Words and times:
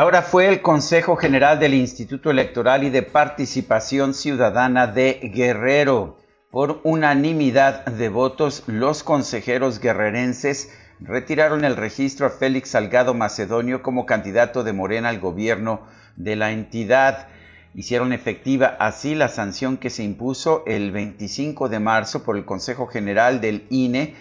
Ahora 0.00 0.22
fue 0.22 0.48
el 0.48 0.62
Consejo 0.62 1.14
General 1.16 1.60
del 1.60 1.74
Instituto 1.74 2.30
Electoral 2.30 2.84
y 2.84 2.88
de 2.88 3.02
Participación 3.02 4.14
Ciudadana 4.14 4.86
de 4.86 5.20
Guerrero. 5.34 6.16
Por 6.50 6.80
unanimidad 6.84 7.84
de 7.84 8.08
votos, 8.08 8.62
los 8.66 9.02
consejeros 9.02 9.78
guerrerenses 9.78 10.72
retiraron 11.00 11.66
el 11.66 11.76
registro 11.76 12.24
a 12.24 12.30
Félix 12.30 12.70
Salgado 12.70 13.12
Macedonio 13.12 13.82
como 13.82 14.06
candidato 14.06 14.64
de 14.64 14.72
Morena 14.72 15.10
al 15.10 15.20
gobierno 15.20 15.82
de 16.16 16.34
la 16.34 16.50
entidad. 16.50 17.28
Hicieron 17.74 18.14
efectiva 18.14 18.78
así 18.80 19.14
la 19.14 19.28
sanción 19.28 19.76
que 19.76 19.90
se 19.90 20.02
impuso 20.02 20.64
el 20.66 20.92
25 20.92 21.68
de 21.68 21.78
marzo 21.78 22.22
por 22.22 22.38
el 22.38 22.46
Consejo 22.46 22.86
General 22.86 23.42
del 23.42 23.66
INE 23.68 24.14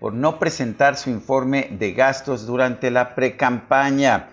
por 0.00 0.14
no 0.14 0.38
presentar 0.38 0.96
su 0.96 1.10
informe 1.10 1.68
de 1.72 1.92
gastos 1.92 2.46
durante 2.46 2.90
la 2.90 3.14
precampaña. 3.14 4.30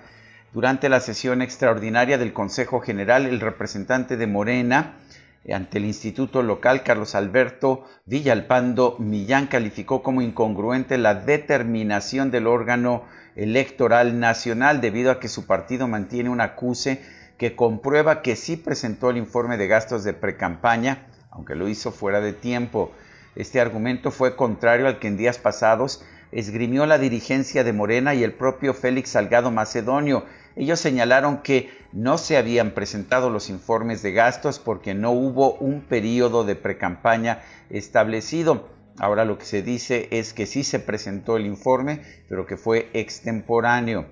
Durante 0.53 0.87
la 0.87 0.99
sesión 0.99 1.41
extraordinaria 1.41 2.19
del 2.19 2.31
Consejo 2.31 2.79
General, 2.79 3.25
el 3.25 3.39
representante 3.39 4.17
de 4.17 4.27
Morena 4.27 4.99
eh, 5.45 5.55
ante 5.55 5.79
el 5.79 5.85
Instituto 5.85 6.43
Local, 6.43 6.83
Carlos 6.83 7.15
Alberto 7.15 7.85
Villalpando 8.05 8.95
Millán, 8.99 9.47
calificó 9.47 10.03
como 10.03 10.21
incongruente 10.21 10.99
la 10.99 11.15
determinación 11.15 12.29
del 12.29 12.45
órgano 12.45 13.03
electoral 13.35 14.19
nacional 14.19 14.79
debido 14.79 15.09
a 15.09 15.19
que 15.19 15.27
su 15.27 15.47
partido 15.47 15.87
mantiene 15.87 16.29
un 16.29 16.39
acuse 16.39 17.01
que 17.39 17.55
comprueba 17.55 18.21
que 18.21 18.35
sí 18.35 18.55
presentó 18.55 19.09
el 19.09 19.17
informe 19.17 19.57
de 19.57 19.67
gastos 19.67 20.03
de 20.03 20.13
precampaña, 20.13 21.07
aunque 21.31 21.55
lo 21.55 21.67
hizo 21.67 21.91
fuera 21.91 22.21
de 22.21 22.33
tiempo. 22.33 22.91
Este 23.35 23.59
argumento 23.59 24.11
fue 24.11 24.35
contrario 24.35 24.85
al 24.85 24.99
que 24.99 25.07
en 25.07 25.17
días 25.17 25.39
pasados 25.39 26.05
esgrimió 26.31 26.85
la 26.85 26.99
dirigencia 26.99 27.63
de 27.63 27.73
Morena 27.73 28.13
y 28.13 28.23
el 28.23 28.33
propio 28.33 28.75
Félix 28.75 29.09
Salgado 29.09 29.49
Macedonio, 29.49 30.25
ellos 30.55 30.79
señalaron 30.79 31.41
que 31.41 31.69
no 31.91 32.17
se 32.17 32.37
habían 32.37 32.71
presentado 32.71 33.29
los 33.29 33.49
informes 33.49 34.01
de 34.01 34.11
gastos 34.11 34.59
porque 34.59 34.93
no 34.93 35.11
hubo 35.11 35.53
un 35.55 35.81
periodo 35.81 36.43
de 36.43 36.55
precampaña 36.55 37.41
establecido. 37.69 38.69
Ahora 38.99 39.25
lo 39.25 39.37
que 39.37 39.45
se 39.45 39.63
dice 39.63 40.07
es 40.11 40.33
que 40.33 40.45
sí 40.45 40.63
se 40.63 40.79
presentó 40.79 41.37
el 41.37 41.47
informe, 41.47 42.01
pero 42.29 42.45
que 42.45 42.57
fue 42.57 42.89
extemporáneo. 42.93 44.05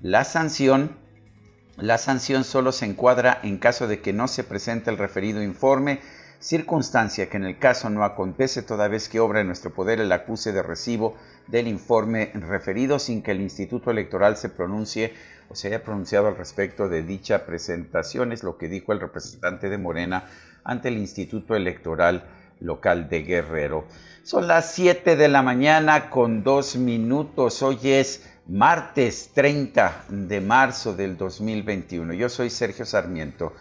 La 0.00 0.24
sanción, 0.24 0.96
la 1.76 1.98
sanción 1.98 2.44
solo 2.44 2.72
se 2.72 2.86
encuadra 2.86 3.40
en 3.42 3.58
caso 3.58 3.86
de 3.86 4.00
que 4.00 4.12
no 4.12 4.28
se 4.28 4.44
presente 4.44 4.90
el 4.90 4.98
referido 4.98 5.42
informe, 5.42 6.00
circunstancia 6.38 7.28
que 7.28 7.36
en 7.36 7.44
el 7.44 7.58
caso 7.58 7.90
no 7.90 8.04
acontece 8.04 8.62
toda 8.62 8.88
vez 8.88 9.08
que 9.08 9.20
obra 9.20 9.40
en 9.40 9.46
nuestro 9.46 9.72
poder 9.72 10.00
el 10.00 10.12
acuse 10.12 10.52
de 10.52 10.62
recibo 10.62 11.16
del 11.46 11.68
informe 11.68 12.30
referido 12.34 12.98
sin 12.98 13.22
que 13.22 13.32
el 13.32 13.40
Instituto 13.40 13.90
Electoral 13.90 14.36
se 14.36 14.48
pronuncie 14.48 15.12
o 15.48 15.54
se 15.54 15.68
haya 15.68 15.82
pronunciado 15.82 16.28
al 16.28 16.36
respecto 16.36 16.88
de 16.88 17.02
dicha 17.02 17.46
presentación, 17.46 18.32
es 18.32 18.42
lo 18.42 18.56
que 18.56 18.68
dijo 18.68 18.92
el 18.92 19.00
representante 19.00 19.68
de 19.68 19.78
Morena 19.78 20.24
ante 20.64 20.88
el 20.88 20.98
Instituto 20.98 21.54
Electoral 21.54 22.24
Local 22.60 23.08
de 23.08 23.22
Guerrero. 23.22 23.84
Son 24.22 24.46
las 24.46 24.72
7 24.72 25.16
de 25.16 25.28
la 25.28 25.42
mañana 25.42 26.08
con 26.08 26.42
dos 26.42 26.76
minutos. 26.76 27.62
Hoy 27.62 27.78
es 27.82 28.26
martes 28.46 29.30
30 29.34 30.04
de 30.08 30.40
marzo 30.40 30.94
del 30.94 31.16
2021. 31.16 32.14
Yo 32.14 32.28
soy 32.28 32.48
Sergio 32.50 32.86
Sarmiento. 32.86 33.52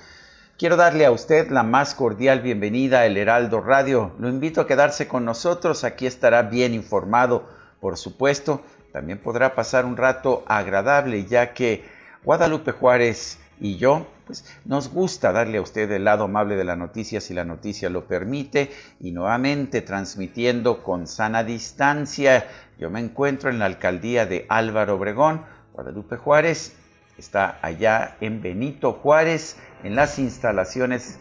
Quiero 0.57 0.77
darle 0.77 1.05
a 1.05 1.11
usted 1.11 1.49
la 1.49 1.63
más 1.63 1.95
cordial 1.95 2.41
bienvenida 2.41 2.99
a 2.99 3.05
El 3.05 3.17
Heraldo 3.17 3.59
Radio. 3.59 4.13
Lo 4.19 4.29
invito 4.29 4.61
a 4.61 4.67
quedarse 4.67 5.07
con 5.07 5.25
nosotros. 5.25 5.83
Aquí 5.83 6.05
estará 6.05 6.43
bien 6.43 6.73
informado, 6.73 7.49
por 7.83 7.97
supuesto, 7.97 8.61
también 8.93 9.19
podrá 9.19 9.55
pasar 9.55 9.83
un 9.83 9.97
rato 9.97 10.45
agradable, 10.47 11.25
ya 11.25 11.53
que 11.53 11.83
Guadalupe 12.23 12.71
Juárez 12.71 13.39
y 13.59 13.75
yo, 13.75 14.07
pues 14.25 14.45
nos 14.63 14.87
gusta 14.87 15.33
darle 15.33 15.57
a 15.57 15.61
usted 15.61 15.91
el 15.91 16.05
lado 16.05 16.23
amable 16.23 16.55
de 16.55 16.63
la 16.63 16.77
noticia 16.77 17.19
si 17.19 17.33
la 17.33 17.43
noticia 17.43 17.89
lo 17.89 18.05
permite 18.05 18.71
y 19.01 19.11
nuevamente 19.11 19.81
transmitiendo 19.81 20.81
con 20.81 21.07
sana 21.07 21.43
distancia. 21.43 22.47
Yo 22.79 22.89
me 22.89 23.01
encuentro 23.01 23.49
en 23.49 23.59
la 23.59 23.65
alcaldía 23.65 24.25
de 24.25 24.45
Álvaro 24.47 24.95
Obregón. 24.95 25.43
Guadalupe 25.73 26.15
Juárez 26.15 26.77
está 27.17 27.59
allá 27.61 28.15
en 28.21 28.41
Benito 28.41 28.93
Juárez, 28.93 29.57
en 29.83 29.95
las 29.95 30.19
instalaciones 30.19 31.19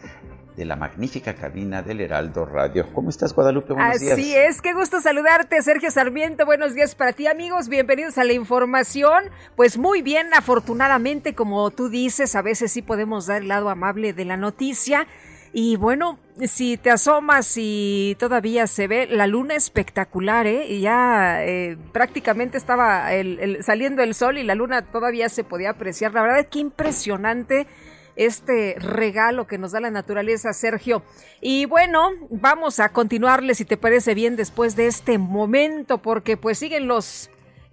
de 0.55 0.65
la 0.65 0.75
magnífica 0.75 1.33
cabina 1.33 1.81
del 1.81 2.01
Heraldo 2.01 2.45
Radio. 2.45 2.87
¿Cómo 2.93 3.09
estás, 3.09 3.33
Guadalupe? 3.33 3.73
Buenos 3.73 3.99
días. 3.99 4.13
Así 4.13 4.35
es, 4.35 4.61
qué 4.61 4.73
gusto 4.73 5.01
saludarte, 5.01 5.61
Sergio 5.61 5.89
Sarmiento. 5.89 6.45
Buenos 6.45 6.75
días 6.75 6.95
para 6.95 7.13
ti, 7.13 7.27
amigos. 7.27 7.69
Bienvenidos 7.69 8.17
a 8.17 8.23
la 8.23 8.33
información. 8.33 9.23
Pues 9.55 9.77
muy 9.77 10.01
bien, 10.01 10.33
afortunadamente, 10.33 11.33
como 11.33 11.71
tú 11.71 11.89
dices, 11.89 12.35
a 12.35 12.41
veces 12.41 12.71
sí 12.71 12.81
podemos 12.81 13.25
dar 13.25 13.41
el 13.41 13.47
lado 13.47 13.69
amable 13.69 14.13
de 14.13 14.25
la 14.25 14.37
noticia. 14.37 15.07
Y 15.55 15.75
bueno, 15.75 16.17
si 16.47 16.77
te 16.77 16.89
asomas 16.89 17.53
y 17.57 18.15
todavía 18.19 18.65
se 18.65 18.87
ve 18.87 19.07
la 19.07 19.27
luna 19.27 19.55
espectacular, 19.55 20.47
¿eh? 20.47 20.65
Y 20.67 20.81
ya 20.81 21.45
eh, 21.45 21.77
prácticamente 21.91 22.57
estaba 22.57 23.09
saliendo 23.61 24.01
el 24.01 24.15
sol 24.15 24.39
y 24.39 24.43
la 24.43 24.55
luna 24.55 24.81
todavía 24.81 25.29
se 25.29 25.43
podía 25.43 25.71
apreciar. 25.71 26.11
La 26.13 26.23
verdad, 26.23 26.39
es 26.39 26.47
que 26.47 26.57
impresionante 26.57 27.67
este 28.15 28.75
regalo 28.79 29.47
que 29.47 29.57
nos 29.57 29.71
da 29.71 29.79
la 29.79 29.91
naturaleza, 29.91 30.53
Sergio. 30.53 31.03
Y 31.41 31.65
bueno, 31.65 32.11
vamos 32.29 32.79
a 32.79 32.89
continuarle, 32.89 33.55
si 33.55 33.65
te 33.65 33.77
parece 33.77 34.13
bien, 34.13 34.35
después 34.35 34.75
de 34.75 34.87
este 34.87 35.17
momento, 35.17 35.99
porque 35.99 36.37
pues 36.37 36.59
siguen 36.59 36.87
los, 36.87 37.29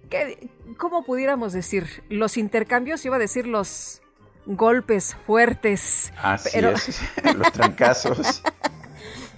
¿qué, 0.09 0.49
¿cómo 0.77 1.03
pudiéramos 1.03 1.53
decir? 1.53 2.03
Los 2.09 2.37
intercambios, 2.37 3.05
iba 3.05 3.17
a 3.17 3.19
decir 3.19 3.47
los 3.47 4.01
golpes 4.45 5.15
fuertes. 5.25 6.11
Así 6.21 6.49
pero... 6.53 6.71
es, 6.71 7.01
los 7.35 7.51
trancazos. 7.51 8.41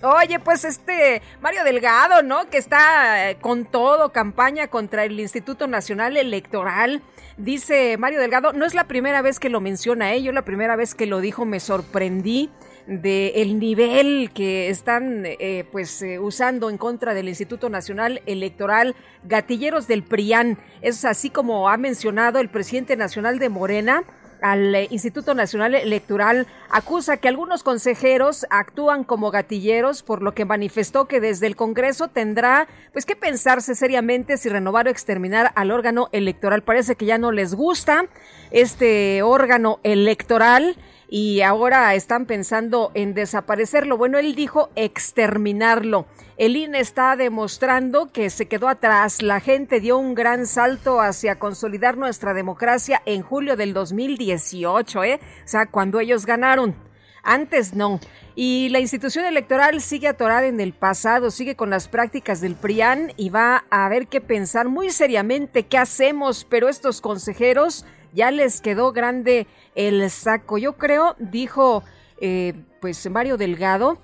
Oye, 0.02 0.38
pues 0.40 0.66
este 0.66 1.22
Mario 1.42 1.64
Delgado, 1.64 2.24
¿no? 2.24 2.50
Que 2.50 2.58
está 2.58 3.30
eh, 3.30 3.38
con 3.40 3.64
todo 3.64 4.12
campaña 4.12 4.68
contra 4.68 5.06
el 5.06 5.18
Instituto 5.18 5.68
Nacional 5.68 6.18
Electoral. 6.18 7.02
Dice 7.38 7.98
Mario 7.98 8.20
Delgado, 8.20 8.54
no 8.54 8.64
es 8.64 8.76
la 8.76 8.88
primera 8.88 9.24
vez 9.24 9.40
que 9.40 9.50
lo 9.50 9.60
menciona, 9.60 10.14
¿eh? 10.14 10.22
yo 10.22 10.32
la 10.32 10.46
primera 10.46 10.76
vez 10.76 10.94
que 10.94 11.08
lo 11.08 11.20
dijo 11.20 11.46
me 11.46 11.60
sorprendí 11.60 12.52
de 12.86 13.42
el 13.42 13.58
nivel 13.58 14.30
que 14.36 14.70
están 14.70 15.24
eh, 15.26 15.66
pues 15.72 16.04
eh, 16.04 16.20
usando 16.20 16.70
en 16.70 16.78
contra 16.78 17.16
del 17.16 17.30
Instituto 17.30 17.70
Nacional 17.70 18.22
Electoral 18.28 18.96
gatilleros 19.24 19.88
del 19.88 20.04
PRIAN. 20.04 20.60
Es 20.82 21.06
así 21.06 21.32
como 21.32 21.70
ha 21.70 21.78
mencionado 21.78 22.40
el 22.40 22.50
presidente 22.50 22.96
nacional 22.98 23.40
de 23.40 23.50
Morena, 23.50 24.04
al 24.44 24.76
Instituto 24.92 25.34
Nacional 25.34 25.74
Electoral 25.74 26.48
acusa 26.70 27.16
que 27.16 27.30
algunos 27.30 27.64
consejeros 27.64 28.46
actúan 28.50 29.06
como 29.06 29.32
gatilleros, 29.32 30.04
por 30.04 30.22
lo 30.22 30.34
que 30.34 30.44
manifestó 30.44 31.08
que 31.08 31.22
desde 31.22 31.48
el 31.48 31.56
Congreso 31.56 32.10
tendrá 32.10 32.68
pues 32.92 33.06
que 33.06 33.16
pensarse 33.16 33.74
seriamente 33.74 34.36
si 34.38 34.50
renovar 34.50 34.88
o 34.88 34.90
exterminar 34.90 35.54
al 35.56 35.72
órgano 35.72 36.10
electoral. 36.12 36.62
Parece 36.62 36.96
que 36.96 37.06
ya 37.06 37.18
no 37.18 37.32
les 37.32 37.56
gusta 37.56 38.06
este 38.52 39.22
órgano 39.24 39.80
electoral 39.84 40.76
y 41.16 41.44
ahora 41.44 41.94
están 41.94 42.26
pensando 42.26 42.90
en 42.96 43.14
desaparecerlo. 43.14 43.98
Bueno, 43.98 44.18
él 44.18 44.34
dijo 44.34 44.72
exterminarlo. 44.76 46.08
El 46.38 46.56
INE 46.56 46.80
está 46.80 47.16
demostrando 47.16 48.12
que 48.12 48.32
se 48.32 48.48
quedó 48.48 48.68
atrás. 48.68 49.22
La 49.22 49.40
gente 49.40 49.80
dio 49.80 50.00
un 50.00 50.16
gran 50.16 50.48
salto 50.48 51.02
hacia 51.02 51.38
consolidar 51.38 51.98
nuestra 51.98 52.34
democracia 52.34 53.04
en 53.06 53.22
julio 53.22 53.56
del 53.56 53.76
2018, 53.76 55.04
¿eh? 55.04 55.20
O 55.46 55.48
sea, 55.48 55.68
cuando 55.68 56.00
ellos 56.00 56.26
ganaron. 56.26 56.74
Antes 57.22 57.76
no. 57.76 58.00
Y 58.34 58.70
la 58.70 58.80
institución 58.80 59.26
electoral 59.26 59.82
sigue 59.82 60.08
atorada 60.08 60.48
en 60.48 60.60
el 60.60 60.74
pasado, 60.74 61.30
sigue 61.30 61.56
con 61.56 61.70
las 61.70 61.88
prácticas 61.88 62.42
del 62.42 62.56
PRIAN 62.56 63.14
y 63.18 63.30
va 63.30 63.66
a 63.70 63.86
haber 63.86 64.08
que 64.08 64.20
pensar 64.20 64.68
muy 64.68 64.90
seriamente 64.90 65.68
qué 65.68 65.78
hacemos, 65.78 66.44
pero 66.44 66.70
estos 66.70 67.02
consejeros 67.02 67.86
ya 68.14 68.32
les 68.32 68.62
quedó 68.62 68.92
grande 68.92 69.48
el 69.76 70.10
saco. 70.10 70.58
Yo 70.58 70.74
creo, 70.74 71.16
dijo 71.20 71.84
eh, 72.22 72.54
pues 72.80 73.10
Mario 73.10 73.38
Delgado, 73.38 73.98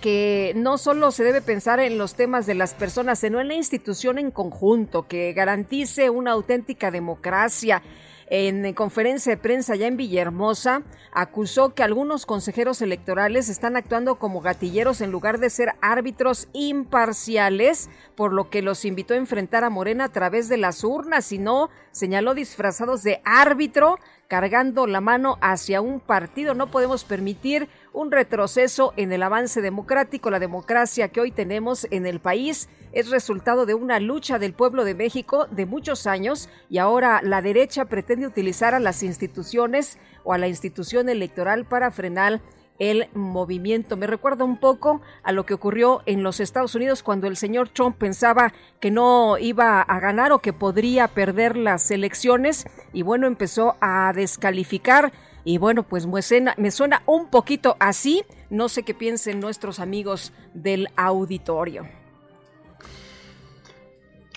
que 0.00 0.52
no 0.56 0.78
solo 0.78 1.10
se 1.10 1.24
debe 1.24 1.40
pensar 1.40 1.80
en 1.80 1.98
los 1.98 2.14
temas 2.14 2.46
de 2.46 2.54
las 2.54 2.74
personas, 2.74 3.18
sino 3.18 3.40
en 3.40 3.48
la 3.48 3.54
institución 3.54 4.18
en 4.18 4.30
conjunto, 4.30 5.06
que 5.08 5.32
garantice 5.32 6.10
una 6.10 6.32
auténtica 6.32 6.90
democracia 6.90 7.82
en 8.30 8.72
conferencia 8.74 9.32
de 9.32 9.40
prensa 9.40 9.74
ya 9.74 9.86
en 9.86 9.96
Villahermosa, 9.96 10.82
acusó 11.12 11.74
que 11.74 11.82
algunos 11.82 12.26
consejeros 12.26 12.82
electorales 12.82 13.48
están 13.48 13.76
actuando 13.76 14.18
como 14.18 14.40
gatilleros 14.40 15.00
en 15.00 15.10
lugar 15.10 15.38
de 15.38 15.50
ser 15.50 15.74
árbitros 15.80 16.48
imparciales, 16.52 17.88
por 18.14 18.32
lo 18.32 18.50
que 18.50 18.62
los 18.62 18.84
invitó 18.84 19.14
a 19.14 19.18
enfrentar 19.18 19.64
a 19.64 19.70
Morena 19.70 20.04
a 20.04 20.12
través 20.12 20.48
de 20.48 20.58
las 20.58 20.84
urnas 20.84 21.32
y 21.32 21.38
no 21.38 21.70
señaló 21.90 22.34
disfrazados 22.34 23.02
de 23.02 23.20
árbitro 23.24 23.98
cargando 24.28 24.86
la 24.86 25.00
mano 25.00 25.38
hacia 25.40 25.80
un 25.80 26.00
partido. 26.00 26.54
No 26.54 26.70
podemos 26.70 27.04
permitir 27.04 27.68
un 27.92 28.10
retroceso 28.10 28.92
en 28.96 29.12
el 29.12 29.22
avance 29.22 29.60
democrático. 29.60 30.30
La 30.30 30.38
democracia 30.38 31.08
que 31.08 31.20
hoy 31.20 31.30
tenemos 31.30 31.86
en 31.90 32.06
el 32.06 32.20
país 32.20 32.68
es 32.92 33.10
resultado 33.10 33.66
de 33.66 33.74
una 33.74 34.00
lucha 34.00 34.38
del 34.38 34.54
pueblo 34.54 34.84
de 34.84 34.94
México 34.94 35.46
de 35.50 35.66
muchos 35.66 36.06
años 36.06 36.48
y 36.68 36.78
ahora 36.78 37.20
la 37.22 37.42
derecha 37.42 37.84
pretende 37.86 38.26
utilizar 38.26 38.74
a 38.74 38.80
las 38.80 39.02
instituciones 39.02 39.98
o 40.24 40.32
a 40.32 40.38
la 40.38 40.48
institución 40.48 41.08
electoral 41.08 41.64
para 41.64 41.90
frenar 41.90 42.40
el 42.78 43.08
movimiento. 43.14 43.96
Me 43.96 44.06
recuerda 44.06 44.44
un 44.44 44.58
poco 44.58 45.00
a 45.22 45.32
lo 45.32 45.44
que 45.44 45.54
ocurrió 45.54 46.02
en 46.06 46.22
los 46.22 46.40
Estados 46.40 46.74
Unidos 46.74 47.02
cuando 47.02 47.26
el 47.26 47.36
señor 47.36 47.68
Trump 47.68 47.96
pensaba 47.96 48.52
que 48.80 48.90
no 48.90 49.36
iba 49.38 49.82
a 49.82 50.00
ganar 50.00 50.32
o 50.32 50.38
que 50.38 50.52
podría 50.52 51.08
perder 51.08 51.56
las 51.56 51.90
elecciones 51.90 52.66
y 52.92 53.02
bueno, 53.02 53.26
empezó 53.26 53.76
a 53.80 54.12
descalificar 54.14 55.12
y 55.48 55.56
bueno, 55.56 55.82
pues 55.82 56.06
me 56.06 56.20
suena, 56.20 57.02
un 57.06 57.30
poquito 57.30 57.78
así. 57.80 58.22
No 58.50 58.68
sé 58.68 58.82
qué 58.82 58.92
piensen 58.92 59.40
nuestros 59.40 59.80
amigos 59.80 60.34
del 60.52 60.88
auditorio. 60.94 61.88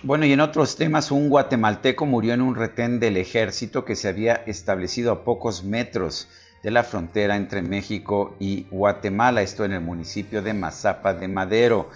Bueno, 0.03 0.25
y 0.25 0.31
en 0.31 0.39
otros 0.39 0.77
temas, 0.77 1.11
un 1.11 1.27
guatemalteco 1.27 2.05
murió 2.05 2.33
en 2.33 2.41
un 2.41 2.55
retén 2.55 3.01
del 3.01 3.17
ejército 3.17 3.83
que 3.83 3.97
se 3.97 4.07
había 4.07 4.35
establecido 4.35 5.11
a 5.11 5.25
pocos 5.25 5.65
metros 5.65 6.29
de 6.63 6.71
la 6.71 6.85
frontera 6.85 7.35
entre 7.35 7.61
México 7.61 8.37
y 8.39 8.67
Guatemala, 8.71 9.41
esto 9.41 9.65
en 9.65 9.73
el 9.73 9.81
municipio 9.81 10.41
de 10.41 10.53
Mazapa 10.53 11.13
de 11.13 11.27
Madero. 11.27 11.89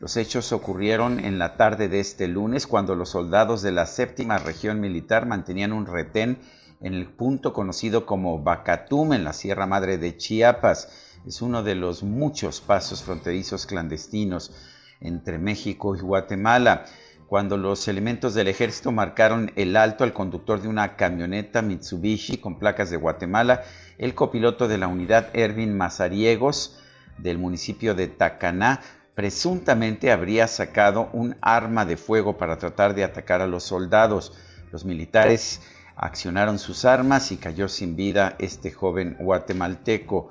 Los 0.00 0.16
hechos 0.16 0.52
ocurrieron 0.52 1.20
en 1.20 1.38
la 1.38 1.58
tarde 1.58 1.90
de 1.90 2.00
este 2.00 2.28
lunes 2.28 2.66
cuando 2.66 2.94
los 2.94 3.10
soldados 3.10 3.60
de 3.60 3.72
la 3.72 3.84
séptima 3.84 4.38
región 4.38 4.80
militar 4.80 5.26
mantenían 5.26 5.74
un 5.74 5.84
retén 5.84 6.38
en 6.84 6.92
el 6.92 7.06
punto 7.06 7.54
conocido 7.54 8.04
como 8.04 8.42
Bacatum 8.42 9.14
en 9.14 9.24
la 9.24 9.32
Sierra 9.32 9.66
Madre 9.66 9.96
de 9.96 10.18
Chiapas. 10.18 11.16
Es 11.26 11.40
uno 11.40 11.62
de 11.62 11.74
los 11.74 12.02
muchos 12.02 12.60
pasos 12.60 13.02
fronterizos 13.02 13.64
clandestinos 13.64 14.52
entre 15.00 15.38
México 15.38 15.96
y 15.96 16.00
Guatemala 16.00 16.84
cuando 17.26 17.56
los 17.56 17.88
elementos 17.88 18.34
del 18.34 18.48
ejército 18.48 18.92
marcaron 18.92 19.50
el 19.56 19.76
alto 19.76 20.04
al 20.04 20.12
conductor 20.12 20.60
de 20.60 20.68
una 20.68 20.94
camioneta 20.94 21.62
Mitsubishi 21.62 22.36
con 22.36 22.58
placas 22.58 22.90
de 22.90 22.98
Guatemala, 22.98 23.62
el 23.96 24.14
copiloto 24.14 24.68
de 24.68 24.76
la 24.76 24.86
unidad 24.86 25.30
Ervin 25.32 25.74
Mazariegos 25.74 26.78
del 27.16 27.38
municipio 27.38 27.94
de 27.94 28.08
Tacaná 28.08 28.82
presuntamente 29.14 30.12
habría 30.12 30.48
sacado 30.48 31.08
un 31.14 31.34
arma 31.40 31.86
de 31.86 31.96
fuego 31.96 32.36
para 32.36 32.58
tratar 32.58 32.94
de 32.94 33.04
atacar 33.04 33.40
a 33.40 33.46
los 33.46 33.62
soldados. 33.62 34.34
Los 34.70 34.84
militares 34.84 35.60
accionaron 35.96 36.58
sus 36.58 36.84
armas 36.84 37.32
y 37.32 37.36
cayó 37.36 37.68
sin 37.68 37.96
vida 37.96 38.36
este 38.38 38.72
joven 38.72 39.16
guatemalteco. 39.20 40.30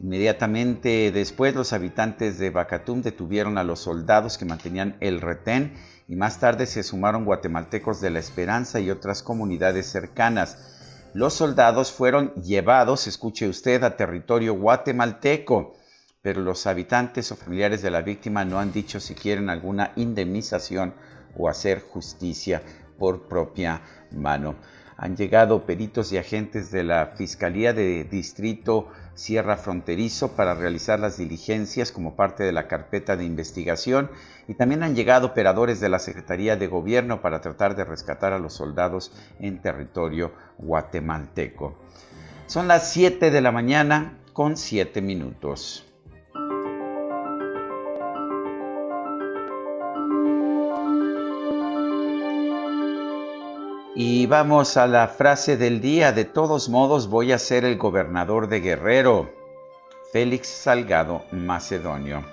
Inmediatamente 0.00 1.10
después 1.12 1.54
los 1.54 1.72
habitantes 1.72 2.38
de 2.38 2.50
Bacatum 2.50 3.02
detuvieron 3.02 3.58
a 3.58 3.64
los 3.64 3.80
soldados 3.80 4.38
que 4.38 4.46
mantenían 4.46 4.96
el 5.00 5.20
retén 5.20 5.74
y 6.08 6.16
más 6.16 6.40
tarde 6.40 6.66
se 6.66 6.82
sumaron 6.82 7.24
guatemaltecos 7.24 8.00
de 8.00 8.10
La 8.10 8.18
Esperanza 8.18 8.80
y 8.80 8.90
otras 8.90 9.22
comunidades 9.22 9.86
cercanas. 9.86 10.58
Los 11.12 11.34
soldados 11.34 11.92
fueron 11.92 12.32
llevados, 12.34 13.06
escuche 13.06 13.48
usted, 13.48 13.82
a 13.84 13.96
territorio 13.96 14.54
guatemalteco, 14.54 15.74
pero 16.22 16.40
los 16.40 16.66
habitantes 16.66 17.30
o 17.32 17.36
familiares 17.36 17.82
de 17.82 17.90
la 17.90 18.02
víctima 18.02 18.44
no 18.44 18.58
han 18.58 18.72
dicho 18.72 19.00
si 19.00 19.14
quieren 19.14 19.50
alguna 19.50 19.92
indemnización 19.96 20.94
o 21.36 21.48
hacer 21.48 21.80
justicia 21.80 22.62
por 22.98 23.28
propia 23.28 23.82
mano. 24.12 24.56
Han 25.02 25.16
llegado 25.16 25.64
peritos 25.64 26.12
y 26.12 26.18
agentes 26.18 26.70
de 26.70 26.84
la 26.84 27.14
Fiscalía 27.16 27.72
de 27.72 28.04
Distrito 28.04 28.88
Sierra 29.14 29.56
Fronterizo 29.56 30.36
para 30.36 30.52
realizar 30.54 31.00
las 31.00 31.16
diligencias 31.16 31.90
como 31.90 32.16
parte 32.16 32.44
de 32.44 32.52
la 32.52 32.68
carpeta 32.68 33.16
de 33.16 33.24
investigación 33.24 34.10
y 34.46 34.52
también 34.52 34.82
han 34.82 34.94
llegado 34.94 35.28
operadores 35.28 35.80
de 35.80 35.88
la 35.88 36.00
Secretaría 36.00 36.56
de 36.56 36.66
Gobierno 36.66 37.22
para 37.22 37.40
tratar 37.40 37.76
de 37.76 37.86
rescatar 37.86 38.34
a 38.34 38.38
los 38.38 38.52
soldados 38.52 39.10
en 39.38 39.62
territorio 39.62 40.34
guatemalteco. 40.58 41.78
Son 42.46 42.68
las 42.68 42.92
7 42.92 43.30
de 43.30 43.40
la 43.40 43.52
mañana 43.52 44.18
con 44.34 44.58
7 44.58 45.00
minutos. 45.00 45.89
Y 53.94 54.26
vamos 54.26 54.76
a 54.76 54.86
la 54.86 55.08
frase 55.08 55.56
del 55.56 55.80
día. 55.80 56.12
De 56.12 56.24
todos 56.24 56.68
modos 56.68 57.08
voy 57.08 57.32
a 57.32 57.38
ser 57.38 57.64
el 57.64 57.76
gobernador 57.76 58.48
de 58.48 58.60
Guerrero. 58.60 59.30
Félix 60.12 60.46
Salgado 60.46 61.24
Macedonio. 61.32 62.24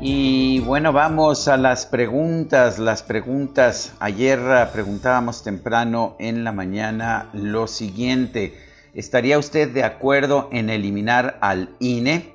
Y 0.00 0.60
bueno, 0.60 0.92
vamos 0.92 1.48
a 1.48 1.56
las 1.56 1.86
preguntas. 1.86 2.78
Las 2.78 3.02
preguntas. 3.02 3.94
Ayer 3.98 4.40
preguntábamos 4.72 5.42
temprano 5.42 6.14
en 6.20 6.44
la 6.44 6.52
mañana 6.52 7.30
lo 7.32 7.66
siguiente. 7.66 8.71
¿Estaría 8.94 9.38
usted 9.38 9.72
de 9.72 9.84
acuerdo 9.84 10.50
en 10.52 10.68
eliminar 10.68 11.38
al 11.40 11.70
INE? 11.78 12.34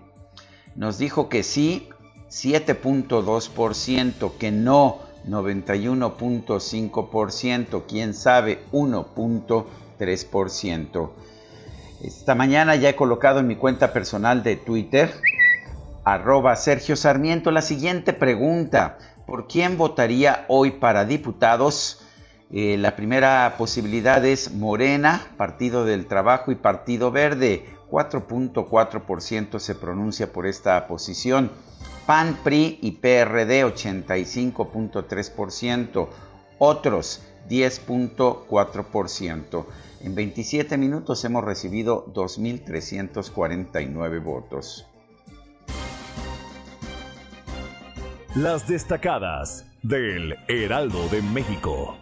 Nos 0.76 0.98
dijo 0.98 1.30
que 1.30 1.44
sí, 1.44 1.88
7.2%, 2.30 4.38
que 4.38 4.52
no, 4.52 4.98
91.5%, 5.28 7.84
quién 7.88 8.16
sabe, 8.16 8.64
1.3%. 8.72 11.12
Esta 12.04 12.34
mañana 12.34 12.76
ya 12.76 12.90
he 12.90 12.96
colocado 12.96 13.40
en 13.40 13.46
mi 13.48 13.56
cuenta 13.56 13.94
personal 13.94 14.42
de 14.42 14.56
Twitter, 14.56 15.14
arroba 16.04 16.56
Sergio 16.56 16.96
Sarmiento, 16.96 17.52
la 17.52 17.62
siguiente 17.62 18.14
pregunta. 18.14 18.98
¿Por 19.28 19.48
quién 19.48 19.78
votaría 19.78 20.46
hoy 20.48 20.72
para 20.72 21.06
diputados? 21.06 22.07
Eh, 22.52 22.78
la 22.78 22.96
primera 22.96 23.56
posibilidad 23.58 24.24
es 24.26 24.54
Morena, 24.54 25.28
Partido 25.36 25.84
del 25.84 26.06
Trabajo 26.08 26.50
y 26.52 26.56
Partido 26.56 27.12
Verde. 27.12 27.66
4.4% 27.90 29.60
se 29.60 29.76
pronuncia 29.76 30.32
por 30.32 30.48
esta 30.48 30.88
posición. 30.88 31.52
PAN, 32.06 32.38
PRI 32.44 32.80
y 32.82 32.92
PRD 32.92 33.66
85.3%. 33.66 36.08
Otros 36.60 37.22
10.4%. 37.50 39.66
En 40.02 40.16
27 40.16 40.78
minutos 40.78 41.26
hemos 41.26 41.44
recibido 41.44 42.06
2.349 42.14 44.24
votos. 44.24 44.88
Las 48.36 48.68
destacadas 48.68 49.66
del 49.82 50.36
Heraldo 50.48 51.10
de 51.10 51.24
México. 51.24 51.98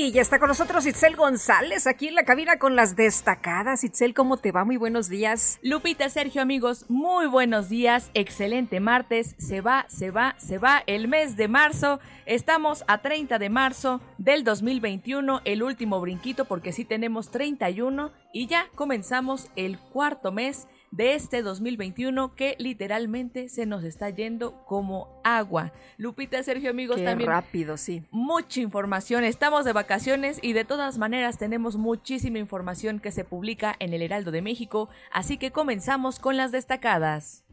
Y 0.00 0.12
ya 0.12 0.22
está 0.22 0.38
con 0.38 0.46
nosotros 0.46 0.86
Itzel 0.86 1.16
González 1.16 1.88
aquí 1.88 2.06
en 2.06 2.14
la 2.14 2.22
cabina 2.22 2.60
con 2.60 2.76
las 2.76 2.94
destacadas. 2.94 3.82
Itzel, 3.82 4.14
¿cómo 4.14 4.36
te 4.36 4.52
va? 4.52 4.64
Muy 4.64 4.76
buenos 4.76 5.08
días. 5.08 5.58
Lupita, 5.60 6.08
Sergio, 6.08 6.40
amigos, 6.40 6.84
muy 6.88 7.26
buenos 7.26 7.68
días. 7.68 8.12
Excelente 8.14 8.78
martes. 8.78 9.34
Se 9.38 9.60
va, 9.60 9.86
se 9.88 10.12
va, 10.12 10.36
se 10.38 10.58
va 10.58 10.84
el 10.86 11.08
mes 11.08 11.36
de 11.36 11.48
marzo. 11.48 11.98
Estamos 12.26 12.84
a 12.86 12.98
30 12.98 13.40
de 13.40 13.50
marzo 13.50 14.00
del 14.18 14.44
2021, 14.44 15.40
el 15.44 15.64
último 15.64 16.00
brinquito 16.00 16.44
porque 16.44 16.70
sí 16.70 16.84
tenemos 16.84 17.32
31 17.32 18.12
y 18.32 18.46
ya 18.46 18.68
comenzamos 18.76 19.48
el 19.56 19.80
cuarto 19.80 20.30
mes 20.30 20.68
de 20.90 21.14
este 21.14 21.42
2021 21.42 22.34
que 22.34 22.56
literalmente 22.58 23.48
se 23.48 23.66
nos 23.66 23.84
está 23.84 24.10
yendo 24.10 24.64
como 24.64 25.20
agua. 25.24 25.72
Lupita, 25.96 26.42
Sergio, 26.42 26.70
amigos, 26.70 26.96
Qué 26.96 27.04
también. 27.04 27.28
rápido, 27.28 27.76
sí. 27.76 28.04
Mucha 28.10 28.60
información. 28.60 29.24
Estamos 29.24 29.64
de 29.64 29.72
vacaciones 29.72 30.38
y 30.42 30.52
de 30.52 30.64
todas 30.64 30.98
maneras 30.98 31.38
tenemos 31.38 31.76
muchísima 31.76 32.38
información 32.38 33.00
que 33.00 33.12
se 33.12 33.24
publica 33.24 33.76
en 33.78 33.92
el 33.94 34.02
Heraldo 34.02 34.30
de 34.30 34.42
México, 34.42 34.88
así 35.12 35.36
que 35.38 35.50
comenzamos 35.50 36.18
con 36.18 36.36
las 36.36 36.52
destacadas. 36.52 37.44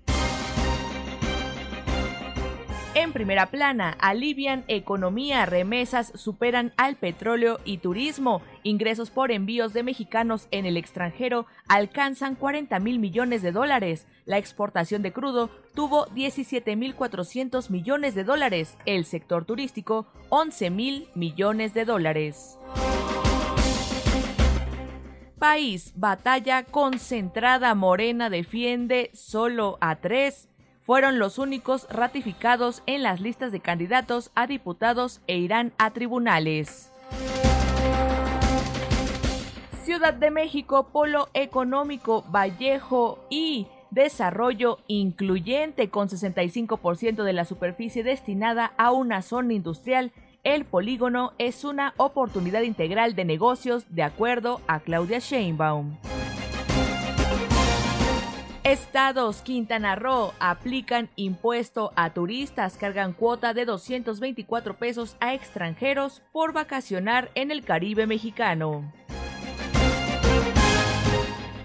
En 2.97 3.11
primera 3.11 3.47
plana, 3.47 3.97
alivian 3.99 4.63
economía, 4.69 5.45
remesas 5.45 6.13
superan 6.15 6.71
al 6.77 6.95
petróleo 6.95 7.59
y 7.65 7.79
turismo. 7.79 8.41
Ingresos 8.63 9.11
por 9.11 9.33
envíos 9.33 9.73
de 9.73 9.83
mexicanos 9.83 10.47
en 10.51 10.65
el 10.65 10.77
extranjero 10.77 11.45
alcanzan 11.67 12.35
40 12.35 12.79
mil 12.79 12.99
millones 12.99 13.41
de 13.41 13.51
dólares. 13.51 14.07
La 14.23 14.37
exportación 14.37 15.01
de 15.01 15.11
crudo 15.11 15.49
tuvo 15.73 16.05
17 16.05 16.77
mil 16.77 16.95
400 16.95 17.69
millones 17.69 18.15
de 18.15 18.23
dólares. 18.23 18.77
El 18.85 19.03
sector 19.03 19.43
turístico, 19.43 20.07
11 20.29 20.69
mil 20.69 21.09
millones 21.15 21.73
de 21.73 21.83
dólares. 21.83 22.57
País, 25.37 25.91
batalla 25.97 26.63
concentrada, 26.63 27.75
Morena 27.75 28.29
defiende 28.29 29.11
solo 29.13 29.77
a 29.81 29.97
tres 29.97 30.47
fueron 30.85 31.17
los 31.17 31.39
únicos 31.39 31.87
ratificados 31.89 32.83
en 32.85 33.01
las 33.01 33.19
listas 33.19 33.51
de 33.51 33.59
candidatos 33.59 34.31
a 34.35 34.45
diputados 34.45 35.19
e 35.25 35.37
irán 35.37 35.73
a 35.79 35.91
tribunales. 35.91 36.91
Ciudad 39.83 40.13
de 40.13 40.29
México, 40.29 40.89
Polo 40.91 41.29
Económico, 41.33 42.23
Vallejo 42.29 43.19
y 43.29 43.67
Desarrollo 43.89 44.79
Incluyente 44.87 45.89
con 45.89 46.09
65% 46.09 47.23
de 47.23 47.33
la 47.33 47.45
superficie 47.45 48.03
destinada 48.03 48.73
a 48.77 48.91
una 48.91 49.21
zona 49.21 49.53
industrial. 49.53 50.11
El 50.43 50.65
polígono 50.65 51.33
es 51.39 51.63
una 51.63 51.93
oportunidad 51.97 52.61
integral 52.61 53.15
de 53.15 53.25
negocios 53.25 53.85
de 53.89 54.03
acuerdo 54.03 54.61
a 54.67 54.79
Claudia 54.81 55.19
Sheinbaum. 55.19 55.97
Estados 58.65 59.43
Quintana 59.43 59.95
Roo 59.95 60.33
aplican 60.39 61.07
impuesto 61.15 61.93
a 61.95 62.15
turistas, 62.15 62.77
cargan 62.77 63.13
cuota 63.13 63.53
de 63.53 63.63
224 63.63 64.77
pesos 64.77 65.17
a 65.19 65.35
extranjeros 65.35 66.23
por 66.31 66.51
vacacionar 66.51 67.29
en 67.35 67.51
el 67.51 67.63
Caribe 67.63 68.07
mexicano. 68.07 68.91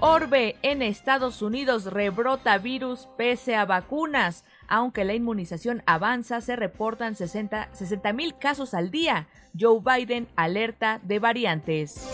Orbe 0.01 0.57
en 0.61 0.83
Estados 0.83 1.41
Unidos 1.41 1.87
rebrota 1.87 2.59
virus 2.59 3.09
pese 3.17 3.57
a 3.57 3.65
vacunas. 3.65 4.45
Aunque 4.69 5.07
la 5.07 5.15
inmunización 5.15 5.83
avanza, 5.87 6.43
se 6.43 6.55
reportan 6.55 7.17
60 7.17 8.13
mil 8.13 8.37
casos 8.37 8.75
al 8.75 8.91
día. 8.91 9.27
Joe 9.59 9.81
Biden 9.83 10.29
alerta 10.37 11.01
de 11.03 11.19
variantes. 11.19 12.07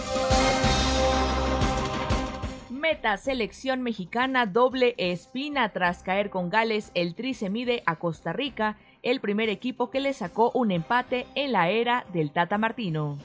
Meta 2.88 3.16
selección 3.16 3.83
mexicana 3.83 4.47
doble 4.47 4.95
espina 4.97 5.71
tras 5.71 6.05
caer 6.05 6.31
con 6.31 6.50
Gales. 6.50 6.93
El 6.95 7.16
Tri 7.16 7.35
se 7.35 7.50
mide 7.50 7.83
a 7.85 7.97
Costa 7.97 8.33
Rica, 8.33 8.78
el 9.02 9.19
primer 9.21 9.49
equipo 9.49 9.90
que 9.90 9.99
le 9.99 10.12
sacó 10.12 10.52
un 10.55 10.71
empate 10.71 11.26
en 11.35 11.50
la 11.50 11.69
era 11.69 12.07
del 12.12 12.31
Tata 12.31 12.59
Martino. 12.59 13.19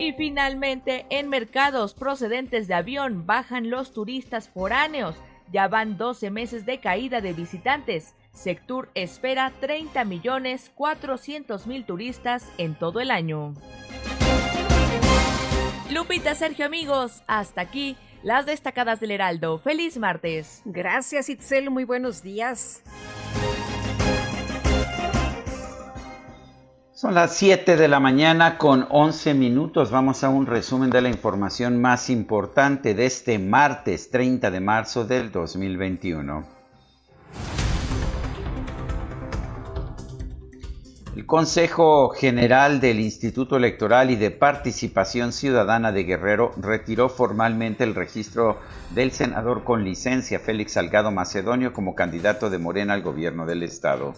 Y 0.00 0.14
finalmente, 0.14 1.06
en 1.10 1.28
mercados 1.28 1.94
procedentes 1.94 2.66
de 2.66 2.74
avión 2.74 3.24
bajan 3.24 3.70
los 3.70 3.92
turistas 3.92 4.48
foráneos. 4.48 5.14
Ya 5.52 5.68
van 5.68 5.96
12 5.96 6.32
meses 6.32 6.66
de 6.66 6.80
caída 6.80 7.20
de 7.20 7.34
visitantes. 7.34 8.16
Sectur 8.32 8.90
espera 8.94 9.52
30 9.60 10.04
millones 10.04 10.72
400 10.74 11.68
mil 11.68 11.84
turistas 11.84 12.50
en 12.58 12.74
todo 12.74 12.98
el 12.98 13.12
año. 13.12 13.54
Lupita, 15.90 16.34
Sergio, 16.34 16.64
amigos, 16.64 17.22
hasta 17.26 17.60
aquí 17.60 17.96
las 18.22 18.46
destacadas 18.46 19.00
del 19.00 19.10
Heraldo. 19.10 19.58
Feliz 19.58 19.98
martes. 19.98 20.62
Gracias, 20.64 21.28
Itzel. 21.28 21.70
Muy 21.70 21.84
buenos 21.84 22.22
días. 22.22 22.82
Son 26.94 27.12
las 27.14 27.36
7 27.36 27.76
de 27.76 27.88
la 27.88 28.00
mañana 28.00 28.56
con 28.56 28.86
11 28.88 29.34
minutos. 29.34 29.90
Vamos 29.90 30.24
a 30.24 30.30
un 30.30 30.46
resumen 30.46 30.88
de 30.88 31.02
la 31.02 31.10
información 31.10 31.78
más 31.82 32.08
importante 32.08 32.94
de 32.94 33.04
este 33.04 33.38
martes 33.38 34.10
30 34.10 34.50
de 34.50 34.60
marzo 34.60 35.04
del 35.04 35.30
2021. 35.30 36.46
El 41.16 41.26
Consejo 41.26 42.08
General 42.08 42.80
del 42.80 42.98
Instituto 42.98 43.56
Electoral 43.56 44.10
y 44.10 44.16
de 44.16 44.32
Participación 44.32 45.32
Ciudadana 45.32 45.92
de 45.92 46.02
Guerrero 46.02 46.50
retiró 46.56 47.08
formalmente 47.08 47.84
el 47.84 47.94
registro 47.94 48.58
del 48.90 49.12
senador 49.12 49.62
con 49.62 49.84
licencia 49.84 50.40
Félix 50.40 50.72
Salgado 50.72 51.12
Macedonio 51.12 51.72
como 51.72 51.94
candidato 51.94 52.50
de 52.50 52.58
Morena 52.58 52.94
al 52.94 53.02
gobierno 53.02 53.46
del 53.46 53.62
estado. 53.62 54.14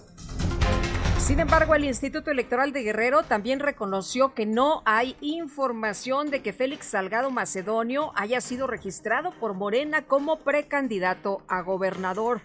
Sin 1.19 1.39
embargo, 1.39 1.75
el 1.75 1.85
Instituto 1.85 2.31
Electoral 2.31 2.73
de 2.73 2.83
Guerrero 2.83 3.25
también 3.25 3.61
reconoció 3.61 4.33
que 4.33 4.47
no 4.47 4.81
hay 4.87 5.17
información 5.21 6.31
de 6.31 6.41
que 6.41 6.55
Félix 6.55 6.87
Salgado 6.87 7.31
Macedonio 7.31 8.13
haya 8.15 8.41
sido 8.41 8.67
registrado 8.67 9.33
por 9.39 9.53
Morena 9.53 10.07
como 10.07 10.39
precandidato 10.39 11.43
a 11.47 11.61
gobernador. 11.61 12.41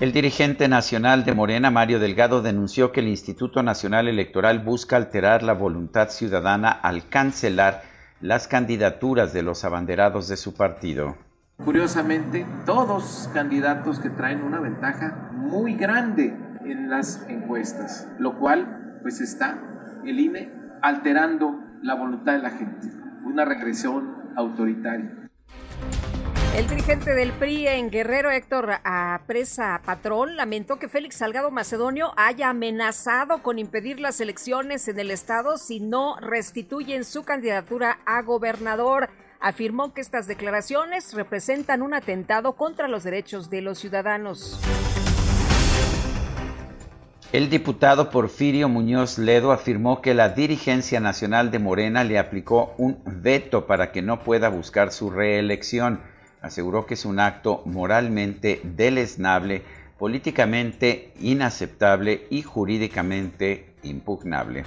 El 0.00 0.12
dirigente 0.12 0.68
nacional 0.68 1.24
de 1.24 1.34
Morena, 1.34 1.72
Mario 1.72 1.98
Delgado, 1.98 2.40
denunció 2.40 2.92
que 2.92 3.00
el 3.00 3.08
Instituto 3.08 3.64
Nacional 3.64 4.06
Electoral 4.06 4.60
busca 4.60 4.94
alterar 4.94 5.42
la 5.42 5.54
voluntad 5.54 6.10
ciudadana 6.10 6.70
al 6.70 7.08
cancelar 7.08 7.82
las 8.20 8.46
candidaturas 8.46 9.32
de 9.32 9.42
los 9.42 9.64
abanderados 9.64 10.28
de 10.28 10.36
su 10.36 10.54
partido. 10.54 11.16
Curiosamente, 11.64 12.46
todos 12.64 13.28
candidatos 13.34 13.98
que 13.98 14.08
traen 14.10 14.44
una 14.44 14.60
ventaja 14.60 15.30
muy 15.32 15.74
grande 15.74 16.32
en 16.64 16.88
las 16.88 17.26
encuestas, 17.28 18.06
lo 18.20 18.38
cual 18.38 19.00
pues 19.02 19.20
está 19.20 19.58
el 20.06 20.20
INE 20.20 20.52
alterando 20.80 21.58
la 21.82 21.94
voluntad 21.94 22.34
de 22.34 22.42
la 22.42 22.50
gente, 22.50 22.86
una 23.24 23.44
regresión 23.44 24.14
autoritaria. 24.36 25.28
El 26.56 26.66
dirigente 26.66 27.14
del 27.14 27.32
PRI 27.32 27.68
en 27.68 27.90
Guerrero, 27.90 28.30
Héctor 28.30 28.80
Presa 29.26 29.80
Patrón, 29.84 30.36
lamentó 30.36 30.78
que 30.78 30.88
Félix 30.88 31.16
Salgado 31.16 31.50
Macedonio 31.52 32.12
haya 32.16 32.50
amenazado 32.50 33.42
con 33.42 33.58
impedir 33.58 34.00
las 34.00 34.20
elecciones 34.20 34.88
en 34.88 34.98
el 34.98 35.12
estado 35.12 35.56
si 35.56 35.78
no 35.78 36.16
restituyen 36.20 37.04
su 37.04 37.22
candidatura 37.22 38.00
a 38.06 38.22
gobernador. 38.22 39.08
Afirmó 39.38 39.94
que 39.94 40.00
estas 40.00 40.26
declaraciones 40.26 41.14
representan 41.14 41.80
un 41.80 41.94
atentado 41.94 42.54
contra 42.54 42.88
los 42.88 43.04
derechos 43.04 43.50
de 43.50 43.62
los 43.62 43.78
ciudadanos. 43.78 44.58
El 47.30 47.50
diputado 47.50 48.10
Porfirio 48.10 48.68
Muñoz 48.68 49.18
Ledo 49.18 49.52
afirmó 49.52 50.00
que 50.00 50.14
la 50.14 50.30
dirigencia 50.30 50.98
nacional 50.98 51.50
de 51.50 51.58
Morena 51.58 52.02
le 52.02 52.18
aplicó 52.18 52.74
un 52.78 53.00
veto 53.04 53.66
para 53.66 53.92
que 53.92 54.02
no 54.02 54.24
pueda 54.24 54.48
buscar 54.48 54.92
su 54.92 55.10
reelección 55.10 56.00
aseguró 56.42 56.86
que 56.86 56.94
es 56.94 57.04
un 57.04 57.20
acto 57.20 57.62
moralmente 57.64 58.60
deleznable, 58.62 59.62
políticamente 59.98 61.12
inaceptable 61.20 62.26
y 62.30 62.42
jurídicamente 62.42 63.74
impugnable. 63.82 64.64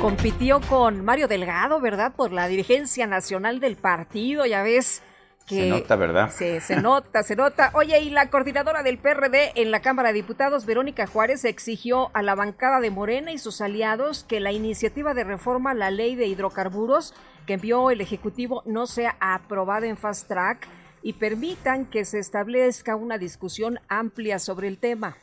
Compitió 0.00 0.60
con 0.60 1.04
Mario 1.04 1.28
Delgado, 1.28 1.80
¿verdad? 1.80 2.12
Por 2.16 2.32
la 2.32 2.48
dirigencia 2.48 3.06
nacional 3.06 3.60
del 3.60 3.76
partido, 3.76 4.44
ya 4.46 4.62
ves. 4.62 5.02
Que 5.46 5.62
se 5.62 5.68
nota, 5.68 5.96
¿verdad? 5.96 6.30
Se, 6.30 6.60
se 6.60 6.80
nota, 6.80 7.22
se 7.22 7.34
nota. 7.34 7.70
Oye, 7.74 8.00
y 8.00 8.10
la 8.10 8.30
coordinadora 8.30 8.82
del 8.82 8.98
PRD 8.98 9.52
en 9.56 9.72
la 9.72 9.80
Cámara 9.80 10.08
de 10.08 10.14
Diputados, 10.14 10.66
Verónica 10.66 11.06
Juárez, 11.06 11.44
exigió 11.44 12.10
a 12.14 12.22
la 12.22 12.36
bancada 12.36 12.80
de 12.80 12.90
Morena 12.90 13.32
y 13.32 13.38
sus 13.38 13.60
aliados 13.60 14.24
que 14.24 14.40
la 14.40 14.52
iniciativa 14.52 15.14
de 15.14 15.24
reforma 15.24 15.72
a 15.72 15.74
la 15.74 15.90
ley 15.90 16.14
de 16.14 16.26
hidrocarburos 16.26 17.14
que 17.46 17.54
envió 17.54 17.90
el 17.90 18.00
Ejecutivo 18.00 18.62
no 18.66 18.86
sea 18.86 19.16
aprobada 19.20 19.86
en 19.86 19.96
fast 19.96 20.28
track 20.28 20.68
y 21.02 21.14
permitan 21.14 21.86
que 21.86 22.04
se 22.04 22.18
establezca 22.18 22.96
una 22.96 23.18
discusión 23.18 23.78
amplia 23.88 24.38
sobre 24.38 24.68
el 24.68 24.78
tema. 24.78 25.16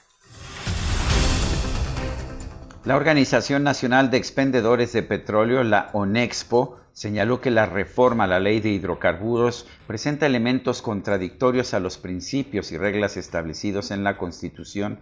La 2.85 2.95
Organización 2.95 3.63
Nacional 3.63 4.09
de 4.09 4.17
Expendedores 4.17 4.93
de 4.93 5.03
Petróleo, 5.03 5.63
la 5.63 5.89
ONEXPO, 5.93 6.79
señaló 6.93 7.39
que 7.39 7.51
la 7.51 7.65
reforma 7.65 8.23
a 8.23 8.27
la 8.27 8.39
ley 8.39 8.61
de 8.61 8.69
hidrocarburos 8.69 9.67
presenta 9.85 10.25
elementos 10.25 10.81
contradictorios 10.81 11.73
a 11.73 11.79
los 11.79 11.97
principios 11.97 12.71
y 12.71 12.77
reglas 12.77 13.15
establecidos 13.15 13.91
en 13.91 14.03
la 14.03 14.17
Constitución 14.17 14.99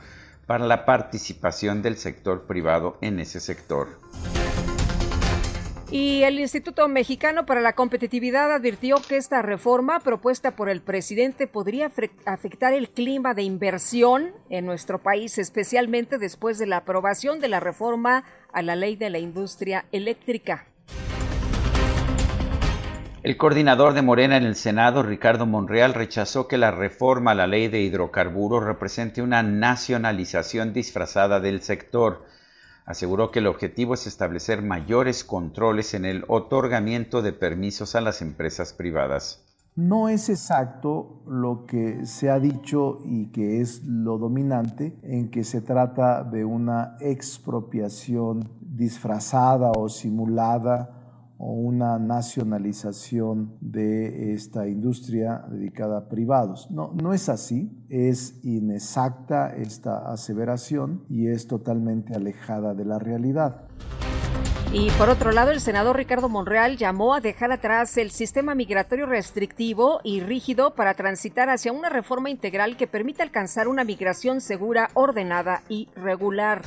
para 0.48 0.66
la 0.66 0.86
participación 0.86 1.82
del 1.82 1.98
sector 1.98 2.46
privado 2.46 2.98
en 3.02 3.20
ese 3.20 3.40
sector. 3.40 3.88
Y 5.90 6.24
el 6.24 6.38
Instituto 6.38 6.86
Mexicano 6.90 7.46
para 7.46 7.62
la 7.62 7.72
Competitividad 7.72 8.52
advirtió 8.52 8.98
que 9.08 9.16
esta 9.16 9.42
reforma 9.42 10.02
propuesta 10.02 10.52
por 10.52 10.68
el 10.68 10.82
presidente 10.82 11.48
podría 11.48 11.90
afectar 12.26 12.74
el 12.74 12.90
clima 12.90 13.34
de 13.34 13.44
inversión 13.44 14.34
en 14.50 14.66
nuestro 14.66 15.00
país, 15.02 15.38
especialmente 15.38 16.18
después 16.18 16.58
de 16.58 16.68
la 16.68 16.78
aprobación 16.78 17.40
de 17.40 17.48
la 17.48 17.62
reforma 17.62 18.26
a 18.52 18.62
la 18.64 18.76
ley 18.76 18.98
de 18.98 19.10
la 19.10 19.20
industria 19.20 19.86
eléctrica. 19.94 20.68
El 23.24 23.38
coordinador 23.38 23.94
de 23.94 24.02
Morena 24.02 24.36
en 24.36 24.44
el 24.44 24.56
Senado, 24.56 25.04
Ricardo 25.04 25.46
Monreal, 25.46 25.94
rechazó 25.94 26.50
que 26.50 26.58
la 26.58 26.72
reforma 26.72 27.32
a 27.32 27.36
la 27.36 27.48
ley 27.48 27.70
de 27.70 27.80
hidrocarburos 27.80 28.64
represente 28.64 29.22
una 29.22 29.42
nacionalización 29.42 30.74
disfrazada 30.74 31.40
del 31.40 31.62
sector 31.62 32.26
aseguró 32.88 33.32
que 33.32 33.40
el 33.40 33.48
objetivo 33.48 33.94
es 33.94 34.08
establecer 34.08 34.64
mayores 34.64 35.24
controles 35.24 35.94
en 35.94 36.06
el 36.06 36.24
otorgamiento 36.30 37.22
de 37.22 37.34
permisos 37.34 37.96
a 37.96 38.02
las 38.02 38.22
empresas 38.22 38.74
privadas. 38.74 39.44
No 39.76 40.10
es 40.10 40.30
exacto 40.30 41.22
lo 41.28 41.66
que 41.68 42.06
se 42.08 42.32
ha 42.32 42.40
dicho 42.40 43.00
y 43.06 43.28
que 43.28 43.62
es 43.62 43.84
lo 43.84 44.18
dominante 44.18 44.98
en 45.04 45.30
que 45.30 45.44
se 45.44 45.62
trata 45.62 46.24
de 46.24 46.46
una 46.46 46.98
expropiación 47.00 48.50
disfrazada 48.62 49.72
o 49.78 49.90
simulada 49.90 50.97
o 51.38 51.52
una 51.52 52.00
nacionalización 52.00 53.58
de 53.62 54.34
esta 54.34 54.68
industria 54.68 55.44
dedicada 55.50 56.00
a 56.00 56.10
privados. 56.10 56.70
No, 56.72 56.94
no 56.94 57.14
es 57.14 57.30
así, 57.30 57.72
es 57.90 58.40
inexacta 58.44 59.56
esta 59.56 60.12
aseveración 60.12 61.04
y 61.10 61.28
es 61.28 61.48
totalmente 61.48 62.16
alejada 62.16 62.74
de 62.74 62.86
la 62.86 63.00
realidad. 63.00 63.68
Y 64.74 64.92
por 64.92 65.10
otro 65.10 65.32
lado, 65.32 65.52
el 65.52 65.62
senador 65.62 65.96
Ricardo 65.96 66.28
Monreal 66.28 66.76
llamó 66.76 67.14
a 67.14 67.22
dejar 67.22 67.54
atrás 67.54 67.98
el 67.98 68.12
sistema 68.12 68.54
migratorio 68.54 69.06
restrictivo 69.06 70.02
y 70.04 70.20
rígido 70.20 70.76
para 70.76 70.94
transitar 70.94 71.50
hacia 71.50 71.72
una 71.72 71.88
reforma 71.88 72.30
integral 72.30 72.76
que 72.76 72.86
permita 72.86 73.24
alcanzar 73.24 73.70
una 73.70 73.86
migración 73.86 74.42
segura, 74.42 74.90
ordenada 74.94 75.64
y 75.70 75.88
regular. 75.96 76.64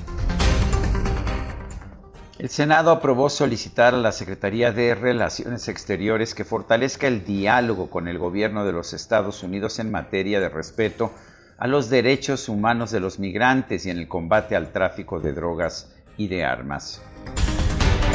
El 2.41 2.49
Senado 2.49 2.91
aprobó 2.91 3.29
solicitar 3.29 3.93
a 3.95 3.99
la 3.99 4.13
Secretaría 4.13 4.73
de 4.73 4.95
Relaciones 4.95 5.69
Exteriores 5.69 6.35
que 6.35 6.47
fortalezca 6.47 7.07
el 7.07 7.23
diálogo 7.23 7.91
con 7.91 8.09
el 8.09 8.17
gobierno 8.17 8.65
de 8.65 8.73
los 8.73 8.95
Estados 8.95 9.43
Unidos 9.43 9.79
en 9.79 9.91
materia 9.91 10.41
de 10.41 10.49
respeto 10.49 11.13
a 11.59 11.67
los 11.67 11.91
derechos 11.91 12.49
humanos 12.49 12.93
de 12.93 13.01
los 13.01 13.19
migrantes 13.19 13.85
y 13.85 13.91
en 13.91 13.99
el 13.99 14.09
combate 14.09 14.57
al 14.57 14.73
tráfico 14.73 15.21
de 15.21 15.35
drogas 15.35 15.95
y 16.17 16.29
de 16.29 16.43
armas. 16.47 17.03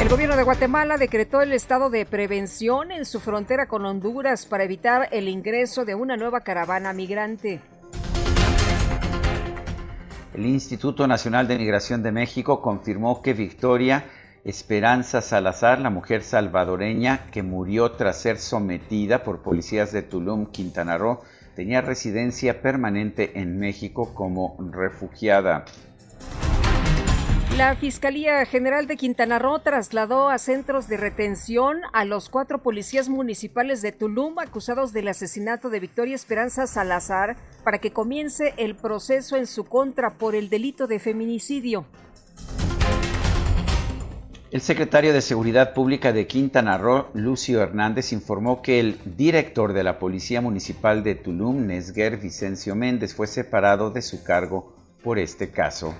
El 0.00 0.08
gobierno 0.08 0.36
de 0.36 0.42
Guatemala 0.42 0.96
decretó 0.96 1.40
el 1.40 1.52
estado 1.52 1.88
de 1.88 2.04
prevención 2.04 2.90
en 2.90 3.04
su 3.04 3.20
frontera 3.20 3.68
con 3.68 3.86
Honduras 3.86 4.44
para 4.44 4.64
evitar 4.64 5.08
el 5.12 5.28
ingreso 5.28 5.84
de 5.84 5.94
una 5.94 6.16
nueva 6.16 6.40
caravana 6.40 6.92
migrante. 6.92 7.60
El 10.34 10.44
Instituto 10.44 11.06
Nacional 11.06 11.48
de 11.48 11.56
Migración 11.56 12.02
de 12.02 12.12
México 12.12 12.60
confirmó 12.60 13.22
que 13.22 13.32
Victoria 13.32 14.04
Esperanza 14.46 15.22
Salazar, 15.22 15.80
la 15.80 15.90
mujer 15.90 16.22
salvadoreña 16.22 17.26
que 17.32 17.42
murió 17.42 17.90
tras 17.90 18.22
ser 18.22 18.38
sometida 18.38 19.24
por 19.24 19.42
policías 19.42 19.90
de 19.90 20.02
Tulum, 20.02 20.46
Quintana 20.46 20.96
Roo, 20.96 21.20
tenía 21.56 21.80
residencia 21.80 22.62
permanente 22.62 23.40
en 23.40 23.58
México 23.58 24.14
como 24.14 24.56
refugiada. 24.70 25.64
La 27.56 27.74
Fiscalía 27.74 28.46
General 28.46 28.86
de 28.86 28.96
Quintana 28.96 29.40
Roo 29.40 29.58
trasladó 29.58 30.28
a 30.28 30.38
centros 30.38 30.86
de 30.86 30.96
retención 30.96 31.78
a 31.92 32.04
los 32.04 32.28
cuatro 32.28 32.62
policías 32.62 33.08
municipales 33.08 33.82
de 33.82 33.90
Tulum 33.90 34.38
acusados 34.38 34.92
del 34.92 35.08
asesinato 35.08 35.70
de 35.70 35.80
Victoria 35.80 36.14
Esperanza 36.14 36.68
Salazar 36.68 37.34
para 37.64 37.78
que 37.78 37.90
comience 37.90 38.54
el 38.58 38.76
proceso 38.76 39.36
en 39.36 39.48
su 39.48 39.64
contra 39.64 40.18
por 40.18 40.36
el 40.36 40.48
delito 40.50 40.86
de 40.86 41.00
feminicidio. 41.00 41.84
El 44.52 44.60
secretario 44.60 45.12
de 45.12 45.22
Seguridad 45.22 45.74
Pública 45.74 46.12
de 46.12 46.28
Quintana 46.28 46.78
Roo, 46.78 47.08
Lucio 47.14 47.60
Hernández, 47.60 48.12
informó 48.12 48.62
que 48.62 48.78
el 48.78 48.96
director 49.16 49.72
de 49.72 49.82
la 49.82 49.98
Policía 49.98 50.40
Municipal 50.40 51.02
de 51.02 51.16
Tulum, 51.16 51.66
Nesguer 51.66 52.16
Vicencio 52.18 52.76
Méndez, 52.76 53.12
fue 53.12 53.26
separado 53.26 53.90
de 53.90 54.02
su 54.02 54.22
cargo 54.22 54.72
por 55.02 55.18
este 55.18 55.50
caso. 55.50 55.96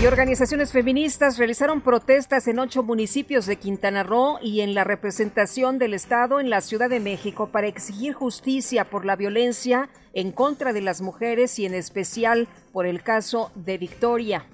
Y 0.00 0.06
organizaciones 0.06 0.72
feministas 0.72 1.36
realizaron 1.36 1.82
protestas 1.82 2.48
en 2.48 2.58
ocho 2.58 2.82
municipios 2.82 3.44
de 3.44 3.56
Quintana 3.56 4.02
Roo 4.02 4.38
y 4.40 4.62
en 4.62 4.72
la 4.72 4.82
representación 4.82 5.78
del 5.78 5.92
Estado 5.92 6.40
en 6.40 6.48
la 6.48 6.62
Ciudad 6.62 6.88
de 6.88 7.00
México 7.00 7.50
para 7.52 7.66
exigir 7.66 8.14
justicia 8.14 8.88
por 8.88 9.04
la 9.04 9.16
violencia 9.16 9.90
en 10.14 10.32
contra 10.32 10.72
de 10.72 10.80
las 10.80 11.02
mujeres 11.02 11.58
y 11.58 11.66
en 11.66 11.74
especial 11.74 12.48
por 12.72 12.86
el 12.86 13.02
caso 13.02 13.52
de 13.54 13.76
Victoria. 13.76 14.46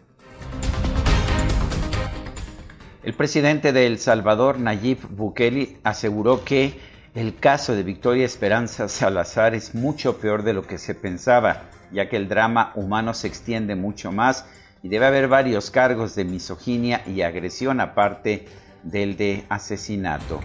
El 3.06 3.14
presidente 3.14 3.72
de 3.72 3.86
El 3.86 4.00
Salvador, 4.00 4.58
Nayib 4.58 4.98
Bukele, 5.10 5.76
aseguró 5.84 6.44
que 6.44 6.80
el 7.14 7.36
caso 7.36 7.76
de 7.76 7.84
Victoria 7.84 8.26
Esperanza 8.26 8.88
Salazar 8.88 9.54
es 9.54 9.76
mucho 9.76 10.18
peor 10.18 10.42
de 10.42 10.52
lo 10.52 10.62
que 10.62 10.76
se 10.76 10.96
pensaba, 10.96 11.70
ya 11.92 12.08
que 12.08 12.16
el 12.16 12.26
drama 12.26 12.72
humano 12.74 13.14
se 13.14 13.28
extiende 13.28 13.76
mucho 13.76 14.10
más 14.10 14.44
y 14.82 14.88
debe 14.88 15.06
haber 15.06 15.28
varios 15.28 15.70
cargos 15.70 16.16
de 16.16 16.24
misoginia 16.24 17.04
y 17.06 17.20
agresión 17.20 17.80
aparte 17.80 18.46
del 18.82 19.16
de 19.16 19.44
asesinato. 19.50 20.40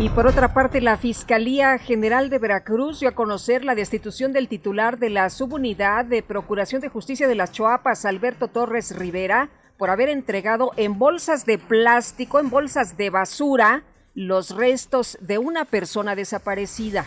Y 0.00 0.08
por 0.08 0.26
otra 0.26 0.54
parte, 0.54 0.80
la 0.80 0.96
Fiscalía 0.96 1.76
General 1.76 2.30
de 2.30 2.38
Veracruz 2.38 3.00
dio 3.00 3.10
a 3.10 3.14
conocer 3.14 3.66
la 3.66 3.74
destitución 3.74 4.32
del 4.32 4.48
titular 4.48 4.98
de 4.98 5.10
la 5.10 5.28
subunidad 5.28 6.06
de 6.06 6.22
Procuración 6.22 6.80
de 6.80 6.88
Justicia 6.88 7.28
de 7.28 7.34
las 7.34 7.52
Choapas, 7.52 8.06
Alberto 8.06 8.48
Torres 8.48 8.96
Rivera, 8.96 9.50
por 9.76 9.90
haber 9.90 10.08
entregado 10.08 10.70
en 10.78 10.98
bolsas 10.98 11.44
de 11.44 11.58
plástico, 11.58 12.40
en 12.40 12.48
bolsas 12.48 12.96
de 12.96 13.10
basura, 13.10 13.82
los 14.14 14.56
restos 14.56 15.18
de 15.20 15.36
una 15.36 15.66
persona 15.66 16.14
desaparecida. 16.14 17.04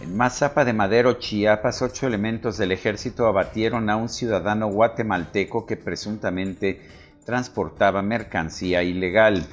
En 0.00 0.16
Mazapa 0.16 0.64
de 0.64 0.72
Madero, 0.72 1.18
Chiapas, 1.18 1.82
ocho 1.82 2.06
elementos 2.06 2.56
del 2.56 2.72
ejército 2.72 3.26
abatieron 3.26 3.90
a 3.90 3.96
un 3.96 4.08
ciudadano 4.08 4.68
guatemalteco 4.68 5.66
que 5.66 5.76
presuntamente 5.76 6.80
transportaba 7.26 8.00
mercancía 8.00 8.82
ilegal. 8.82 9.46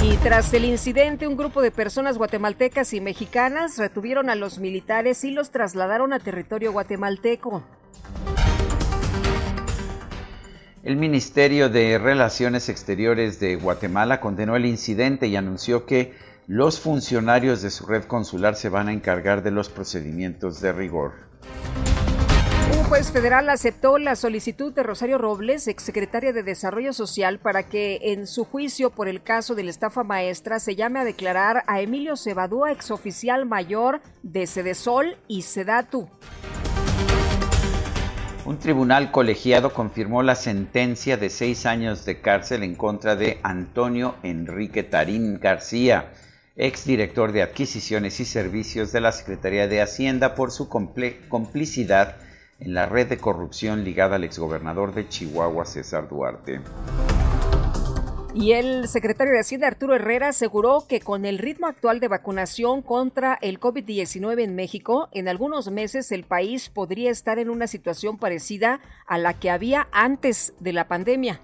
Y 0.00 0.16
tras 0.18 0.54
el 0.54 0.64
incidente, 0.64 1.26
un 1.26 1.36
grupo 1.36 1.60
de 1.60 1.72
personas 1.72 2.18
guatemaltecas 2.18 2.94
y 2.94 3.00
mexicanas 3.00 3.78
retuvieron 3.78 4.30
a 4.30 4.36
los 4.36 4.58
militares 4.58 5.24
y 5.24 5.32
los 5.32 5.50
trasladaron 5.50 6.12
a 6.12 6.20
territorio 6.20 6.72
guatemalteco. 6.72 7.64
El 10.84 10.96
Ministerio 10.96 11.68
de 11.68 11.98
Relaciones 11.98 12.68
Exteriores 12.68 13.40
de 13.40 13.56
Guatemala 13.56 14.20
condenó 14.20 14.54
el 14.54 14.66
incidente 14.66 15.26
y 15.26 15.34
anunció 15.34 15.84
que 15.84 16.14
los 16.46 16.80
funcionarios 16.80 17.60
de 17.60 17.70
su 17.70 17.84
red 17.84 18.04
consular 18.04 18.54
se 18.54 18.68
van 18.68 18.88
a 18.88 18.92
encargar 18.92 19.42
de 19.42 19.50
los 19.50 19.68
procedimientos 19.68 20.60
de 20.60 20.72
rigor. 20.72 21.12
Juez 22.88 23.12
federal 23.12 23.50
aceptó 23.50 23.98
la 23.98 24.16
solicitud 24.16 24.72
de 24.72 24.82
Rosario 24.82 25.18
Robles, 25.18 25.68
exsecretaria 25.68 26.32
de 26.32 26.42
Desarrollo 26.42 26.94
Social, 26.94 27.38
para 27.38 27.64
que 27.64 27.98
en 28.00 28.26
su 28.26 28.46
juicio 28.46 28.88
por 28.88 29.08
el 29.08 29.22
caso 29.22 29.54
de 29.54 29.62
la 29.62 29.68
estafa 29.68 30.04
maestra 30.04 30.58
se 30.58 30.74
llame 30.74 30.98
a 30.98 31.04
declarar 31.04 31.64
a 31.66 31.82
Emilio 31.82 32.16
Cebadúa, 32.16 32.72
exoficial 32.72 33.44
mayor 33.44 34.00
de 34.22 34.46
Sedesol 34.46 35.18
y 35.28 35.42
Sedatu. 35.42 36.08
Un 38.46 38.58
tribunal 38.58 39.10
colegiado 39.10 39.74
confirmó 39.74 40.22
la 40.22 40.34
sentencia 40.34 41.18
de 41.18 41.28
seis 41.28 41.66
años 41.66 42.06
de 42.06 42.22
cárcel 42.22 42.62
en 42.62 42.74
contra 42.74 43.16
de 43.16 43.38
Antonio 43.42 44.14
Enrique 44.22 44.82
Tarín 44.82 45.38
García, 45.38 46.10
exdirector 46.56 47.32
de 47.32 47.42
Adquisiciones 47.42 48.18
y 48.20 48.24
Servicios 48.24 48.92
de 48.92 49.02
la 49.02 49.12
Secretaría 49.12 49.68
de 49.68 49.82
Hacienda, 49.82 50.34
por 50.34 50.52
su 50.52 50.70
complicidad 50.70 52.16
en 52.60 52.74
la 52.74 52.86
red 52.86 53.08
de 53.08 53.18
corrupción 53.18 53.84
ligada 53.84 54.16
al 54.16 54.24
exgobernador 54.24 54.94
de 54.94 55.08
Chihuahua, 55.08 55.64
César 55.64 56.08
Duarte. 56.08 56.60
Y 58.34 58.52
el 58.52 58.88
secretario 58.88 59.32
de 59.32 59.40
Hacienda 59.40 59.66
Arturo 59.66 59.94
Herrera 59.94 60.28
aseguró 60.28 60.84
que 60.86 61.00
con 61.00 61.24
el 61.24 61.38
ritmo 61.38 61.66
actual 61.66 61.98
de 61.98 62.08
vacunación 62.08 62.82
contra 62.82 63.38
el 63.40 63.58
COVID-19 63.58 64.42
en 64.42 64.54
México, 64.54 65.08
en 65.12 65.28
algunos 65.28 65.70
meses 65.70 66.12
el 66.12 66.24
país 66.24 66.68
podría 66.68 67.10
estar 67.10 67.38
en 67.38 67.50
una 67.50 67.66
situación 67.66 68.18
parecida 68.18 68.80
a 69.06 69.18
la 69.18 69.34
que 69.34 69.50
había 69.50 69.88
antes 69.92 70.52
de 70.60 70.72
la 70.72 70.86
pandemia. 70.88 71.40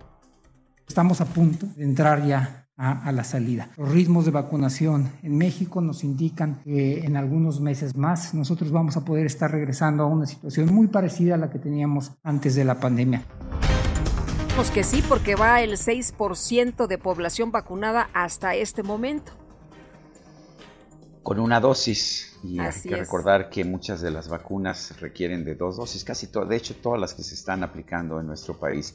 Estamos 0.87 1.21
a 1.21 1.25
punto 1.25 1.67
de 1.75 1.85
entrar 1.85 2.25
ya 2.27 2.64
a, 2.77 3.13
la 3.13 3.25
salida. 3.25 3.71
Los 3.77 3.93
ritmos 3.93 4.25
de 4.25 4.33
vacunación 4.33 5.11
en 5.23 5.39
México 5.39 5.81
nos 5.81 6.03
indican 6.03 6.61
que 6.65 7.05
en 7.05 7.17
algunos 7.17 7.61
meses 7.61 7.97
más 7.97 8.35
nosotros 8.35 8.73
vamos 8.73 8.97
a 8.97 9.05
poder 9.05 9.27
estar 9.27 9.51
regresando 9.51 10.03
a 10.03 10.07
una 10.07 10.27
situación 10.27 10.75
muy 10.75 10.89
parecida 10.89 11.37
a 11.37 11.39
la 11.39 11.51
que 11.51 11.59
teníamos 11.59 12.13
antes 12.23 12.55
de 12.55 12.65
la 12.65 12.81
pandemia 12.81 13.25
que 14.73 14.85
sí, 14.85 15.05
porque 15.09 15.35
va 15.35 15.61
el 15.63 15.77
6% 15.77 16.87
de 16.87 16.99
población 16.99 17.51
vacunada 17.51 18.09
hasta 18.15 18.55
este 18.55 18.83
momento. 18.83 19.33
Con 21.23 21.39
una 21.39 21.61
dosis. 21.61 22.37
Y 22.43 22.59
hay 22.59 22.73
que 22.83 22.97
recordar 22.97 23.51
que 23.51 23.65
muchas 23.65 24.01
de 24.01 24.11
las 24.11 24.29
vacunas 24.29 25.01
requieren 25.01 25.45
de 25.45 25.55
dos 25.55 25.77
dosis, 25.77 26.05
casi 26.05 26.29
todas, 26.29 26.49
de 26.49 26.57
hecho 26.57 26.75
todas 26.77 27.01
las 27.01 27.15
que 27.15 27.23
se 27.23 27.35
están 27.35 27.63
aplicando 27.63 28.21
en 28.21 28.27
nuestro 28.27 28.59
país. 28.59 28.95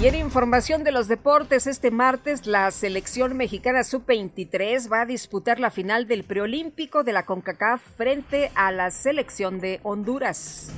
Y 0.00 0.06
en 0.06 0.14
información 0.14 0.82
de 0.82 0.92
los 0.92 1.08
deportes, 1.08 1.66
este 1.66 1.90
martes 1.90 2.46
la 2.46 2.70
selección 2.70 3.36
mexicana 3.36 3.84
sub-23 3.84 4.90
va 4.90 5.02
a 5.02 5.04
disputar 5.04 5.60
la 5.60 5.70
final 5.70 6.08
del 6.08 6.24
preolímpico 6.24 7.04
de 7.04 7.12
la 7.12 7.26
CONCACAF 7.26 7.82
frente 7.98 8.50
a 8.54 8.72
la 8.72 8.90
selección 8.90 9.60
de 9.60 9.78
Honduras. 9.82 10.72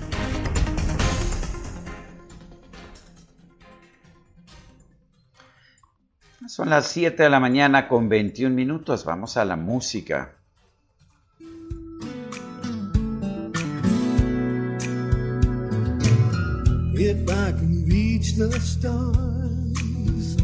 Son 6.48 6.68
las 6.68 6.88
7 6.88 7.22
de 7.22 7.30
la 7.30 7.38
mañana 7.38 7.86
con 7.86 8.08
21 8.08 8.52
minutos. 8.52 9.04
Vamos 9.04 9.36
a 9.36 9.44
la 9.44 9.54
música. 9.54 10.41
If 16.94 17.28
I 17.28 17.52
can 17.52 17.84
reach 17.86 18.34
the 18.34 18.52
stars, 18.60 20.36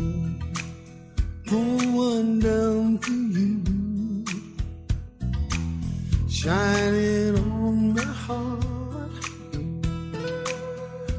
pull 1.47 1.79
one 1.93 2.41
down 2.41 2.99
for 2.99 3.11
you, 3.11 4.25
shining 6.29 7.37
on 7.39 7.95
my 7.95 8.03
heart, 8.03 9.25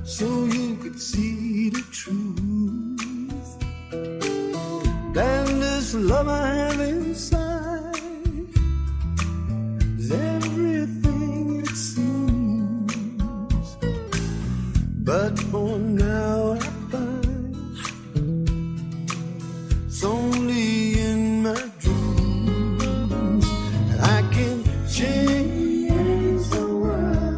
so 0.04 0.26
you 0.46 0.76
could 0.78 1.00
see 1.00 1.70
the 1.70 1.84
truth. 1.92 3.00
And 5.16 5.62
this 5.62 5.94
love 5.94 6.28
I 6.28 6.48
have 6.48 6.80
inside 6.80 7.49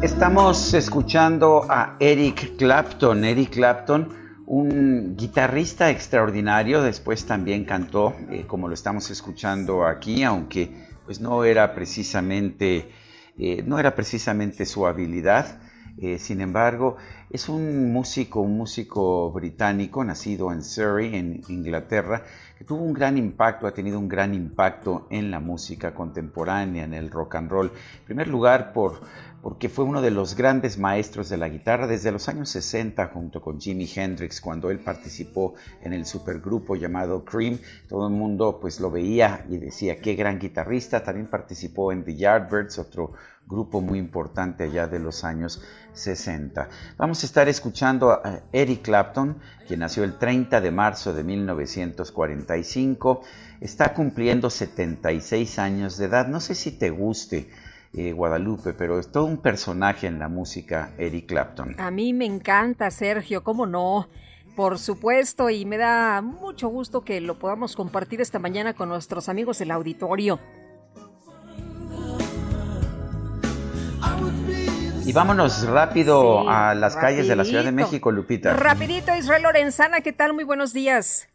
Estamos 0.02 0.74
escuchando 0.74 1.64
a 1.66 1.96
Eric 1.98 2.58
Clapton. 2.58 3.24
Eric 3.24 3.54
Clapton, 3.54 4.08
un 4.44 5.16
guitarrista 5.16 5.88
extraordinario, 5.88 6.82
después 6.82 7.24
también 7.24 7.64
cantó, 7.64 8.14
eh, 8.28 8.44
como 8.46 8.68
lo 8.68 8.74
estamos 8.74 9.10
escuchando 9.10 9.86
aquí, 9.86 10.24
aunque 10.24 10.88
pues 11.06 11.22
no 11.22 11.42
era 11.44 11.74
precisamente, 11.74 12.90
eh, 13.38 13.62
no 13.66 13.78
era 13.78 13.94
precisamente 13.94 14.66
su 14.66 14.86
habilidad. 14.86 15.61
Eh, 15.98 16.18
sin 16.18 16.40
embargo, 16.40 16.96
es 17.30 17.48
un 17.48 17.92
músico, 17.92 18.40
un 18.40 18.56
músico 18.56 19.30
británico 19.30 20.02
nacido 20.04 20.52
en 20.52 20.62
Surrey, 20.62 21.14
en 21.14 21.42
Inglaterra, 21.48 22.24
que 22.58 22.64
tuvo 22.64 22.82
un 22.82 22.92
gran 22.92 23.18
impacto, 23.18 23.66
ha 23.66 23.74
tenido 23.74 23.98
un 23.98 24.08
gran 24.08 24.34
impacto 24.34 25.06
en 25.10 25.30
la 25.30 25.38
música 25.38 25.94
contemporánea, 25.94 26.84
en 26.84 26.94
el 26.94 27.10
rock 27.10 27.34
and 27.36 27.50
roll. 27.50 27.66
En 27.66 28.04
primer 28.06 28.28
lugar, 28.28 28.72
por, 28.72 29.00
porque 29.42 29.68
fue 29.68 29.84
uno 29.84 30.00
de 30.00 30.12
los 30.12 30.36
grandes 30.36 30.78
maestros 30.78 31.28
de 31.28 31.36
la 31.36 31.48
guitarra 31.48 31.88
desde 31.88 32.12
los 32.12 32.28
años 32.28 32.48
60 32.50 33.08
junto 33.08 33.42
con 33.42 33.60
Jimi 33.60 33.90
Hendrix 33.92 34.40
cuando 34.40 34.70
él 34.70 34.78
participó 34.78 35.54
en 35.82 35.92
el 35.92 36.06
supergrupo 36.06 36.76
llamado 36.76 37.24
Cream. 37.24 37.58
Todo 37.88 38.06
el 38.06 38.14
mundo 38.14 38.60
pues 38.60 38.78
lo 38.78 38.88
veía 38.92 39.44
y 39.50 39.56
decía 39.56 40.00
qué 40.00 40.14
gran 40.14 40.38
guitarrista. 40.38 41.02
También 41.02 41.26
participó 41.26 41.90
en 41.90 42.04
The 42.04 42.14
Yardbirds, 42.14 42.78
otro 42.78 43.14
grupo 43.44 43.80
muy 43.80 43.98
importante 43.98 44.62
allá 44.62 44.86
de 44.86 45.00
los 45.00 45.24
años 45.24 45.60
60. 45.92 46.68
Vamos 46.96 47.24
a 47.24 47.26
estar 47.26 47.48
escuchando 47.48 48.12
a 48.12 48.42
Eric 48.52 48.82
Clapton, 48.82 49.38
quien 49.66 49.80
nació 49.80 50.04
el 50.04 50.18
30 50.18 50.60
de 50.60 50.70
marzo 50.70 51.12
de 51.12 51.24
1945. 51.24 53.22
Está 53.60 53.92
cumpliendo 53.92 54.50
76 54.50 55.58
años 55.58 55.98
de 55.98 56.04
edad. 56.04 56.28
No 56.28 56.38
sé 56.38 56.54
si 56.54 56.70
te 56.70 56.90
guste 56.90 57.50
eh, 57.94 58.12
Guadalupe, 58.12 58.72
pero 58.72 58.98
es 58.98 59.12
todo 59.12 59.24
un 59.24 59.38
personaje 59.38 60.06
en 60.06 60.18
la 60.18 60.28
música 60.28 60.92
Eric 60.98 61.26
Clapton. 61.26 61.74
A 61.78 61.90
mí 61.90 62.12
me 62.12 62.24
encanta, 62.24 62.90
Sergio, 62.90 63.44
¿cómo 63.44 63.66
no? 63.66 64.08
Por 64.56 64.78
supuesto, 64.78 65.50
y 65.50 65.64
me 65.64 65.78
da 65.78 66.20
mucho 66.22 66.68
gusto 66.68 67.04
que 67.04 67.20
lo 67.20 67.38
podamos 67.38 67.74
compartir 67.74 68.20
esta 68.20 68.38
mañana 68.38 68.74
con 68.74 68.88
nuestros 68.88 69.28
amigos 69.28 69.58
del 69.58 69.70
auditorio. 69.70 70.38
Y 75.04 75.12
vámonos 75.12 75.66
rápido 75.66 76.48
a 76.48 76.74
las 76.74 76.96
calles 76.96 77.26
de 77.26 77.34
la 77.34 77.44
Ciudad 77.44 77.64
de 77.64 77.72
México, 77.72 78.12
Lupita. 78.12 78.54
Rapidito, 78.54 79.14
Israel 79.14 79.42
Lorenzana, 79.42 80.00
¿qué 80.00 80.12
tal? 80.12 80.32
Muy 80.32 80.44
buenos 80.44 80.72
días. 80.72 81.31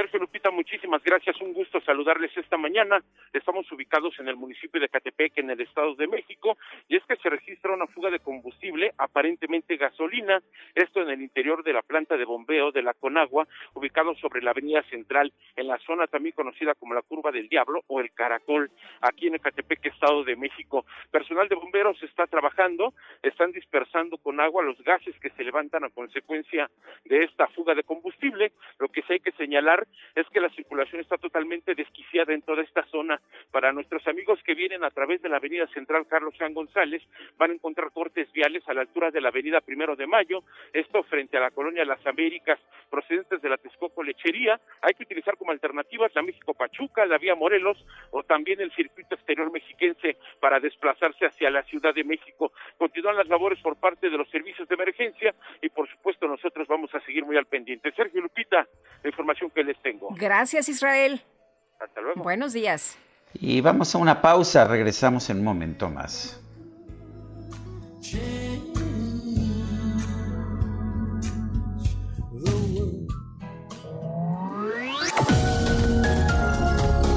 Sergio 0.00 0.20
Lupita, 0.20 0.50
muchísimas 0.50 1.04
gracias. 1.04 1.38
Un 1.42 1.52
gusto 1.52 1.78
saludarles 1.82 2.34
esta 2.34 2.56
mañana. 2.56 3.02
Estamos 3.34 3.70
ubicados 3.70 4.18
en 4.18 4.28
el 4.28 4.36
municipio 4.36 4.80
de 4.80 4.88
Catepec, 4.88 5.36
en 5.36 5.50
el 5.50 5.60
Estado 5.60 5.94
de 5.94 6.06
México, 6.06 6.56
y 6.88 6.96
es 6.96 7.04
que 7.04 7.16
se 7.16 7.28
registra 7.28 7.74
una 7.74 7.86
fuga 7.86 8.08
de 8.08 8.18
combustible, 8.18 8.94
aparentemente 8.96 9.76
gasolina, 9.76 10.40
esto 10.74 11.02
en 11.02 11.10
el 11.10 11.20
interior 11.20 11.62
de 11.62 11.74
la 11.74 11.82
planta 11.82 12.16
de 12.16 12.24
bombeo 12.24 12.72
de 12.72 12.80
la 12.80 12.94
Conagua, 12.94 13.46
ubicado 13.74 14.14
sobre 14.14 14.40
la 14.40 14.52
avenida 14.52 14.82
central, 14.84 15.34
en 15.54 15.68
la 15.68 15.76
zona 15.80 16.06
también 16.06 16.34
conocida 16.34 16.74
como 16.76 16.94
la 16.94 17.02
Curva 17.02 17.30
del 17.30 17.50
Diablo 17.50 17.82
o 17.86 18.00
el 18.00 18.10
Caracol, 18.12 18.70
aquí 19.02 19.26
en 19.26 19.36
Catepec, 19.36 19.84
Estado 19.84 20.24
de 20.24 20.34
México. 20.34 20.86
Personal 21.10 21.46
de 21.48 21.56
bomberos 21.56 22.02
está 22.02 22.26
trabajando, 22.26 22.94
están 23.22 23.52
dispersando 23.52 24.16
con 24.16 24.40
agua 24.40 24.62
los 24.62 24.82
gases 24.82 25.14
que 25.20 25.28
se 25.28 25.44
levantan 25.44 25.84
a 25.84 25.90
consecuencia 25.90 26.70
de 27.04 27.24
esta 27.24 27.48
fuga 27.48 27.74
de 27.74 27.82
combustible. 27.82 28.52
Lo 28.78 28.88
que 28.88 29.02
sí 29.02 29.12
hay 29.12 29.20
que 29.20 29.32
señalar 29.32 29.86
es 30.14 30.28
que 30.28 30.40
la 30.40 30.50
circulación 30.50 31.00
está 31.00 31.16
totalmente 31.18 31.74
desquiciada 31.74 32.34
en 32.34 32.42
toda 32.42 32.62
esta 32.62 32.84
zona. 32.86 33.20
Para 33.50 33.72
nuestros 33.72 34.06
amigos 34.06 34.40
que 34.44 34.54
vienen 34.54 34.84
a 34.84 34.90
través 34.90 35.22
de 35.22 35.28
la 35.28 35.36
avenida 35.36 35.66
central 35.68 36.06
Carlos 36.06 36.34
Juan 36.38 36.54
González, 36.54 37.02
van 37.36 37.50
a 37.50 37.54
encontrar 37.54 37.92
cortes 37.92 38.30
viales 38.32 38.62
a 38.68 38.74
la 38.74 38.82
altura 38.82 39.10
de 39.10 39.20
la 39.20 39.28
avenida 39.28 39.60
Primero 39.60 39.96
de 39.96 40.06
Mayo, 40.06 40.42
esto 40.72 41.02
frente 41.04 41.36
a 41.36 41.40
la 41.40 41.50
colonia 41.50 41.84
Las 41.84 42.04
Américas, 42.06 42.58
procedentes 42.90 43.40
de 43.40 43.48
la 43.48 43.56
Texcoco 43.56 44.02
Lechería. 44.02 44.60
Hay 44.82 44.94
que 44.94 45.04
utilizar 45.04 45.36
como 45.36 45.52
alternativas 45.52 46.14
la 46.14 46.22
México 46.22 46.54
Pachuca, 46.54 47.06
la 47.06 47.18
vía 47.18 47.34
Morelos 47.34 47.84
o 48.10 48.22
también 48.22 48.60
el 48.60 48.72
circuito 48.72 49.14
exterior 49.14 49.50
mexiquense 49.52 50.16
para 50.40 50.60
desplazarse 50.60 51.26
hacia 51.26 51.50
la 51.50 51.62
Ciudad 51.64 51.94
de 51.94 52.04
México. 52.04 52.52
Continúan 52.78 53.16
las 53.16 53.28
labores 53.28 53.60
por 53.60 53.76
parte 53.76 54.10
de 54.10 54.16
los 54.16 54.28
servicios 54.30 54.68
de 54.68 54.74
emergencia 54.74 55.34
y 55.60 55.68
por 55.68 55.88
supuesto 55.88 56.26
nosotros 56.26 56.66
vamos 56.68 56.94
a 56.94 57.00
seguir 57.00 57.24
muy 57.24 57.36
al 57.36 57.46
pendiente. 57.46 57.92
Sergio 57.92 58.20
Lupita, 58.20 58.66
la 59.02 59.08
información 59.08 59.50
que 59.50 59.64
les 59.64 59.69
tengo. 59.74 60.08
Gracias 60.12 60.68
Israel. 60.68 61.22
Hasta 61.80 62.00
luego. 62.00 62.22
Buenos 62.22 62.52
días. 62.52 62.96
Y 63.34 63.60
vamos 63.60 63.94
a 63.94 63.98
una 63.98 64.20
pausa, 64.20 64.64
regresamos 64.64 65.30
en 65.30 65.38
un 65.38 65.44
momento 65.44 65.88
más. 65.88 66.40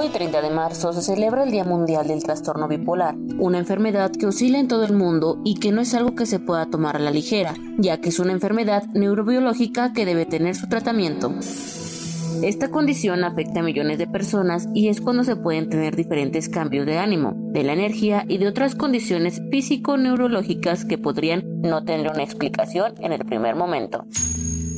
Hoy 0.00 0.10
30 0.10 0.42
de 0.42 0.50
marzo 0.50 0.92
se 0.92 1.02
celebra 1.02 1.42
el 1.42 1.50
Día 1.50 1.64
Mundial 1.64 2.06
del 2.06 2.22
Trastorno 2.22 2.68
Bipolar, 2.68 3.16
una 3.38 3.58
enfermedad 3.58 4.12
que 4.12 4.26
oscila 4.26 4.60
en 4.60 4.68
todo 4.68 4.84
el 4.84 4.92
mundo 4.92 5.40
y 5.44 5.56
que 5.56 5.72
no 5.72 5.80
es 5.80 5.92
algo 5.92 6.14
que 6.14 6.24
se 6.24 6.38
pueda 6.38 6.66
tomar 6.66 6.94
a 6.94 7.00
la 7.00 7.10
ligera, 7.10 7.54
ya 7.78 8.00
que 8.00 8.10
es 8.10 8.20
una 8.20 8.30
enfermedad 8.30 8.84
neurobiológica 8.94 9.92
que 9.92 10.06
debe 10.06 10.24
tener 10.24 10.54
su 10.54 10.68
tratamiento. 10.68 11.34
Esta 12.42 12.70
condición 12.70 13.24
afecta 13.24 13.58
a 13.58 13.64
millones 13.64 13.98
de 13.98 14.06
personas 14.06 14.68
y 14.72 14.86
es 14.86 15.00
cuando 15.00 15.24
se 15.24 15.34
pueden 15.34 15.68
tener 15.68 15.96
diferentes 15.96 16.48
cambios 16.48 16.86
de 16.86 16.98
ánimo, 16.98 17.32
de 17.34 17.64
la 17.64 17.72
energía 17.72 18.24
y 18.28 18.38
de 18.38 18.46
otras 18.46 18.76
condiciones 18.76 19.42
físico-neurológicas 19.50 20.84
que 20.84 20.98
podrían 20.98 21.42
no 21.62 21.82
tener 21.82 22.08
una 22.12 22.22
explicación 22.22 22.94
en 23.00 23.12
el 23.12 23.24
primer 23.24 23.56
momento. 23.56 24.04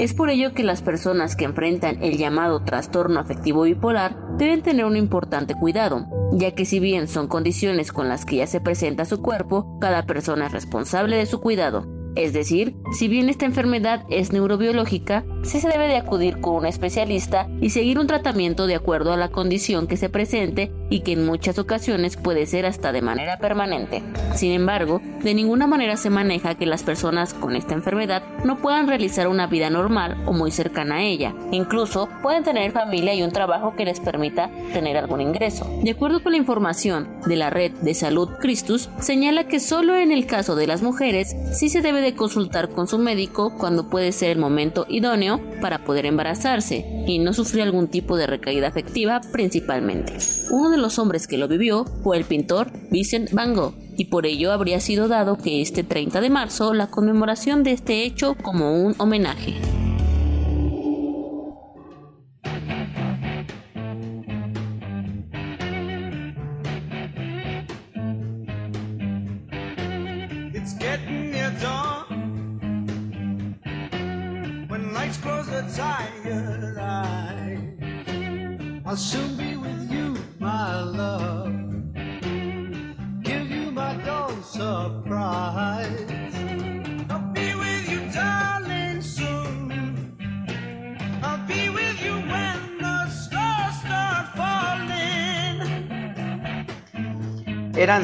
Es 0.01 0.15
por 0.15 0.31
ello 0.31 0.55
que 0.55 0.63
las 0.63 0.81
personas 0.81 1.37
que 1.37 1.45
enfrentan 1.45 2.03
el 2.03 2.17
llamado 2.17 2.65
trastorno 2.65 3.21
afectivo 3.21 3.65
bipolar 3.65 4.17
deben 4.39 4.63
tener 4.63 4.87
un 4.87 4.97
importante 4.97 5.55
cuidado, 5.55 6.07
ya 6.33 6.53
que 6.55 6.65
si 6.65 6.81
bien 6.81 7.07
son 7.07 7.29
condiciones 7.29 7.93
con 7.93 8.09
las 8.09 8.25
que 8.25 8.37
ya 8.37 8.47
se 8.47 8.63
presenta 8.63 9.05
su 9.05 9.21
cuerpo, 9.21 9.79
cada 9.79 10.07
persona 10.07 10.47
es 10.47 10.53
responsable 10.53 11.17
de 11.17 11.27
su 11.27 11.43
cuidado. 11.43 12.00
Es 12.17 12.33
decir, 12.33 12.75
si 12.93 13.09
bien 13.09 13.29
esta 13.29 13.47
enfermedad 13.47 14.05
es 14.11 14.33
neurobiológica, 14.33 15.25
sí 15.43 15.61
se 15.61 15.69
debe 15.69 15.87
de 15.87 15.97
acudir 15.97 16.41
con 16.41 16.55
un 16.57 16.67
especialista 16.67 17.49
y 17.61 17.71
seguir 17.71 17.99
un 17.99 18.07
tratamiento 18.07 18.67
de 18.67 18.75
acuerdo 18.75 19.13
a 19.13 19.17
la 19.17 19.31
condición 19.31 19.87
que 19.87 19.97
se 19.97 20.09
presente 20.09 20.73
y 20.91 21.01
que 21.01 21.13
en 21.13 21.25
muchas 21.25 21.59
ocasiones 21.59 22.17
puede 22.17 22.47
ser 22.47 22.67
hasta 22.67 22.93
de 22.93 23.01
manera 23.01 23.39
permanente. 23.39 24.03
Sin 24.35 24.51
embargo, 24.53 25.01
de 25.23 25.35
ninguna 25.35 25.67
manera 25.67 25.97
se 25.97 26.11
maneja 26.11 26.57
que 26.57 26.67
las 26.67 26.83
personas 26.83 27.33
con 27.33 27.55
esta 27.55 27.75
enfermedad 27.75 28.23
no 28.45 28.59
puedan 28.59 28.89
realizar 28.89 29.29
una 29.29 29.47
vida 29.47 29.71
normal 29.71 30.17
o 30.27 30.33
muy 30.33 30.51
cercana 30.51 30.97
a 30.97 31.03
ella. 31.03 31.35
Incluso 31.53 32.09
pueden 32.23 32.43
tener 32.43 32.73
familia 32.73 33.15
y 33.15 33.23
un 33.23 33.31
trabajo 33.31 33.75
que 33.77 33.85
les 33.85 34.01
permita 34.01 34.51
tener 34.73 34.97
algún 34.97 35.21
ingreso. 35.21 35.71
De 35.83 35.93
acuerdo 35.93 36.23
con 36.23 36.33
la 36.33 36.39
información 36.39 37.09
de 37.27 37.37
la 37.37 37.51
red 37.51 37.71
de 37.83 37.95
salud 37.95 38.31
Christus, 38.41 38.91
señala 38.99 39.45
que 39.45 39.61
solo 39.61 39.95
en 39.95 40.11
el 40.11 40.27
caso 40.27 40.57
de 40.57 40.67
las 40.67 40.83
mujeres 40.83 41.37
sí 41.53 41.69
se 41.69 41.83
debe 41.83 42.00
de 42.01 42.15
consultar 42.15 42.71
con 42.71 42.87
su 42.87 42.99
médico 42.99 43.57
cuando 43.59 43.89
puede 43.89 44.13
ser 44.13 44.31
el 44.31 44.39
momento 44.39 44.87
idóneo 44.89 45.41
para 45.61 45.85
poder 45.85 46.07
embarazarse 46.07 47.05
y 47.07 47.19
no 47.19 47.33
sufrir 47.33 47.63
algún 47.63 47.89
tipo 47.89 48.17
de 48.17 48.27
recaída 48.27 48.69
afectiva 48.69 49.21
principalmente. 49.33 50.17
Uno 50.51 50.71
de 50.71 50.79
los 50.79 50.99
hombres 50.99 51.27
que 51.27 51.39
lo 51.39 51.49
vivió 51.49 51.85
fue 52.03 52.17
el 52.17 52.25
pintor 52.25 52.71
Vincent 52.91 53.33
Van 53.33 53.55
Gogh 53.55 53.75
y 53.97 54.07
por 54.07 54.27
ello 54.27 54.53
habría 54.53 54.81
sido 54.81 55.09
dado 55.09 55.37
que 55.37 55.61
este 55.61 55.85
30 55.85 56.21
de 56.21 56.31
marzo 56.31 56.75
la 56.75 56.89
conmemoración 56.89 57.63
de 57.63 57.73
este 57.73 58.05
hecho 58.05 58.35
como 58.35 58.83
un 58.83 58.95
homenaje. 58.99 59.55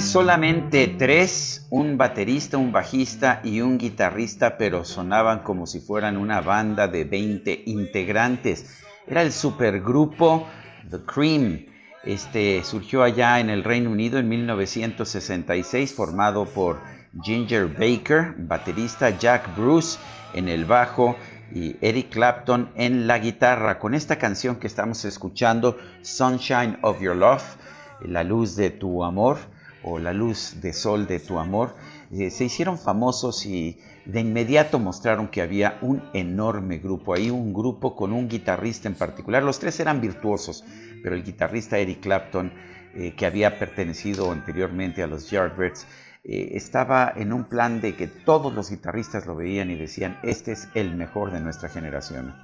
Solamente 0.01 0.89
tres, 0.89 1.67
un 1.71 1.97
baterista, 1.97 2.59
un 2.59 2.71
bajista 2.71 3.41
y 3.43 3.63
un 3.63 3.79
guitarrista, 3.79 4.59
pero 4.59 4.85
sonaban 4.85 5.41
como 5.41 5.67
si 5.67 5.81
fueran 5.81 6.19
una 6.19 6.43
banda 6.43 6.87
de 6.87 7.05
20 7.05 7.63
integrantes. 7.65 8.83
Era 9.07 9.23
el 9.23 9.33
supergrupo 9.33 10.47
The 10.91 10.99
Cream. 11.07 11.67
Este 12.05 12.63
surgió 12.63 13.03
allá 13.03 13.41
en 13.41 13.49
el 13.49 13.65
Reino 13.65 13.91
Unido 13.91 14.19
en 14.19 14.29
1966, 14.29 15.95
formado 15.95 16.45
por 16.45 16.79
Ginger 17.23 17.67
Baker, 17.67 18.35
baterista, 18.37 19.17
Jack 19.19 19.57
Bruce 19.57 19.99
en 20.35 20.49
el 20.49 20.67
bajo 20.67 21.17
y 21.55 21.77
Eric 21.81 22.11
Clapton 22.11 22.71
en 22.75 23.07
la 23.07 23.19
guitarra. 23.19 23.79
Con 23.79 23.95
esta 23.95 24.19
canción 24.19 24.57
que 24.57 24.67
estamos 24.67 25.07
escuchando, 25.07 25.79
Sunshine 26.03 26.79
of 26.83 27.01
Your 27.01 27.17
Love, 27.17 27.57
La 28.03 28.23
luz 28.25 28.57
de 28.57 28.69
tu 28.69 29.03
amor 29.03 29.39
o 29.87 29.99
La 29.99 30.13
luz 30.13 30.61
de 30.61 30.73
sol 30.73 31.07
de 31.07 31.21
tu 31.21 31.39
amor, 31.39 31.75
eh, 32.11 32.31
se 32.31 32.45
hicieron 32.45 32.79
famosos 32.79 33.47
y 33.47 33.79
de 34.05 34.21
inmediato 34.21 34.79
mostraron 34.79 35.29
que 35.29 35.43
había 35.43 35.79
un 35.81 36.03
enorme 36.13 36.79
grupo 36.79 37.15
ahí, 37.15 37.31
un 37.31 37.55
grupo 37.55 37.97
con 37.97 38.13
un 38.13 38.29
guitarrista 38.29 38.89
en 38.89 38.95
particular. 38.95 39.43
Los 39.43 39.59
tres 39.59 39.79
eran 39.81 40.01
virtuosos, 40.01 40.65
pero 41.03 41.15
el 41.15 41.25
guitarrista 41.25 41.79
Eric 41.79 42.01
Clapton, 42.01 42.53
eh, 42.95 43.15
que 43.17 43.27
había 43.27 43.59
pertenecido 43.59 44.31
anteriormente 44.33 45.03
a 45.03 45.07
los 45.07 45.31
Yardbirds, 45.31 45.87
eh, 46.25 46.57
estaba 46.57 47.13
en 47.15 47.33
un 47.33 47.45
plan 47.45 47.81
de 47.81 47.95
que 47.95 48.09
todos 48.09 48.53
los 48.53 48.71
guitarristas 48.71 49.27
lo 49.27 49.37
veían 49.37 49.71
y 49.71 49.77
decían, 49.77 50.19
este 50.25 50.53
es 50.53 50.69
el 50.75 50.97
mejor 50.97 51.31
de 51.31 51.41
nuestra 51.41 51.69
generación. 51.69 52.35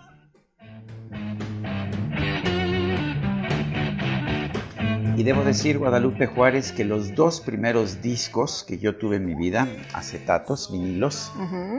Y 5.16 5.24
debo 5.24 5.44
decir, 5.44 5.78
Guadalupe 5.78 6.26
Juárez, 6.26 6.72
que 6.72 6.84
los 6.84 7.14
dos 7.14 7.40
primeros 7.40 8.00
discos 8.00 8.64
que 8.66 8.78
yo 8.78 8.96
tuve 8.96 9.16
en 9.16 9.26
mi 9.26 9.34
vida, 9.34 9.68
acetatos, 9.92 10.72
vinilos, 10.72 11.30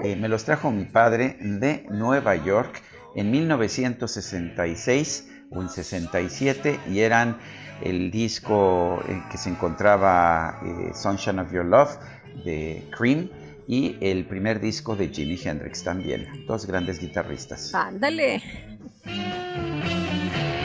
eh, 0.04 0.16
me 0.16 0.30
los 0.30 0.44
trajo 0.44 0.72
mi 0.72 0.86
padre 0.86 1.38
de 1.40 1.86
Nueva 1.90 2.36
York 2.36 2.82
en 3.16 3.32
1966 3.32 5.30
o 5.52 5.62
en 5.62 5.70
67 5.70 6.80
y 6.92 7.00
eran 7.00 7.38
el 7.82 8.12
disco 8.12 9.02
en 9.08 9.28
que 9.30 9.38
se 9.38 9.50
encontraba 9.50 10.60
eh, 10.64 10.92
Sunshine 10.94 11.40
of 11.40 11.52
Your 11.52 11.66
Love 11.66 11.98
de 12.46 12.88
Cream 12.96 13.30
y 13.68 13.98
el 14.02 14.26
primer 14.26 14.60
disco 14.60 14.96
de 14.96 15.10
Jimi 15.10 15.40
Hendrix 15.44 15.84
también, 15.84 16.46
dos 16.48 16.66
grandes 16.66 17.00
guitarristas. 17.00 17.74
Ándale. 17.74 18.42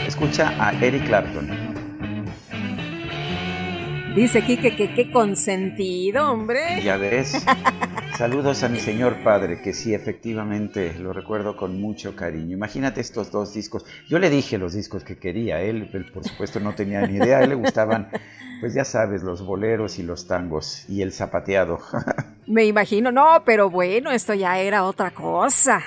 Escucha 0.07 0.53
a 0.59 0.73
Eric 0.85 1.07
Clapton. 1.07 1.78
Dice 4.15 4.43
Kike 4.43 4.75
que 4.75 4.95
qué 4.95 5.13
consentido, 5.13 6.33
hombre. 6.33 6.83
Ya 6.83 6.97
ves. 6.97 7.45
Saludos 8.17 8.65
a 8.65 8.69
mi 8.69 8.81
señor 8.81 9.23
padre, 9.23 9.61
que 9.63 9.73
sí, 9.73 9.95
efectivamente, 9.95 10.95
lo 10.99 11.13
recuerdo 11.13 11.57
con 11.57 11.81
mucho 11.81 12.17
cariño. 12.17 12.57
Imagínate 12.57 13.01
estos 13.01 13.31
dos 13.31 13.55
discos. 13.55 13.85
Yo 14.09 14.19
le 14.19 14.29
dije 14.29 14.59
los 14.59 14.73
discos 14.73 15.05
que 15.05 15.19
quería, 15.19 15.61
él, 15.61 15.89
él 15.93 16.11
por 16.13 16.27
supuesto 16.27 16.59
no 16.59 16.75
tenía 16.75 17.07
ni 17.07 17.19
idea, 17.19 17.39
a 17.39 17.43
él 17.45 17.51
le 17.51 17.55
gustaban, 17.55 18.09
pues 18.61 18.75
ya 18.75 18.85
sabes, 18.85 19.23
los 19.23 19.45
boleros 19.45 20.01
y 20.01 20.03
los 20.03 20.27
tangos 20.27 20.89
y 20.89 21.03
el 21.03 21.13
zapateado. 21.13 21.79
Me 22.47 22.65
imagino, 22.65 23.13
no, 23.13 23.43
pero 23.45 23.71
bueno, 23.71 24.11
esto 24.11 24.35
ya 24.35 24.59
era 24.59 24.85
otra 24.85 25.13
cosa. 25.13 25.81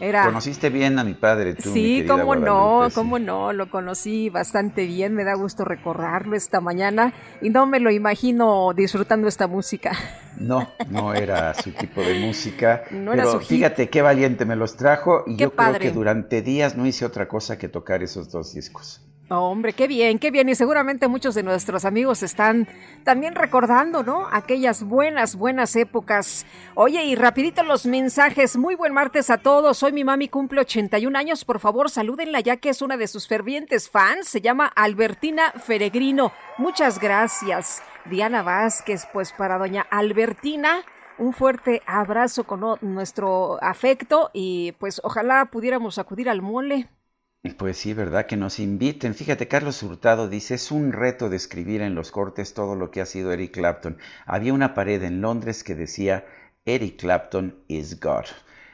Era... 0.00 0.24
Conociste 0.24 0.70
bien 0.70 0.98
a 0.98 1.04
mi 1.04 1.14
padre, 1.14 1.54
tú. 1.54 1.72
Sí, 1.72 2.00
mi 2.02 2.06
cómo 2.06 2.36
no, 2.36 2.88
sí. 2.88 2.94
cómo 2.94 3.18
no, 3.18 3.52
lo 3.52 3.68
conocí 3.70 4.30
bastante 4.30 4.86
bien, 4.86 5.14
me 5.14 5.24
da 5.24 5.34
gusto 5.34 5.64
recordarlo 5.64 6.36
esta 6.36 6.60
mañana 6.60 7.12
y 7.40 7.50
no 7.50 7.66
me 7.66 7.80
lo 7.80 7.90
imagino 7.90 8.72
disfrutando 8.74 9.26
esta 9.26 9.48
música. 9.48 9.92
No, 10.36 10.68
no 10.88 11.14
era 11.14 11.52
su 11.54 11.72
tipo 11.72 12.00
de 12.00 12.14
música. 12.20 12.84
No 12.92 13.12
era 13.12 13.24
pero 13.24 13.32
su 13.32 13.40
hit. 13.40 13.48
fíjate 13.48 13.90
qué 13.90 14.02
valiente 14.02 14.44
me 14.44 14.56
los 14.56 14.76
trajo 14.76 15.24
y 15.26 15.36
Qué 15.36 15.44
yo 15.44 15.50
creo 15.52 15.78
que 15.78 15.90
durante 15.90 16.42
días 16.42 16.76
no 16.76 16.86
hice 16.86 17.04
otra 17.04 17.28
cosa 17.28 17.58
que 17.58 17.68
tocar 17.68 18.02
esos 18.02 18.30
dos 18.30 18.54
discos. 18.54 19.07
Hombre, 19.30 19.74
qué 19.74 19.86
bien, 19.86 20.18
qué 20.18 20.30
bien. 20.30 20.48
Y 20.48 20.54
seguramente 20.54 21.06
muchos 21.06 21.34
de 21.34 21.42
nuestros 21.42 21.84
amigos 21.84 22.22
están 22.22 22.66
también 23.04 23.34
recordando, 23.34 24.02
¿no? 24.02 24.26
Aquellas 24.32 24.82
buenas, 24.82 25.36
buenas 25.36 25.76
épocas. 25.76 26.46
Oye, 26.74 27.04
y 27.04 27.14
rapidito 27.14 27.62
los 27.62 27.84
mensajes. 27.84 28.56
Muy 28.56 28.74
buen 28.74 28.94
martes 28.94 29.28
a 29.28 29.36
todos. 29.36 29.82
Hoy 29.82 29.92
mi 29.92 30.02
mami 30.02 30.28
cumple 30.28 30.62
81 30.62 31.18
años. 31.18 31.44
Por 31.44 31.60
favor, 31.60 31.90
salúdenla 31.90 32.40
ya 32.40 32.56
que 32.56 32.70
es 32.70 32.80
una 32.80 32.96
de 32.96 33.06
sus 33.06 33.28
fervientes 33.28 33.90
fans. 33.90 34.28
Se 34.28 34.40
llama 34.40 34.66
Albertina 34.66 35.52
Feregrino. 35.52 36.32
Muchas 36.56 36.98
gracias. 36.98 37.82
Diana 38.06 38.42
Vázquez, 38.42 39.06
pues 39.12 39.32
para 39.32 39.58
doña 39.58 39.86
Albertina. 39.90 40.78
Un 41.18 41.34
fuerte 41.34 41.82
abrazo 41.84 42.44
con 42.44 42.78
nuestro 42.80 43.62
afecto 43.62 44.30
y 44.32 44.72
pues 44.78 45.02
ojalá 45.04 45.46
pudiéramos 45.50 45.98
acudir 45.98 46.30
al 46.30 46.40
mole. 46.40 46.88
Pues 47.56 47.78
sí, 47.78 47.94
¿verdad? 47.94 48.26
Que 48.26 48.36
nos 48.36 48.58
inviten. 48.58 49.14
Fíjate, 49.14 49.46
Carlos 49.46 49.82
Hurtado 49.82 50.28
dice, 50.28 50.54
es 50.54 50.70
un 50.72 50.92
reto 50.92 51.28
describir 51.28 51.82
en 51.82 51.94
los 51.94 52.10
cortes 52.10 52.52
todo 52.52 52.74
lo 52.74 52.90
que 52.90 53.00
ha 53.00 53.06
sido 53.06 53.32
Eric 53.32 53.52
Clapton. 53.52 53.98
Había 54.26 54.52
una 54.52 54.74
pared 54.74 55.02
en 55.04 55.20
Londres 55.20 55.62
que 55.62 55.74
decía, 55.76 56.26
Eric 56.64 57.00
Clapton 57.00 57.56
is 57.68 58.00
God. 58.00 58.24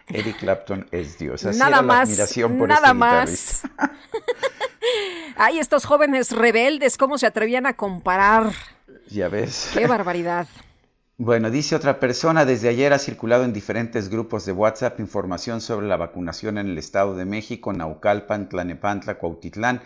Eric 0.08 0.38
Clapton 0.38 0.86
es 0.90 1.18
Dios. 1.18 1.44
Así 1.44 1.58
nada 1.58 1.68
era 1.68 1.76
la 1.78 1.82
más, 1.82 2.08
admiración 2.08 2.58
por 2.58 2.68
nada 2.68 2.88
este 2.88 2.94
más. 2.94 3.62
Ay, 5.36 5.58
estos 5.58 5.84
jóvenes 5.84 6.30
rebeldes, 6.30 6.96
¿cómo 6.96 7.18
se 7.18 7.26
atrevían 7.26 7.66
a 7.66 7.74
comparar? 7.74 8.52
Ya 9.08 9.28
ves. 9.28 9.70
Qué 9.74 9.86
barbaridad. 9.86 10.46
Bueno, 11.16 11.48
dice 11.48 11.76
otra 11.76 12.00
persona, 12.00 12.44
desde 12.44 12.68
ayer 12.68 12.92
ha 12.92 12.98
circulado 12.98 13.44
en 13.44 13.52
diferentes 13.52 14.08
grupos 14.08 14.46
de 14.46 14.52
WhatsApp 14.52 14.98
información 14.98 15.60
sobre 15.60 15.86
la 15.86 15.96
vacunación 15.96 16.58
en 16.58 16.66
el 16.66 16.76
Estado 16.76 17.14
de 17.14 17.24
México, 17.24 17.72
Naucalpan, 17.72 18.48
Tlanepantla, 18.48 19.18
Cuautitlán, 19.18 19.80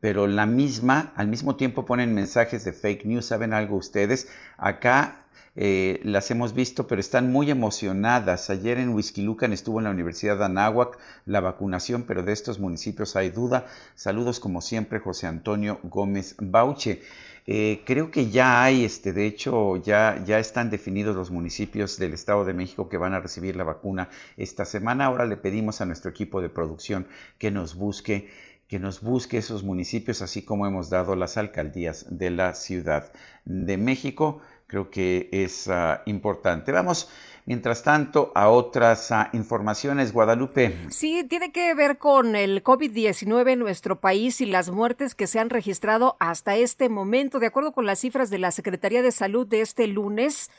pero 0.00 0.26
la 0.26 0.46
misma, 0.46 1.12
al 1.14 1.28
mismo 1.28 1.56
tiempo 1.56 1.84
ponen 1.84 2.14
mensajes 2.14 2.64
de 2.64 2.72
fake 2.72 3.04
news. 3.04 3.26
¿Saben 3.26 3.52
algo 3.52 3.76
ustedes? 3.76 4.28
Acá 4.56 5.26
eh, 5.56 6.00
las 6.04 6.30
hemos 6.30 6.54
visto, 6.54 6.86
pero 6.86 7.02
están 7.02 7.30
muy 7.30 7.50
emocionadas. 7.50 8.48
Ayer 8.48 8.78
en 8.78 8.94
Huizquilucan 8.94 9.52
estuvo 9.52 9.78
en 9.78 9.84
la 9.84 9.90
Universidad 9.90 10.38
de 10.38 10.46
Anáhuac 10.46 10.98
la 11.26 11.40
vacunación, 11.40 12.04
pero 12.04 12.22
de 12.22 12.32
estos 12.32 12.58
municipios 12.58 13.14
hay 13.14 13.28
duda. 13.28 13.66
Saludos 13.94 14.40
como 14.40 14.62
siempre, 14.62 15.00
José 15.00 15.26
Antonio 15.26 15.80
Gómez 15.82 16.34
Bauche. 16.38 17.02
Eh, 17.46 17.82
creo 17.84 18.10
que 18.10 18.30
ya 18.30 18.62
hay, 18.62 18.84
este, 18.84 19.12
de 19.12 19.26
hecho, 19.26 19.76
ya, 19.76 20.22
ya 20.24 20.38
están 20.38 20.70
definidos 20.70 21.16
los 21.16 21.30
municipios 21.30 21.98
del 21.98 22.14
Estado 22.14 22.44
de 22.44 22.54
México 22.54 22.88
que 22.88 22.98
van 22.98 23.14
a 23.14 23.20
recibir 23.20 23.56
la 23.56 23.64
vacuna 23.64 24.08
esta 24.36 24.64
semana. 24.64 25.06
Ahora 25.06 25.26
le 25.26 25.36
pedimos 25.36 25.80
a 25.80 25.86
nuestro 25.86 26.10
equipo 26.10 26.40
de 26.40 26.48
producción 26.48 27.06
que 27.38 27.50
nos 27.50 27.74
busque, 27.74 28.28
que 28.68 28.78
nos 28.78 29.00
busque 29.00 29.38
esos 29.38 29.64
municipios, 29.64 30.22
así 30.22 30.42
como 30.42 30.66
hemos 30.66 30.88
dado 30.88 31.16
las 31.16 31.36
alcaldías 31.36 32.06
de 32.10 32.30
la 32.30 32.54
Ciudad 32.54 33.12
de 33.44 33.76
México. 33.76 34.40
Creo 34.68 34.90
que 34.90 35.28
es 35.32 35.68
ah, 35.68 36.02
importante. 36.06 36.70
Vamos, 36.72 37.10
mientras 37.46 37.82
tanto, 37.82 38.32
a 38.34 38.48
otras 38.48 39.10
ah, 39.12 39.30
informaciones. 39.32 40.12
Guadalupe. 40.12 40.76
Sí, 40.90 41.24
tiene 41.24 41.52
que 41.52 41.74
ver 41.74 41.98
con 41.98 42.36
el 42.36 42.62
COVID-19 42.62 43.52
en 43.52 43.58
nuestro 43.58 44.00
país 44.00 44.40
y 44.40 44.46
las 44.46 44.70
muertes 44.70 45.14
que 45.14 45.26
se 45.26 45.38
han 45.38 45.50
registrado 45.50 46.16
hasta 46.20 46.56
este 46.56 46.88
momento. 46.88 47.38
De 47.38 47.46
acuerdo 47.46 47.72
con 47.72 47.86
las 47.86 48.00
cifras 48.00 48.30
de 48.30 48.38
la 48.38 48.50
Secretaría 48.50 49.02
de 49.02 49.12
Salud 49.12 49.46
de 49.46 49.60
este 49.60 49.86
lunes, 49.86 50.50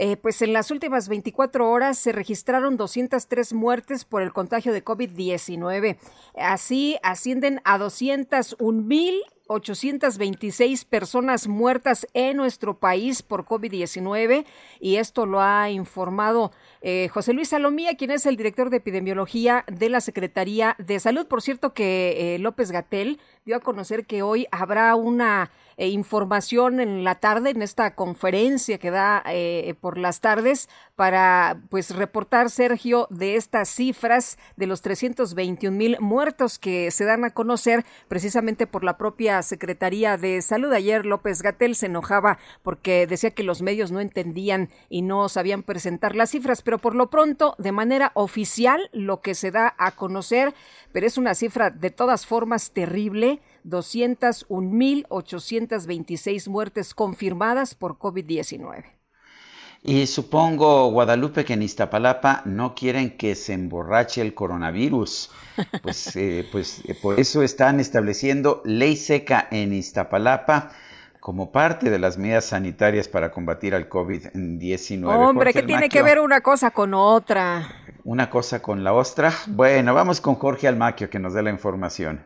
eh, 0.00 0.16
pues 0.16 0.40
en 0.42 0.52
las 0.52 0.70
últimas 0.70 1.08
24 1.08 1.68
horas 1.68 1.98
se 1.98 2.12
registraron 2.12 2.76
203 2.76 3.52
muertes 3.52 4.04
por 4.04 4.22
el 4.22 4.32
contagio 4.32 4.72
de 4.72 4.84
COVID-19. 4.84 5.98
Así 6.36 6.98
ascienden 7.02 7.60
a 7.64 7.78
201 7.78 8.82
mil 8.82 9.20
826 9.48 10.84
personas 10.84 11.48
muertas 11.48 12.06
en 12.14 12.36
nuestro 12.36 12.78
país 12.78 13.22
por 13.22 13.44
COVID-19 13.44 14.44
y 14.80 14.96
esto 14.96 15.26
lo 15.26 15.40
ha 15.40 15.70
informado 15.70 16.52
eh, 16.80 17.08
José 17.08 17.32
Luis 17.32 17.48
Salomía, 17.48 17.96
quien 17.96 18.10
es 18.10 18.26
el 18.26 18.36
director 18.36 18.70
de 18.70 18.76
epidemiología 18.76 19.64
de 19.66 19.88
la 19.88 20.00
Secretaría 20.00 20.76
de 20.78 21.00
Salud. 21.00 21.26
Por 21.26 21.42
cierto 21.42 21.74
que 21.74 22.34
eh, 22.34 22.38
López 22.38 22.70
Gatel 22.70 23.18
dio 23.44 23.56
a 23.56 23.60
conocer 23.60 24.06
que 24.06 24.22
hoy 24.22 24.46
habrá 24.52 24.94
una 24.94 25.50
eh, 25.78 25.88
información 25.88 26.80
en 26.80 27.04
la 27.04 27.14
tarde 27.14 27.50
en 27.50 27.62
esta 27.62 27.94
conferencia 27.94 28.78
que 28.78 28.90
da 28.90 29.22
eh, 29.26 29.74
por 29.80 29.96
las 29.96 30.20
tardes 30.20 30.68
para 30.96 31.62
pues 31.70 31.94
reportar 31.94 32.50
Sergio 32.50 33.06
de 33.10 33.36
estas 33.36 33.68
cifras 33.68 34.38
de 34.56 34.66
los 34.66 34.82
321 34.82 35.76
mil 35.76 35.96
muertos 36.00 36.58
que 36.58 36.90
se 36.90 37.04
dan 37.04 37.24
a 37.24 37.30
conocer 37.30 37.86
precisamente 38.08 38.66
por 38.66 38.82
la 38.82 38.98
propia 38.98 39.40
Secretaría 39.42 40.16
de 40.16 40.42
Salud. 40.42 40.72
Ayer 40.72 41.06
López 41.06 41.42
Gatel 41.42 41.76
se 41.76 41.86
enojaba 41.86 42.38
porque 42.64 43.06
decía 43.06 43.30
que 43.30 43.44
los 43.44 43.62
medios 43.62 43.92
no 43.92 44.00
entendían 44.00 44.70
y 44.88 45.02
no 45.02 45.28
sabían 45.28 45.62
presentar 45.62 46.16
las 46.16 46.30
cifras, 46.30 46.62
pero 46.62 46.78
por 46.78 46.96
lo 46.96 47.08
pronto, 47.08 47.54
de 47.58 47.70
manera 47.70 48.10
oficial, 48.14 48.90
lo 48.92 49.20
que 49.20 49.36
se 49.36 49.52
da 49.52 49.76
a 49.78 49.92
conocer, 49.92 50.54
pero 50.92 51.06
es 51.06 51.18
una 51.18 51.36
cifra 51.36 51.70
de 51.70 51.90
todas 51.90 52.26
formas 52.26 52.72
terrible, 52.72 53.40
201.826 53.68 56.48
muertes 56.48 56.94
confirmadas 56.94 57.74
por 57.74 57.98
COVID-19. 57.98 58.98
Y 59.82 60.06
supongo, 60.06 60.90
Guadalupe, 60.90 61.44
que 61.44 61.54
en 61.54 61.62
Iztapalapa 61.62 62.42
no 62.44 62.74
quieren 62.74 63.16
que 63.16 63.34
se 63.34 63.52
emborrache 63.52 64.20
el 64.20 64.34
coronavirus. 64.34 65.30
Pues, 65.82 66.14
eh, 66.14 66.46
pues 66.52 66.82
eh, 66.84 66.94
por 66.94 67.18
eso 67.18 67.42
están 67.42 67.80
estableciendo 67.80 68.62
ley 68.64 68.94
seca 68.94 69.48
en 69.50 69.72
Iztapalapa 69.72 70.70
como 71.18 71.50
parte 71.50 71.90
de 71.90 71.98
las 71.98 72.16
medidas 72.16 72.44
sanitarias 72.44 73.08
para 73.08 73.32
combatir 73.32 73.74
al 73.74 73.88
COVID-19. 73.88 75.04
Hombre, 75.04 75.52
¿qué 75.52 75.64
tiene 75.64 75.88
que 75.88 76.00
ver 76.00 76.20
una 76.20 76.42
cosa 76.42 76.70
con 76.70 76.94
otra? 76.94 77.66
Una 78.04 78.30
cosa 78.30 78.62
con 78.62 78.84
la 78.84 78.92
ostra. 78.92 79.32
Bueno, 79.48 79.94
vamos 79.94 80.20
con 80.20 80.36
Jorge 80.36 80.68
Almaquio 80.68 81.10
que 81.10 81.18
nos 81.18 81.34
dé 81.34 81.42
la 81.42 81.50
información. 81.50 82.22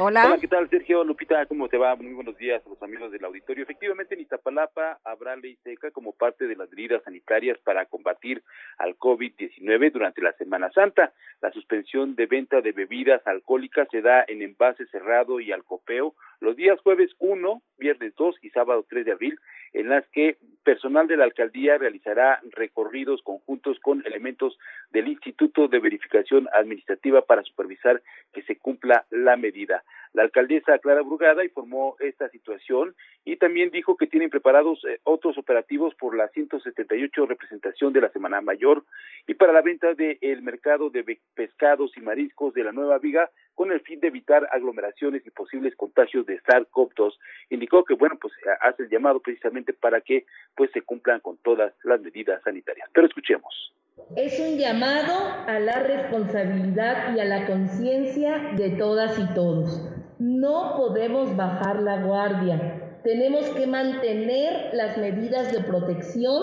Hola. 0.00 0.26
Hola, 0.26 0.38
¿qué 0.38 0.46
tal, 0.46 0.70
Sergio? 0.70 1.02
Lupita, 1.02 1.44
¿cómo 1.46 1.68
te 1.68 1.76
va? 1.76 1.96
Muy 1.96 2.12
buenos 2.12 2.38
días 2.38 2.64
a 2.64 2.68
los 2.68 2.80
amigos 2.84 3.10
del 3.10 3.24
auditorio. 3.24 3.64
Efectivamente, 3.64 4.14
en 4.14 4.20
Iztapalapa 4.20 5.00
habrá 5.02 5.34
ley 5.34 5.58
seca 5.64 5.90
como 5.90 6.12
parte 6.12 6.46
de 6.46 6.54
las 6.54 6.70
medidas 6.70 7.02
sanitarias 7.02 7.58
para 7.64 7.84
combatir 7.86 8.44
al 8.76 8.96
COVID-19 8.96 9.90
durante 9.90 10.22
la 10.22 10.32
Semana 10.34 10.70
Santa. 10.70 11.12
La 11.42 11.50
suspensión 11.50 12.14
de 12.14 12.26
venta 12.26 12.60
de 12.60 12.70
bebidas 12.70 13.26
alcohólicas 13.26 13.88
se 13.90 14.00
da 14.00 14.24
en 14.28 14.40
envase 14.40 14.86
cerrado 14.86 15.40
y 15.40 15.50
al 15.50 15.64
copeo 15.64 16.14
los 16.38 16.54
días 16.54 16.78
jueves 16.82 17.10
1, 17.18 17.60
viernes 17.78 18.14
2 18.14 18.36
y 18.42 18.50
sábado 18.50 18.86
3 18.88 19.04
de 19.04 19.12
abril, 19.12 19.40
en 19.72 19.88
las 19.88 20.06
que 20.08 20.36
personal 20.64 21.06
de 21.08 21.16
la 21.16 21.24
alcaldía 21.24 21.78
realizará 21.78 22.40
recorridos 22.50 23.22
conjuntos 23.22 23.78
con 23.80 24.02
elementos 24.04 24.58
del 24.90 25.08
Instituto 25.08 25.66
de 25.66 25.78
Verificación 25.78 26.46
Administrativa 26.52 27.22
para 27.22 27.42
supervisar 27.42 28.02
que 28.34 28.42
se 28.42 28.56
cumpla 28.56 29.06
la 29.10 29.36
medida. 29.36 29.82
La 30.12 30.22
alcaldesa 30.22 30.78
Clara 30.78 31.02
Brugada 31.02 31.44
informó 31.44 31.96
esta 32.00 32.28
situación 32.30 32.94
y 33.24 33.36
también 33.36 33.70
dijo 33.70 33.96
que 33.96 34.06
tienen 34.06 34.30
preparados 34.30 34.84
eh, 34.84 35.00
otros 35.04 35.38
operativos 35.38 35.94
por 35.94 36.16
la 36.16 36.28
178 36.28 37.26
representación 37.26 37.92
de 37.92 38.00
la 38.00 38.10
Semana 38.10 38.40
Mayor 38.40 38.84
y 39.26 39.34
para 39.34 39.52
la 39.52 39.62
venta 39.62 39.94
del 39.94 40.42
mercado 40.42 40.90
de 40.90 41.18
pescados 41.34 41.96
y 41.96 42.00
mariscos 42.00 42.54
de 42.54 42.64
la 42.64 42.72
Nueva 42.72 42.98
Viga 42.98 43.30
con 43.54 43.72
el 43.72 43.80
fin 43.80 43.98
de 44.00 44.08
evitar 44.08 44.48
aglomeraciones 44.52 45.26
y 45.26 45.30
posibles 45.30 45.74
contagios 45.74 46.24
de 46.26 46.40
SARS-CoV-2. 46.42 47.18
Indicó 47.50 47.84
que, 47.84 47.94
bueno, 47.94 48.16
pues 48.20 48.32
hace 48.60 48.84
el 48.84 48.88
llamado 48.88 49.20
precisamente 49.20 49.72
para 49.72 50.00
que 50.00 50.26
pues 50.54 50.70
se 50.70 50.82
cumplan 50.82 51.20
con 51.20 51.38
todas 51.38 51.74
las 51.82 52.00
medidas 52.00 52.40
sanitarias. 52.44 52.88
Pero 52.92 53.08
escuchemos. 53.08 53.74
Es 54.16 54.40
un 54.40 54.58
llamado 54.58 55.12
a 55.46 55.58
la 55.60 55.80
responsabilidad 55.80 57.14
y 57.14 57.20
a 57.20 57.24
la 57.24 57.46
conciencia 57.46 58.52
de 58.56 58.70
todas 58.70 59.18
y 59.18 59.34
todos. 59.34 59.82
No 60.18 60.74
podemos 60.76 61.36
bajar 61.36 61.82
la 61.82 62.02
guardia. 62.02 63.00
Tenemos 63.04 63.48
que 63.50 63.66
mantener 63.66 64.74
las 64.74 64.98
medidas 64.98 65.52
de 65.52 65.62
protección 65.62 66.42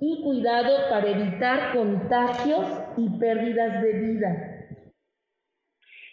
y 0.00 0.22
cuidado 0.22 0.88
para 0.90 1.10
evitar 1.10 1.76
contagios 1.76 2.66
y 2.96 3.18
pérdidas 3.18 3.82
de 3.82 3.92
vida. 3.92 4.52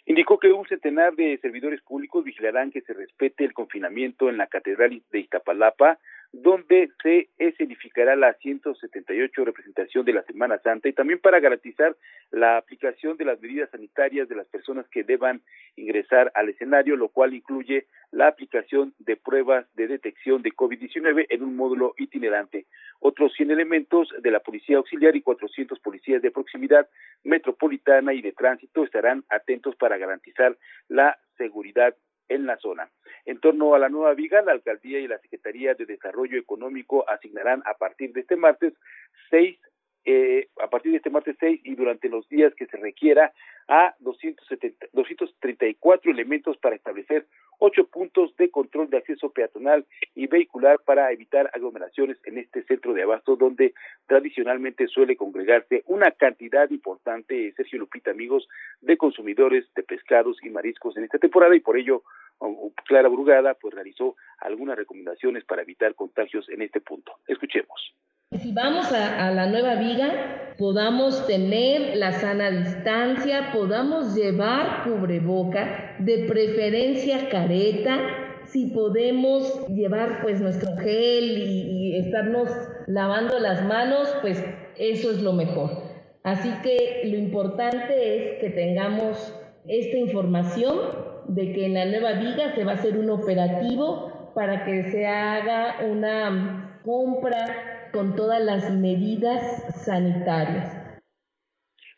Indicó 0.06 0.38
que 0.38 0.52
un 0.52 0.66
centenar 0.66 1.14
de 1.14 1.38
servidores 1.38 1.80
públicos 1.82 2.24
vigilarán 2.24 2.72
que 2.72 2.80
se 2.80 2.92
respete 2.92 3.44
el 3.44 3.52
confinamiento 3.52 4.28
en 4.28 4.38
la 4.38 4.48
Catedral 4.48 5.02
de 5.10 5.20
Iztapalapa 5.20 5.98
donde 6.32 6.90
se 7.02 7.28
escenificará 7.38 8.14
la 8.14 8.34
178 8.34 9.44
representación 9.44 10.04
de 10.04 10.12
la 10.12 10.22
Semana 10.22 10.58
Santa 10.58 10.88
y 10.88 10.92
también 10.92 11.18
para 11.18 11.40
garantizar 11.40 11.96
la 12.30 12.56
aplicación 12.56 13.16
de 13.16 13.24
las 13.24 13.40
medidas 13.40 13.68
sanitarias 13.70 14.28
de 14.28 14.36
las 14.36 14.46
personas 14.46 14.86
que 14.88 15.02
deban 15.02 15.42
ingresar 15.76 16.30
al 16.34 16.48
escenario, 16.48 16.96
lo 16.96 17.08
cual 17.08 17.34
incluye 17.34 17.86
la 18.12 18.28
aplicación 18.28 18.94
de 18.98 19.16
pruebas 19.16 19.66
de 19.74 19.88
detección 19.88 20.42
de 20.42 20.52
COVID-19 20.52 21.26
en 21.28 21.42
un 21.42 21.56
módulo 21.56 21.94
itinerante. 21.98 22.66
Otros 23.00 23.32
100 23.34 23.50
elementos 23.50 24.08
de 24.20 24.30
la 24.30 24.40
Policía 24.40 24.76
Auxiliar 24.76 25.16
y 25.16 25.22
400 25.22 25.80
policías 25.80 26.22
de 26.22 26.30
proximidad 26.30 26.88
metropolitana 27.24 28.14
y 28.14 28.22
de 28.22 28.32
tránsito 28.32 28.84
estarán 28.84 29.24
atentos 29.28 29.74
para 29.76 29.98
garantizar 29.98 30.56
la 30.88 31.18
seguridad 31.36 31.94
en 32.30 32.46
la 32.46 32.56
zona. 32.56 32.88
En 33.26 33.38
torno 33.40 33.74
a 33.74 33.78
la 33.78 33.90
nueva 33.90 34.14
viga, 34.14 34.40
la 34.40 34.52
alcaldía 34.52 34.98
y 35.00 35.08
la 35.08 35.18
Secretaría 35.18 35.74
de 35.74 35.84
Desarrollo 35.84 36.38
Económico 36.38 37.04
asignarán 37.08 37.62
a 37.66 37.74
partir 37.74 38.12
de 38.14 38.20
este 38.20 38.36
martes 38.36 38.72
seis 39.28 39.58
eh, 40.04 40.48
a 40.60 40.68
partir 40.68 40.92
de 40.92 40.98
este 40.98 41.10
martes 41.10 41.36
6 41.40 41.60
y 41.64 41.74
durante 41.74 42.08
los 42.08 42.28
días 42.28 42.54
que 42.54 42.66
se 42.66 42.76
requiera 42.78 43.32
a 43.68 43.94
270, 44.00 44.86
234 44.92 46.10
elementos 46.10 46.56
para 46.56 46.76
establecer 46.76 47.26
ocho 47.58 47.86
puntos 47.86 48.34
de 48.36 48.50
control 48.50 48.88
de 48.88 48.96
acceso 48.96 49.30
peatonal 49.30 49.84
y 50.14 50.26
vehicular 50.26 50.80
para 50.84 51.12
evitar 51.12 51.50
aglomeraciones 51.54 52.16
en 52.24 52.38
este 52.38 52.62
centro 52.64 52.94
de 52.94 53.02
abasto 53.02 53.36
donde 53.36 53.74
tradicionalmente 54.06 54.88
suele 54.88 55.16
congregarse 55.16 55.82
una 55.86 56.10
cantidad 56.10 56.68
importante, 56.70 57.52
Sergio 57.56 57.80
Lupita, 57.80 58.10
amigos, 58.10 58.48
de 58.80 58.96
consumidores 58.96 59.66
de 59.74 59.82
pescados 59.82 60.38
y 60.42 60.48
mariscos 60.48 60.96
en 60.96 61.04
esta 61.04 61.18
temporada 61.18 61.54
y 61.54 61.60
por 61.60 61.76
ello 61.76 62.02
Clara 62.86 63.08
Brugada 63.08 63.54
pues 63.54 63.74
realizó 63.74 64.16
algunas 64.38 64.76
recomendaciones 64.76 65.44
para 65.44 65.62
evitar 65.62 65.94
contagios 65.94 66.48
en 66.48 66.62
este 66.62 66.80
punto. 66.80 67.12
Escuchemos. 67.28 67.94
Si 68.38 68.52
vamos 68.52 68.92
a, 68.92 69.32
la 69.32 69.46
nueva 69.46 69.74
viga, 69.74 70.54
podamos 70.56 71.26
tener 71.26 71.96
la 71.96 72.12
sana 72.12 72.48
distancia, 72.52 73.50
podamos 73.52 74.14
llevar 74.14 74.84
cubreboca, 74.84 75.96
de 75.98 76.26
preferencia 76.28 77.28
careta, 77.28 77.98
si 78.46 78.66
podemos 78.66 79.66
llevar 79.66 80.22
pues 80.22 80.40
nuestro 80.40 80.76
gel 80.76 81.38
y, 81.38 81.88
y 81.88 81.96
estarnos 81.98 82.48
lavando 82.86 83.40
las 83.40 83.64
manos, 83.64 84.14
pues 84.20 84.44
eso 84.78 85.10
es 85.10 85.20
lo 85.22 85.32
mejor. 85.32 85.82
Así 86.22 86.52
que 86.62 87.02
lo 87.06 87.18
importante 87.18 88.34
es 88.36 88.40
que 88.40 88.50
tengamos 88.50 89.34
esta 89.66 89.96
información 89.96 90.78
de 91.26 91.52
que 91.52 91.66
en 91.66 91.74
la 91.74 91.84
nueva 91.86 92.12
viga 92.12 92.54
se 92.54 92.62
va 92.62 92.72
a 92.72 92.74
hacer 92.76 92.96
un 92.96 93.10
operativo 93.10 94.30
para 94.36 94.64
que 94.64 94.84
se 94.92 95.04
haga 95.04 95.78
una 95.90 96.80
compra 96.84 97.78
con 97.92 98.16
todas 98.16 98.42
las 98.42 98.70
medidas 98.70 99.84
sanitarias. 99.84 100.80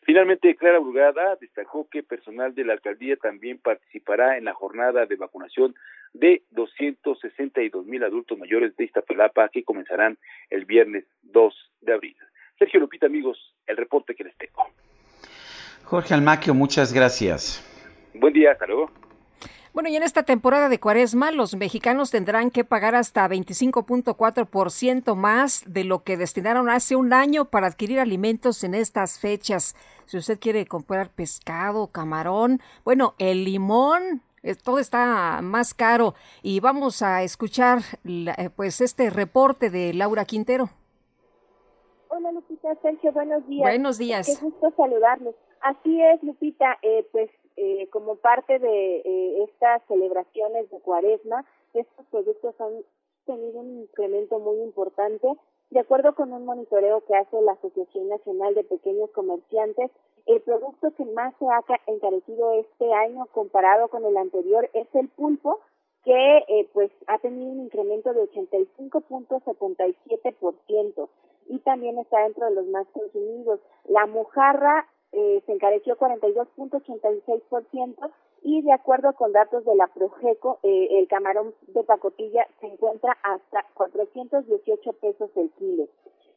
Finalmente, 0.05 0.55
Clara 0.55 0.79
Brugada 0.79 1.37
destacó 1.39 1.87
que 1.89 2.03
personal 2.03 2.53
de 2.53 2.65
la 2.65 2.73
alcaldía 2.73 3.15
también 3.15 3.57
participará 3.59 4.37
en 4.37 4.45
la 4.45 4.53
jornada 4.53 5.05
de 5.05 5.15
vacunación 5.15 5.75
de 6.13 6.43
262 6.51 7.85
mil 7.85 8.03
adultos 8.03 8.37
mayores 8.37 8.75
de 8.75 8.83
Iztapalapa 8.83 9.49
que 9.49 9.63
comenzarán 9.63 10.17
el 10.49 10.65
viernes 10.65 11.05
2 11.21 11.53
de 11.81 11.93
abril. 11.93 12.17
Sergio 12.59 12.81
Lupita, 12.81 13.05
amigos, 13.05 13.55
el 13.65 13.77
reporte 13.77 14.13
que 14.13 14.25
les 14.25 14.35
tengo. 14.37 14.63
Jorge 15.85 16.13
Almaquio, 16.13 16.53
muchas 16.53 16.93
gracias. 16.93 17.63
Buen 18.13 18.33
día, 18.33 18.51
hasta 18.51 18.67
luego. 18.67 18.91
Bueno, 19.73 19.89
y 19.89 19.95
en 19.95 20.03
esta 20.03 20.21
temporada 20.21 20.69
de 20.69 20.79
cuaresma, 20.79 21.31
los 21.31 21.55
mexicanos 21.55 22.11
tendrán 22.11 22.51
que 22.51 22.63
pagar 22.63 22.93
hasta 22.93 23.27
25.4% 23.27 25.15
más 25.15 25.63
de 25.65 25.83
lo 25.83 26.03
que 26.03 26.15
destinaron 26.15 26.69
hace 26.69 26.95
un 26.95 27.11
año 27.11 27.45
para 27.45 27.65
adquirir 27.65 27.99
alimentos 27.99 28.63
en 28.63 28.75
estas 28.75 29.19
fechas. 29.19 29.75
Si 30.05 30.17
usted 30.17 30.39
quiere 30.39 30.67
comprar 30.67 31.09
pescado, 31.09 31.87
camarón, 31.87 32.59
bueno, 32.85 33.15
el 33.17 33.45
limón, 33.45 34.21
eh, 34.43 34.53
todo 34.53 34.77
está 34.77 35.39
más 35.41 35.73
caro. 35.73 36.13
Y 36.43 36.59
vamos 36.59 37.01
a 37.01 37.23
escuchar 37.23 37.79
eh, 38.05 38.51
pues 38.55 38.79
este 38.79 39.09
reporte 39.09 39.71
de 39.71 39.91
Laura 39.95 40.25
Quintero. 40.25 40.69
Hola 42.09 42.31
Lupita, 42.31 42.75
Sergio, 42.83 43.11
buenos 43.11 43.47
días. 43.47 43.63
Buenos 43.63 43.97
días. 43.97 44.27
Qué 44.27 44.45
gusto 44.45 44.71
saludarlos. 44.77 45.33
Así 45.61 45.99
es, 45.99 46.21
Lupita, 46.21 46.77
eh, 46.83 47.07
pues 47.11 47.31
eh, 47.55 47.87
como 47.89 48.15
parte 48.15 48.59
de 48.59 48.97
eh, 48.97 49.43
estas 49.43 49.81
celebraciones 49.87 50.69
de 50.69 50.79
cuaresma, 50.79 51.45
estos 51.73 52.05
productos 52.07 52.59
han 52.59 52.83
tenido 53.25 53.59
un 53.59 53.81
incremento 53.81 54.39
muy 54.39 54.61
importante. 54.61 55.27
De 55.69 55.79
acuerdo 55.79 56.15
con 56.15 56.33
un 56.33 56.45
monitoreo 56.45 57.01
que 57.05 57.15
hace 57.15 57.41
la 57.41 57.53
Asociación 57.53 58.09
Nacional 58.09 58.53
de 58.53 58.63
Pequeños 58.63 59.09
Comerciantes, 59.11 59.91
el 60.25 60.41
producto 60.41 60.91
que 60.95 61.05
más 61.05 61.33
se 61.37 61.45
ha 61.47 61.63
encarecido 61.87 62.53
este 62.53 62.93
año 62.93 63.25
comparado 63.33 63.87
con 63.89 64.05
el 64.05 64.15
anterior 64.17 64.69
es 64.73 64.87
el 64.93 65.09
pulpo, 65.09 65.59
que 66.05 66.37
eh, 66.47 66.69
pues 66.73 66.91
ha 67.07 67.17
tenido 67.19 67.51
un 67.51 67.59
incremento 67.61 68.13
de 68.13 68.21
85.77% 68.31 71.09
y 71.47 71.59
también 71.59 71.97
está 71.97 72.23
dentro 72.23 72.45
de 72.45 72.55
los 72.55 72.65
más 72.67 72.87
consumidos. 72.89 73.59
La 73.85 74.05
mojarra 74.05 74.87
eh, 75.13 75.41
se 75.45 75.53
encareció 75.53 75.97
42.86% 75.97 78.11
y 78.41 78.61
de 78.61 78.73
acuerdo 78.73 79.13
con 79.13 79.31
datos 79.31 79.63
de 79.63 79.73
la 79.75 79.87
Progeco, 79.87 80.59
eh, 80.63 80.99
el 80.99 81.07
camarón 81.07 81.55
de 81.67 81.83
pacotilla 81.83 82.45
se 82.59 82.67
encuentra 82.67 83.17
hasta 83.23 83.65
418 83.75 84.93
pesos 84.93 85.29
el 85.35 85.49
kilo. 85.51 85.87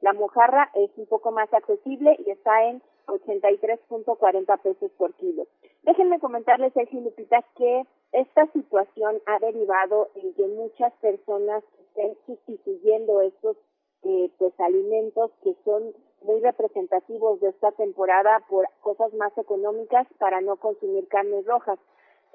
La 0.03 0.12
mojarra 0.12 0.70
es 0.74 0.91
un 0.97 1.07
poco 1.07 1.33
más 1.33 1.53
accesible 1.53 2.16
y 2.24 2.31
está 2.31 2.68
en 2.68 2.81
83.40 3.07 4.61
pesos 4.61 4.93
por 4.93 5.14
kilo. 5.14 5.49
Déjenme 5.83 6.20
comentarles, 6.20 6.72
Sergio 6.74 7.01
Lupita, 7.01 7.43
que 7.57 7.83
esta 8.12 8.47
situación 8.53 9.20
ha 9.27 9.39
derivado 9.39 10.09
en 10.16 10.35
que 10.35 10.47
muchas 10.49 10.93
personas 11.01 11.64
estén 11.89 12.14
sustituyendo 12.27 13.22
estos 13.22 13.57
eh, 14.03 14.31
pues 14.39 14.53
alimentos 14.61 15.31
que 15.43 15.55
son 15.64 15.95
muy 16.23 16.41
representativos 16.41 17.41
de 17.41 17.49
esta 17.49 17.73
temporada 17.73 18.43
por 18.49 18.69
cosas 18.81 19.12
más 19.14 19.37
económicas 19.39 20.07
para 20.19 20.41
no 20.41 20.57
consumir 20.57 21.07
carnes 21.09 21.45
rojas. 21.47 21.79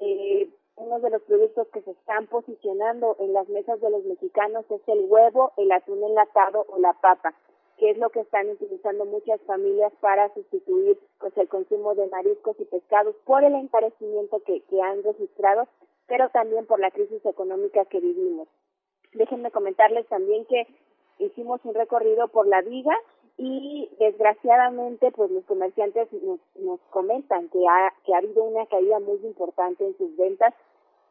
Eh, 0.00 0.50
uno 0.76 1.00
de 1.00 1.10
los 1.10 1.22
productos 1.22 1.68
que 1.68 1.82
se 1.82 1.90
están 1.90 2.26
posicionando 2.26 3.16
en 3.20 3.32
las 3.32 3.48
mesas 3.48 3.80
de 3.80 3.90
los 3.90 4.04
mexicanos 4.04 4.64
es 4.70 4.80
el 4.86 5.04
huevo, 5.08 5.52
el 5.56 5.70
atún 5.70 6.02
enlatado 6.02 6.64
o 6.68 6.78
la 6.78 6.94
papa, 6.94 7.34
que 7.76 7.90
es 7.90 7.98
lo 7.98 8.10
que 8.10 8.20
están 8.20 8.48
utilizando 8.48 9.04
muchas 9.04 9.40
familias 9.42 9.92
para 10.00 10.32
sustituir 10.34 10.98
pues 11.18 11.36
el 11.36 11.48
consumo 11.48 11.94
de 11.94 12.06
mariscos 12.06 12.58
y 12.58 12.64
pescados 12.64 13.14
por 13.24 13.44
el 13.44 13.54
encarecimiento 13.54 14.40
que, 14.44 14.60
que 14.62 14.80
han 14.80 15.02
registrado, 15.02 15.68
pero 16.06 16.28
también 16.30 16.66
por 16.66 16.80
la 16.80 16.90
crisis 16.90 17.24
económica 17.26 17.84
que 17.84 18.00
vivimos. 18.00 18.48
Déjenme 19.12 19.50
comentarles 19.50 20.06
también 20.08 20.46
que 20.46 20.66
hicimos 21.18 21.60
un 21.64 21.74
recorrido 21.74 22.28
por 22.28 22.46
la 22.46 22.62
viga 22.62 22.96
y 23.44 23.90
desgraciadamente 23.98 25.10
pues 25.10 25.28
los 25.32 25.44
comerciantes 25.46 26.12
nos, 26.12 26.38
nos 26.54 26.78
comentan 26.90 27.48
que 27.48 27.58
ha, 27.68 27.92
que 28.04 28.14
ha 28.14 28.18
habido 28.18 28.44
una 28.44 28.66
caída 28.66 29.00
muy 29.00 29.18
importante 29.24 29.84
en 29.84 29.98
sus 29.98 30.16
ventas 30.16 30.54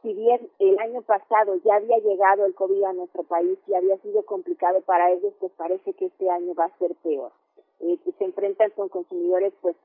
si 0.01 0.13
bien 0.13 0.49
el 0.59 0.79
año 0.79 1.01
pasado 1.01 1.55
ya 1.65 1.75
había 1.75 1.97
llegado 1.97 2.45
el 2.45 2.55
COVID 2.55 2.83
a 2.85 2.93
nuestro 2.93 3.23
país 3.23 3.59
y 3.67 3.75
había 3.75 3.97
sido 3.97 4.23
complicado 4.23 4.81
para 4.81 5.11
ellos, 5.11 5.33
pues 5.39 5.51
parece 5.57 5.93
que 5.93 6.05
este 6.05 6.29
año 6.29 6.55
va 6.55 6.65
a 6.65 6.77
ser 6.79 6.95
peor. 7.03 7.31
Eh, 7.81 7.99
se 8.17 8.23
enfrentan 8.23 8.71
con 8.71 8.87
consumidores 8.87 9.53
pues 9.61 9.75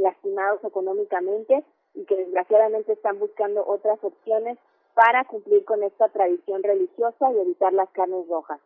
lastimados 0.00 0.64
económicamente 0.64 1.62
y 1.94 2.04
que 2.06 2.16
desgraciadamente 2.16 2.94
están 2.94 3.18
buscando 3.18 3.64
otras 3.66 4.02
opciones 4.02 4.58
para 4.94 5.24
cumplir 5.26 5.64
con 5.64 5.82
esta 5.82 6.08
tradición 6.08 6.62
religiosa 6.62 7.32
y 7.32 7.38
evitar 7.38 7.72
las 7.72 7.90
carnes 7.90 8.26
rojas. 8.28 8.60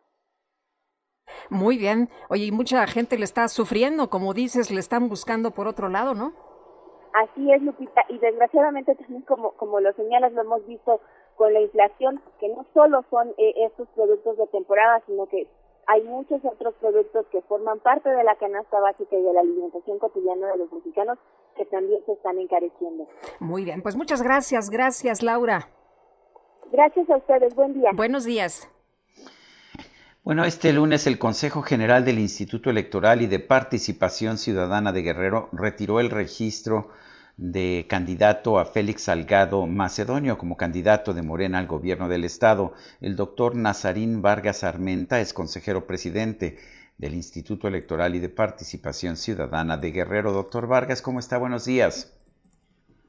Muy 1.49 1.77
bien. 1.77 2.09
Oye, 2.29 2.45
y 2.45 2.51
mucha 2.51 2.85
gente 2.87 3.17
le 3.17 3.25
está 3.25 3.47
sufriendo, 3.47 4.09
como 4.09 4.33
dices, 4.33 4.71
le 4.71 4.79
están 4.79 5.09
buscando 5.09 5.51
por 5.51 5.67
otro 5.67 5.89
lado, 5.89 6.13
¿no? 6.13 6.33
Así 7.13 7.51
es, 7.51 7.61
Lupita, 7.63 8.01
y 8.09 8.19
desgraciadamente 8.19 8.95
también 8.95 9.23
como, 9.23 9.51
como 9.53 9.79
lo 9.79 9.91
señalas, 9.93 10.31
lo 10.33 10.41
hemos 10.41 10.65
visto 10.67 11.01
con 11.35 11.53
la 11.53 11.61
inflación, 11.61 12.21
que 12.39 12.49
no 12.49 12.65
solo 12.73 13.03
son 13.09 13.29
eh, 13.37 13.53
estos 13.65 13.87
productos 13.95 14.37
de 14.37 14.47
temporada, 14.47 15.01
sino 15.07 15.25
que 15.25 15.47
hay 15.87 16.03
muchos 16.03 16.43
otros 16.45 16.75
productos 16.75 17.25
que 17.31 17.41
forman 17.41 17.79
parte 17.79 18.09
de 18.09 18.23
la 18.23 18.35
canasta 18.35 18.79
básica 18.79 19.15
y 19.15 19.23
de 19.23 19.33
la 19.33 19.41
alimentación 19.41 19.97
cotidiana 19.97 20.51
de 20.51 20.57
los 20.57 20.71
mexicanos 20.71 21.17
que 21.55 21.65
también 21.65 21.99
se 22.05 22.11
están 22.11 22.37
encareciendo. 22.37 23.07
Muy 23.39 23.63
bien, 23.63 23.81
pues 23.81 23.95
muchas 23.95 24.21
gracias, 24.21 24.69
gracias 24.69 25.23
Laura. 25.23 25.69
Gracias 26.71 27.09
a 27.09 27.17
ustedes, 27.17 27.55
buen 27.55 27.73
día. 27.73 27.89
Buenos 27.95 28.25
días. 28.25 28.69
Bueno, 30.29 30.45
este 30.45 30.71
lunes 30.73 31.07
el 31.07 31.17
Consejo 31.17 31.63
General 31.63 32.05
del 32.05 32.19
Instituto 32.19 32.69
Electoral 32.69 33.23
y 33.23 33.25
de 33.25 33.39
Participación 33.39 34.37
Ciudadana 34.37 34.91
de 34.91 35.01
Guerrero 35.01 35.49
retiró 35.51 35.99
el 35.99 36.11
registro 36.11 36.91
de 37.37 37.87
candidato 37.89 38.59
a 38.59 38.65
Félix 38.65 39.05
Salgado 39.05 39.65
Macedonio 39.65 40.37
como 40.37 40.55
candidato 40.55 41.15
de 41.15 41.23
Morena 41.23 41.57
al 41.57 41.65
gobierno 41.65 42.07
del 42.07 42.25
estado. 42.25 42.75
El 43.01 43.15
doctor 43.15 43.55
Nazarín 43.55 44.21
Vargas 44.21 44.63
Armenta 44.63 45.19
es 45.19 45.33
consejero 45.33 45.87
presidente 45.87 46.59
del 46.99 47.15
Instituto 47.15 47.67
Electoral 47.67 48.13
y 48.13 48.19
de 48.19 48.29
Participación 48.29 49.17
Ciudadana 49.17 49.77
de 49.77 49.89
Guerrero. 49.89 50.31
Doctor 50.31 50.67
Vargas, 50.67 51.01
¿cómo 51.01 51.17
está? 51.17 51.39
Buenos 51.39 51.65
días. 51.65 52.13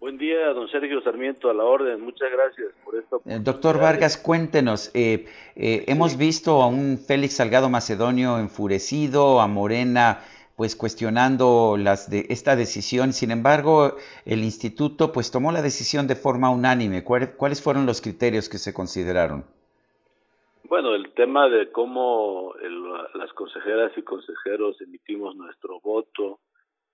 Buen 0.01 0.17
día, 0.17 0.55
don 0.55 0.67
Sergio 0.71 1.03
Sarmiento, 1.03 1.51
a 1.51 1.55
la 1.55 1.63
orden. 1.63 2.01
Muchas 2.01 2.33
gracias 2.33 2.69
por 2.83 2.97
esto. 2.97 3.21
Eh, 3.27 3.39
doctor 3.39 3.79
Vargas, 3.79 4.17
cuéntenos. 4.17 4.91
Eh, 4.95 5.27
eh, 5.57 5.85
hemos 5.89 6.17
visto 6.17 6.63
a 6.63 6.69
un 6.69 6.97
Félix 6.97 7.35
Salgado 7.37 7.69
Macedonio 7.69 8.39
enfurecido, 8.39 9.43
a 9.43 9.47
Morena 9.47 10.21
pues 10.57 10.75
cuestionando 10.75 11.77
las 11.79 12.09
de 12.11 12.27
esta 12.31 12.57
decisión. 12.57 13.13
Sin 13.13 13.31
embargo, 13.31 13.97
el 14.25 14.43
instituto 14.43 15.13
pues 15.13 15.31
tomó 15.31 15.53
la 15.53 15.61
decisión 15.61 16.07
de 16.07 16.17
forma 16.17 16.49
unánime. 16.51 17.05
¿Cuáles 17.05 17.63
fueron 17.63 17.85
los 17.85 18.01
criterios 18.01 18.49
que 18.49 18.57
se 18.57 18.73
consideraron? 18.73 19.45
Bueno, 20.65 20.95
el 20.95 21.13
tema 21.13 21.49
de 21.49 21.71
cómo 21.73 22.55
las 23.15 23.33
consejeras 23.35 23.93
y 23.97 24.03
consejeros 24.03 24.81
emitimos 24.81 25.37
nuestro 25.37 25.79
voto 25.81 26.41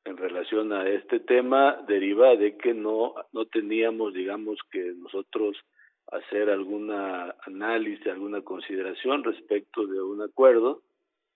en 0.07 0.17
relación 0.17 0.73
a 0.73 0.89
este 0.89 1.21
tema 1.21 1.83
deriva 1.87 2.37
de 2.37 2.57
que 2.57 2.75
no 2.75 3.15
no 3.33 3.47
teníamos, 3.47 4.15
digamos, 4.15 4.59
que 4.71 4.93
nosotros 4.97 5.57
hacer 6.09 6.51
alguna 6.51 7.35
análisis, 7.43 8.07
alguna 8.07 8.43
consideración 8.43 9.25
respecto 9.25 9.87
de 9.87 10.01
un 10.01 10.23
acuerdo 10.23 10.83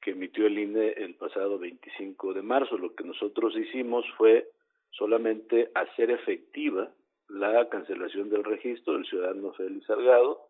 que 0.01 0.13
emitió 0.13 0.47
el 0.47 0.59
INE 0.59 0.93
el 0.97 1.17
pasado 1.17 1.59
25 1.59 2.35
de 2.35 2.43
marzo. 2.43 2.79
Lo 2.79 2.95
que 2.95 3.05
nosotros 3.05 3.57
hicimos 3.57 4.07
fue 4.17 4.49
solamente 4.91 5.71
hacer 5.75 6.11
efectiva 6.11 6.91
la 7.29 7.69
cancelación 7.69 8.31
del 8.31 8.45
registro 8.45 8.95
del 8.95 9.07
ciudadano 9.07 9.53
Félix 9.53 9.87
Salgado 9.87 10.49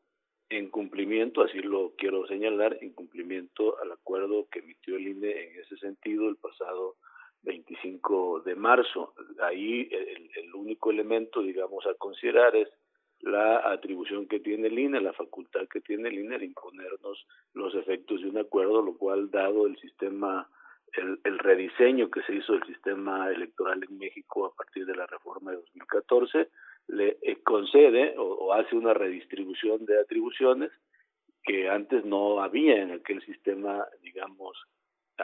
en 0.51 0.69
cumplimiento, 0.69 1.43
así 1.43 1.59
lo 1.61 1.93
quiero 1.97 2.27
señalar, 2.27 2.77
en 2.81 2.93
cumplimiento 2.93 3.79
al 3.81 3.93
acuerdo 3.93 4.49
que 4.51 4.59
emitió 4.59 4.97
el 4.97 5.09
INE 5.09 5.31
en 5.31 5.61
ese 5.61 5.77
sentido 5.77 6.29
el 6.29 6.37
pasado 6.37 6.97
25 7.43 8.41
de 8.41 8.55
marzo. 8.55 9.15
Ahí 9.41 9.89
el, 9.91 10.55
único 10.55 10.91
elemento, 10.91 11.43
digamos, 11.43 11.87
a 11.87 11.95
considerar 11.95 12.55
es 12.55 12.69
la 13.21 13.71
atribución 13.71 14.27
que 14.27 14.41
tiene 14.41 14.69
el 14.69 14.79
INE, 14.79 15.01
la 15.01 15.13
facultad 15.13 15.67
que 15.69 15.81
tiene 15.81 16.09
el 16.09 16.19
INE 16.19 16.39
de 16.39 16.47
imponernos 16.47 17.27
los 17.55 17.75
efectos 17.75 18.21
de 18.23 18.29
un 18.29 18.39
acuerdo, 18.39 18.83
lo 18.83 18.97
cual, 18.97 19.31
dado 19.31 19.67
el 19.67 19.77
sistema, 19.79 20.49
el, 20.93 21.19
el 21.25 21.39
rediseño 21.39 22.11
que 22.11 22.23
se 22.23 22.35
hizo 22.35 22.53
del 22.53 22.65
sistema 22.65 23.31
electoral 23.31 23.83
en 23.89 23.99
México 23.99 24.47
a 24.47 24.55
partir 24.55 24.87
de 24.87 24.97
la 24.97 25.07
reforma 25.07 25.51
de 25.51 25.59
2014, 25.59 26.49
le 26.89 27.19
eh, 27.23 27.43
concede 27.43 28.15
o 28.19 28.53
hace 28.53 28.77
una 28.77 28.95
redistribución 28.95 29.85
de 29.87 30.01
atribuciones 30.01 30.71
que 31.43 31.69
antes 31.69 32.05
no 32.05 32.43
había 32.43 32.83
en 32.83 32.93
aquel 32.93 33.25
sistema, 33.25 33.87
digamos, 34.03 34.57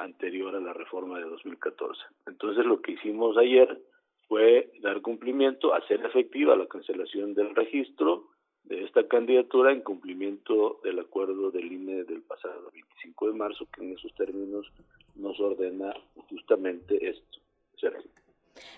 anterior 0.03 0.55
a 0.55 0.61
la 0.61 0.73
reforma 0.73 1.19
de 1.19 1.25
2014. 1.25 2.01
Entonces, 2.27 2.65
lo 2.65 2.81
que 2.81 2.93
hicimos 2.93 3.37
ayer 3.37 3.81
fue 4.29 4.73
dar 4.81 5.01
cumplimiento, 5.03 5.75
hacer 5.75 6.05
efectiva 6.05 6.57
la 6.57 6.67
cancelación 6.67 7.35
del 7.35 7.55
registro 7.55 8.29
de 8.65 8.85
esta 8.85 9.07
candidatura 9.07 9.73
en 9.73 9.83
cumplimiento 9.83 10.81
del 10.83 10.99
acuerdo 10.99 11.51
del 11.51 11.73
INE 11.73 12.05
del 12.05 12.23
pasado 12.23 12.71
25 12.73 13.29
de 13.29 13.39
marzo, 13.39 13.67
que 13.73 13.85
en 13.85 13.93
esos 13.93 14.13
términos 14.15 14.67
nos 15.15 15.39
ordena 15.39 15.95
justamente 16.29 17.09
esto. 17.09 17.39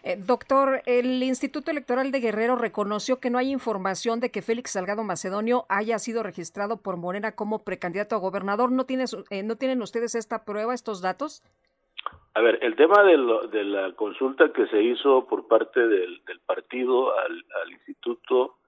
Eh, 0.03 0.17
doctor, 0.17 0.83
el 0.87 1.23
Instituto 1.23 1.71
Electoral 1.71 2.11
de 2.11 2.21
Guerrero 2.21 2.57
reconoció 2.57 3.21
que 3.21 3.31
no 3.31 3.39
hay 3.39 3.51
información 3.51 4.21
de 4.21 4.31
que 4.31 4.43
Félix 4.43 4.73
Salgado 4.73 5.05
Macedonio 5.05 5.67
haya 5.69 5.99
sido 5.99 6.23
registrado 6.23 6.79
por 6.79 6.97
Morena 6.97 7.33
como 7.33 7.65
precandidato 7.65 8.15
a 8.15 8.19
gobernador. 8.19 8.73
¿No, 8.73 8.85
tienes, 8.85 9.17
eh, 9.31 9.43
¿no 9.43 9.57
tienen 9.57 9.83
ustedes 9.83 10.15
esta 10.15 10.45
prueba, 10.45 10.75
estos 10.75 11.03
datos? 11.03 11.43
A 12.35 12.41
ver, 12.41 12.59
el 12.63 12.77
tema 12.77 13.03
de, 13.03 13.17
lo, 13.17 13.49
de 13.49 13.65
la 13.65 13.93
consulta 13.93 14.53
que 14.53 14.67
se 14.69 14.83
hizo 14.83 15.27
por 15.27 15.49
parte 15.49 15.87
del, 15.87 16.21
partido 16.47 17.19
al, 17.19 17.45
al, 17.63 17.73
instituto 17.73 18.59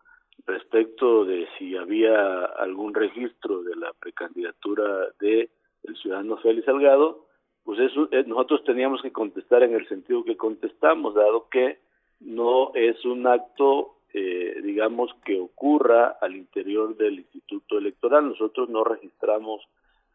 respecto 0.47 1.25
de 1.25 1.49
si 1.57 1.77
había 1.77 2.45
algún 2.45 2.95
registro 2.95 3.63
de 3.63 3.77
la 3.77 3.93
precandidatura 4.01 5.09
de 5.21 5.51
el 5.85 5.97
ciudadano 5.97 6.37
Félix 6.39 6.67
Salgado, 6.67 7.27
pues 7.71 7.93
eso 7.93 8.09
eh, 8.11 8.25
nosotros 8.27 8.65
teníamos 8.65 9.01
que 9.01 9.13
contestar 9.13 9.63
en 9.63 9.77
el 9.77 9.87
sentido 9.87 10.25
que 10.25 10.37
contestamos, 10.37 11.15
dado 11.15 11.49
que 11.49 11.79
no 12.19 12.73
es 12.75 13.05
un 13.05 13.29
acto, 13.29 13.95
eh, 14.13 14.61
digamos, 14.65 15.15
que 15.25 15.39
ocurra 15.39 16.17
al 16.21 16.35
interior 16.35 16.97
del 16.97 17.21
instituto 17.21 17.79
electoral. 17.79 18.27
Nosotros 18.27 18.69
no 18.71 18.83
registramos 18.83 19.63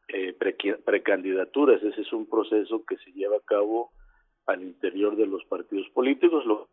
eh, 0.10 0.36
precandidaturas. 0.84 1.82
Ese 1.82 2.02
es 2.02 2.12
un 2.12 2.26
proceso 2.26 2.84
que 2.86 2.98
se 2.98 3.14
lleva 3.14 3.38
a 3.38 3.46
cabo 3.46 3.92
al 4.48 4.62
interior 4.62 5.16
de 5.16 5.26
los 5.26 5.46
partidos 5.46 5.88
políticos. 5.92 6.46
Lo, 6.46 6.68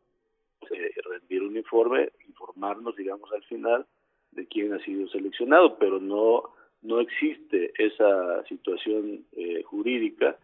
eh, 0.69 0.91
rendir 1.09 1.45
un 1.45 1.57
informe, 1.57 2.11
informarnos, 2.27 2.97
digamos, 2.97 3.31
al 3.33 3.45
final 3.45 3.87
de 4.33 4.49
quién 4.49 4.73
ha 4.73 4.85
sido 4.85 5.07
seleccionado, 5.07 5.79
pero 5.79 6.01
no 6.01 6.51
no 6.83 6.99
existe 6.99 7.73
esa 7.79 8.43
situación 8.49 9.25
eh, 9.37 9.63
jurídica 9.63 10.37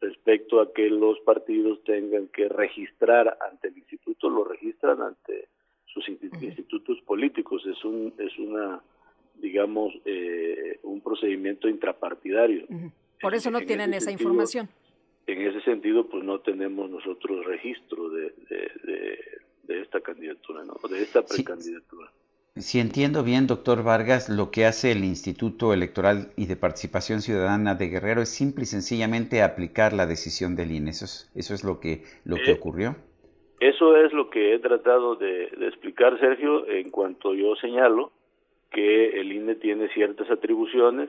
respecto 0.00 0.60
a 0.60 0.72
que 0.72 0.88
los 0.88 1.18
partidos 1.20 1.82
tengan 1.84 2.28
que 2.28 2.48
registrar 2.48 3.36
ante 3.48 3.68
el 3.68 3.78
instituto, 3.78 4.28
lo 4.28 4.44
registran 4.44 5.02
ante 5.02 5.48
sus 5.86 6.08
institutos 6.08 7.00
políticos. 7.02 7.66
Es 7.66 7.84
un 7.84 8.14
es 8.18 8.38
una 8.38 8.80
digamos, 9.40 9.94
eh, 10.04 10.80
un 10.82 11.00
procedimiento 11.00 11.68
intrapartidario. 11.68 12.66
Por 13.20 13.34
eso 13.34 13.50
no 13.50 13.60
tienen 13.60 13.94
esa 13.94 14.10
información. 14.10 14.68
En 15.26 15.42
ese 15.42 15.60
sentido, 15.62 16.08
pues 16.08 16.24
no 16.24 16.40
tenemos 16.40 16.90
nosotros 16.90 17.44
registro 17.44 18.08
de, 18.08 18.32
de, 18.48 19.22
de, 19.64 19.82
esta 19.82 20.00
candidatura, 20.00 20.64
¿no? 20.64 20.74
de 20.88 21.02
esta 21.02 21.22
precandidatura. 21.24 22.10
Si 22.58 22.80
entiendo 22.80 23.22
bien, 23.22 23.46
doctor 23.46 23.84
Vargas, 23.84 24.28
lo 24.28 24.50
que 24.50 24.66
hace 24.66 24.90
el 24.90 25.04
Instituto 25.04 25.72
Electoral 25.72 26.32
y 26.36 26.46
de 26.46 26.56
Participación 26.56 27.20
Ciudadana 27.20 27.76
de 27.76 27.88
Guerrero 27.88 28.20
es 28.20 28.30
simple 28.30 28.64
y 28.64 28.66
sencillamente 28.66 29.42
aplicar 29.42 29.92
la 29.92 30.06
decisión 30.06 30.56
del 30.56 30.72
INE. 30.72 30.90
¿Eso 30.90 31.04
es, 31.04 31.30
eso 31.36 31.54
es 31.54 31.62
lo, 31.62 31.78
que, 31.78 32.02
lo 32.24 32.36
que 32.36 32.50
Eh, 32.50 32.54
ocurrió? 32.54 32.96
Eso 33.60 33.96
es 33.96 34.12
lo 34.12 34.28
que 34.30 34.54
he 34.54 34.58
tratado 34.58 35.14
de, 35.14 35.50
de 35.56 35.68
explicar, 35.68 36.18
Sergio, 36.18 36.68
en 36.68 36.90
cuanto 36.90 37.32
yo 37.34 37.54
señalo 37.56 38.12
que 38.72 39.20
el 39.20 39.32
INE 39.32 39.54
tiene 39.54 39.88
ciertas 39.94 40.30
atribuciones 40.30 41.08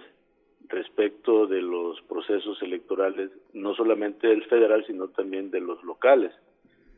respecto 0.67 1.47
de 1.47 1.61
los 1.61 1.99
procesos 2.03 2.61
electorales, 2.61 3.31
no 3.53 3.73
solamente 3.73 4.27
del 4.27 4.43
federal, 4.45 4.85
sino 4.85 5.07
también 5.07 5.49
de 5.49 5.61
los 5.61 5.83
locales. 5.83 6.31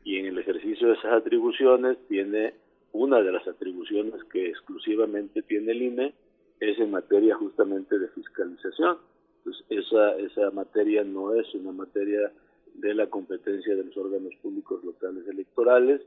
Y 0.03 0.17
en 0.17 0.25
el 0.25 0.37
ejercicio 0.39 0.89
de 0.89 0.95
esas 0.95 1.13
atribuciones 1.13 1.97
tiene 2.09 2.53
una 2.93 3.21
de 3.21 3.31
las 3.31 3.47
atribuciones 3.47 4.23
que 4.31 4.49
exclusivamente 4.49 5.41
tiene 5.41 5.71
el 5.71 5.81
INE 5.81 6.13
es 6.59 6.79
en 6.79 6.91
materia 6.91 7.35
justamente 7.35 7.97
de 7.97 8.07
fiscalización. 8.09 8.97
Entonces, 9.37 9.65
esa, 9.69 10.15
esa 10.17 10.51
materia 10.51 11.03
no 11.03 11.33
es 11.33 11.53
una 11.55 11.71
materia 11.71 12.31
de 12.75 12.93
la 12.93 13.07
competencia 13.07 13.75
de 13.75 13.83
los 13.83 13.97
órganos 13.97 14.33
públicos 14.41 14.83
locales 14.83 15.27
electorales 15.27 16.01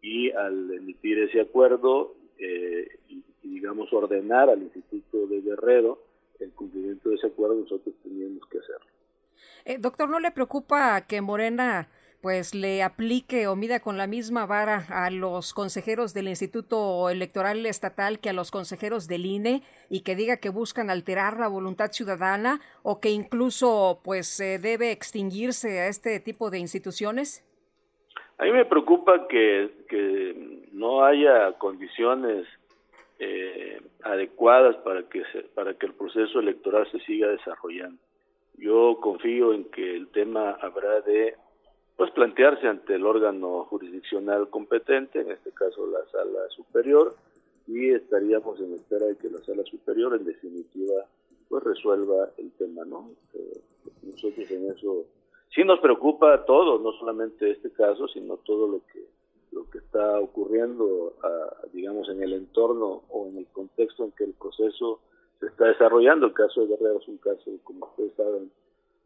y 0.00 0.30
al 0.32 0.70
emitir 0.72 1.18
ese 1.20 1.40
acuerdo 1.40 2.14
eh, 2.38 2.88
y, 3.08 3.22
y, 3.42 3.48
digamos 3.48 3.92
ordenar 3.92 4.50
al 4.50 4.62
Instituto 4.62 5.26
de 5.28 5.40
Guerrero 5.40 6.00
el 6.40 6.50
cumplimiento 6.52 7.10
de 7.10 7.14
ese 7.14 7.28
acuerdo 7.28 7.54
nosotros 7.54 7.94
teníamos 8.02 8.46
que 8.48 8.58
hacerlo. 8.58 8.86
Eh, 9.64 9.78
doctor, 9.78 10.08
¿no 10.08 10.18
le 10.18 10.32
preocupa 10.32 11.06
que 11.06 11.20
Morena 11.20 11.88
pues 12.22 12.54
le 12.54 12.84
aplique 12.84 13.48
o 13.48 13.56
mida 13.56 13.80
con 13.80 13.98
la 13.98 14.06
misma 14.06 14.46
vara 14.46 14.86
a 14.88 15.10
los 15.10 15.52
consejeros 15.52 16.14
del 16.14 16.28
Instituto 16.28 17.10
Electoral 17.10 17.66
Estatal 17.66 18.20
que 18.20 18.30
a 18.30 18.32
los 18.32 18.52
consejeros 18.52 19.08
del 19.08 19.26
INE 19.26 19.62
y 19.90 20.04
que 20.04 20.14
diga 20.14 20.36
que 20.36 20.48
buscan 20.48 20.88
alterar 20.88 21.36
la 21.40 21.48
voluntad 21.48 21.90
ciudadana 21.90 22.60
o 22.84 23.00
que 23.00 23.10
incluso 23.10 24.00
pues 24.04 24.28
se 24.28 24.60
debe 24.60 24.92
extinguirse 24.92 25.80
a 25.80 25.88
este 25.88 26.20
tipo 26.20 26.48
de 26.50 26.60
instituciones? 26.60 27.44
A 28.38 28.44
mí 28.44 28.52
me 28.52 28.66
preocupa 28.66 29.26
que, 29.26 29.84
que 29.88 30.68
no 30.72 31.04
haya 31.04 31.52
condiciones 31.58 32.46
eh, 33.18 33.80
adecuadas 34.04 34.76
para 34.76 35.08
que 35.08 35.22
para 35.56 35.74
que 35.74 35.86
el 35.86 35.94
proceso 35.94 36.38
electoral 36.38 36.88
se 36.92 37.00
siga 37.00 37.28
desarrollando. 37.28 38.00
Yo 38.58 38.98
confío 39.00 39.52
en 39.52 39.64
que 39.70 39.96
el 39.96 40.08
tema 40.08 40.56
habrá 40.60 41.00
de 41.00 41.34
pues 42.02 42.14
plantearse 42.14 42.66
ante 42.66 42.96
el 42.96 43.06
órgano 43.06 43.62
jurisdiccional 43.66 44.50
competente, 44.50 45.20
en 45.20 45.30
este 45.30 45.52
caso 45.52 45.86
la 45.86 46.04
sala 46.10 46.48
superior, 46.48 47.14
y 47.68 47.90
estaríamos 47.90 48.58
en 48.58 48.74
espera 48.74 49.06
de 49.06 49.14
que 49.14 49.30
la 49.30 49.38
sala 49.38 49.62
superior 49.62 50.12
en 50.16 50.24
definitiva 50.24 51.06
pues 51.48 51.62
resuelva 51.62 52.30
el 52.38 52.50
tema, 52.54 52.84
¿no? 52.84 53.08
Eh, 53.34 53.60
nosotros 54.02 54.50
en 54.50 54.72
eso 54.72 55.04
sí 55.54 55.62
nos 55.62 55.78
preocupa 55.78 56.44
todo, 56.44 56.80
no 56.80 56.90
solamente 56.98 57.52
este 57.52 57.70
caso, 57.70 58.08
sino 58.08 58.36
todo 58.38 58.66
lo 58.66 58.80
que 58.92 59.06
lo 59.52 59.70
que 59.70 59.78
está 59.78 60.18
ocurriendo, 60.18 61.14
digamos, 61.72 62.08
en 62.08 62.20
el 62.20 62.32
entorno 62.32 63.04
o 63.10 63.28
en 63.28 63.36
el 63.36 63.46
contexto 63.52 64.02
en 64.02 64.10
que 64.10 64.24
el 64.24 64.32
proceso 64.32 64.98
se 65.38 65.46
está 65.46 65.66
desarrollando. 65.66 66.26
El 66.26 66.32
caso 66.32 66.62
de 66.62 66.66
Guerrero 66.66 66.98
es 66.98 67.06
un 67.06 67.18
caso, 67.18 67.48
como 67.62 67.86
ustedes 67.86 68.12
saben, 68.16 68.50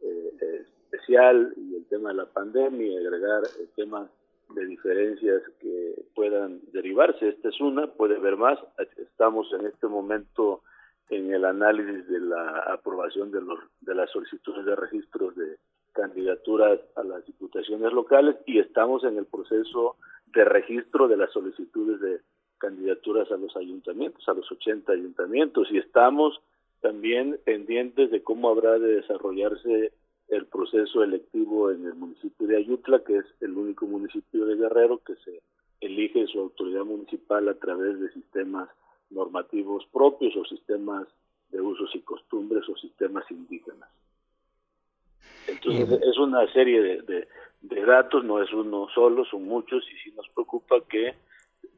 eh, 0.02 0.32
eh, 0.40 0.64
especial 0.90 1.52
y 1.56 1.76
el 1.76 1.86
tema 1.86 2.10
de 2.10 2.16
la 2.16 2.26
pandemia, 2.26 2.98
agregar 2.98 3.42
el 3.60 3.68
tema 3.70 4.08
de 4.54 4.66
diferencias 4.66 5.42
que 5.60 6.04
puedan 6.14 6.60
derivarse. 6.72 7.28
Esta 7.28 7.48
es 7.48 7.60
una, 7.60 7.88
puede 7.88 8.16
haber 8.16 8.36
más. 8.36 8.58
Estamos 8.96 9.52
en 9.52 9.66
este 9.66 9.86
momento 9.88 10.62
en 11.08 11.32
el 11.32 11.44
análisis 11.44 12.06
de 12.08 12.20
la 12.20 12.60
aprobación 12.72 13.30
de, 13.30 13.40
los, 13.40 13.58
de 13.80 13.94
las 13.94 14.10
solicitudes 14.10 14.64
de 14.64 14.76
registros 14.76 15.36
de 15.36 15.56
candidaturas 15.92 16.80
a 16.96 17.02
las 17.02 17.24
diputaciones 17.24 17.92
locales 17.92 18.36
y 18.44 18.58
estamos 18.58 19.04
en 19.04 19.16
el 19.16 19.26
proceso 19.26 19.96
de 20.34 20.44
registro 20.44 21.08
de 21.08 21.16
las 21.16 21.32
solicitudes 21.32 22.00
de 22.00 22.20
candidaturas 22.58 23.30
a 23.30 23.36
los 23.36 23.56
ayuntamientos, 23.56 24.28
a 24.28 24.34
los 24.34 24.50
80 24.50 24.92
ayuntamientos, 24.92 25.68
y 25.70 25.78
estamos 25.78 26.40
también 26.80 27.38
pendientes 27.44 28.10
de 28.10 28.22
cómo 28.22 28.50
habrá 28.50 28.78
de 28.78 28.96
desarrollarse 28.96 29.92
el 30.28 30.46
proceso 30.46 31.02
electivo 31.02 31.70
en 31.70 31.86
el 31.86 31.94
municipio 31.94 32.46
de 32.46 32.56
Ayutla, 32.56 33.02
que 33.04 33.18
es 33.18 33.24
el 33.40 33.56
único 33.56 33.86
municipio 33.86 34.46
de 34.46 34.56
Guerrero 34.56 34.98
que 34.98 35.14
se 35.16 35.40
elige 35.80 36.26
su 36.26 36.40
autoridad 36.40 36.84
municipal 36.84 37.48
a 37.48 37.54
través 37.54 38.00
de 38.00 38.10
sistemas 38.12 38.68
normativos 39.10 39.86
propios 39.92 40.36
o 40.36 40.44
sistemas 40.44 41.06
de 41.50 41.60
usos 41.60 41.94
y 41.94 42.00
costumbres 42.00 42.68
o 42.68 42.76
sistemas 42.76 43.24
indígenas. 43.30 43.88
Entonces 45.46 46.00
es 46.02 46.18
una 46.18 46.50
serie 46.52 46.82
de, 46.82 47.28
de 47.60 47.84
datos, 47.84 48.24
no 48.24 48.42
es 48.42 48.52
uno 48.52 48.88
solo, 48.94 49.24
son 49.24 49.44
muchos 49.44 49.84
y 49.92 49.96
sí 49.98 50.12
nos 50.16 50.28
preocupa 50.30 50.80
que 50.88 51.14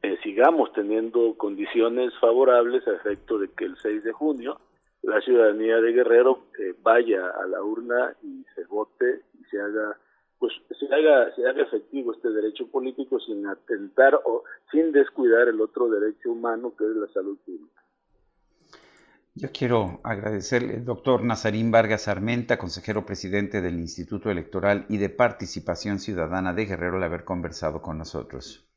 eh, 0.01 0.17
sigamos 0.23 0.71
teniendo 0.73 1.35
condiciones 1.35 2.13
favorables 2.19 2.87
a 2.87 2.93
efecto 2.93 3.37
de 3.37 3.49
que 3.49 3.65
el 3.65 3.77
6 3.77 4.03
de 4.03 4.11
junio 4.11 4.59
la 5.01 5.21
ciudadanía 5.21 5.77
de 5.77 5.93
Guerrero 5.93 6.45
eh, 6.59 6.75
vaya 6.81 7.29
a 7.29 7.47
la 7.47 7.63
urna 7.63 8.15
y 8.21 8.43
se 8.55 8.65
vote 8.65 9.23
y 9.39 9.43
se 9.45 9.59
haga 9.59 9.97
pues 10.37 10.53
se 10.79 10.85
haga 10.93 11.33
se 11.35 11.47
haga 11.47 11.63
efectivo 11.63 12.13
este 12.13 12.29
derecho 12.29 12.67
político 12.67 13.19
sin 13.19 13.45
atentar 13.47 14.15
o 14.25 14.43
sin 14.71 14.91
descuidar 14.91 15.47
el 15.47 15.59
otro 15.61 15.89
derecho 15.89 16.31
humano 16.31 16.73
que 16.77 16.85
es 16.85 16.95
la 16.95 17.07
salud 17.07 17.37
pública. 17.45 17.81
Yo 19.35 19.49
quiero 19.53 20.01
agradecerle 20.03 20.75
al 20.75 20.85
doctor 20.85 21.23
Nazarín 21.23 21.71
Vargas 21.71 22.09
Armenta, 22.09 22.57
consejero 22.57 23.05
presidente 23.05 23.61
del 23.61 23.79
Instituto 23.79 24.29
Electoral 24.29 24.85
y 24.89 24.97
de 24.97 25.09
Participación 25.09 25.99
Ciudadana 25.99 26.53
de 26.53 26.65
Guerrero, 26.65 26.97
el 26.97 27.03
haber 27.03 27.23
conversado 27.23 27.81
con 27.81 27.97
nosotros. 27.97 28.68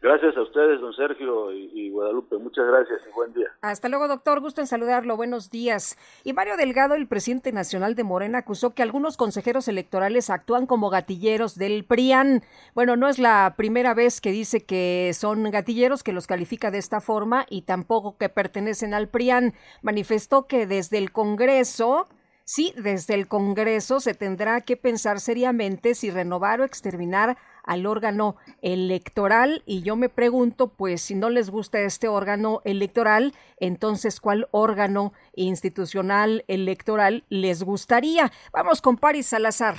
Gracias 0.00 0.36
a 0.36 0.42
ustedes, 0.42 0.80
don 0.80 0.92
Sergio 0.92 1.52
y, 1.52 1.90
Guadalupe. 1.90 2.38
Muchas 2.38 2.64
gracias 2.68 3.00
y 3.04 3.12
buen 3.12 3.32
día. 3.32 3.48
Hasta 3.62 3.88
luego, 3.88 4.06
doctor. 4.06 4.40
Gusto 4.40 4.60
en 4.60 4.68
saludarlo. 4.68 5.16
Buenos 5.16 5.50
días. 5.50 5.98
Y 6.22 6.34
Mario 6.34 6.56
Delgado, 6.56 6.94
el 6.94 7.08
presidente 7.08 7.50
nacional 7.50 7.96
de 7.96 8.04
Morena, 8.04 8.38
acusó 8.38 8.74
que 8.74 8.84
algunos 8.84 9.16
consejeros 9.16 9.66
electorales 9.66 10.30
actúan 10.30 10.66
como 10.66 10.88
gatilleros 10.90 11.56
del 11.56 11.84
PRIAN. 11.84 12.44
Bueno, 12.76 12.94
no 12.94 13.08
es 13.08 13.18
la 13.18 13.54
primera 13.56 13.92
vez 13.92 14.20
que 14.20 14.30
dice 14.30 14.64
que 14.64 15.10
son 15.14 15.50
gatilleros, 15.50 16.04
que 16.04 16.12
los 16.12 16.28
califica 16.28 16.70
de 16.70 16.78
esta 16.78 17.00
forma 17.00 17.44
y 17.50 17.62
tampoco 17.62 18.16
que 18.18 18.28
pertenecen 18.28 18.94
al 18.94 19.08
PRIAN. 19.08 19.54
Manifestó 19.82 20.46
que 20.46 20.68
desde 20.68 20.98
el 20.98 21.10
Congreso 21.10 22.06
Sí, 22.50 22.72
desde 22.78 23.12
el 23.12 23.28
Congreso 23.28 24.00
se 24.00 24.14
tendrá 24.14 24.62
que 24.62 24.78
pensar 24.78 25.20
seriamente 25.20 25.94
si 25.94 26.10
renovar 26.10 26.62
o 26.62 26.64
exterminar 26.64 27.36
al 27.68 27.84
órgano 27.86 28.36
electoral 28.62 29.62
y 29.66 29.82
yo 29.82 29.94
me 29.94 30.08
pregunto, 30.08 30.72
pues 30.74 31.02
si 31.02 31.14
no 31.14 31.28
les 31.28 31.50
gusta 31.50 31.80
este 31.82 32.08
órgano 32.08 32.62
electoral, 32.64 33.34
entonces 33.60 34.20
¿cuál 34.20 34.48
órgano 34.52 35.12
institucional 35.36 36.44
electoral 36.48 37.24
les 37.28 37.62
gustaría? 37.62 38.32
Vamos 38.54 38.80
con 38.80 38.96
Paris 38.96 39.26
Salazar. 39.26 39.76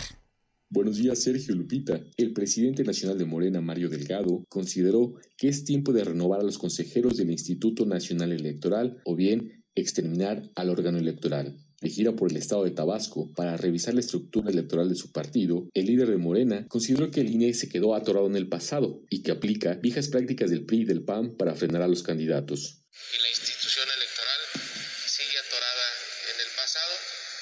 Buenos 0.70 0.98
días, 0.98 1.24
Sergio 1.24 1.56
Lupita. 1.56 2.00
El 2.16 2.32
presidente 2.32 2.84
nacional 2.84 3.18
de 3.18 3.26
Morena, 3.26 3.60
Mario 3.60 3.90
Delgado, 3.90 4.46
consideró 4.50 5.16
que 5.36 5.48
es 5.48 5.66
tiempo 5.66 5.92
de 5.92 6.04
renovar 6.04 6.42
a 6.42 6.44
los 6.44 6.60
consejeros 6.60 7.18
del 7.18 7.32
Instituto 7.32 7.88
Nacional 7.88 8.32
Electoral 8.32 9.02
o 9.04 9.16
bien 9.16 9.64
exterminar 9.74 10.44
al 10.56 10.70
órgano 10.70 11.00
electoral 11.00 11.58
de 11.82 11.90
gira 11.90 12.12
por 12.14 12.32
el 12.32 12.38
estado 12.38 12.64
de 12.66 12.72
Tabasco 12.72 13.32
para 13.36 13.58
revisar 13.58 13.94
la 13.94 14.02
estructura 14.02 14.52
electoral 14.52 14.90
de 14.90 14.96
su 14.96 15.12
partido, 15.12 15.68
el 15.74 15.86
líder 15.86 16.10
de 16.10 16.18
Morena 16.18 16.68
consideró 16.68 17.12
que 17.12 17.22
el 17.22 17.30
INE 17.30 17.54
se 17.54 17.70
quedó 17.70 17.96
atorado 17.96 18.28
en 18.28 18.36
el 18.36 18.50
pasado 18.50 19.02
y 19.10 19.24
que 19.24 19.32
aplica 19.32 19.76
viejas 19.76 20.08
prácticas 20.10 20.50
del 20.50 20.66
PRI 20.66 20.82
y 20.82 20.86
del 20.86 21.04
PAN 21.04 21.36
para 21.38 21.56
frenar 21.56 21.82
a 21.82 21.88
los 21.88 22.04
candidatos. 22.04 22.84
la 23.22 23.30
institución 23.30 23.88
electoral 23.96 24.42
sigue 25.08 25.38
atorada 25.40 25.88
en 26.36 26.40
el 26.42 26.52
pasado, 26.56 26.96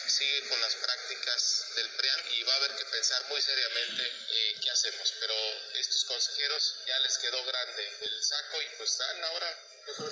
sigue 0.08 0.50
con 0.50 0.60
las 0.62 0.76
prácticas 0.76 1.66
del 1.76 1.90
PRIAN 1.98 2.20
y 2.38 2.44
va 2.44 2.54
a 2.54 2.58
haber 2.58 2.72
que 2.78 2.86
pensar 2.94 3.22
muy 3.30 3.42
seriamente 3.42 4.04
eh, 4.04 4.56
qué 4.62 4.70
hacemos. 4.70 5.14
Pero 5.20 5.34
estos 5.80 6.06
consejeros 6.06 6.82
ya 6.88 7.00
les 7.02 7.18
quedó 7.18 7.38
grande 7.42 7.84
el 8.02 8.16
saco 8.22 8.58
y 8.62 8.70
pues 8.78 8.92
están 8.92 9.18
ahora 9.34 9.67
como 9.96 10.10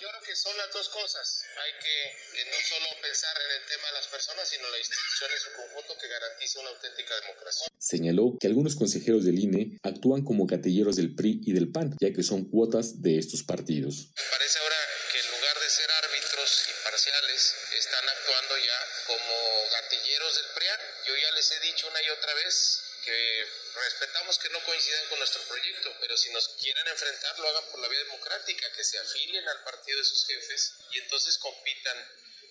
yo 0.00 0.08
creo 0.08 0.22
que 0.22 0.36
son 0.36 0.56
las 0.58 0.72
dos 0.72 0.88
cosas. 0.88 1.42
Hay 1.56 1.72
que 1.78 2.40
eh, 2.40 2.44
no 2.50 2.58
solo 2.68 2.86
pensar 3.00 3.36
en 3.36 3.62
el 3.62 3.68
tema 3.68 3.88
de 3.88 3.94
las 3.94 4.06
personas, 4.08 4.48
sino 4.48 4.68
la 4.68 4.78
institución 4.78 5.30
en 5.30 5.38
su 5.38 5.52
conjunto 5.52 5.96
que 5.98 6.08
garantice 6.08 6.58
una 6.58 6.70
auténtica 6.70 7.14
democracia. 7.20 7.68
Señaló 7.78 8.36
que 8.40 8.46
algunos 8.46 8.74
consejeros 8.76 9.24
del 9.24 9.38
INE 9.38 9.78
actúan 9.82 10.24
como 10.24 10.46
gatilleros 10.46 10.96
del 10.96 11.14
PRI 11.14 11.40
y 11.46 11.52
del 11.52 11.70
PAN, 11.70 11.96
ya 12.00 12.12
que 12.12 12.22
son 12.22 12.50
cuotas 12.50 13.02
de 13.02 13.18
estos 13.18 13.42
partidos. 13.42 14.10
Me 14.16 14.30
parece 14.30 14.58
ahora 14.58 14.76
que 15.12 15.18
en 15.20 15.30
lugar 15.38 15.56
de 15.60 15.70
ser 15.70 15.90
árbitros 15.90 16.68
imparciales, 16.78 17.54
están 17.78 18.08
actuando 18.08 18.56
ya 18.58 18.78
como 19.06 19.34
gatilleros 19.70 20.34
del 20.34 20.46
PRIAN. 20.54 20.80
Yo 21.06 21.16
ya 21.16 21.32
les 21.32 21.50
he 21.52 21.60
dicho 21.60 21.88
una 21.88 22.02
y 22.02 22.10
otra 22.10 22.34
vez 22.34 22.81
que 23.02 23.46
respetamos 23.74 24.38
que 24.38 24.48
no 24.50 24.64
coincidan 24.64 25.08
con 25.08 25.18
nuestro 25.18 25.42
proyecto, 25.42 25.94
pero 26.00 26.16
si 26.16 26.30
nos 26.30 26.48
quieren 26.60 26.86
enfrentar, 26.88 27.38
lo 27.38 27.48
hagan 27.48 27.70
por 27.70 27.80
la 27.80 27.88
vía 27.88 27.98
democrática, 28.00 28.72
que 28.72 28.84
se 28.84 28.98
afilien 28.98 29.48
al 29.48 29.64
partido 29.64 29.98
de 29.98 30.04
sus 30.04 30.26
jefes 30.26 30.74
y 30.90 30.98
entonces 30.98 31.38
compitan 31.38 31.96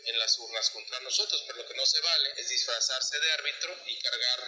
en 0.07 0.19
las 0.19 0.37
urnas 0.39 0.69
contra 0.69 0.99
nosotros, 1.01 1.43
pero 1.47 1.59
lo 1.59 1.67
que 1.67 1.75
no 1.75 1.85
se 1.85 2.01
vale 2.01 2.29
es 2.37 2.49
disfrazarse 2.49 3.17
de 3.17 3.31
árbitro 3.31 3.71
y 3.87 4.01
cargar 4.01 4.39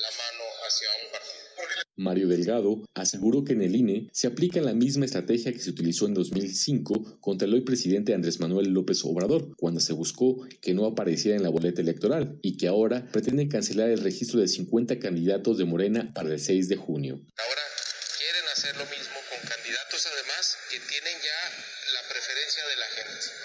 la 0.00 0.10
mano 0.10 0.44
hacia 0.66 0.88
un 1.04 1.12
partido. 1.12 1.82
Mario 1.96 2.28
Delgado 2.28 2.84
aseguró 2.94 3.44
que 3.44 3.54
en 3.54 3.62
el 3.62 3.74
INE 3.74 4.08
se 4.12 4.28
aplica 4.28 4.60
la 4.60 4.72
misma 4.72 5.04
estrategia 5.04 5.52
que 5.52 5.58
se 5.58 5.70
utilizó 5.70 6.06
en 6.06 6.14
2005 6.14 7.18
contra 7.20 7.48
el 7.48 7.54
hoy 7.54 7.62
presidente 7.62 8.14
Andrés 8.14 8.38
Manuel 8.38 8.68
López 8.68 9.00
Obrador, 9.04 9.56
cuando 9.56 9.80
se 9.80 9.92
buscó 9.92 10.46
que 10.62 10.74
no 10.74 10.86
apareciera 10.86 11.36
en 11.36 11.42
la 11.42 11.48
boleta 11.48 11.80
electoral 11.80 12.38
y 12.42 12.56
que 12.56 12.68
ahora 12.68 13.06
pretenden 13.10 13.48
cancelar 13.48 13.90
el 13.90 14.02
registro 14.02 14.40
de 14.40 14.48
50 14.48 14.98
candidatos 15.00 15.58
de 15.58 15.64
Morena 15.64 16.12
para 16.14 16.28
el 16.28 16.40
6 16.40 16.68
de 16.68 16.76
junio. 16.76 17.20
Ahora 17.36 17.62
quieren 18.18 18.48
hacer 18.52 18.76
lo 18.76 18.84
mismo 18.86 19.18
con 19.28 19.48
candidatos 19.48 19.68
candidatos 19.68 20.06
además 20.06 20.58
que 20.70 20.80
tienen 20.80 21.20
ya 21.20 21.40
la 21.92 22.08
preferencia 22.08 22.66
de 22.66 22.76
la 22.76 22.86
gente. 22.86 23.37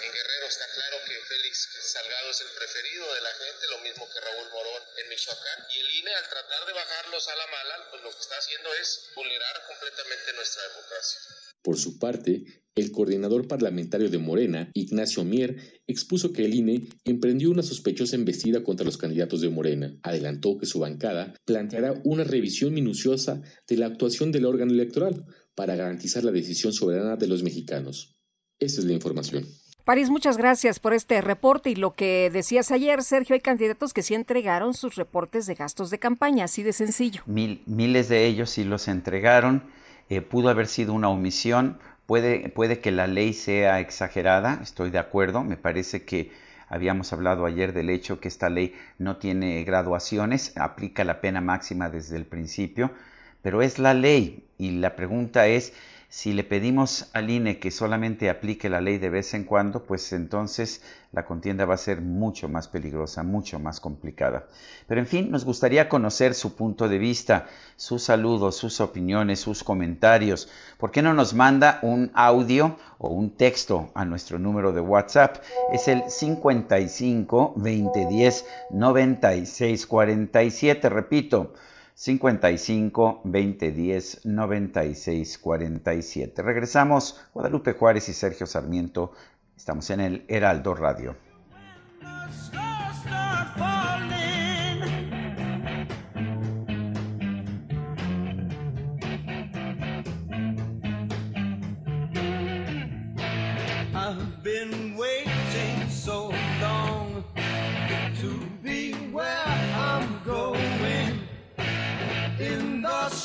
Está 0.44 0.68
claro 0.76 1.00
que 1.08 1.16
Félix 1.24 1.72
Salgado 1.88 2.28
es 2.28 2.40
el 2.44 2.52
preferido 2.52 3.08
de 3.16 3.22
la 3.24 3.32
gente, 3.32 3.64
lo 3.72 3.80
mismo 3.80 4.04
que 4.04 4.20
Raúl 4.20 4.44
Morón 4.52 4.82
en 5.00 5.08
Michoacán. 5.08 5.58
Y 5.72 5.80
el 5.80 5.88
INE 6.04 6.12
al 6.12 6.28
tratar 6.28 6.68
de 6.68 6.76
bajarlos 6.76 7.24
a 7.32 7.36
la 7.40 7.48
mala, 7.48 7.74
pues 7.88 8.02
lo 8.04 8.10
que 8.12 8.20
está 8.20 8.36
haciendo 8.36 8.68
es 8.76 9.08
vulnerar 9.16 9.56
completamente 9.64 10.36
nuestra 10.36 10.68
democracia. 10.68 11.20
Por 11.64 11.80
su 11.80 11.98
parte, 11.98 12.44
el 12.76 12.92
coordinador 12.92 13.48
parlamentario 13.48 14.10
de 14.10 14.18
Morena, 14.18 14.68
Ignacio 14.74 15.24
Mier, 15.24 15.80
expuso 15.86 16.32
que 16.34 16.44
el 16.44 16.52
INE 16.52 16.92
emprendió 17.06 17.48
una 17.48 17.62
sospechosa 17.62 18.16
embestida 18.16 18.62
contra 18.62 18.84
los 18.84 18.98
candidatos 18.98 19.40
de 19.40 19.48
Morena. 19.48 19.96
Adelantó 20.02 20.58
que 20.58 20.66
su 20.66 20.78
bancada 20.78 21.32
planteará 21.46 21.96
una 22.04 22.24
revisión 22.24 22.74
minuciosa 22.74 23.40
de 23.66 23.76
la 23.78 23.86
actuación 23.86 24.30
del 24.30 24.44
órgano 24.44 24.72
electoral 24.72 25.24
para 25.54 25.74
garantizar 25.74 26.22
la 26.22 26.36
decisión 26.36 26.74
soberana 26.74 27.16
de 27.16 27.28
los 27.28 27.42
mexicanos. 27.42 28.20
Esa 28.58 28.80
es 28.80 28.84
la 28.84 28.92
información. 28.92 29.48
París, 29.84 30.08
muchas 30.10 30.38
gracias 30.38 30.78
por 30.78 30.94
este 30.94 31.20
reporte 31.20 31.70
y 31.70 31.76
lo 31.76 31.92
que 31.92 32.30
decías 32.32 32.70
ayer, 32.70 33.02
Sergio, 33.02 33.34
hay 33.34 33.40
candidatos 33.40 33.92
que 33.92 34.02
sí 34.02 34.14
entregaron 34.14 34.72
sus 34.74 34.96
reportes 34.96 35.46
de 35.46 35.54
gastos 35.54 35.90
de 35.90 35.98
campaña, 35.98 36.46
así 36.46 36.62
de 36.62 36.72
sencillo. 36.72 37.22
Mil, 37.26 37.62
miles 37.66 38.08
de 38.08 38.24
ellos 38.24 38.50
sí 38.50 38.64
los 38.64 38.88
entregaron 38.88 39.62
eh, 40.10 40.20
pudo 40.20 40.50
haber 40.50 40.66
sido 40.66 40.92
una 40.92 41.08
omisión, 41.08 41.78
puede, 42.06 42.50
puede 42.50 42.80
que 42.80 42.90
la 42.90 43.06
ley 43.06 43.32
sea 43.32 43.80
exagerada, 43.80 44.60
estoy 44.62 44.90
de 44.90 44.98
acuerdo, 44.98 45.42
me 45.42 45.56
parece 45.56 46.04
que 46.04 46.30
habíamos 46.68 47.12
hablado 47.12 47.46
ayer 47.46 47.72
del 47.72 47.88
hecho 47.88 48.20
que 48.20 48.28
esta 48.28 48.50
ley 48.50 48.74
no 48.98 49.16
tiene 49.16 49.64
graduaciones, 49.64 50.56
aplica 50.56 51.04
la 51.04 51.20
pena 51.22 51.40
máxima 51.40 51.88
desde 51.88 52.16
el 52.16 52.26
principio, 52.26 52.90
pero 53.40 53.62
es 53.62 53.78
la 53.78 53.94
ley 53.94 54.46
y 54.58 54.72
la 54.72 54.94
pregunta 54.94 55.46
es 55.46 55.72
si 56.14 56.32
le 56.32 56.44
pedimos 56.44 57.10
al 57.12 57.28
INE 57.28 57.58
que 57.58 57.72
solamente 57.72 58.30
aplique 58.30 58.70
la 58.70 58.80
ley 58.80 58.98
de 58.98 59.10
vez 59.10 59.34
en 59.34 59.42
cuando, 59.42 59.82
pues 59.82 60.12
entonces 60.12 60.80
la 61.10 61.24
contienda 61.24 61.64
va 61.64 61.74
a 61.74 61.76
ser 61.76 62.02
mucho 62.02 62.48
más 62.48 62.68
peligrosa, 62.68 63.24
mucho 63.24 63.58
más 63.58 63.80
complicada. 63.80 64.46
Pero 64.86 65.00
en 65.00 65.08
fin, 65.08 65.32
nos 65.32 65.44
gustaría 65.44 65.88
conocer 65.88 66.34
su 66.34 66.54
punto 66.54 66.88
de 66.88 66.98
vista, 66.98 67.48
sus 67.74 68.04
saludos, 68.04 68.56
sus 68.56 68.80
opiniones, 68.80 69.40
sus 69.40 69.64
comentarios. 69.64 70.48
¿Por 70.78 70.92
qué 70.92 71.02
no 71.02 71.14
nos 71.14 71.34
manda 71.34 71.80
un 71.82 72.12
audio 72.14 72.78
o 72.98 73.08
un 73.08 73.30
texto 73.30 73.90
a 73.96 74.04
nuestro 74.04 74.38
número 74.38 74.72
de 74.72 74.82
WhatsApp? 74.82 75.38
Es 75.72 75.88
el 75.88 76.08
55 76.08 77.54
2010 77.56 78.46
96 78.70 79.86
47, 79.88 80.88
repito. 80.90 81.54
55 81.94 83.22
2010 83.24 84.24
96 84.24 85.38
47. 85.38 86.42
Regresamos, 86.42 87.20
Guadalupe 87.32 87.72
Juárez 87.74 88.08
y 88.08 88.12
Sergio 88.12 88.46
Sarmiento. 88.46 89.12
Estamos 89.56 89.88
en 89.90 90.00
el 90.00 90.24
Heraldo 90.26 90.74
Radio. 90.74 91.16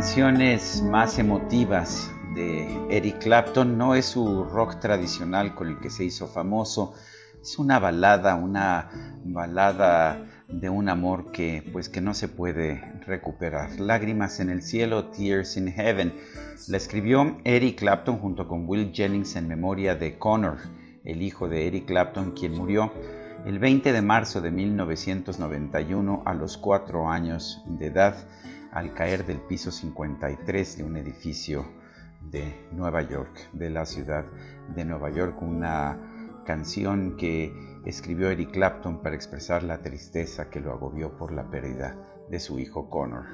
Canciones 0.00 0.82
más 0.82 1.18
emotivas 1.18 2.10
de 2.34 2.66
Eric 2.88 3.18
Clapton 3.18 3.76
no 3.76 3.94
es 3.94 4.06
su 4.06 4.44
rock 4.44 4.80
tradicional 4.80 5.54
con 5.54 5.68
el 5.68 5.78
que 5.78 5.90
se 5.90 6.04
hizo 6.04 6.26
famoso, 6.26 6.94
es 7.38 7.58
una 7.58 7.78
balada, 7.78 8.34
una 8.34 8.88
balada 9.26 10.24
de 10.48 10.70
un 10.70 10.88
amor 10.88 11.30
que 11.32 11.68
pues 11.70 11.90
que 11.90 12.00
no 12.00 12.14
se 12.14 12.28
puede 12.28 12.80
recuperar. 13.06 13.78
Lágrimas 13.78 14.40
en 14.40 14.48
el 14.48 14.62
cielo, 14.62 15.08
Tears 15.08 15.58
in 15.58 15.70
Heaven. 15.70 16.14
La 16.68 16.78
escribió 16.78 17.36
Eric 17.44 17.80
Clapton 17.80 18.20
junto 18.20 18.48
con 18.48 18.66
Will 18.66 18.92
Jennings 18.94 19.36
en 19.36 19.48
memoria 19.48 19.96
de 19.96 20.16
Connor, 20.16 20.60
el 21.04 21.20
hijo 21.20 21.46
de 21.46 21.66
Eric 21.66 21.84
Clapton, 21.84 22.30
quien 22.30 22.54
murió 22.54 22.90
el 23.44 23.58
20 23.58 23.92
de 23.92 24.00
marzo 24.00 24.40
de 24.40 24.50
1991 24.50 26.22
a 26.24 26.32
los 26.32 26.56
cuatro 26.56 27.10
años 27.10 27.62
de 27.66 27.88
edad 27.88 28.16
al 28.72 28.94
caer 28.94 29.26
del 29.26 29.40
piso 29.40 29.70
53 29.70 30.78
de 30.78 30.84
un 30.84 30.96
edificio 30.96 31.66
de 32.20 32.68
Nueva 32.72 33.02
York, 33.02 33.50
de 33.52 33.70
la 33.70 33.86
ciudad 33.86 34.24
de 34.74 34.84
Nueva 34.84 35.10
York, 35.10 35.40
una 35.42 36.42
canción 36.44 37.16
que 37.16 37.52
escribió 37.84 38.30
Eric 38.30 38.52
Clapton 38.52 39.02
para 39.02 39.16
expresar 39.16 39.62
la 39.62 39.82
tristeza 39.82 40.50
que 40.50 40.60
lo 40.60 40.72
agobió 40.72 41.16
por 41.16 41.32
la 41.32 41.50
pérdida 41.50 41.96
de 42.28 42.40
su 42.40 42.58
hijo 42.58 42.88
Connor. 42.90 43.26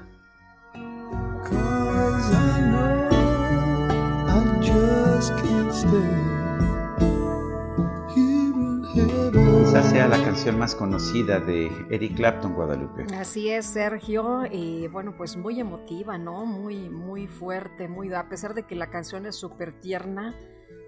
Quizás 9.76 9.90
sea 9.90 10.08
la 10.08 10.24
canción 10.24 10.58
más 10.58 10.74
conocida 10.74 11.38
de 11.38 11.70
Eric 11.90 12.16
Clapton, 12.16 12.54
Guadalupe. 12.54 13.04
Así 13.14 13.50
es, 13.50 13.66
Sergio, 13.66 14.46
y 14.50 14.88
bueno, 14.88 15.14
pues 15.18 15.36
muy 15.36 15.60
emotiva, 15.60 16.16
¿no? 16.16 16.46
Muy, 16.46 16.88
muy 16.88 17.26
fuerte, 17.26 17.86
muy 17.86 18.10
a 18.14 18.26
pesar 18.26 18.54
de 18.54 18.62
que 18.62 18.74
la 18.74 18.88
canción 18.88 19.26
es 19.26 19.36
súper 19.36 19.78
tierna, 19.78 20.34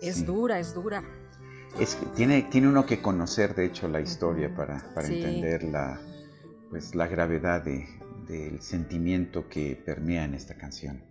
es 0.01 0.17
Sí. 0.17 0.25
dura, 0.25 0.59
es 0.59 0.73
dura. 0.73 1.05
Es 1.79 1.97
que 1.97 2.07
tiene, 2.17 2.41
tiene 2.45 2.67
uno 2.69 2.87
que 2.87 3.03
conocer, 3.03 3.55
de 3.55 3.67
hecho, 3.67 3.89
la 3.89 4.01
historia 4.01 4.55
para, 4.55 4.83
para 4.95 5.07
Sí. 5.07 5.17
entender 5.23 5.65
la, 5.65 6.01
pues, 6.71 6.95
la 6.95 7.09
gravedad 7.09 7.63
de- 7.63 7.87
del 8.27 8.63
sentimiento 8.63 9.51
que 9.51 9.77
permea 9.85 10.25
en 10.25 10.33
esta 10.33 10.55
canción. 10.57 11.03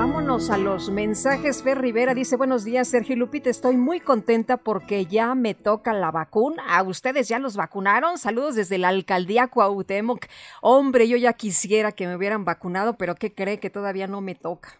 Vámonos 0.00 0.48
a 0.48 0.56
los 0.56 0.88
mensajes. 0.88 1.62
Fer 1.62 1.78
Rivera 1.78 2.14
dice, 2.14 2.36
buenos 2.36 2.64
días, 2.64 2.88
Sergio 2.88 3.16
Lupita, 3.16 3.50
estoy 3.50 3.76
muy 3.76 4.00
contenta 4.00 4.56
porque 4.56 5.04
ya 5.04 5.34
me 5.34 5.54
toca 5.54 5.92
la 5.92 6.10
vacuna. 6.10 6.62
¿A 6.74 6.82
ustedes 6.82 7.28
ya 7.28 7.38
los 7.38 7.54
vacunaron? 7.54 8.16
Saludos 8.16 8.54
desde 8.54 8.78
la 8.78 8.88
alcaldía 8.88 9.48
Cuauhtémoc. 9.48 10.24
Hombre, 10.62 11.06
yo 11.06 11.18
ya 11.18 11.34
quisiera 11.34 11.92
que 11.92 12.06
me 12.06 12.16
hubieran 12.16 12.46
vacunado, 12.46 12.96
pero 12.96 13.14
¿qué 13.14 13.34
cree 13.34 13.60
que 13.60 13.68
todavía 13.68 14.06
no 14.06 14.22
me 14.22 14.34
toca? 14.34 14.70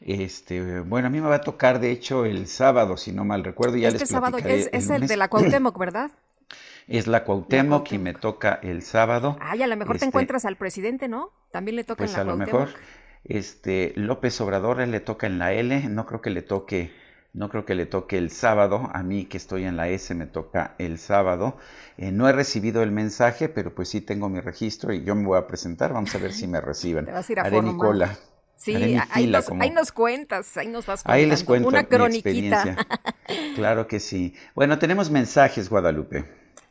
Este, 0.00 0.80
bueno, 0.80 1.06
a 1.06 1.10
mí 1.10 1.22
me 1.22 1.28
va 1.28 1.36
a 1.36 1.40
tocar, 1.40 1.80
de 1.80 1.90
hecho, 1.90 2.26
el 2.26 2.46
sábado, 2.48 2.98
si 2.98 3.12
no 3.12 3.24
mal 3.24 3.44
recuerdo. 3.44 3.78
Ya 3.78 3.88
este 3.88 4.00
les 4.00 4.08
sábado 4.10 4.36
es, 4.44 4.68
es 4.74 4.90
el 4.90 5.06
de 5.06 5.16
la 5.16 5.28
Cuauhtémoc, 5.28 5.78
¿verdad? 5.78 6.10
Es 6.86 7.06
la 7.06 7.24
Cuauhtémoc 7.24 7.92
y 7.92 7.98
me 7.98 8.12
toca 8.12 8.60
el 8.62 8.82
sábado. 8.82 9.38
Ay, 9.40 9.62
a 9.62 9.66
lo 9.66 9.76
mejor 9.76 9.98
te 9.98 10.04
Este, 10.04 10.06
encuentras 10.06 10.44
al 10.44 10.56
presidente, 10.56 11.08
¿no? 11.08 11.30
También 11.50 11.76
le 11.76 11.84
toca 11.84 12.04
Pues 12.04 12.10
en 12.10 12.16
la 12.16 12.20
a 12.20 12.24
lo 12.24 12.36
Cuauhtémoc. 12.36 12.36
mejor, 12.36 12.74
este, 13.24 13.92
López 13.96 14.40
Obrador 14.40 14.80
él 14.80 14.90
le 14.90 15.00
toca 15.00 15.26
en 15.26 15.38
la 15.38 15.52
L, 15.52 15.88
no 15.88 16.06
creo 16.06 16.20
que 16.20 16.30
le 16.30 16.42
toque, 16.42 16.92
no 17.32 17.48
creo 17.48 17.64
que 17.64 17.74
le 17.74 17.86
toque 17.86 18.18
el 18.18 18.30
sábado, 18.30 18.90
a 18.92 19.02
mí 19.02 19.24
que 19.26 19.36
estoy 19.36 19.64
en 19.64 19.76
la 19.76 19.88
S 19.88 20.14
me 20.14 20.26
toca 20.26 20.74
el 20.78 20.98
sábado. 20.98 21.56
Eh, 21.96 22.12
no 22.12 22.28
he 22.28 22.32
recibido 22.32 22.82
el 22.82 22.92
mensaje, 22.92 23.48
pero 23.48 23.74
pues 23.74 23.88
sí 23.88 24.00
tengo 24.00 24.28
mi 24.28 24.40
registro 24.40 24.92
y 24.92 25.04
yo 25.04 25.14
me 25.14 25.26
voy 25.26 25.38
a 25.38 25.46
presentar, 25.46 25.92
vamos 25.92 26.14
a 26.14 26.18
ver 26.18 26.32
si 26.32 26.46
me 26.46 26.60
reciben. 26.62 27.06
Te 27.06 27.12
vas 27.12 27.28
a 27.28 27.32
ir 27.32 27.38
a 27.40 27.42
Haré 27.42 27.60
mi 27.62 27.74
cola. 27.76 28.16
Sí, 28.56 28.72
mi 28.76 29.00
ahí 29.10 29.24
fila 29.24 29.38
nos, 29.38 29.48
como- 29.48 29.62
ahí 29.62 29.70
nos 29.70 29.92
cuentas, 29.92 30.56
ahí 30.56 30.68
nos 30.68 30.86
vas 30.86 31.02
contando. 31.02 31.14
Ahí 31.14 31.26
les 31.26 31.44
cuento 31.44 31.68
Una 31.68 31.80
mi 31.80 32.04
experiencia. 32.06 32.78
Claro 33.54 33.86
que 33.88 34.00
sí. 34.00 34.34
Bueno, 34.54 34.78
tenemos 34.78 35.10
mensajes, 35.10 35.68
Guadalupe. 35.68 36.24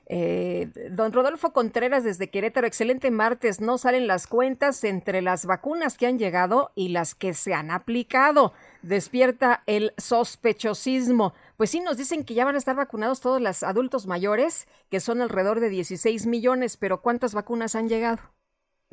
Eh, 0.08 0.70
don 0.92 1.14
Rodolfo 1.14 1.54
Contreras 1.54 2.04
desde 2.04 2.30
Querétaro, 2.30 2.68
excelente 2.68 3.10
martes. 3.12 3.62
No 3.62 3.78
salen 3.78 4.08
las 4.08 4.28
cuentas 4.28 4.84
entre 4.84 5.22
las 5.22 5.46
vacunas 5.46 5.98
que 5.98 6.08
han 6.08 6.20
llegado 6.20 6.72
y 6.76 6.90
las 6.90 7.16
que 7.16 7.34
se 7.34 7.54
han 7.54 7.72
aplicado. 7.72 8.54
Despierta 8.82 9.64
el 9.66 9.94
sospechosismo. 9.98 11.34
Pues 11.58 11.70
sí, 11.70 11.80
nos 11.80 11.98
dicen 11.98 12.26
que 12.26 12.34
ya 12.34 12.46
van 12.46 12.56
a 12.56 12.58
estar 12.60 12.76
vacunados 12.76 13.22
todos 13.22 13.42
los 13.42 13.64
adultos 13.64 14.08
mayores, 14.08 14.68
que 14.90 15.00
son 15.00 15.22
alrededor 15.22 15.60
de 15.60 15.70
16 15.70 16.26
millones, 16.26 16.78
pero 16.78 17.02
¿cuántas 17.02 17.34
vacunas 17.34 17.76
han 17.76 17.88
llegado? 17.88 18.20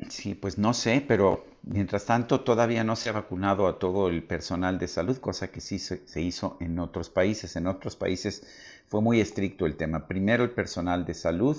Sí, 0.09 0.35
pues 0.35 0.57
no 0.57 0.73
sé, 0.73 1.03
pero 1.07 1.45
mientras 1.63 2.05
tanto 2.05 2.41
todavía 2.41 2.83
no 2.83 2.95
se 2.95 3.09
ha 3.09 3.13
vacunado 3.13 3.67
a 3.67 3.79
todo 3.79 4.09
el 4.09 4.23
personal 4.23 4.77
de 4.79 4.87
salud, 4.87 5.17
cosa 5.17 5.51
que 5.51 5.61
sí 5.61 5.79
se, 5.79 6.05
se 6.07 6.21
hizo 6.21 6.57
en 6.59 6.79
otros 6.79 7.09
países. 7.09 7.55
En 7.55 7.67
otros 7.67 7.95
países 7.95 8.43
fue 8.87 9.01
muy 9.01 9.21
estricto 9.21 9.65
el 9.65 9.77
tema. 9.77 10.07
Primero 10.07 10.43
el 10.43 10.51
personal 10.51 11.05
de 11.05 11.13
salud, 11.13 11.55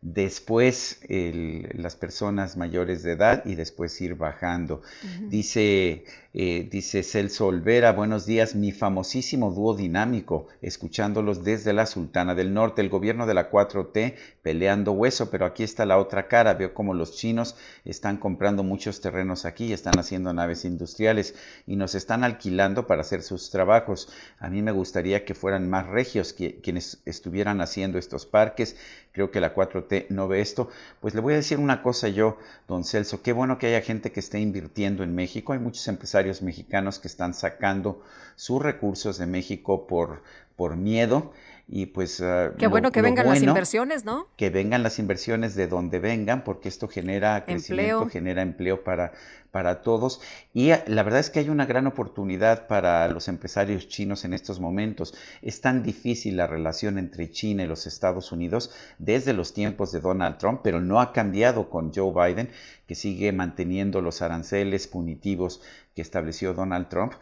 después 0.00 1.00
el- 1.08 1.68
las 1.74 1.94
personas 1.96 2.56
mayores 2.56 3.02
de 3.02 3.12
edad 3.12 3.44
y 3.46 3.54
después 3.54 4.00
ir 4.00 4.14
bajando. 4.16 4.82
Dice, 5.26 6.04
eh, 6.36 6.66
dice 6.68 7.04
Celso 7.04 7.46
Olvera, 7.46 7.92
buenos 7.92 8.26
días, 8.26 8.56
mi 8.56 8.72
famosísimo 8.72 9.52
dúo 9.52 9.76
dinámico, 9.76 10.48
escuchándolos 10.62 11.44
desde 11.44 11.72
la 11.72 11.86
Sultana 11.86 12.34
del 12.34 12.52
Norte, 12.52 12.82
el 12.82 12.88
gobierno 12.88 13.24
de 13.24 13.34
la 13.34 13.52
4T 13.52 14.16
peleando 14.42 14.90
hueso, 14.90 15.30
pero 15.30 15.46
aquí 15.46 15.62
está 15.62 15.86
la 15.86 15.96
otra 15.96 16.26
cara, 16.26 16.54
veo 16.54 16.74
como 16.74 16.92
los 16.92 17.16
chinos 17.16 17.54
están 17.84 18.16
comprando 18.16 18.64
muchos 18.64 19.00
terrenos 19.00 19.44
aquí, 19.44 19.72
están 19.72 19.96
haciendo 19.96 20.32
naves 20.34 20.64
industriales 20.64 21.36
y 21.68 21.76
nos 21.76 21.94
están 21.94 22.24
alquilando 22.24 22.88
para 22.88 23.02
hacer 23.02 23.22
sus 23.22 23.50
trabajos. 23.50 24.08
A 24.40 24.50
mí 24.50 24.60
me 24.60 24.72
gustaría 24.72 25.24
que 25.24 25.34
fueran 25.34 25.70
más 25.70 25.86
regios 25.86 26.32
quienes 26.32 27.00
estuvieran 27.04 27.60
haciendo 27.60 27.96
estos 27.96 28.26
parques. 28.26 28.76
Creo 29.12 29.30
que 29.30 29.40
la 29.40 29.54
4T 29.54 30.06
no 30.08 30.26
ve 30.26 30.40
esto. 30.40 30.68
Pues 31.00 31.14
le 31.14 31.20
voy 31.20 31.34
a 31.34 31.36
decir 31.36 31.60
una 31.60 31.82
cosa 31.82 32.08
yo, 32.08 32.36
don 32.66 32.82
Celso, 32.82 33.22
qué 33.22 33.32
bueno 33.32 33.58
que 33.58 33.68
haya 33.68 33.80
gente 33.80 34.10
que 34.10 34.18
esté 34.18 34.40
invirtiendo 34.40 35.04
en 35.04 35.14
México. 35.14 35.52
Hay 35.52 35.60
muchos 35.60 35.86
empresarios 35.86 36.23
mexicanos 36.42 36.98
que 36.98 37.08
están 37.08 37.34
sacando 37.34 38.02
sus 38.36 38.60
recursos 38.62 39.18
de 39.18 39.26
México 39.26 39.86
por, 39.86 40.22
por 40.56 40.76
miedo. 40.76 41.32
Y 41.66 41.86
pues 41.86 42.20
ah, 42.20 42.50
Qué 42.58 42.66
lo- 42.66 42.70
bueno 42.70 42.92
que 42.92 43.00
lo 43.00 43.04
vengan 43.04 43.26
las 43.26 43.42
inversiones, 43.42 44.04
¿no? 44.04 44.26
que 44.36 44.50
vengan 44.50 44.82
las 44.82 44.98
inversiones 44.98 45.54
de 45.54 45.66
donde 45.66 45.98
vengan, 45.98 46.44
porque 46.44 46.68
esto 46.68 46.88
genera 46.88 47.44
crecimiento, 47.46 47.92
Empleo. 48.02 48.10
genera 48.10 48.42
empleo 48.42 48.84
para, 48.84 49.12
para 49.54 49.82
todos. 49.82 50.20
Y 50.52 50.70
eh, 50.72 50.82
la 50.88 51.04
verdad 51.04 51.20
es 51.20 51.30
que 51.30 51.38
hay 51.38 51.48
una 51.48 51.64
gran 51.64 51.86
oportunidad 51.86 52.66
para 52.66 53.06
los 53.06 53.28
empresarios 53.28 53.86
chinos 53.86 54.24
en 54.24 54.34
estos 54.34 54.58
momentos. 54.58 55.14
Es 55.42 55.60
tan 55.60 55.84
difícil 55.84 56.36
la 56.36 56.48
relación 56.48 56.98
entre 56.98 57.30
China 57.30 57.62
y 57.62 57.68
los 57.68 57.86
Estados 57.86 58.32
Unidos 58.32 58.72
desde 58.98 59.32
los 59.32 59.54
tiempos 59.54 59.92
de 59.92 60.00
Donald 60.00 60.38
Trump, 60.38 60.62
pero 60.64 60.80
no 60.80 61.00
ha 61.00 61.12
cambiado 61.12 61.70
con 61.70 61.94
Joe 61.94 62.12
Biden, 62.12 62.50
que 62.88 62.96
sigue 62.96 63.30
manteniendo 63.30 64.00
los 64.00 64.22
aranceles 64.22 64.88
punitivos 64.88 65.62
que 65.94 66.02
estableció 66.02 66.52
Donald 66.52 66.88
Trump 66.88 67.12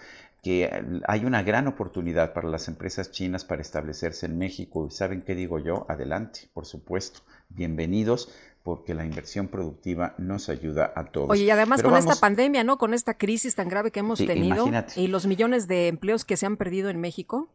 que 0.42 0.64
eh, 0.64 0.82
hay 1.06 1.24
una 1.24 1.42
gran 1.42 1.68
oportunidad 1.68 2.32
para 2.32 2.48
las 2.48 2.66
empresas 2.66 3.12
chinas 3.12 3.44
para 3.44 3.62
establecerse 3.62 4.26
en 4.26 4.38
México. 4.38 4.86
¿Y 4.88 4.90
saben 4.90 5.22
qué 5.22 5.34
digo 5.34 5.58
yo? 5.58 5.86
Adelante, 5.88 6.48
por 6.52 6.66
supuesto. 6.66 7.20
Bienvenidos, 7.48 8.32
porque 8.62 8.94
la 8.94 9.04
inversión 9.04 9.48
productiva 9.48 10.14
nos 10.18 10.48
ayuda 10.48 10.92
a 10.94 11.04
todos. 11.06 11.30
Oye, 11.30 11.44
y 11.44 11.50
además 11.50 11.78
Pero 11.80 11.90
con 11.90 11.98
vamos- 11.98 12.12
esta 12.14 12.20
pandemia, 12.20 12.62
¿no? 12.64 12.78
Con 12.78 12.94
esta 12.94 13.14
crisis 13.14 13.54
tan 13.54 13.68
grave 13.68 13.90
que 13.90 14.00
hemos 14.00 14.18
Sí, 14.18 14.26
tenido 14.26 14.54
imagínate. 14.68 15.00
y 15.00 15.08
los 15.08 15.26
millones 15.26 15.66
de 15.68 15.88
empleos 15.88 16.24
que 16.24 16.36
se 16.36 16.46
han 16.46 16.56
perdido 16.56 16.88
en 16.88 17.00
México. 17.00 17.48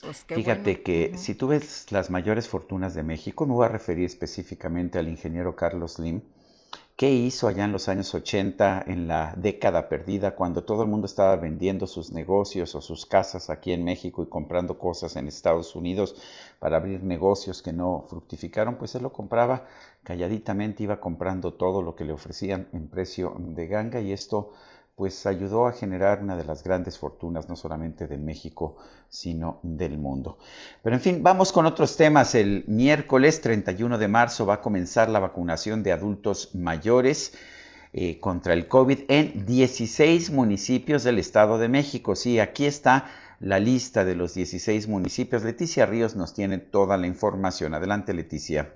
Pues 0.00 0.24
Fíjate 0.28 0.62
bueno. 0.72 0.80
que 0.84 1.12
si 1.16 1.34
tú 1.34 1.48
ves 1.48 1.86
las 1.90 2.10
mayores 2.10 2.48
fortunas 2.48 2.94
de 2.94 3.02
México, 3.02 3.46
me 3.46 3.54
voy 3.54 3.64
a 3.64 3.68
referir 3.70 4.04
específicamente 4.04 4.98
al 4.98 5.08
ingeniero 5.08 5.56
Carlos 5.56 5.94
Slim, 5.94 6.20
¿qué 6.96 7.10
hizo 7.10 7.46
allá 7.46 7.64
en 7.64 7.72
los 7.72 7.88
años 7.88 8.14
80, 8.14 8.84
en 8.86 9.06
la 9.06 9.34
década 9.36 9.88
perdida, 9.88 10.34
cuando 10.34 10.64
todo 10.64 10.82
el 10.82 10.88
mundo 10.88 11.06
estaba 11.06 11.36
vendiendo 11.36 11.86
sus 11.86 12.10
negocios 12.10 12.74
o 12.74 12.80
sus 12.80 13.04
casas 13.04 13.50
aquí 13.50 13.72
en 13.72 13.84
México 13.84 14.22
y 14.22 14.28
comprando 14.28 14.78
cosas 14.78 15.14
en 15.16 15.28
Estados 15.28 15.76
Unidos 15.76 16.16
para 16.58 16.78
abrir 16.78 17.02
negocios 17.02 17.60
que 17.60 17.74
no 17.74 18.06
fructificaron? 18.08 18.76
Pues 18.76 18.94
él 18.94 19.02
lo 19.02 19.12
compraba 19.12 19.66
calladitamente, 20.04 20.84
iba 20.84 20.98
comprando 20.98 21.52
todo 21.52 21.82
lo 21.82 21.94
que 21.94 22.06
le 22.06 22.14
ofrecían 22.14 22.68
en 22.72 22.88
precio 22.88 23.36
de 23.38 23.66
ganga 23.66 24.00
y 24.00 24.12
esto 24.12 24.52
pues 24.96 25.26
ayudó 25.26 25.66
a 25.66 25.72
generar 25.72 26.22
una 26.22 26.36
de 26.36 26.44
las 26.44 26.64
grandes 26.64 26.98
fortunas, 26.98 27.50
no 27.50 27.54
solamente 27.54 28.06
de 28.06 28.16
México, 28.16 28.78
sino 29.10 29.60
del 29.62 29.98
mundo. 29.98 30.38
Pero 30.82 30.96
en 30.96 31.02
fin, 31.02 31.22
vamos 31.22 31.52
con 31.52 31.66
otros 31.66 31.98
temas. 31.98 32.34
El 32.34 32.64
miércoles 32.66 33.42
31 33.42 33.98
de 33.98 34.08
marzo 34.08 34.46
va 34.46 34.54
a 34.54 34.60
comenzar 34.62 35.10
la 35.10 35.20
vacunación 35.20 35.82
de 35.82 35.92
adultos 35.92 36.54
mayores 36.54 37.38
eh, 37.92 38.18
contra 38.18 38.54
el 38.54 38.68
COVID 38.68 39.00
en 39.08 39.44
16 39.44 40.30
municipios 40.30 41.04
del 41.04 41.18
Estado 41.18 41.58
de 41.58 41.68
México. 41.68 42.16
Sí, 42.16 42.40
aquí 42.40 42.64
está 42.64 43.04
la 43.38 43.58
lista 43.58 44.06
de 44.06 44.16
los 44.16 44.32
16 44.32 44.88
municipios. 44.88 45.44
Leticia 45.44 45.84
Ríos 45.84 46.16
nos 46.16 46.32
tiene 46.32 46.56
toda 46.56 46.96
la 46.96 47.06
información. 47.06 47.74
Adelante, 47.74 48.14
Leticia. 48.14 48.72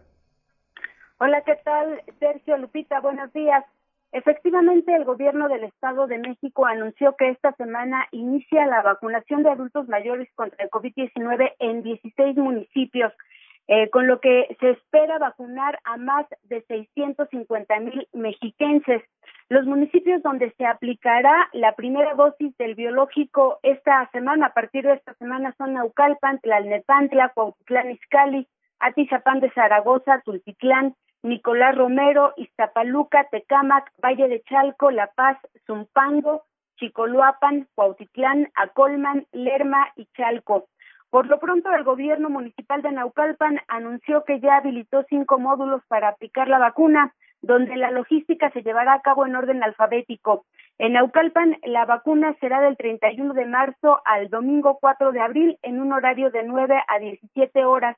Hola, 1.19 1.43
¿qué 1.47 1.57
tal? 1.65 2.03
Sergio 2.19 2.59
Lupita, 2.59 3.01
buenos 3.01 3.33
días. 3.33 3.65
Efectivamente, 4.13 4.95
el 4.95 5.05
gobierno 5.05 5.49
del 5.49 5.65
Estado 5.65 6.09
de 6.09 6.19
México 6.19 6.67
anunció 6.67 7.15
que 7.17 7.29
esta 7.29 7.53
semana 7.53 8.09
inicia 8.11 8.67
la 8.67 8.83
vacunación 8.83 9.45
de 9.45 9.51
adultos 9.51 9.89
mayores 9.89 10.29
contra 10.35 10.65
el 10.65 10.71
COVID-19 10.71 11.53
en 11.61 11.83
16 11.85 12.37
municipios, 12.37 13.13
eh, 13.69 13.89
con 13.91 14.09
lo 14.09 14.21
que 14.21 14.57
se 14.59 14.71
espera 14.71 15.19
vacunar 15.19 15.79
a 15.85 15.97
más 15.97 16.27
de 16.43 16.61
650 16.63 17.79
mil 17.79 18.09
mexiquenses. 18.13 19.03
Los 19.49 19.65
municipios 19.65 20.21
donde 20.25 20.51
se 20.59 20.67
aplicará 20.67 21.49
la 21.53 21.77
primera 21.77 22.15
dosis 22.15 22.57
del 22.57 22.75
biológico 22.75 23.61
esta 23.63 24.11
semana, 24.11 24.47
a 24.47 24.55
partir 24.55 24.85
de 24.85 24.95
esta 24.95 25.15
semana, 25.15 25.55
son 25.57 25.75
Naucalpan, 25.75 26.41
Tlalnepantla, 26.41 27.29
Cuautitlán 27.29 27.93
Izcalli, 27.93 28.49
Atizapán 28.81 29.39
de 29.39 29.53
Zaragoza, 29.53 30.21
Tultitlán, 30.25 30.97
Nicolás 31.23 31.77
Romero, 31.77 32.33
Iztapaluca, 32.37 33.25
Tecámac, 33.31 33.93
Valle 34.03 34.29
de 34.29 34.43
Chalco, 34.43 34.91
La 34.91 35.09
Paz, 35.09 35.39
Zumpango, 35.67 36.45
Chicoloapan, 36.77 37.69
Cuautitlán, 37.75 38.49
Acolman, 38.55 39.27
Lerma 39.33 39.93
y 39.97 40.07
Chalco. 40.17 40.69
Por 41.11 41.27
lo 41.27 41.41
pronto, 41.41 41.73
el 41.73 41.83
gobierno 41.85 42.31
municipal 42.31 42.83
de 42.83 42.93
Naucalpan 42.93 43.61
anunció 43.67 44.25
que 44.25 44.39
ya 44.41 44.57
habilitó 44.57 45.05
cinco 45.09 45.39
módulos 45.39 45.83
para 45.89 46.09
aplicar 46.09 46.49
la 46.49 46.59
vacuna, 46.59 47.13
donde 47.43 47.77
la 47.77 47.91
logística 47.91 48.51
se 48.53 48.63
llevará 48.63 48.95
a 48.95 49.03
cabo 49.03 49.27
en 49.27 49.35
orden 49.35 49.63
alfabético. 49.63 50.47
En 50.79 50.93
Naucalpan, 50.93 51.59
la 51.65 51.85
vacuna 51.85 52.37
será 52.41 52.61
del 52.61 52.77
31 52.77 53.35
de 53.35 53.45
marzo 53.45 54.01
al 54.05 54.31
domingo 54.31 54.79
4 54.81 55.11
de 55.11 55.21
abril 55.21 55.59
en 55.63 55.81
un 55.81 55.93
horario 55.93 56.31
de 56.31 56.45
9 56.45 56.81
a 56.87 56.99
17 56.99 57.65
horas. 57.65 57.97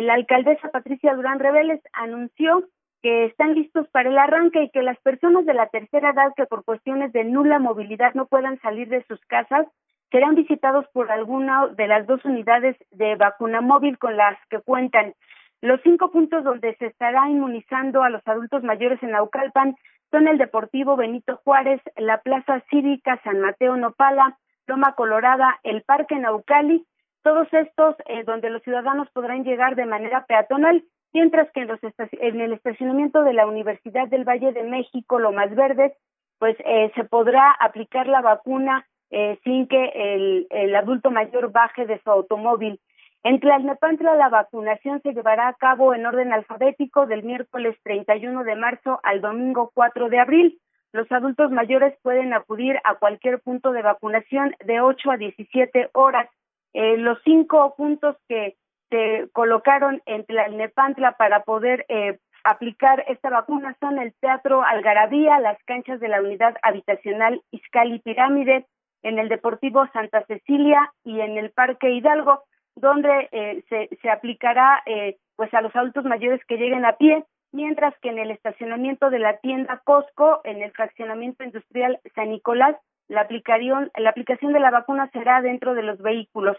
La 0.00 0.14
alcaldesa 0.14 0.70
Patricia 0.70 1.14
Durán 1.14 1.38
Reveles 1.38 1.82
anunció 1.92 2.64
que 3.02 3.26
están 3.26 3.54
listos 3.54 3.86
para 3.88 4.08
el 4.08 4.16
arranque 4.16 4.62
y 4.62 4.70
que 4.70 4.82
las 4.82 4.98
personas 5.00 5.44
de 5.44 5.52
la 5.52 5.66
tercera 5.66 6.10
edad 6.10 6.32
que 6.34 6.46
por 6.46 6.64
cuestiones 6.64 7.12
de 7.12 7.24
nula 7.24 7.58
movilidad 7.58 8.14
no 8.14 8.24
puedan 8.24 8.58
salir 8.62 8.88
de 8.88 9.04
sus 9.04 9.20
casas 9.26 9.66
serán 10.10 10.34
visitados 10.34 10.86
por 10.94 11.10
alguna 11.10 11.66
de 11.76 11.88
las 11.88 12.06
dos 12.06 12.24
unidades 12.24 12.74
de 12.90 13.16
vacuna 13.16 13.60
móvil 13.60 13.98
con 13.98 14.16
las 14.16 14.38
que 14.48 14.60
cuentan. 14.60 15.12
Los 15.60 15.78
cinco 15.82 16.10
puntos 16.10 16.42
donde 16.42 16.74
se 16.76 16.86
estará 16.86 17.28
inmunizando 17.28 18.02
a 18.02 18.08
los 18.08 18.26
adultos 18.26 18.62
mayores 18.62 19.02
en 19.02 19.10
Naucalpan 19.10 19.76
son 20.10 20.26
el 20.26 20.38
Deportivo 20.38 20.96
Benito 20.96 21.38
Juárez, 21.44 21.82
la 21.96 22.22
Plaza 22.22 22.62
Cívica 22.70 23.20
San 23.24 23.40
Mateo 23.40 23.76
Nopala, 23.76 24.38
Loma 24.66 24.94
Colorada, 24.94 25.60
el 25.64 25.82
Parque 25.82 26.16
Naucali, 26.16 26.86
todos 27.22 27.46
estos 27.52 27.96
eh, 28.06 28.24
donde 28.24 28.50
los 28.50 28.62
ciudadanos 28.62 29.08
podrán 29.10 29.44
llegar 29.44 29.76
de 29.76 29.86
manera 29.86 30.26
peatonal, 30.26 30.84
mientras 31.12 31.50
que 31.52 31.60
en, 31.60 31.68
los 31.68 31.80
en 32.12 32.40
el 32.40 32.52
estacionamiento 32.52 33.22
de 33.22 33.32
la 33.32 33.46
Universidad 33.46 34.08
del 34.08 34.24
Valle 34.24 34.52
de 34.52 34.62
México, 34.62 35.18
Lomas 35.18 35.54
Verdes, 35.54 35.92
pues 36.38 36.56
eh, 36.64 36.90
se 36.94 37.04
podrá 37.04 37.52
aplicar 37.52 38.08
la 38.08 38.20
vacuna 38.20 38.86
eh, 39.10 39.38
sin 39.44 39.68
que 39.68 39.92
el, 39.94 40.46
el, 40.50 40.74
adulto 40.74 41.10
mayor 41.10 41.52
baje 41.52 41.86
de 41.86 42.00
su 42.02 42.10
automóvil. 42.10 42.80
En 43.24 43.38
Tlalnepantla 43.38 44.14
la 44.16 44.28
vacunación 44.28 45.00
se 45.02 45.12
llevará 45.12 45.48
a 45.48 45.54
cabo 45.54 45.94
en 45.94 46.04
orden 46.04 46.32
alfabético 46.32 47.06
del 47.06 47.22
miércoles 47.22 47.76
31 47.84 48.42
de 48.42 48.56
marzo 48.56 48.98
al 49.04 49.20
domingo 49.20 49.70
4 49.74 50.08
de 50.08 50.18
abril. 50.18 50.58
Los 50.92 51.10
adultos 51.12 51.50
mayores 51.50 51.94
pueden 52.02 52.34
acudir 52.34 52.78
a 52.84 52.96
cualquier 52.96 53.40
punto 53.40 53.72
de 53.72 53.82
vacunación 53.82 54.56
de 54.64 54.80
8 54.80 55.10
a 55.12 55.16
17 55.16 55.90
horas. 55.92 56.28
Eh, 56.74 56.96
los 56.96 57.18
cinco 57.24 57.74
puntos 57.76 58.16
que 58.28 58.56
se 58.90 59.28
colocaron 59.32 60.02
en 60.06 60.24
Tlalnepantla 60.24 61.12
para 61.12 61.44
poder 61.44 61.84
eh, 61.88 62.18
aplicar 62.44 63.04
esta 63.08 63.30
vacuna 63.30 63.76
son 63.80 63.98
el 63.98 64.12
Teatro 64.20 64.62
Algarabía, 64.62 65.40
las 65.40 65.58
canchas 65.64 66.00
de 66.00 66.08
la 66.08 66.20
Unidad 66.20 66.56
Habitacional 66.62 67.42
Izcali 67.50 68.00
Pirámide, 68.00 68.66
en 69.02 69.18
el 69.18 69.28
Deportivo 69.28 69.86
Santa 69.92 70.24
Cecilia 70.26 70.92
y 71.04 71.20
en 71.20 71.36
el 71.36 71.50
Parque 71.50 71.90
Hidalgo 71.90 72.44
donde 72.74 73.28
eh, 73.32 73.64
se, 73.68 73.88
se, 74.00 74.10
aplicará 74.10 74.82
eh, 74.86 75.16
pues 75.36 75.52
a 75.54 75.60
los 75.60 75.74
adultos 75.76 76.04
mayores 76.04 76.40
que 76.46 76.56
lleguen 76.56 76.84
a 76.84 76.96
pie, 76.96 77.24
mientras 77.52 77.94
que 78.00 78.08
en 78.08 78.18
el 78.18 78.30
estacionamiento 78.30 79.10
de 79.10 79.18
la 79.18 79.38
tienda 79.38 79.82
Costco, 79.84 80.40
en 80.44 80.62
el 80.62 80.72
fraccionamiento 80.72 81.44
industrial 81.44 82.00
San 82.14 82.30
Nicolás, 82.30 82.76
la 83.12 83.22
aplicación, 83.22 83.90
la 83.96 84.10
aplicación 84.10 84.52
de 84.52 84.60
la 84.60 84.70
vacuna 84.70 85.10
será 85.12 85.42
dentro 85.42 85.74
de 85.74 85.82
los 85.82 85.98
vehículos. 86.00 86.56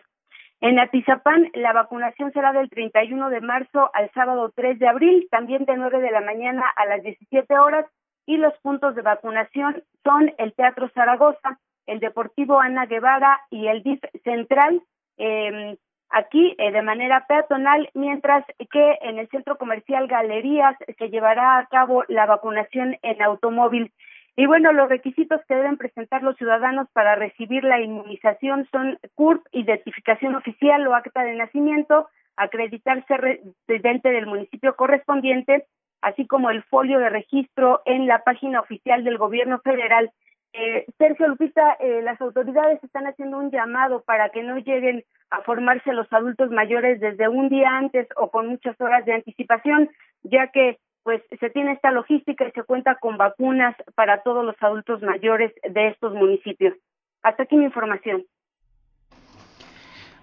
En 0.62 0.80
Atizapán, 0.80 1.50
la 1.54 1.74
vacunación 1.74 2.32
será 2.32 2.54
del 2.54 2.70
31 2.70 3.30
de 3.30 3.42
marzo 3.42 3.90
al 3.94 4.10
sábado 4.12 4.52
3 4.56 4.80
de 4.80 4.88
abril, 4.88 5.28
también 5.30 5.66
de 5.66 5.76
9 5.76 6.00
de 6.00 6.12
la 6.12 6.22
mañana 6.22 6.64
a 6.76 6.86
las 6.86 7.02
17 7.02 7.58
horas, 7.58 7.86
y 8.26 8.38
los 8.38 8.54
puntos 8.62 8.96
de 8.96 9.02
vacunación 9.02 9.84
son 10.04 10.32
el 10.38 10.54
Teatro 10.54 10.90
Zaragoza, 10.94 11.60
el 11.88 12.00
Deportivo 12.00 12.62
Ana 12.62 12.86
Guevara 12.86 13.42
y 13.50 13.68
el 13.68 13.84
DIF 13.84 14.00
Central. 14.24 14.82
Eh, 15.18 15.76
aquí 16.10 16.56
eh, 16.60 16.72
de 16.72 16.82
manera 16.84 17.26
peatonal, 17.28 17.90
mientras 17.94 18.46
que 18.72 19.00
en 19.02 19.18
el 19.18 19.28
centro 19.30 19.58
comercial 19.58 20.08
Galerías 20.08 20.78
se 20.98 21.10
llevará 21.10 21.58
a 21.58 21.66
cabo 21.66 22.04
la 22.08 22.26
vacunación 22.26 22.98
en 23.02 23.22
automóvil. 23.22 23.92
Y 24.36 24.48
bueno, 24.48 24.74
los 24.74 24.90
requisitos 24.90 25.42
que 25.48 25.56
deben 25.56 25.78
presentar 25.78 26.24
los 26.24 26.36
ciudadanos 26.38 26.88
para 26.92 27.16
recibir 27.16 27.64
la 27.64 27.80
inmunización 27.80 28.68
son 28.72 28.98
CURP, 29.14 29.46
identificación 29.52 30.36
oficial 30.36 30.88
o 30.88 30.96
acta 30.96 31.24
de 31.24 31.36
nacimiento, 31.36 32.08
acreditarse 32.36 33.16
residente 33.16 34.10
del 34.10 34.26
municipio 34.26 34.76
correspondiente, 34.76 35.68
así 36.02 36.26
como 36.26 36.50
el 36.50 36.64
folio 36.64 36.98
de 36.98 37.10
registro 37.10 37.82
en 37.86 38.08
la 38.08 38.24
página 38.24 38.60
oficial 38.60 39.04
del 39.04 39.20
gobierno 39.20 39.60
federal. 39.60 40.12
Eh, 40.54 40.86
Sergio 40.98 41.28
Lupita, 41.28 41.78
eh, 41.80 42.02
las 42.02 42.20
autoridades 42.20 42.84
están 42.84 43.06
haciendo 43.06 43.38
un 43.38 43.52
llamado 43.52 44.02
para 44.02 44.30
que 44.30 44.42
no 44.42 44.58
lleguen 44.58 45.04
a 45.30 45.42
formarse 45.42 45.94
los 45.94 46.12
adultos 46.12 46.50
mayores 46.50 47.00
desde 47.00 47.28
un 47.28 47.50
día 47.50 47.70
antes 47.70 48.08
o 48.18 48.30
con 48.30 48.48
muchas 48.48 48.80
horas 48.82 49.06
de 49.06 49.14
anticipación, 49.14 49.90
ya 50.24 50.48
que 50.48 50.78
pues 51.04 51.22
se 51.40 51.50
tiene 51.50 51.74
esta 51.74 51.92
logística 51.92 52.48
y 52.48 52.52
se 52.52 52.64
cuenta 52.64 52.96
con 52.96 53.18
vacunas 53.18 53.76
para 53.96 54.24
todos 54.24 54.44
los 54.46 54.56
adultos 54.62 55.02
mayores 55.02 55.54
de 55.70 55.90
estos 55.90 56.14
municipios. 56.14 56.74
Hasta 57.22 57.44
aquí 57.44 57.56
mi 57.56 57.66
información. 57.66 58.26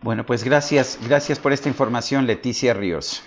Bueno, 0.03 0.25
pues 0.25 0.45
gracias, 0.45 0.99
gracias 1.07 1.39
por 1.39 1.53
esta 1.53 1.69
información, 1.69 2.27
Leticia 2.27 2.73
Ríos. 2.73 3.23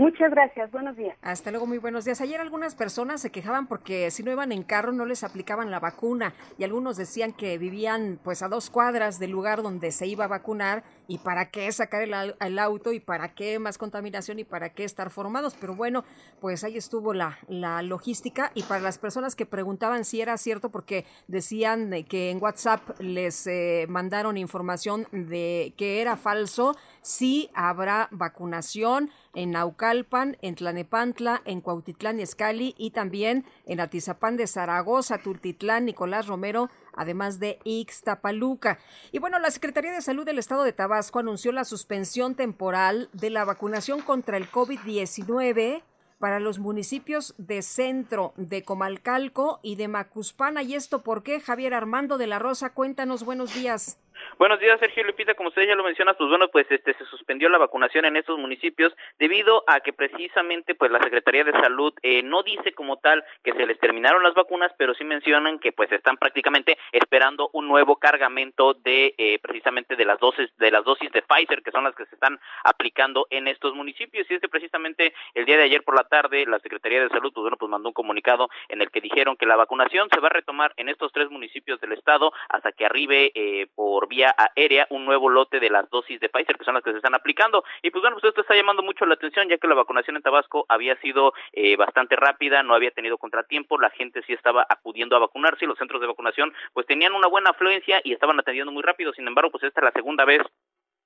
Muchas 0.00 0.30
gracias, 0.30 0.70
buenos 0.70 0.96
días. 0.96 1.16
Hasta 1.22 1.50
luego, 1.50 1.66
muy 1.66 1.78
buenos 1.78 2.04
días. 2.04 2.20
Ayer 2.20 2.40
algunas 2.40 2.76
personas 2.76 3.20
se 3.20 3.30
quejaban 3.30 3.66
porque 3.66 4.12
si 4.12 4.22
no 4.22 4.30
iban 4.30 4.52
en 4.52 4.62
carro 4.62 4.92
no 4.92 5.04
les 5.04 5.24
aplicaban 5.24 5.72
la 5.72 5.80
vacuna 5.80 6.34
y 6.56 6.62
algunos 6.62 6.96
decían 6.96 7.32
que 7.32 7.58
vivían 7.58 8.20
pues 8.22 8.42
a 8.44 8.48
dos 8.48 8.70
cuadras 8.70 9.18
del 9.18 9.32
lugar 9.32 9.60
donde 9.60 9.90
se 9.90 10.06
iba 10.06 10.26
a 10.26 10.28
vacunar 10.28 10.84
y 11.08 11.18
para 11.18 11.50
qué 11.50 11.72
sacar 11.72 12.02
el, 12.02 12.58
auto 12.58 12.92
y 12.92 13.00
para 13.00 13.34
qué 13.34 13.58
más 13.58 13.78
contaminación 13.78 14.38
y 14.38 14.44
para 14.44 14.74
qué 14.74 14.84
estar 14.84 15.10
formados. 15.10 15.56
Pero 15.58 15.74
bueno, 15.74 16.04
pues 16.38 16.62
ahí 16.64 16.76
estuvo 16.76 17.14
la, 17.14 17.38
la 17.48 17.80
logística 17.82 18.52
y 18.54 18.62
para 18.62 18.80
las 18.80 18.98
personas 18.98 19.34
que 19.34 19.46
preguntaban 19.46 20.04
si 20.04 20.20
era 20.20 20.36
cierto 20.36 20.68
porque 20.68 21.06
decían 21.26 22.04
que 22.04 22.30
en 22.30 22.42
WhatsApp 22.42 23.00
les 23.00 23.46
eh, 23.46 23.86
mandaron 23.88 24.36
información 24.36 25.06
de 25.10 25.72
que 25.78 26.02
era 26.02 26.16
falso, 26.16 26.76
sí 27.00 27.50
habrá 27.54 28.08
vacunación 28.10 29.10
en 29.34 29.52
Naucalpan, 29.52 30.36
en 30.42 30.56
Tlanepantla, 30.56 31.40
en 31.46 31.62
Cuautitlán 31.62 32.20
y 32.20 32.22
Escali 32.22 32.74
y 32.76 32.90
también 32.90 33.46
en 33.64 33.80
Atizapán 33.80 34.36
de 34.36 34.46
Zaragoza, 34.46 35.18
Tultitlán, 35.18 35.86
Nicolás 35.86 36.26
Romero, 36.26 36.68
además 36.98 37.38
de 37.38 37.58
Ixtapaluca. 37.64 38.78
Y 39.12 39.18
bueno, 39.18 39.38
la 39.38 39.50
Secretaría 39.50 39.92
de 39.92 40.02
Salud 40.02 40.26
del 40.26 40.38
Estado 40.38 40.64
de 40.64 40.72
Tabasco 40.72 41.20
anunció 41.20 41.52
la 41.52 41.64
suspensión 41.64 42.34
temporal 42.34 43.08
de 43.12 43.30
la 43.30 43.44
vacunación 43.44 44.02
contra 44.02 44.36
el 44.36 44.50
COVID-19 44.50 45.82
para 46.18 46.40
los 46.40 46.58
municipios 46.58 47.34
de 47.38 47.62
Centro, 47.62 48.34
de 48.36 48.64
Comalcalco 48.64 49.60
y 49.62 49.76
de 49.76 49.88
Macuspana. 49.88 50.62
¿Y 50.62 50.74
esto 50.74 51.02
por 51.02 51.22
qué? 51.22 51.40
Javier 51.40 51.74
Armando 51.74 52.18
de 52.18 52.26
la 52.26 52.38
Rosa, 52.38 52.70
cuéntanos, 52.70 53.24
buenos 53.24 53.54
días. 53.54 53.98
Buenos 54.38 54.60
días, 54.60 54.78
Sergio 54.80 55.04
Lupita. 55.04 55.34
Como 55.34 55.48
usted 55.48 55.66
ya 55.66 55.74
lo 55.74 55.84
menciona, 55.84 56.14
pues 56.14 56.28
bueno, 56.28 56.48
pues 56.48 56.66
este 56.70 56.94
se 56.94 57.04
suspendió 57.06 57.48
la 57.48 57.58
vacunación 57.58 58.04
en 58.04 58.16
estos 58.16 58.38
municipios 58.38 58.94
debido 59.18 59.64
a 59.66 59.80
que 59.80 59.92
precisamente 59.92 60.74
pues 60.74 60.90
la 60.90 61.00
Secretaría 61.00 61.44
de 61.44 61.52
Salud 61.52 61.92
eh, 62.02 62.22
no 62.22 62.42
dice 62.42 62.72
como 62.72 62.98
tal 62.98 63.24
que 63.42 63.52
se 63.52 63.66
les 63.66 63.78
terminaron 63.78 64.22
las 64.22 64.34
vacunas, 64.34 64.72
pero 64.78 64.94
sí 64.94 65.04
mencionan 65.04 65.58
que 65.58 65.72
pues 65.72 65.90
están 65.92 66.16
prácticamente 66.16 66.78
esperando 66.92 67.50
un 67.52 67.68
nuevo 67.68 67.96
cargamento 67.96 68.74
de 68.74 69.14
eh, 69.18 69.38
precisamente 69.40 69.96
de 69.96 70.04
las 70.04 70.18
dosis 70.18 70.50
de 70.56 70.70
las 70.70 70.84
dosis 70.84 71.10
de 71.12 71.22
Pfizer 71.22 71.62
que 71.62 71.70
son 71.70 71.84
las 71.84 71.94
que 71.94 72.06
se 72.06 72.14
están 72.14 72.38
aplicando 72.64 73.26
en 73.30 73.48
estos 73.48 73.74
municipios 73.74 74.30
y 74.30 74.34
es 74.34 74.40
que 74.40 74.48
precisamente 74.48 75.14
el 75.34 75.44
día 75.44 75.56
de 75.56 75.64
ayer 75.64 75.82
por 75.82 75.94
la 75.94 76.04
tarde 76.04 76.46
la 76.46 76.58
Secretaría 76.60 77.02
de 77.02 77.08
Salud 77.08 77.32
pues 77.32 77.42
bueno 77.42 77.56
pues 77.56 77.70
mandó 77.70 77.88
un 77.88 77.94
comunicado 77.94 78.48
en 78.68 78.82
el 78.82 78.90
que 78.90 79.00
dijeron 79.00 79.36
que 79.36 79.46
la 79.46 79.56
vacunación 79.56 80.08
se 80.12 80.20
va 80.20 80.28
a 80.28 80.32
retomar 80.32 80.72
en 80.76 80.88
estos 80.88 81.12
tres 81.12 81.30
municipios 81.30 81.80
del 81.80 81.92
estado 81.92 82.32
hasta 82.48 82.72
que 82.72 82.86
arribe 82.86 83.32
eh, 83.34 83.66
por 83.74 84.07
vía 84.08 84.34
aérea 84.36 84.86
un 84.90 85.04
nuevo 85.04 85.28
lote 85.28 85.60
de 85.60 85.70
las 85.70 85.88
dosis 85.90 86.20
de 86.20 86.28
Pfizer, 86.28 86.56
que 86.56 86.64
son 86.64 86.74
las 86.74 86.82
que 86.82 86.90
se 86.90 86.96
están 86.96 87.14
aplicando. 87.14 87.64
Y 87.82 87.90
pues 87.90 88.02
bueno, 88.02 88.16
pues 88.16 88.28
esto 88.28 88.40
está 88.40 88.56
llamando 88.56 88.82
mucho 88.82 89.06
la 89.06 89.14
atención, 89.14 89.48
ya 89.48 89.58
que 89.58 89.68
la 89.68 89.74
vacunación 89.74 90.16
en 90.16 90.22
Tabasco 90.22 90.66
había 90.68 90.96
sido 91.00 91.32
eh, 91.52 91.76
bastante 91.76 92.16
rápida, 92.16 92.62
no 92.62 92.74
había 92.74 92.90
tenido 92.90 93.18
contratiempo, 93.18 93.78
la 93.78 93.90
gente 93.90 94.22
sí 94.26 94.32
estaba 94.32 94.66
acudiendo 94.68 95.16
a 95.16 95.20
vacunarse 95.20 95.66
los 95.66 95.78
centros 95.78 96.00
de 96.00 96.06
vacunación 96.06 96.52
pues 96.72 96.86
tenían 96.86 97.14
una 97.14 97.28
buena 97.28 97.50
afluencia 97.50 98.00
y 98.04 98.12
estaban 98.12 98.38
atendiendo 98.38 98.72
muy 98.72 98.82
rápido. 98.82 99.12
Sin 99.12 99.26
embargo, 99.26 99.50
pues 99.50 99.64
esta 99.64 99.80
es 99.80 99.84
la 99.84 99.92
segunda 99.92 100.24
vez 100.24 100.42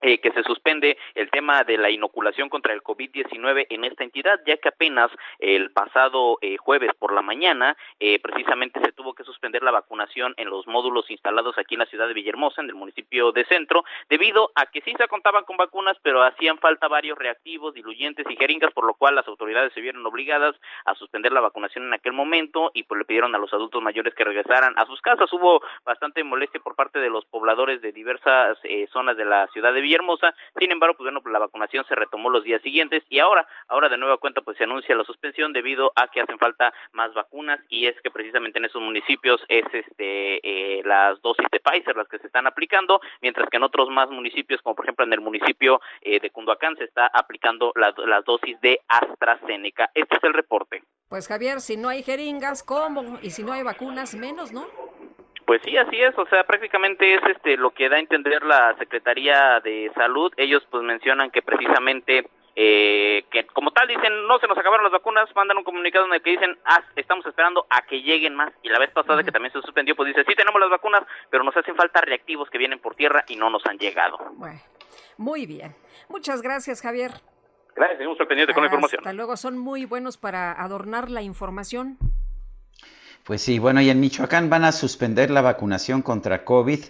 eh, 0.05 0.19
que 0.19 0.33
se 0.33 0.43
suspende 0.43 0.99
el 1.15 1.31
tema 1.31 1.63
de 1.63 1.79
la 1.79 1.89
inoculación 1.89 2.49
contra 2.49 2.75
el 2.75 2.83
COVID-19 2.83 3.69
en 3.71 3.85
esta 3.85 4.03
entidad, 4.03 4.41
ya 4.45 4.57
que 4.57 4.69
apenas 4.69 5.13
el 5.39 5.71
pasado 5.71 6.39
eh, 6.41 6.57
jueves 6.57 6.91
por 6.99 7.13
la 7.13 7.23
mañana 7.23 7.77
eh, 8.01 8.19
precisamente 8.19 8.81
se 8.81 8.91
tuvo 8.91 9.15
que 9.15 9.23
suspender 9.23 9.63
la 9.63 9.71
vacunación 9.71 10.35
en 10.39 10.51
los 10.51 10.67
módulos 10.67 11.09
instalados 11.09 11.57
aquí 11.57 11.77
en 11.77 11.81
la 11.81 11.87
ciudad 11.87 12.09
de 12.09 12.15
Villahermosa, 12.15 12.63
en 12.63 12.71
el 12.71 12.75
municipio 12.75 13.31
de 13.31 13.45
Centro, 13.45 13.85
debido 14.11 14.51
a 14.57 14.67
que 14.67 14.81
sí 14.81 14.93
se 14.99 15.07
contaban 15.07 15.45
con 15.45 15.57
vacunas, 15.57 15.97
pero 16.03 16.25
hacían 16.25 16.59
falta 16.59 16.89
varios 16.89 17.17
reactivos, 17.17 17.73
diluyentes 17.73 18.27
y 18.29 18.35
jeringas, 18.35 18.73
por 18.73 18.85
lo 18.85 18.95
cual 18.95 19.15
las 19.15 19.29
autoridades 19.29 19.73
se 19.73 19.81
vieron 19.81 20.05
obligadas 20.05 20.57
a 20.85 20.97
suspender 20.97 21.31
la 21.31 21.41
vacunación 21.41 21.87
en 21.87 21.95
aquel 21.95 22.13
momento 22.13 22.73
y 22.75 22.83
pues 22.83 22.99
le 22.99 23.05
pidieron 23.05 23.37
a 23.37 23.39
los 23.39 23.55
adultos 23.55 23.81
mayores 23.81 24.15
que 24.17 24.25
regresaran 24.25 24.75
a 24.77 24.85
sus 24.87 25.01
casas. 25.01 25.33
Hubo 25.33 25.63
bastante 25.85 26.25
molestia 26.25 26.61
por 26.61 26.75
parte 26.75 26.99
de 26.99 27.09
los 27.09 27.25
pobladores 27.27 27.81
de 27.83 27.93
diversas 27.93 28.59
zonas 28.93 29.17
de 29.17 29.27
la 29.27 29.47
ciudad 29.53 29.73
de 29.73 29.81
Villahermosa 29.81 29.92
hermosa. 29.95 30.35
Sin 30.59 30.73
embargo, 30.73 30.97
pues 30.97 31.13
bueno, 31.13 31.21
la 31.31 31.39
vacunación 31.39 31.85
se 31.87 31.95
retomó 31.95 32.31
los 32.31 32.45
días 32.45 32.63
siguientes 32.63 33.03
y 33.09 33.19
ahora, 33.19 33.47
ahora 33.69 33.89
de 33.89 33.99
nueva 33.99 34.19
cuenta, 34.19 34.41
pues 34.43 34.57
se 34.57 34.65
anuncia 34.65 34.95
la 34.95 35.05
suspensión 35.05 35.53
debido 35.53 35.93
a 35.97 36.09
que 36.09 36.21
hacen 36.21 36.39
falta 36.39 36.73
más 36.93 37.13
vacunas 37.15 37.61
y 37.69 37.87
es 37.87 38.01
que 38.03 38.11
precisamente 38.11 38.59
en 38.59 38.65
esos 38.65 38.83
municipios 38.83 39.41
es 39.49 39.65
este 39.73 40.41
eh, 40.43 40.83
las 40.85 41.21
dosis 41.23 41.47
de 41.51 41.61
Pfizer 41.61 41.97
las 41.97 42.09
que 42.09 42.19
se 42.19 42.27
están 42.27 42.47
aplicando, 42.47 43.01
mientras 43.21 43.49
que 43.49 43.57
en 43.57 43.63
otros 43.63 43.89
más 43.91 44.11
municipios, 44.11 44.61
como 44.63 44.77
por 44.77 44.85
ejemplo 44.85 45.05
en 45.05 45.13
el 45.13 45.21
municipio 45.21 45.81
eh, 46.01 46.21
de 46.21 46.31
Cunduacán, 46.31 46.77
se 46.77 46.85
está 46.85 47.07
aplicando 47.13 47.73
las, 47.77 47.97
las 47.99 48.25
dosis 48.25 48.61
de 48.61 48.81
AstraZeneca. 48.89 49.91
Este 49.95 50.17
es 50.17 50.25
el 50.25 50.33
reporte. 50.33 50.83
Pues 51.09 51.29
Javier, 51.29 51.61
si 51.61 51.77
no 51.77 51.89
hay 51.89 52.03
jeringas, 52.03 52.63
¿cómo? 52.63 53.19
Y 53.23 53.31
si 53.31 53.43
no 53.43 53.53
hay 53.53 53.63
vacunas, 53.63 54.15
menos, 54.15 54.53
¿no? 54.53 54.67
Pues 55.53 55.61
sí, 55.67 55.77
así 55.77 56.01
es, 56.01 56.17
o 56.17 56.25
sea, 56.29 56.45
prácticamente 56.45 57.15
es 57.15 57.21
este 57.27 57.59
lo 57.59 57.73
que 57.73 57.91
da 57.91 57.97
a 57.97 58.01
entender 58.01 58.43
la 58.43 58.75
Secretaría 58.79 59.61
de 59.61 59.93
Salud. 59.95 60.33
Ellos 60.39 60.67
pues 60.71 60.83
mencionan 60.83 61.31
que 61.31 61.43
precisamente 61.43 62.27
eh, 62.57 63.27
que 63.31 63.45
como 63.49 63.71
tal 63.71 63.87
dicen 63.87 64.27
no 64.27 64.39
se 64.39 64.47
nos 64.47 64.57
acabaron 64.57 64.83
las 64.83 64.95
vacunas, 64.95 65.29
mandan 65.37 65.59
un 65.59 65.65
comunicado 65.65 66.07
en 66.07 66.15
el 66.15 66.23
que 66.23 66.31
dicen 66.31 66.57
ah, 66.65 66.83
estamos 66.97 67.27
esperando 67.27 67.67
a 67.69 67.83
que 67.83 68.01
lleguen 68.01 68.35
más 68.35 68.51
y 68.63 68.71
la 68.71 68.79
vez 68.79 68.93
pasada 68.93 69.23
que 69.23 69.31
también 69.31 69.53
se 69.53 69.61
suspendió 69.61 69.95
pues 69.95 70.07
dice 70.07 70.25
sí 70.27 70.35
tenemos 70.35 70.59
las 70.59 70.71
vacunas 70.71 71.03
pero 71.29 71.45
nos 71.45 71.55
hacen 71.55 71.77
falta 71.77 72.01
reactivos 72.01 72.49
que 72.49 72.57
vienen 72.57 72.79
por 72.79 72.95
tierra 72.95 73.23
y 73.29 73.37
no 73.37 73.51
nos 73.51 73.67
han 73.67 73.77
llegado. 73.77 74.17
Bueno, 74.37 74.59
muy 75.19 75.45
bien. 75.45 75.77
Muchas 76.09 76.41
gracias 76.41 76.81
Javier. 76.81 77.11
Gracias, 77.77 77.99
seguimos 77.99 78.17
pendiente 78.27 78.55
con 78.55 78.63
la 78.63 78.69
información. 78.69 79.01
Hasta 79.01 79.13
luego, 79.13 79.37
son 79.37 79.59
muy 79.59 79.85
buenos 79.85 80.17
para 80.17 80.53
adornar 80.53 81.11
la 81.11 81.21
información. 81.21 81.99
Pues 83.25 83.41
sí, 83.41 83.61
bueno, 83.61 83.81
y 83.81 83.89
en 83.89 84.01
Michoacán 84.01 84.51
van 84.51 84.65
a 84.65 84.73
suspender 84.73 85.31
la 85.31 85.43
vacunación 85.43 86.03
contra 86.03 86.45
COVID 86.45 86.81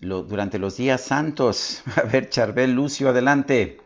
lo, 0.00 0.22
durante 0.22 0.58
los 0.58 0.78
días 0.78 1.02
santos. 1.02 1.82
A 2.02 2.06
ver, 2.10 2.30
Charbel 2.30 2.72
Lucio, 2.72 3.10
adelante. 3.10 3.78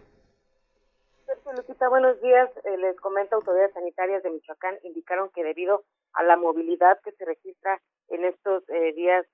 Lupita, 1.56 1.88
buenos 1.88 2.20
días. 2.22 2.48
Eh, 2.64 2.78
les 2.78 2.96
comento, 3.00 3.36
autoridades 3.36 3.74
sanitarias 3.74 4.22
de 4.22 4.30
Michoacán 4.30 4.78
indicaron 4.84 5.28
que 5.34 5.42
debido 5.42 5.84
a 6.14 6.22
la 6.22 6.36
movilidad 6.36 6.98
que 7.02 7.12
se 7.12 7.24
registra 7.24 7.80
en 8.08 8.24
estos 8.24 8.62
eh, 8.70 8.92
días 8.94 9.26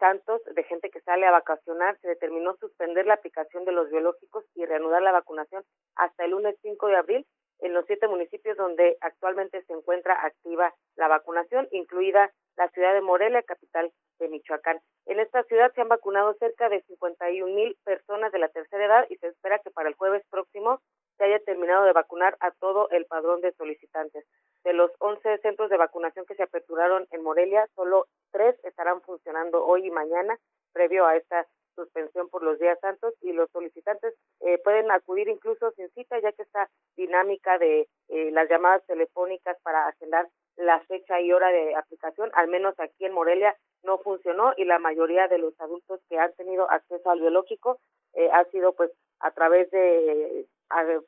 santos 0.00 0.40
de 0.54 0.62
gente 0.64 0.90
que 0.90 1.00
sale 1.00 1.26
a 1.26 1.30
vacacionar, 1.30 1.98
se 2.00 2.08
determinó 2.08 2.56
suspender 2.56 3.06
la 3.06 3.14
aplicación 3.14 3.64
de 3.64 3.72
los 3.72 3.90
biológicos 3.90 4.44
y 4.54 4.64
reanudar 4.64 5.02
la 5.02 5.12
vacunación 5.12 5.62
hasta 5.96 6.24
el 6.24 6.30
lunes 6.30 6.56
5 6.62 6.86
de 6.86 6.96
abril 6.96 7.26
en 7.62 7.72
los 7.72 7.86
siete 7.86 8.08
municipios 8.08 8.56
donde 8.56 8.96
actualmente 9.00 9.62
se 9.62 9.72
encuentra 9.72 10.14
activa 10.24 10.74
la 10.96 11.08
vacunación, 11.08 11.68
incluida 11.70 12.30
la 12.56 12.68
ciudad 12.68 12.92
de 12.92 13.00
Morelia, 13.00 13.42
capital 13.42 13.90
de 14.18 14.28
Michoacán. 14.28 14.80
En 15.06 15.20
esta 15.20 15.42
ciudad 15.44 15.72
se 15.74 15.80
han 15.80 15.88
vacunado 15.88 16.34
cerca 16.34 16.68
de 16.68 16.82
51 16.82 17.54
mil 17.54 17.76
personas 17.84 18.32
de 18.32 18.38
la 18.38 18.48
tercera 18.48 18.84
edad 18.84 19.06
y 19.08 19.16
se 19.16 19.28
espera 19.28 19.58
que 19.60 19.70
para 19.70 19.88
el 19.88 19.94
jueves 19.94 20.22
próximo 20.30 20.80
se 21.16 21.24
haya 21.24 21.38
terminado 21.40 21.84
de 21.84 21.92
vacunar 21.92 22.36
a 22.40 22.50
todo 22.50 22.88
el 22.90 23.06
padrón 23.06 23.40
de 23.40 23.52
solicitantes. 23.52 24.24
De 24.64 24.72
los 24.72 24.90
11 24.98 25.38
centros 25.38 25.70
de 25.70 25.76
vacunación 25.76 26.26
que 26.26 26.34
se 26.34 26.42
aperturaron 26.42 27.06
en 27.10 27.22
Morelia, 27.22 27.68
solo 27.74 28.06
tres 28.32 28.56
estarán 28.64 29.00
funcionando 29.02 29.64
hoy 29.64 29.86
y 29.86 29.90
mañana, 29.90 30.36
previo 30.72 31.06
a 31.06 31.16
esta 31.16 31.46
suspensión 31.74 32.28
por 32.28 32.42
los 32.42 32.58
días 32.58 32.78
santos 32.80 33.14
y 33.20 33.32
los 33.32 33.50
solicitantes 33.50 34.14
eh, 34.40 34.58
pueden 34.58 34.90
acudir 34.90 35.28
incluso 35.28 35.70
sin 35.72 35.88
cita 35.90 36.18
ya 36.20 36.32
que 36.32 36.42
esta 36.42 36.68
dinámica 36.96 37.58
de 37.58 37.88
eh, 38.08 38.30
las 38.32 38.48
llamadas 38.48 38.84
telefónicas 38.86 39.56
para 39.62 39.88
agendar 39.88 40.28
la 40.56 40.80
fecha 40.80 41.20
y 41.20 41.32
hora 41.32 41.48
de 41.48 41.74
aplicación, 41.74 42.30
al 42.34 42.48
menos 42.48 42.74
aquí 42.78 43.04
en 43.04 43.14
Morelia, 43.14 43.56
no 43.82 43.98
funcionó 43.98 44.52
y 44.56 44.64
la 44.64 44.78
mayoría 44.78 45.28
de 45.28 45.38
los 45.38 45.58
adultos 45.60 46.00
que 46.08 46.18
han 46.18 46.32
tenido 46.34 46.70
acceso 46.70 47.10
al 47.10 47.20
biológico 47.20 47.78
eh, 48.14 48.28
ha 48.32 48.44
sido 48.46 48.72
pues 48.74 48.90
a 49.20 49.30
través 49.30 49.70
de 49.70 50.46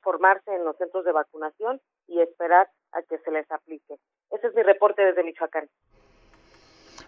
formarse 0.03 0.55
en 0.55 0.65
los 0.65 0.77
centros 0.77 1.05
de 1.05 1.13
vacunación 1.13 1.81
y 2.07 2.21
esperar 2.21 2.69
a 2.93 3.03
que 3.03 3.19
se 3.19 3.31
les 3.31 3.51
aplique. 3.51 3.97
Ese 4.31 4.47
es 4.49 4.55
mi 4.55 4.63
reporte 4.63 5.03
desde 5.03 5.25
Michoacán. 5.25 5.69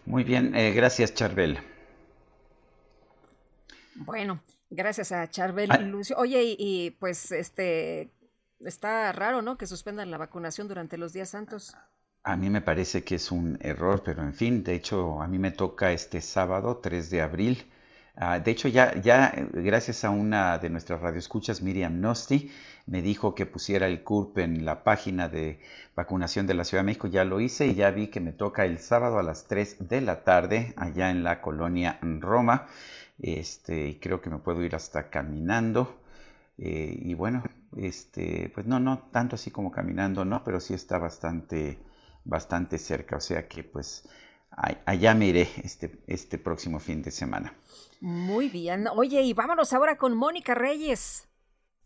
Muy 0.05 0.25
bien, 0.25 0.53
gracias 0.75 1.15
Charbel. 1.15 1.59
Bueno, 3.99 4.41
gracias 4.71 5.13
a 5.13 5.29
Charbel 5.29 5.71
Lucio. 5.91 6.17
Oye, 6.19 6.57
y, 6.59 6.91
pues 6.93 7.33
este 7.33 8.11
está 8.65 9.13
raro, 9.13 9.43
¿no? 9.43 9.57
Que 9.57 9.67
suspendan 9.67 10.11
la 10.11 10.19
vacunación 10.19 10.69
durante 10.69 10.99
los 10.99 11.13
días 11.13 11.31
santos. 11.31 11.75
A 12.23 12.37
mí 12.37 12.51
me 12.51 12.61
parece 12.61 13.05
que 13.05 13.15
es 13.15 13.31
un 13.31 13.59
error, 13.61 14.03
pero 14.05 14.23
en 14.23 14.35
fin, 14.35 14.65
de 14.65 14.75
hecho, 14.75 15.23
a 15.23 15.29
mí 15.29 15.39
me 15.39 15.53
toca 15.53 15.93
este 15.93 16.21
sábado, 16.21 16.79
3 16.79 17.11
de 17.11 17.23
abril. 17.23 17.71
Ah, 18.17 18.39
de 18.39 18.51
hecho, 18.51 18.69
ya, 18.69 18.99
ya 19.01 19.33
gracias 19.53 20.05
a 20.05 20.11
una 20.11 20.59
de 20.59 20.71
nuestras 20.71 21.01
radioescuchas, 21.01 21.63
Miriam 21.63 22.01
Nosti, 22.01 22.51
me 22.87 23.03
dijo 23.03 23.35
que 23.35 23.47
pusiera 23.47 23.87
el 23.87 24.03
CURP 24.03 24.39
en 24.39 24.65
la 24.65 24.83
página 24.83 25.29
de 25.29 25.61
vacunación 25.95 26.47
de 26.47 26.55
la 26.55 26.65
Ciudad 26.65 26.83
de 26.83 26.87
México. 26.87 27.09
Ya 27.09 27.25
lo 27.25 27.41
hice 27.41 27.67
y 27.67 27.75
ya 27.75 27.91
vi 27.91 28.09
que 28.09 28.21
me 28.21 28.33
toca 28.33 28.65
el 28.65 28.79
sábado 28.79 29.19
a 29.19 29.23
las 29.23 29.47
3 29.47 29.89
de 29.89 30.01
la 30.01 30.25
tarde 30.25 30.73
allá 30.77 31.11
en 31.11 31.23
la 31.23 31.41
colonia 31.41 31.99
Roma 32.01 32.67
este, 33.19 33.89
y 33.89 33.95
creo 33.97 34.21
que 34.21 34.31
me 34.31 34.39
puedo 34.39 34.63
ir 34.63 34.75
hasta 34.75 35.11
caminando. 35.11 36.01
Eh, 36.59 36.99
y 37.03 37.15
bueno, 37.15 37.43
este, 37.77 38.51
pues 38.55 38.67
no, 38.67 38.81
no 38.81 39.09
tanto 39.13 39.37
así 39.37 39.51
como 39.51 39.71
caminando, 39.71 40.25
no, 40.25 40.43
pero 40.45 40.61
sí 40.61 40.75
está 40.75 40.99
bastante, 40.99 41.79
bastante 42.25 42.79
cerca, 42.79 43.17
o 43.17 43.21
sea 43.21 43.47
que 43.47 43.63
pues 43.63 44.09
allá 44.87 45.15
me 45.15 45.27
iré 45.27 45.49
este, 45.63 45.99
este 46.07 46.39
próximo 46.39 46.79
fin 46.81 47.03
de 47.03 47.11
semana. 47.11 47.53
Muy 48.01 48.49
bien, 48.49 48.89
oye, 48.89 49.23
y 49.23 49.33
vámonos 49.33 49.73
ahora 49.73 49.97
con 49.99 50.17
Mónica 50.17 50.55
Reyes. 50.55 51.29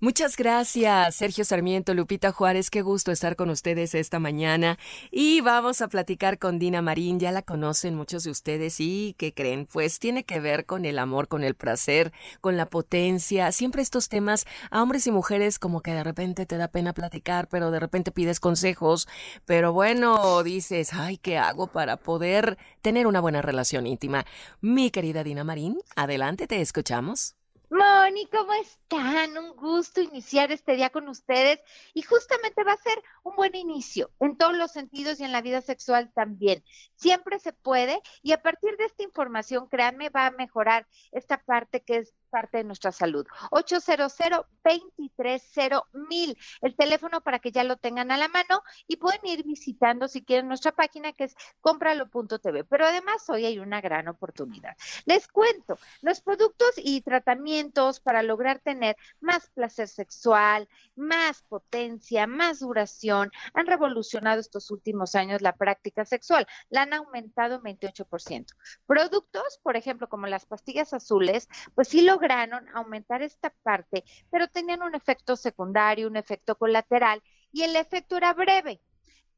Muchas 0.03 0.38
gracias, 0.38 1.14
Sergio 1.14 1.44
Sarmiento, 1.44 1.92
Lupita 1.92 2.32
Juárez, 2.32 2.70
qué 2.70 2.80
gusto 2.80 3.12
estar 3.12 3.36
con 3.36 3.51
ustedes 3.51 3.94
esta 3.94 4.18
mañana. 4.18 4.78
Y 5.11 5.42
vamos 5.42 5.82
a 5.82 5.88
platicar 5.88 6.38
con 6.38 6.59
Dina 6.59 6.80
Marín, 6.80 7.20
ya 7.20 7.32
la 7.32 7.42
conocen 7.42 7.94
muchos 7.94 8.24
de 8.24 8.30
ustedes 8.30 8.80
y 8.80 9.14
¿qué 9.18 9.34
creen? 9.34 9.66
Pues 9.70 9.98
tiene 9.98 10.24
que 10.24 10.40
ver 10.40 10.64
con 10.64 10.86
el 10.86 10.98
amor, 10.98 11.28
con 11.28 11.44
el 11.44 11.55
placer, 11.55 12.14
con 12.40 12.57
la 12.57 12.64
potencia. 12.64 13.53
Siempre 13.53 13.82
estos 13.82 14.09
temas 14.09 14.46
a 14.70 14.82
hombres 14.82 15.07
y 15.07 15.11
mujeres 15.11 15.59
como 15.59 15.82
que 15.82 15.92
de 15.92 16.03
repente 16.03 16.46
te 16.46 16.57
da 16.57 16.68
pena 16.68 16.94
platicar, 16.94 17.46
pero 17.48 17.70
de 17.70 17.80
repente 17.80 18.11
pides 18.11 18.40
consejos. 18.40 19.07
Pero 19.44 19.74
bueno, 19.74 20.42
dices, 20.42 20.94
ay, 20.94 21.18
¿qué 21.18 21.36
hago 21.36 21.66
para 21.66 21.98
poder 21.98 22.57
tener 22.80 23.07
una 23.07 23.20
buena 23.20 23.42
relación 23.42 23.86
íntima? 23.86 24.24
Mi 24.62 24.90
querida 24.90 25.24
Dina 25.24 25.44
Marín, 25.44 25.78
adelante, 25.94 26.46
te 26.46 26.62
escuchamos. 26.62 27.36
Moni, 27.71 28.27
¿cómo 28.27 28.53
están? 28.55 29.39
Un 29.39 29.55
gusto 29.55 30.01
iniciar 30.01 30.51
este 30.51 30.75
día 30.75 30.91
con 30.91 31.09
ustedes 31.09 31.61
y 31.95 32.03
justamente 32.03 32.64
va 32.64 32.73
a 32.73 32.77
ser 32.77 33.01
un 33.23 33.37
buen 33.37 33.55
inicio 33.55 34.11
en 34.21 34.37
todos 34.37 34.57
los 34.57 34.71
sentidos 34.71 35.21
y 35.21 35.25
en 35.25 35.33
la 35.33 35.43
vida 35.43 35.61
sexual 35.61 36.11
también. 36.14 36.64
Siempre 36.95 37.39
se 37.39 37.53
puede 37.53 38.01
y 38.23 38.33
a 38.33 38.43
partir 38.43 38.77
de 38.77 38.85
esta 38.85 39.03
información, 39.03 39.68
créanme, 39.68 40.11
va 40.11 40.27
a 40.27 40.31
mejorar 40.31 40.87
esta 41.12 41.39
parte 41.39 41.83
que 41.83 41.99
es 41.99 42.14
parte 42.31 42.59
de 42.59 42.64
nuestra 42.64 42.93
salud. 42.93 43.27
800 43.51 44.16
230 44.16 45.83
mil, 46.09 46.39
el 46.62 46.77
teléfono 46.77 47.21
para 47.21 47.39
que 47.39 47.53
ya 47.53 47.64
lo 47.64 47.77
tengan 47.77 48.11
a 48.11 48.16
la 48.16 48.29
mano 48.29 48.62
y 48.87 48.97
pueden 48.97 49.21
ir 49.25 49.45
visitando 49.45 50.09
si 50.09 50.23
quieren 50.23 50.49
nuestra 50.49 50.73
página 50.73 51.12
que 51.12 51.25
es 51.25 51.35
compralo.tv. 51.61 52.64
Pero 52.64 52.87
además 52.87 53.29
hoy 53.29 53.47
hay 53.47 53.59
una 53.59 53.81
gran 53.81 54.09
oportunidad. 54.09 54.77
Les 55.05 55.27
cuento, 55.29 55.79
los 56.03 56.21
productos 56.21 56.73
y 56.77 57.01
tratamientos 57.03 58.01
para 58.01 58.23
lograr 58.23 58.61
tener 58.61 58.97
más 59.21 59.51
placer 59.51 59.89
sexual, 59.89 60.68
más 60.95 61.43
potencia, 61.43 62.27
más 62.27 62.61
duración, 62.61 63.10
han 63.11 63.67
revolucionado 63.67 64.41
estos 64.41 64.71
últimos 64.71 65.15
años 65.15 65.43
la 65.43 65.57
práctica 65.57 66.05
sexual. 66.05 66.47
La 66.69 66.83
han 66.83 66.95
aumentado 66.95 67.57
un 67.57 67.63
28%. 67.65 68.55
Productos, 68.87 69.59
por 69.63 69.77
ejemplo, 69.77 70.09
como 70.09 70.27
las 70.27 70.47
pastillas 70.47 70.93
azules, 70.93 71.49
pues 71.75 71.89
sí 71.89 72.03
lo 72.03 72.21
lograron 72.21 72.69
aumentar 72.75 73.23
esta 73.23 73.51
parte, 73.63 74.05
pero 74.31 74.49
tenían 74.49 74.83
un 74.83 74.95
efecto 74.95 75.37
secundario, 75.37 76.07
un 76.07 76.17
efecto 76.17 76.57
colateral, 76.57 77.23
y 77.53 77.63
el 77.63 77.77
efecto 77.77 78.17
era 78.17 78.35
breve 78.35 78.81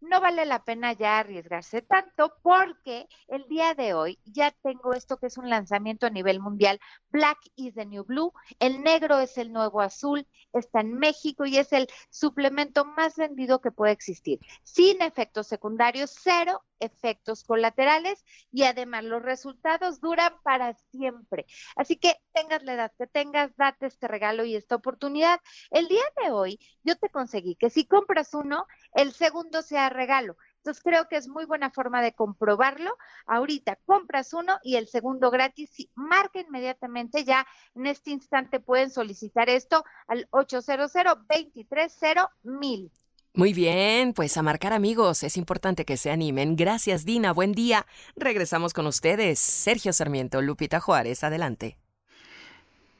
no 0.02 0.20
vale 0.20 0.44
la 0.44 0.64
pena 0.64 0.92
ya 0.92 1.18
arriesgarse 1.18 1.80
tanto 1.80 2.34
porque 2.42 3.08
el 3.28 3.46
día 3.48 3.74
de 3.74 3.94
hoy 3.94 4.18
ya 4.24 4.50
tengo 4.50 4.92
esto 4.94 5.16
que 5.16 5.26
es 5.26 5.38
un 5.38 5.48
lanzamiento 5.48 6.06
a 6.06 6.10
nivel 6.10 6.40
mundial. 6.40 6.80
Black 7.10 7.38
is 7.56 7.74
the 7.74 7.86
new 7.86 8.04
blue, 8.04 8.32
el 8.58 8.82
negro 8.82 9.20
es 9.20 9.38
el 9.38 9.52
nuevo 9.52 9.80
azul, 9.80 10.26
está 10.52 10.80
en 10.80 10.94
México 10.94 11.46
y 11.46 11.56
es 11.56 11.72
el 11.72 11.88
suplemento 12.10 12.84
más 12.84 13.16
vendido 13.16 13.60
que 13.60 13.70
puede 13.70 13.92
existir, 13.92 14.40
sin 14.64 15.00
efectos 15.02 15.46
secundarios, 15.46 16.14
cero 16.20 16.62
efectos 16.82 17.44
colaterales 17.44 18.24
y 18.50 18.64
además 18.64 19.04
los 19.04 19.22
resultados 19.22 20.00
duran 20.00 20.34
para 20.42 20.74
siempre. 20.90 21.46
Así 21.76 21.96
que 21.96 22.16
tengas 22.32 22.62
la 22.64 22.74
edad 22.74 22.92
que 22.98 23.06
tengas, 23.06 23.56
date 23.56 23.86
este 23.86 24.08
regalo 24.08 24.44
y 24.44 24.56
esta 24.56 24.74
oportunidad. 24.74 25.40
El 25.70 25.88
día 25.88 26.04
de 26.22 26.32
hoy 26.32 26.58
yo 26.82 26.96
te 26.96 27.08
conseguí 27.08 27.54
que 27.54 27.70
si 27.70 27.86
compras 27.86 28.34
uno, 28.34 28.66
el 28.94 29.12
segundo 29.12 29.62
sea 29.62 29.88
regalo. 29.88 30.36
Entonces 30.58 30.82
creo 30.82 31.08
que 31.08 31.16
es 31.16 31.28
muy 31.28 31.44
buena 31.44 31.70
forma 31.70 32.00
de 32.02 32.12
comprobarlo. 32.12 32.96
Ahorita 33.26 33.78
compras 33.84 34.32
uno 34.32 34.58
y 34.62 34.76
el 34.76 34.86
segundo 34.86 35.30
gratis. 35.30 35.70
marca 35.94 36.40
inmediatamente 36.40 37.24
ya 37.24 37.46
en 37.74 37.86
este 37.86 38.10
instante 38.12 38.60
pueden 38.60 38.90
solicitar 38.90 39.48
esto 39.48 39.84
al 40.06 40.28
800 40.30 40.92
230 40.92 42.30
mil. 42.44 42.92
Muy 43.34 43.54
bien, 43.54 44.12
pues 44.12 44.36
a 44.36 44.42
marcar 44.42 44.74
amigos, 44.74 45.22
es 45.22 45.38
importante 45.38 45.86
que 45.86 45.96
se 45.96 46.10
animen. 46.10 46.54
Gracias 46.54 47.04
Dina, 47.06 47.32
buen 47.32 47.52
día. 47.52 47.86
Regresamos 48.14 48.74
con 48.74 48.86
ustedes. 48.86 49.38
Sergio 49.38 49.92
Sarmiento, 49.92 50.42
Lupita 50.42 50.80
Juárez, 50.80 51.24
adelante. 51.24 51.81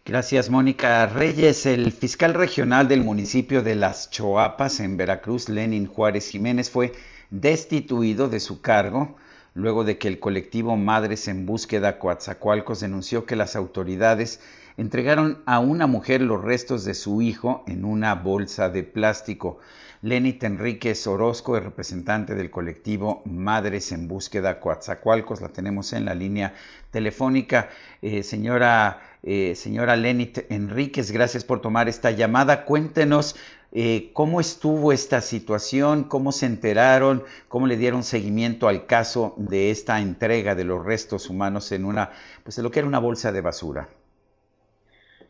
Gracias, 0.05 0.51
Mónica 0.51 1.07
Reyes. 1.07 1.65
El 1.65 1.93
fiscal 1.93 2.35
regional 2.35 2.89
del 2.89 3.05
municipio 3.05 3.63
de 3.63 3.77
Las 3.77 4.11
Choapas, 4.11 4.81
en 4.81 4.97
Veracruz, 4.97 5.49
Lenin 5.49 5.87
Juárez 5.87 6.29
Jiménez, 6.29 6.71
fue 6.71 6.93
destituido 7.31 8.29
de 8.29 8.41
su 8.41 8.61
cargo 8.61 9.15
luego 9.55 9.85
de 9.85 9.99
que 9.99 10.09
el 10.09 10.19
colectivo 10.19 10.77
Madres 10.77 11.29
en 11.29 11.47
Búsqueda 11.47 12.01
Coatzacoalcos 12.01 12.81
denunció 12.81 13.27
que 13.27 13.37
las 13.37 13.55
autoridades 13.55 14.41
entregaron 14.77 15.41
a 15.47 15.61
una 15.61 15.87
mujer 15.87 16.21
los 16.21 16.43
restos 16.43 16.85
de 16.85 16.95
su 16.95 17.23
hijo 17.23 17.63
en 17.69 17.85
una 17.85 18.17
bolsa 18.17 18.71
de 18.71 18.83
plástico. 18.83 19.61
Lenit 20.01 20.43
Enríquez 20.43 21.07
Orozco, 21.07 21.57
el 21.57 21.63
representante 21.63 22.35
del 22.35 22.51
colectivo 22.51 23.23
Madres 23.25 23.93
en 23.93 24.09
Búsqueda 24.09 24.59
Coatzacoalcos, 24.59 25.41
la 25.41 25.51
tenemos 25.51 25.93
en 25.93 26.07
la 26.07 26.15
línea 26.17 26.55
telefónica. 26.91 27.69
Eh, 28.01 28.25
señora, 28.25 29.01
eh, 29.23 29.55
señora 29.55 29.97
Lenit 29.97 30.51
Enríquez, 30.51 31.13
gracias 31.13 31.45
por 31.45 31.61
tomar 31.61 31.89
esta 31.89 32.11
llamada. 32.11 32.65
Cuéntenos 32.65 33.37
eh, 33.73 34.11
cómo 34.13 34.41
estuvo 34.41 34.93
esta 34.93 35.21
situación, 35.21 36.05
cómo 36.05 36.33
se 36.33 36.47
enteraron, 36.47 37.23
cómo 37.49 37.67
le 37.67 37.77
dieron 37.77 38.03
seguimiento 38.03 38.69
al 38.69 38.87
caso 38.87 39.35
de 39.39 39.71
esta 39.71 40.01
entrega 40.01 40.55
de 40.55 40.65
los 40.65 40.85
restos 40.85 41.31
humanos 41.31 41.73
en 41.73 41.85
una, 41.85 42.11
pues 42.43 42.59
en 42.59 42.65
lo 42.65 42.71
que 42.71 42.81
era 42.81 42.89
una 42.89 42.99
bolsa 42.99 43.33
de 43.33 43.41
basura. 43.41 43.89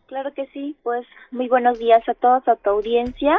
Claro 0.07 0.35
que 0.35 0.47
sí, 0.49 0.77
pues 0.83 1.07
muy 1.31 1.49
buenos 1.49 1.79
días 1.79 2.07
a 2.09 2.15
todos, 2.15 2.47
a 2.49 2.57
tu 2.57 2.71
audiencia. 2.71 3.39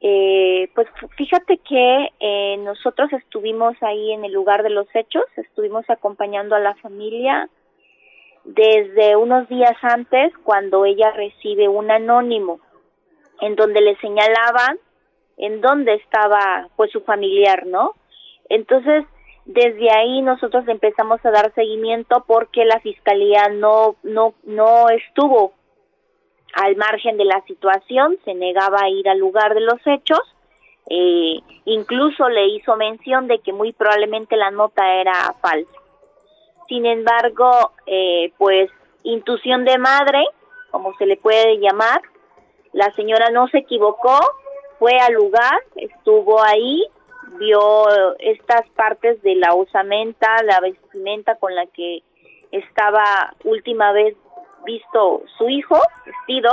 Eh, 0.00 0.70
pues 0.74 0.88
fíjate 1.16 1.58
que 1.58 2.08
eh, 2.20 2.56
nosotros 2.64 3.12
estuvimos 3.12 3.76
ahí 3.82 4.12
en 4.12 4.24
el 4.24 4.32
lugar 4.32 4.62
de 4.62 4.70
los 4.70 4.86
hechos, 4.94 5.24
estuvimos 5.36 5.88
acompañando 5.90 6.54
a 6.54 6.60
la 6.60 6.74
familia 6.76 7.50
desde 8.44 9.16
unos 9.16 9.48
días 9.48 9.76
antes 9.82 10.32
cuando 10.44 10.84
ella 10.84 11.10
recibe 11.12 11.68
un 11.68 11.90
anónimo 11.90 12.60
en 13.40 13.56
donde 13.56 13.80
le 13.80 13.96
señalaban 13.96 14.78
en 15.36 15.60
dónde 15.60 15.94
estaba 15.94 16.68
pues 16.76 16.90
su 16.90 17.00
familiar, 17.00 17.66
¿no? 17.66 17.94
Entonces, 18.48 19.04
desde 19.46 19.90
ahí 19.90 20.20
nosotros 20.20 20.68
empezamos 20.68 21.24
a 21.24 21.30
dar 21.30 21.52
seguimiento 21.54 22.24
porque 22.26 22.64
la 22.64 22.78
fiscalía 22.80 23.48
no 23.48 23.96
no 24.02 24.34
no 24.44 24.90
estuvo 24.90 25.54
al 26.54 26.76
margen 26.76 27.16
de 27.16 27.24
la 27.24 27.40
situación, 27.46 28.18
se 28.24 28.34
negaba 28.34 28.80
a 28.82 28.88
ir 28.88 29.08
al 29.08 29.18
lugar 29.18 29.54
de 29.54 29.60
los 29.60 29.80
hechos, 29.86 30.20
eh, 30.90 31.38
incluso 31.64 32.28
le 32.28 32.48
hizo 32.48 32.76
mención 32.76 33.28
de 33.28 33.38
que 33.38 33.52
muy 33.52 33.72
probablemente 33.72 34.36
la 34.36 34.50
nota 34.50 34.94
era 34.94 35.34
falsa. 35.40 35.70
Sin 36.70 36.86
embargo, 36.86 37.72
eh, 37.84 38.32
pues 38.38 38.70
intuición 39.02 39.64
de 39.64 39.76
madre, 39.76 40.24
como 40.70 40.94
se 40.98 41.06
le 41.06 41.16
puede 41.16 41.58
llamar, 41.58 42.00
la 42.72 42.92
señora 42.92 43.30
no 43.30 43.48
se 43.48 43.58
equivocó, 43.58 44.16
fue 44.78 44.96
al 45.00 45.14
lugar, 45.14 45.58
estuvo 45.74 46.40
ahí, 46.40 46.86
vio 47.40 47.60
estas 48.20 48.68
partes 48.76 49.20
de 49.22 49.34
la 49.34 49.52
osamenta, 49.52 50.28
la 50.44 50.60
vestimenta 50.60 51.34
con 51.34 51.56
la 51.56 51.66
que 51.66 52.04
estaba 52.52 53.34
última 53.42 53.90
vez 53.90 54.16
visto 54.64 55.22
su 55.38 55.48
hijo 55.48 55.76
vestido 56.06 56.52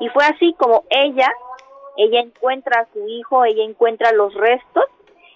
y 0.00 0.08
fue 0.10 0.24
así 0.24 0.54
como 0.58 0.84
ella 0.88 1.28
ella 1.96 2.20
encuentra 2.20 2.82
a 2.82 2.92
su 2.92 3.06
hijo 3.08 3.44
ella 3.44 3.64
encuentra 3.64 4.12
los 4.12 4.32
restos 4.34 4.84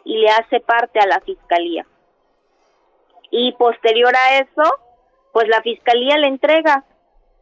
y 0.05 0.19
le 0.19 0.29
hace 0.29 0.61
parte 0.61 1.01
a 1.01 1.07
la 1.07 1.21
fiscalía 1.21 1.85
y 3.31 3.53
posterior 3.53 4.15
a 4.15 4.39
eso 4.39 4.79
pues 5.33 5.49
la 5.49 5.63
fiscalía 5.63 6.17
le 6.19 6.29
entrega 6.29 6.85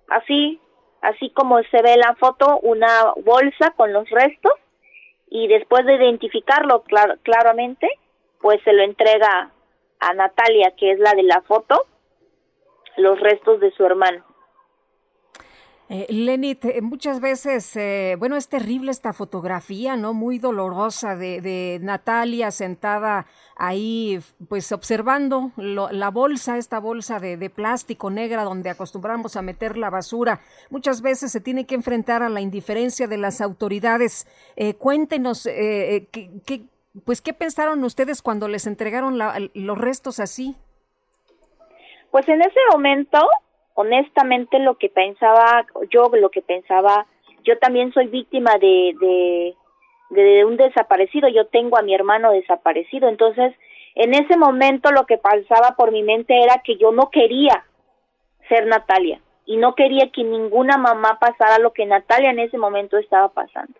así 0.08 0.60
así 1.00 1.30
como 1.30 1.62
se 1.64 1.82
ve 1.82 1.94
en 1.94 2.00
la 2.00 2.14
foto 2.16 2.58
una 2.62 3.12
bolsa 3.24 3.72
con 3.76 3.92
los 3.92 4.08
restos 4.10 4.52
y 5.28 5.48
después 5.48 5.84
de 5.86 5.96
identificarlo 5.96 6.84
claramente 7.22 7.88
pues 8.40 8.60
se 8.64 8.72
lo 8.72 8.82
entrega 8.82 9.50
a 10.00 10.14
Natalia 10.14 10.72
que 10.76 10.92
es 10.92 10.98
la 10.98 11.12
de 11.12 11.22
la 11.22 11.40
foto 11.42 11.86
los 12.96 13.18
restos 13.20 13.60
de 13.60 13.72
su 13.72 13.84
hermano. 13.84 14.24
Eh, 15.90 16.06
Lenit, 16.08 16.64
eh, 16.64 16.80
muchas 16.80 17.20
veces, 17.20 17.76
eh, 17.76 18.16
bueno, 18.18 18.36
es 18.36 18.48
terrible 18.48 18.90
esta 18.90 19.12
fotografía, 19.12 19.96
¿no? 19.96 20.14
Muy 20.14 20.38
dolorosa 20.38 21.14
de, 21.14 21.78
Natalia 21.82 22.50
sentada 22.50 23.26
ahí, 23.56 24.18
pues 24.48 24.72
observando 24.72 25.52
la 25.56 26.10
bolsa, 26.10 26.56
esta 26.56 26.78
bolsa 26.80 27.20
de, 27.20 27.50
plástico 27.50 28.08
negra 28.08 28.44
donde 28.44 28.70
acostumbramos 28.70 29.36
a 29.36 29.42
meter 29.42 29.76
la 29.76 29.90
basura. 29.90 30.40
Muchas 30.70 31.02
veces 31.02 31.30
se 31.30 31.40
tiene 31.40 31.66
que 31.66 31.74
enfrentar 31.74 32.22
a 32.22 32.30
la 32.30 32.40
indiferencia 32.40 33.06
de 33.06 33.18
las 33.18 33.42
autoridades. 33.42 34.26
cuéntenos, 34.78 35.44
¿qué, 35.44 36.64
pues, 37.04 37.20
¿qué 37.20 37.34
pensaron 37.34 37.84
ustedes 37.84 38.22
cuando 38.22 38.48
les 38.48 38.66
entregaron 38.66 39.18
los 39.18 39.78
restos 39.78 40.18
así? 40.18 40.56
Pues 42.10 42.28
en 42.28 42.40
ese 42.40 42.60
momento, 42.72 43.18
honestamente, 43.74 44.58
lo 44.58 44.76
que 44.76 44.88
pensaba, 44.88 45.66
yo 45.90 46.10
lo 46.14 46.30
que 46.30 46.42
pensaba, 46.42 47.06
yo 47.44 47.58
también 47.58 47.92
soy 47.92 48.06
víctima 48.06 48.52
de, 48.58 49.54
de, 50.10 50.44
un 50.44 50.56
desaparecido, 50.56 51.28
yo 51.28 51.46
tengo 51.46 51.76
a 51.76 51.82
mi 51.82 51.94
hermano 51.94 52.30
desaparecido, 52.30 53.08
entonces 53.08 53.52
en 53.96 54.14
ese 54.14 54.36
momento 54.36 54.90
lo 54.92 55.06
que 55.06 55.18
pasaba 55.18 55.74
por 55.76 55.92
mi 55.92 56.02
mente 56.02 56.40
era 56.42 56.62
que 56.64 56.76
yo 56.76 56.92
no 56.92 57.10
quería 57.10 57.64
ser 58.48 58.66
Natalia 58.66 59.20
y 59.46 59.56
no 59.56 59.74
quería 59.74 60.10
que 60.10 60.22
ninguna 60.22 60.78
mamá 60.78 61.18
pasara 61.20 61.58
lo 61.58 61.72
que 61.72 61.86
Natalia 61.86 62.30
en 62.30 62.38
ese 62.38 62.58
momento 62.58 62.96
estaba 62.96 63.28
pasando. 63.28 63.78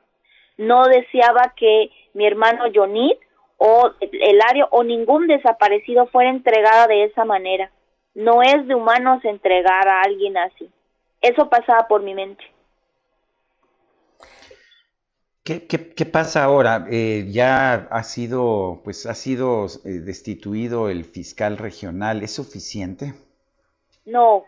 No 0.56 0.86
deseaba 0.86 1.54
que 1.56 1.90
mi 2.12 2.26
hermano 2.26 2.64
Jonit 2.72 3.18
o 3.58 3.90
el 4.00 4.40
área 4.42 4.66
o 4.70 4.84
ningún 4.84 5.26
desaparecido 5.26 6.06
fuera 6.06 6.30
entregada 6.30 6.86
de 6.86 7.04
esa 7.04 7.24
manera. 7.24 7.70
No 8.15 8.43
es 8.43 8.66
de 8.66 8.74
humanos 8.74 9.24
entregar 9.24 9.89
a 9.89 10.03
alguien 10.03 10.36
así. 10.36 10.70
Eso 11.20 11.49
pasaba 11.49 11.89
por 11.89 12.03
mi 12.03 12.15
mente. 12.15 12.45
¿Qué, 15.43 15.66
qué, 15.66 16.07
pasa 16.07 16.45
ahora? 16.45 16.86
Eh, 16.91 17.27
ya 17.28 17.74
ha 17.74 18.03
sido, 18.03 18.81
pues, 18.82 19.05
ha 19.05 19.15
sido 19.15 19.66
eh, 19.85 20.01
destituido 20.01 20.89
el 20.89 21.05
fiscal 21.05 21.59
regional. 21.59 22.23
¿Es 22.23 22.35
suficiente? 22.35 23.12
No. 24.07 24.45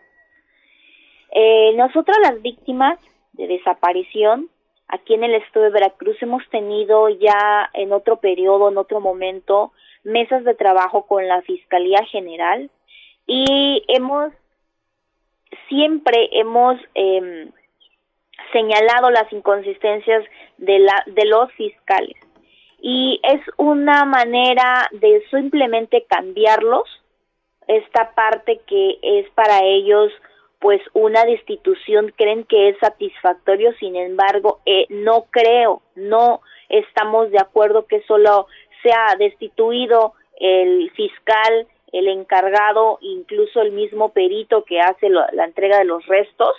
Eh, 1.31 1.73
nosotros 1.75 2.17
las 2.23 2.41
víctimas 2.41 2.97
de 3.33 3.45
desaparición 3.45 4.49
aquí 4.87 5.13
en 5.13 5.23
el 5.23 5.35
estado 5.35 5.65
de 5.65 5.71
Veracruz 5.71 6.17
hemos 6.21 6.41
tenido 6.49 7.09
ya 7.09 7.69
en 7.73 7.93
otro 7.93 8.17
periodo, 8.17 8.69
en 8.69 8.77
otro 8.77 8.99
momento, 8.99 9.73
mesas 10.03 10.43
de 10.45 10.55
trabajo 10.55 11.05
con 11.05 11.27
la 11.27 11.41
Fiscalía 11.43 12.03
General 12.09 12.71
y 13.27 13.83
hemos 13.89 14.33
siempre 15.69 16.29
hemos 16.31 16.79
eh, 16.95 17.49
señalado 18.51 19.11
las 19.11 19.31
inconsistencias 19.31 20.23
de, 20.57 20.79
la, 20.79 21.03
de 21.05 21.25
los 21.25 21.51
fiscales. 21.53 22.15
Y 22.79 23.19
es 23.23 23.41
una 23.57 24.05
manera 24.05 24.87
de 24.91 25.23
simplemente 25.29 26.05
cambiarlos. 26.07 26.83
Esta 27.67 28.13
parte 28.15 28.61
que 28.65 28.97
es 29.01 29.29
para 29.31 29.63
ellos 29.63 30.11
pues 30.59 30.81
una 30.93 31.23
destitución 31.25 32.11
creen 32.15 32.43
que 32.45 32.69
es 32.69 32.77
satisfactorio. 32.79 33.73
Sin 33.79 33.95
embargo 33.95 34.59
eh, 34.65 34.85
no 34.89 35.25
creo 35.29 35.81
no 35.95 36.41
estamos 36.69 37.31
de 37.31 37.39
acuerdo 37.39 37.85
que 37.87 38.01
solo 38.03 38.47
sea 38.83 39.15
destituido 39.17 40.13
el 40.39 40.91
fiscal 40.91 41.67
el 41.97 42.07
encargado, 42.07 42.97
incluso 43.01 43.61
el 43.61 43.71
mismo 43.71 44.09
perito 44.09 44.63
que 44.63 44.79
hace 44.79 45.09
la 45.09 45.45
entrega 45.45 45.77
de 45.79 45.85
los 45.85 46.05
restos, 46.05 46.55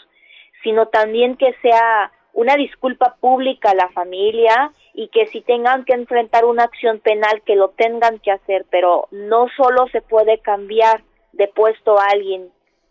sino 0.62 0.86
también 0.86 1.36
que 1.36 1.54
sea 1.62 2.12
una 2.32 2.56
disculpa 2.56 3.16
pública 3.20 3.70
a 3.70 3.74
la 3.74 3.88
familia 3.90 4.72
y 4.94 5.08
que 5.08 5.26
si 5.26 5.40
tengan 5.40 5.84
que 5.84 5.94
enfrentar 5.94 6.44
una 6.44 6.64
acción 6.64 7.00
penal 7.00 7.42
que 7.44 7.56
lo 7.56 7.70
tengan 7.70 8.18
que 8.20 8.32
hacer, 8.32 8.64
pero 8.70 9.08
no 9.10 9.46
solo 9.56 9.86
se 9.92 10.02
puede 10.02 10.38
cambiar 10.38 11.02
de 11.32 11.48
puesto 11.48 11.98
a 11.98 12.06
alguien 12.12 12.50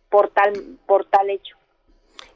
por 0.09 0.29
tal 0.29 0.53
por 0.85 1.05
tal 1.05 1.29
hecho. 1.29 1.56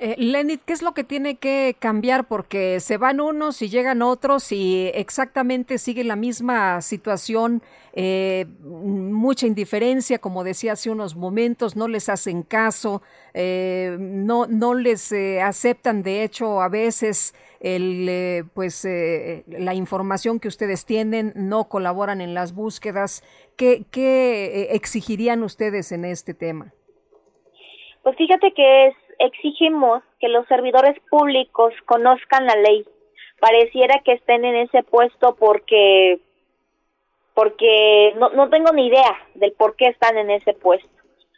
Eh, 0.04 0.16
Lenit, 0.18 0.64
¿qué 0.66 0.74
es 0.74 0.82
lo 0.82 0.96
que 0.96 1.04
tiene 1.04 1.36
que 1.36 1.76
cambiar? 1.78 2.26
Porque 2.28 2.80
se 2.80 2.98
van 2.98 3.22
unos 3.22 3.62
y 3.62 3.70
llegan 3.70 4.02
otros 4.02 4.52
y 4.52 4.90
exactamente 4.96 5.78
sigue 5.78 6.04
la 6.04 6.16
misma 6.16 6.82
situación, 6.82 7.62
eh, 7.94 8.48
mucha 8.64 9.46
indiferencia, 9.46 10.18
como 10.18 10.44
decía 10.44 10.72
hace 10.72 10.90
unos 10.90 11.16
momentos, 11.16 11.76
no 11.76 11.88
les 11.88 12.10
hacen 12.10 12.42
caso, 12.42 13.04
eh, 13.36 13.96
no, 14.00 14.48
no 14.48 14.74
les 14.74 15.14
aceptan, 15.14 16.02
de 16.02 16.24
hecho, 16.24 16.64
a 16.64 16.68
veces 16.68 17.36
el, 17.60 18.50
pues, 18.56 18.88
la 19.46 19.76
información 19.76 20.40
que 20.40 20.48
ustedes 20.48 20.84
tienen, 20.84 21.32
no 21.36 21.66
colaboran 21.66 22.22
en 22.22 22.34
las 22.34 22.56
búsquedas. 22.56 23.24
¿Qué, 23.56 23.84
qué 23.92 24.70
exigirían 24.72 25.44
ustedes 25.44 25.92
en 25.92 26.06
este 26.06 26.34
tema? 26.34 26.74
Pues 28.04 28.16
fíjate 28.18 28.52
que 28.54 28.88
es 28.88 28.96
exigimos 29.26 30.04
que 30.20 30.30
los 30.30 30.48
servidores 30.48 31.00
públicos 31.10 31.74
conozcan 31.86 32.46
la 32.46 32.56
ley. 32.56 32.86
Pareciera 33.40 34.02
que 34.04 34.14
estén 34.14 34.46
en 34.46 34.56
ese 34.56 34.84
puesto 34.84 35.36
porque 35.36 36.20
porque 37.34 38.14
no, 38.18 38.30
no 38.30 38.50
tengo 38.50 38.72
ni 38.74 38.88
idea 38.88 39.18
del 39.36 39.54
por 39.54 39.76
qué 39.76 39.88
están 39.88 40.18
en 40.18 40.30
ese 40.32 40.54
puesto. 40.54 40.90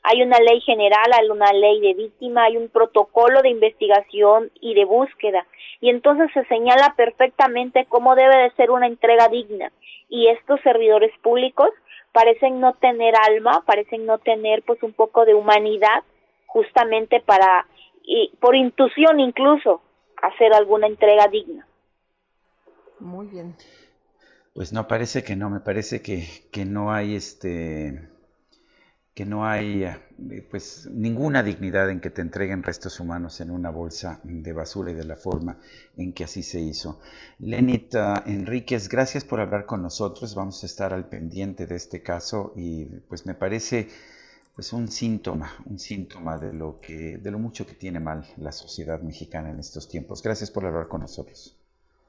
hay 0.03 0.21
una 0.21 0.37
ley 0.39 0.59
general, 0.61 1.11
hay 1.13 1.29
una 1.29 1.53
ley 1.53 1.79
de 1.79 1.93
víctima, 1.93 2.43
hay 2.43 2.57
un 2.57 2.67
protocolo 2.67 3.41
de 3.41 3.49
investigación 3.49 4.51
y 4.59 4.73
de 4.73 4.85
búsqueda. 4.85 5.45
Y 5.79 5.89
entonces 5.89 6.29
se 6.33 6.43
señala 6.45 6.93
perfectamente 6.97 7.85
cómo 7.87 8.15
debe 8.15 8.35
de 8.37 8.51
ser 8.51 8.71
una 8.71 8.87
entrega 8.87 9.29
digna. 9.29 9.71
Y 10.09 10.27
estos 10.27 10.59
servidores 10.61 11.11
públicos 11.21 11.69
parecen 12.11 12.59
no 12.59 12.73
tener 12.73 13.13
alma, 13.15 13.63
parecen 13.65 14.05
no 14.05 14.17
tener 14.17 14.61
pues 14.63 14.81
un 14.83 14.93
poco 14.93 15.25
de 15.25 15.35
humanidad 15.35 16.03
justamente 16.47 17.21
para, 17.21 17.65
y 18.03 18.35
por 18.39 18.55
intuición 18.55 19.19
incluso, 19.19 19.81
hacer 20.21 20.53
alguna 20.53 20.87
entrega 20.87 21.27
digna. 21.27 21.67
Muy 22.99 23.27
bien. 23.27 23.55
Pues 24.53 24.71
no, 24.71 24.87
parece 24.87 25.23
que 25.23 25.35
no, 25.35 25.49
me 25.49 25.59
parece 25.59 26.01
que, 26.01 26.27
que 26.51 26.65
no 26.65 26.93
hay 26.93 27.15
este 27.15 28.13
que 29.13 29.25
no 29.25 29.45
hay 29.45 29.83
eh, 29.83 30.47
pues 30.49 30.89
ninguna 30.91 31.43
dignidad 31.43 31.89
en 31.91 31.99
que 31.99 32.09
te 32.09 32.21
entreguen 32.21 32.63
restos 32.63 32.99
humanos 32.99 33.41
en 33.41 33.51
una 33.51 33.69
bolsa 33.69 34.19
de 34.23 34.53
basura 34.53 34.91
y 34.91 34.95
de 34.95 35.03
la 35.03 35.15
forma 35.15 35.59
en 35.97 36.13
que 36.13 36.23
así 36.23 36.41
se 36.41 36.59
hizo. 36.59 36.99
Lenita 37.39 38.23
Enríquez, 38.25 38.89
gracias 38.89 39.23
por 39.23 39.39
hablar 39.39 39.65
con 39.65 39.83
nosotros. 39.83 40.33
Vamos 40.33 40.63
a 40.63 40.65
estar 40.65 40.93
al 40.93 41.09
pendiente 41.09 41.67
de 41.67 41.75
este 41.75 42.01
caso 42.01 42.53
y 42.55 42.85
pues 43.07 43.25
me 43.27 43.35
parece 43.35 43.89
pues 44.55 44.71
un 44.73 44.87
síntoma, 44.87 45.51
un 45.65 45.79
síntoma 45.79 46.37
de 46.37 46.53
lo 46.53 46.79
que 46.79 47.17
de 47.17 47.31
lo 47.31 47.39
mucho 47.39 47.65
que 47.65 47.73
tiene 47.73 47.99
mal 47.99 48.25
la 48.37 48.51
sociedad 48.51 49.01
mexicana 49.01 49.49
en 49.49 49.59
estos 49.59 49.89
tiempos. 49.89 50.21
Gracias 50.21 50.51
por 50.51 50.65
hablar 50.65 50.87
con 50.87 51.01
nosotros. 51.01 51.57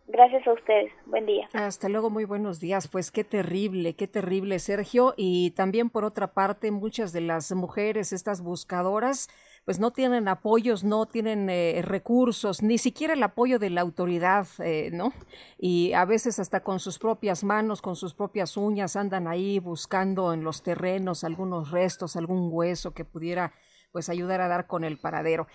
Gracias 0.06 0.46
a 0.46 0.52
ustedes. 0.52 0.92
Buen 1.06 1.24
día. 1.24 1.48
Hasta 1.54 1.88
luego, 1.88 2.10
muy 2.10 2.26
buenos 2.26 2.60
días. 2.60 2.88
Pues 2.88 3.10
qué 3.10 3.24
terrible, 3.24 3.94
qué 3.94 4.06
terrible, 4.06 4.58
Sergio. 4.58 5.14
Y 5.16 5.52
también 5.52 5.88
por 5.88 6.04
otra 6.04 6.34
parte, 6.34 6.70
muchas 6.70 7.12
de 7.14 7.22
las 7.22 7.50
mujeres, 7.52 8.12
estas 8.12 8.42
buscadoras, 8.42 9.28
pues 9.64 9.78
no 9.78 9.92
tienen 9.92 10.28
apoyos, 10.28 10.84
no 10.84 11.06
tienen 11.06 11.48
eh, 11.48 11.80
recursos, 11.82 12.62
ni 12.62 12.76
siquiera 12.76 13.14
el 13.14 13.22
apoyo 13.22 13.58
de 13.58 13.70
la 13.70 13.80
autoridad, 13.80 14.46
eh, 14.58 14.90
¿no? 14.92 15.12
Y 15.58 15.94
a 15.94 16.04
veces 16.04 16.38
hasta 16.38 16.60
con 16.60 16.80
sus 16.80 16.98
propias 16.98 17.44
manos, 17.44 17.80
con 17.80 17.96
sus 17.96 18.14
propias 18.14 18.56
uñas, 18.56 18.96
andan 18.96 19.26
ahí 19.26 19.58
buscando 19.58 20.34
en 20.34 20.44
los 20.44 20.62
terrenos 20.62 21.24
algunos 21.24 21.70
restos, 21.70 22.16
algún 22.16 22.50
hueso 22.52 22.92
que 22.92 23.04
pudiera 23.04 23.52
pues 23.94 24.08
ayudar 24.08 24.40
a 24.40 24.48
dar 24.48 24.66
con 24.66 24.82
el 24.82 24.98
paradero. 24.98 25.46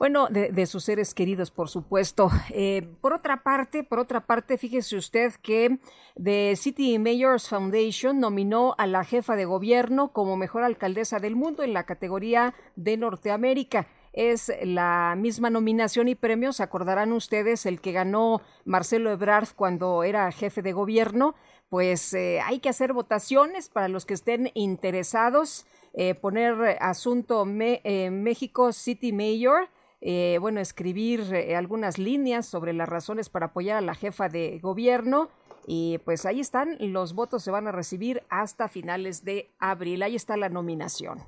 Bueno, 0.00 0.28
de, 0.30 0.64
sus 0.64 0.84
seres 0.84 1.12
queridos, 1.12 1.50
por 1.50 1.68
supuesto. 1.68 2.30
Eh, 2.48 2.88
por 3.02 3.12
otra 3.12 3.42
parte, 3.42 3.84
por 3.84 3.98
otra 3.98 4.24
parte, 4.24 4.56
fíjese 4.56 4.96
usted 4.96 5.34
que 5.42 5.78
The 6.18 6.56
City 6.56 6.98
Mayors 6.98 7.50
Foundation 7.50 8.18
nominó 8.18 8.74
a 8.78 8.86
la 8.86 9.04
jefa 9.04 9.36
de 9.36 9.44
gobierno 9.44 10.14
como 10.14 10.38
mejor 10.38 10.62
alcaldesa 10.62 11.18
del 11.18 11.36
mundo 11.36 11.62
en 11.62 11.74
la 11.74 11.84
categoría 11.84 12.54
de 12.76 12.96
Norteamérica. 12.96 13.88
Es 14.14 14.50
la 14.62 15.16
misma 15.18 15.50
nominación 15.50 16.08
y 16.08 16.14
premios, 16.14 16.60
acordarán 16.60 17.12
ustedes, 17.12 17.66
el 17.66 17.82
que 17.82 17.92
ganó 17.92 18.40
Marcelo 18.64 19.10
Ebrard 19.10 19.48
cuando 19.54 20.02
era 20.02 20.32
jefe 20.32 20.62
de 20.62 20.72
gobierno, 20.72 21.34
pues 21.68 22.14
eh, 22.14 22.40
hay 22.40 22.60
que 22.60 22.70
hacer 22.70 22.94
votaciones 22.94 23.68
para 23.68 23.88
los 23.88 24.06
que 24.06 24.14
estén 24.14 24.50
interesados, 24.54 25.66
eh, 25.92 26.14
poner 26.14 26.78
asunto 26.80 27.44
México 27.44 28.72
City 28.72 29.12
Mayor 29.12 29.68
eh, 30.00 30.38
bueno, 30.40 30.60
escribir 30.60 31.34
eh, 31.34 31.56
algunas 31.56 31.98
líneas 31.98 32.46
sobre 32.46 32.72
las 32.72 32.88
razones 32.88 33.28
para 33.28 33.46
apoyar 33.46 33.76
a 33.76 33.80
la 33.80 33.94
jefa 33.94 34.28
de 34.28 34.58
gobierno. 34.62 35.28
Y 35.66 35.98
pues 35.98 36.24
ahí 36.26 36.40
están, 36.40 36.76
los 36.80 37.14
votos 37.14 37.42
se 37.42 37.50
van 37.50 37.68
a 37.68 37.72
recibir 37.72 38.22
hasta 38.30 38.68
finales 38.68 39.24
de 39.24 39.50
abril. 39.58 40.02
Ahí 40.02 40.16
está 40.16 40.36
la 40.36 40.48
nominación. 40.48 41.18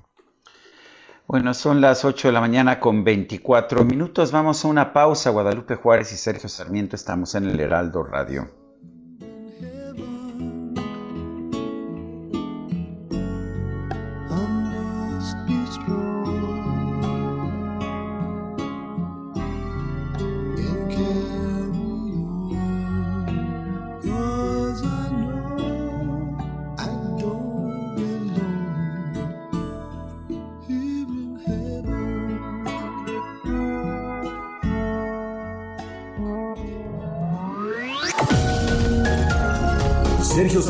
Bueno, 1.27 1.53
son 1.53 1.79
las 1.79 2.03
8 2.03 2.27
de 2.27 2.31
la 2.33 2.41
mañana 2.41 2.79
con 2.79 3.03
24 3.03 3.85
minutos. 3.85 4.31
Vamos 4.31 4.65
a 4.65 4.67
una 4.67 4.91
pausa. 4.91 5.29
Guadalupe 5.29 5.75
Juárez 5.75 6.11
y 6.11 6.17
Sergio 6.17 6.49
Sarmiento 6.49 6.95
estamos 6.95 7.35
en 7.35 7.49
el 7.49 7.59
Heraldo 7.59 8.03
Radio. 8.03 8.62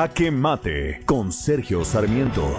Jaque 0.00 0.30
Mate 0.30 1.02
con 1.04 1.30
Sergio 1.30 1.84
Sarmiento. 1.84 2.56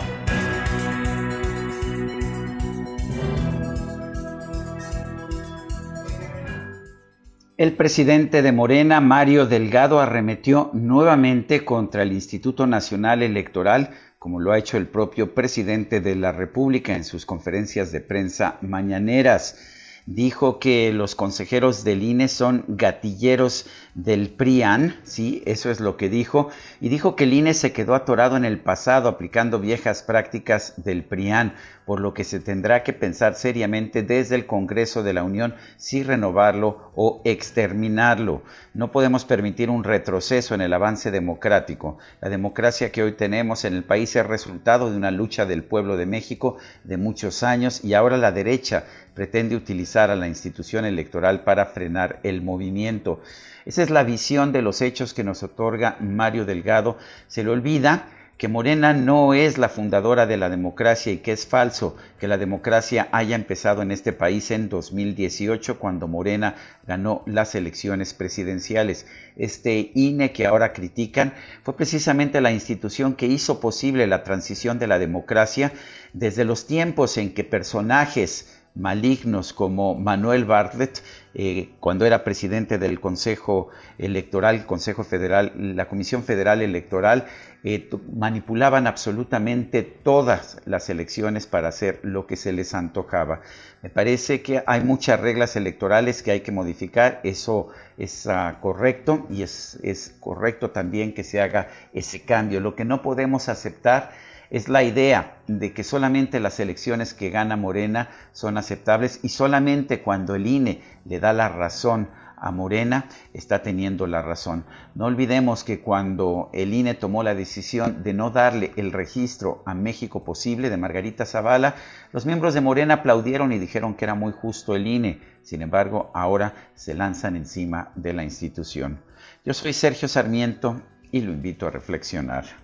El 7.57 7.73
presidente 7.73 8.43
de 8.43 8.51
Morena, 8.51 9.01
Mario 9.01 9.47
Delgado, 9.47 9.99
arremetió 9.99 10.69
nuevamente 10.73 11.65
contra 11.65 12.03
el 12.03 12.11
Instituto 12.11 12.67
Nacional 12.67 13.23
Electoral, 13.23 13.89
como 14.19 14.39
lo 14.39 14.51
ha 14.51 14.59
hecho 14.59 14.77
el 14.77 14.85
propio 14.85 15.33
presidente 15.33 15.99
de 15.99 16.15
la 16.15 16.31
República 16.31 16.95
en 16.95 17.03
sus 17.03 17.25
conferencias 17.25 17.91
de 17.91 18.01
prensa 18.01 18.59
mañaneras 18.61 19.70
dijo 20.05 20.59
que 20.59 20.91
los 20.93 21.15
consejeros 21.15 21.83
del 21.83 22.03
INE 22.03 22.27
son 22.27 22.65
gatilleros 22.67 23.67
del 23.93 24.29
PRIAN, 24.29 24.95
sí, 25.03 25.43
eso 25.45 25.69
es 25.69 25.79
lo 25.79 25.97
que 25.97 26.09
dijo, 26.09 26.49
y 26.79 26.89
dijo 26.89 27.15
que 27.15 27.25
el 27.25 27.33
INE 27.33 27.53
se 27.53 27.73
quedó 27.73 27.93
atorado 27.93 28.37
en 28.37 28.45
el 28.45 28.59
pasado 28.59 29.09
aplicando 29.09 29.59
viejas 29.59 30.01
prácticas 30.03 30.73
del 30.77 31.03
PRIAN, 31.03 31.53
por 31.85 31.99
lo 31.99 32.13
que 32.13 32.23
se 32.23 32.39
tendrá 32.39 32.83
que 32.83 32.93
pensar 32.93 33.35
seriamente 33.35 34.03
desde 34.03 34.35
el 34.35 34.45
Congreso 34.45 35.03
de 35.03 35.13
la 35.13 35.23
Unión 35.23 35.55
si 35.77 36.03
renovarlo 36.03 36.91
o 36.95 37.21
exterminarlo. 37.25 38.43
No 38.73 38.91
podemos 38.91 39.25
permitir 39.25 39.69
un 39.69 39.83
retroceso 39.83 40.55
en 40.55 40.61
el 40.61 40.71
avance 40.73 41.11
democrático. 41.11 41.97
La 42.21 42.29
democracia 42.29 42.91
que 42.91 43.03
hoy 43.03 43.13
tenemos 43.13 43.65
en 43.65 43.73
el 43.73 43.83
país 43.83 44.15
es 44.15 44.25
resultado 44.25 44.89
de 44.89 44.95
una 44.95 45.11
lucha 45.11 45.45
del 45.45 45.63
pueblo 45.63 45.97
de 45.97 46.05
México 46.05 46.57
de 46.83 46.97
muchos 46.97 47.43
años 47.43 47.83
y 47.83 47.93
ahora 47.93 48.17
la 48.17 48.31
derecha 48.31 48.85
pretende 49.13 49.55
utilizar 49.55 50.09
a 50.09 50.15
la 50.15 50.27
institución 50.27 50.85
electoral 50.85 51.43
para 51.43 51.65
frenar 51.65 52.19
el 52.23 52.41
movimiento. 52.41 53.21
Esa 53.65 53.83
es 53.83 53.89
la 53.89 54.03
visión 54.03 54.51
de 54.51 54.61
los 54.61 54.81
hechos 54.81 55.13
que 55.13 55.23
nos 55.23 55.43
otorga 55.43 55.97
Mario 55.99 56.45
Delgado. 56.45 56.97
Se 57.27 57.43
le 57.43 57.49
olvida 57.49 58.07
que 58.41 58.47
Morena 58.47 58.93
no 58.93 59.35
es 59.35 59.59
la 59.59 59.69
fundadora 59.69 60.25
de 60.25 60.35
la 60.35 60.49
democracia 60.49 61.13
y 61.13 61.17
que 61.17 61.31
es 61.31 61.45
falso 61.45 61.95
que 62.19 62.27
la 62.27 62.39
democracia 62.39 63.07
haya 63.11 63.35
empezado 63.35 63.83
en 63.83 63.91
este 63.91 64.13
país 64.13 64.49
en 64.49 64.67
2018 64.67 65.77
cuando 65.77 66.07
Morena 66.07 66.55
ganó 66.87 67.21
las 67.27 67.53
elecciones 67.53 68.15
presidenciales. 68.15 69.05
Este 69.35 69.91
INE 69.93 70.31
que 70.31 70.47
ahora 70.47 70.73
critican 70.73 71.35
fue 71.61 71.77
precisamente 71.77 72.41
la 72.41 72.51
institución 72.51 73.13
que 73.13 73.27
hizo 73.27 73.59
posible 73.59 74.07
la 74.07 74.23
transición 74.23 74.79
de 74.79 74.87
la 74.87 74.97
democracia 74.97 75.71
desde 76.13 76.43
los 76.43 76.65
tiempos 76.65 77.17
en 77.17 77.35
que 77.35 77.43
personajes 77.43 78.60
malignos 78.75 79.53
como 79.53 79.95
Manuel 79.95 80.45
Bartlett, 80.45 81.03
eh, 81.33 81.69
cuando 81.79 82.05
era 82.05 82.23
presidente 82.23 82.77
del 82.77 82.99
Consejo 82.99 83.69
Electoral, 83.97 84.65
Consejo 84.65 85.03
Federal, 85.03 85.51
la 85.55 85.87
Comisión 85.87 86.23
Federal 86.23 86.61
Electoral, 86.61 87.25
eh, 87.63 87.89
manipulaban 88.13 88.87
absolutamente 88.87 89.83
todas 89.83 90.57
las 90.65 90.89
elecciones 90.89 91.47
para 91.47 91.67
hacer 91.67 91.99
lo 92.03 92.27
que 92.27 92.35
se 92.35 92.53
les 92.53 92.73
antojaba. 92.73 93.41
Me 93.81 93.89
parece 93.89 94.41
que 94.41 94.63
hay 94.65 94.83
muchas 94.83 95.19
reglas 95.19 95.55
electorales 95.55 96.23
que 96.23 96.31
hay 96.31 96.41
que 96.41 96.51
modificar, 96.51 97.19
eso 97.23 97.69
es 97.97 98.27
ah, 98.27 98.57
correcto 98.61 99.27
y 99.29 99.43
es, 99.43 99.79
es 99.83 100.15
correcto 100.19 100.71
también 100.71 101.13
que 101.13 101.23
se 101.23 101.41
haga 101.41 101.69
ese 101.93 102.21
cambio. 102.21 102.59
Lo 102.61 102.75
que 102.75 102.85
no 102.85 103.01
podemos 103.01 103.49
aceptar 103.49 104.11
Es 104.51 104.67
la 104.67 104.83
idea 104.83 105.37
de 105.47 105.73
que 105.73 105.85
solamente 105.85 106.41
las 106.41 106.59
elecciones 106.59 107.13
que 107.13 107.29
gana 107.29 107.55
Morena 107.55 108.09
son 108.33 108.57
aceptables 108.57 109.21
y 109.23 109.29
solamente 109.29 110.01
cuando 110.01 110.35
el 110.35 110.45
INE 110.45 110.81
le 111.05 111.21
da 111.21 111.31
la 111.31 111.47
razón 111.47 112.09
a 112.35 112.51
Morena 112.51 113.05
está 113.33 113.63
teniendo 113.63 114.07
la 114.07 114.21
razón. 114.21 114.65
No 114.93 115.05
olvidemos 115.05 115.63
que 115.63 115.79
cuando 115.79 116.49
el 116.51 116.73
INE 116.73 116.95
tomó 116.95 117.23
la 117.23 117.33
decisión 117.33 118.03
de 118.03 118.13
no 118.13 118.29
darle 118.29 118.73
el 118.75 118.91
registro 118.91 119.63
a 119.65 119.73
México 119.73 120.25
posible 120.25 120.69
de 120.69 120.75
Margarita 120.75 121.25
Zavala, 121.25 121.75
los 122.11 122.25
miembros 122.25 122.53
de 122.53 122.59
Morena 122.59 122.95
aplaudieron 122.95 123.53
y 123.53 123.57
dijeron 123.57 123.93
que 123.93 124.03
era 124.03 124.15
muy 124.15 124.33
justo 124.33 124.75
el 124.75 124.85
INE. 124.85 125.21
Sin 125.43 125.61
embargo, 125.61 126.11
ahora 126.13 126.55
se 126.75 126.93
lanzan 126.93 127.37
encima 127.37 127.93
de 127.95 128.11
la 128.11 128.25
institución. 128.25 128.99
Yo 129.45 129.53
soy 129.53 129.71
Sergio 129.71 130.09
Sarmiento 130.09 130.81
y 131.09 131.21
lo 131.21 131.31
invito 131.31 131.67
a 131.67 131.71
reflexionar. 131.71 132.60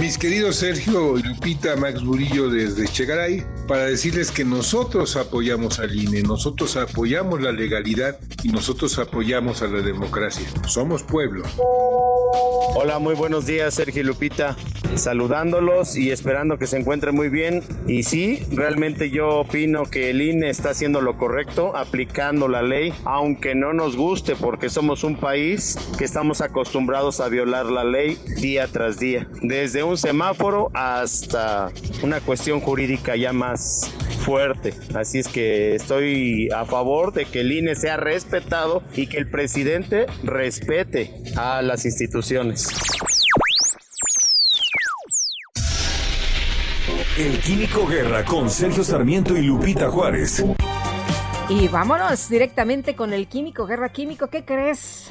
Mis 0.00 0.16
queridos 0.16 0.56
Sergio 0.56 1.18
y 1.18 1.22
Lupita, 1.22 1.76
Max 1.76 2.02
Burillo 2.02 2.48
desde 2.48 2.88
Chegaray, 2.88 3.44
para 3.68 3.84
decirles 3.84 4.30
que 4.30 4.46
nosotros 4.46 5.14
apoyamos 5.16 5.78
al 5.78 5.94
INE, 5.94 6.22
nosotros 6.22 6.78
apoyamos 6.78 7.42
la 7.42 7.52
legalidad 7.52 8.18
y 8.42 8.48
nosotros 8.48 8.98
apoyamos 8.98 9.60
a 9.60 9.68
la 9.68 9.82
democracia. 9.82 10.48
Somos 10.66 11.02
pueblo. 11.02 11.42
Hola, 12.74 12.98
muy 12.98 13.14
buenos 13.14 13.46
días, 13.46 13.74
Sergio 13.74 14.00
y 14.00 14.04
Lupita. 14.04 14.56
Saludándolos 14.94 15.96
y 15.96 16.10
esperando 16.10 16.58
que 16.58 16.66
se 16.66 16.78
encuentren 16.78 17.14
muy 17.14 17.28
bien. 17.28 17.62
Y 17.86 18.02
sí, 18.04 18.42
realmente 18.52 19.10
yo 19.10 19.40
opino 19.40 19.84
que 19.84 20.10
el 20.10 20.22
INE 20.22 20.50
está 20.50 20.70
haciendo 20.70 21.00
lo 21.00 21.16
correcto, 21.16 21.76
aplicando 21.76 22.48
la 22.48 22.62
ley, 22.62 22.92
aunque 23.04 23.54
no 23.54 23.72
nos 23.72 23.96
guste, 23.96 24.34
porque 24.34 24.68
somos 24.68 25.04
un 25.04 25.16
país 25.16 25.78
que 25.98 26.04
estamos 26.04 26.40
acostumbrados 26.40 27.20
a 27.20 27.28
violar 27.28 27.66
la 27.66 27.84
ley 27.84 28.18
día 28.40 28.66
tras 28.68 28.98
día. 28.98 29.28
Desde 29.42 29.82
un 29.82 29.89
semáforo 29.96 30.70
hasta 30.74 31.70
una 32.02 32.20
cuestión 32.20 32.60
jurídica 32.60 33.16
ya 33.16 33.32
más 33.32 33.90
fuerte. 34.24 34.74
Así 34.94 35.18
es 35.18 35.28
que 35.28 35.74
estoy 35.74 36.48
a 36.54 36.64
favor 36.64 37.12
de 37.12 37.24
que 37.24 37.40
el 37.40 37.52
INE 37.52 37.74
sea 37.74 37.96
respetado 37.96 38.82
y 38.94 39.06
que 39.06 39.18
el 39.18 39.30
presidente 39.30 40.06
respete 40.22 41.14
a 41.36 41.62
las 41.62 41.84
instituciones. 41.84 42.68
El 47.18 47.38
Químico 47.40 47.86
Guerra 47.86 48.24
con 48.24 48.48
Sergio 48.48 48.82
Sarmiento 48.82 49.36
y 49.36 49.42
Lupita 49.42 49.90
Juárez. 49.90 50.42
Y 51.50 51.68
vámonos 51.68 52.28
directamente 52.30 52.94
con 52.94 53.12
el 53.12 53.26
Químico 53.26 53.66
Guerra 53.66 53.90
Químico. 53.90 54.28
¿Qué 54.28 54.44
crees? 54.44 55.10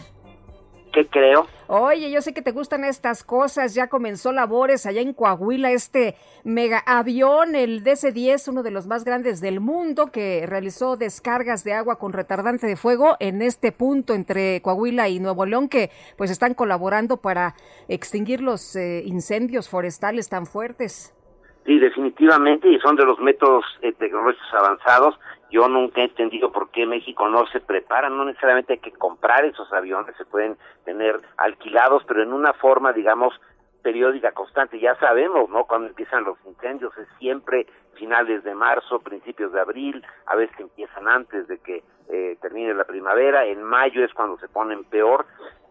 ¿Qué 0.91 1.07
creo? 1.07 1.47
Oye, 1.67 2.09
yo 2.09 2.21
sé 2.21 2.33
que 2.33 2.41
te 2.41 2.51
gustan 2.51 2.83
estas 2.83 3.23
cosas. 3.23 3.75
Ya 3.75 3.87
comenzó 3.87 4.31
labores 4.31 4.85
allá 4.85 5.01
en 5.01 5.13
Coahuila 5.13 5.71
este 5.71 6.15
mega 6.43 6.81
avión, 6.85 7.55
el 7.55 7.83
DC-10, 7.83 8.49
uno 8.49 8.63
de 8.63 8.71
los 8.71 8.87
más 8.87 9.03
grandes 9.03 9.39
del 9.39 9.59
mundo, 9.59 10.07
que 10.11 10.45
realizó 10.47 10.97
descargas 10.97 11.63
de 11.63 11.73
agua 11.73 11.99
con 11.99 12.11
retardante 12.11 12.65
de 12.65 12.75
fuego 12.75 13.17
en 13.19 13.41
este 13.41 13.71
punto 13.71 14.13
entre 14.13 14.61
Coahuila 14.61 15.09
y 15.09 15.19
Nuevo 15.19 15.45
León, 15.45 15.69
que 15.69 15.91
pues 16.17 16.31
están 16.31 16.55
colaborando 16.55 17.17
para 17.17 17.53
extinguir 17.87 18.41
los 18.41 18.75
eh, 18.75 19.03
incendios 19.05 19.69
forestales 19.69 20.29
tan 20.29 20.45
fuertes. 20.47 21.13
Sí, 21.65 21.77
definitivamente, 21.77 22.67
y 22.67 22.79
son 22.79 22.95
de 22.95 23.05
los 23.05 23.19
métodos 23.19 23.63
eh, 23.83 23.93
tecnológicos 23.93 24.47
avanzados. 24.53 25.19
Yo 25.49 25.67
nunca 25.67 26.01
he 26.01 26.05
entendido 26.05 26.51
por 26.51 26.69
qué 26.69 26.85
México 26.85 27.27
no 27.27 27.47
se 27.47 27.59
prepara, 27.59 28.09
no 28.09 28.25
necesariamente 28.25 28.73
hay 28.73 28.79
que 28.79 28.91
comprar 28.91 29.45
esos 29.45 29.71
aviones, 29.73 30.15
se 30.15 30.25
pueden 30.25 30.57
tener 30.85 31.19
alquilados, 31.37 32.03
pero 32.07 32.21
en 32.21 32.33
una 32.33 32.53
forma, 32.53 32.93
digamos, 32.93 33.33
periódica, 33.81 34.31
constante. 34.31 34.79
Ya 34.79 34.95
sabemos, 34.95 35.49
¿no? 35.49 35.65
Cuando 35.65 35.87
empiezan 35.87 36.23
los 36.23 36.37
incendios 36.45 36.95
es 36.97 37.07
siempre 37.17 37.65
finales 37.95 38.43
de 38.43 38.55
marzo, 38.55 38.99
principios 38.99 39.51
de 39.51 39.59
abril, 39.59 40.05
a 40.25 40.35
veces 40.35 40.57
empiezan 40.59 41.07
antes 41.07 41.47
de 41.47 41.57
que 41.59 41.83
eh, 42.09 42.37
termine 42.41 42.73
la 42.73 42.85
primavera, 42.85 43.45
en 43.45 43.63
mayo 43.63 44.03
es 44.03 44.13
cuando 44.13 44.37
se 44.37 44.47
ponen 44.47 44.83
peor. 44.85 45.25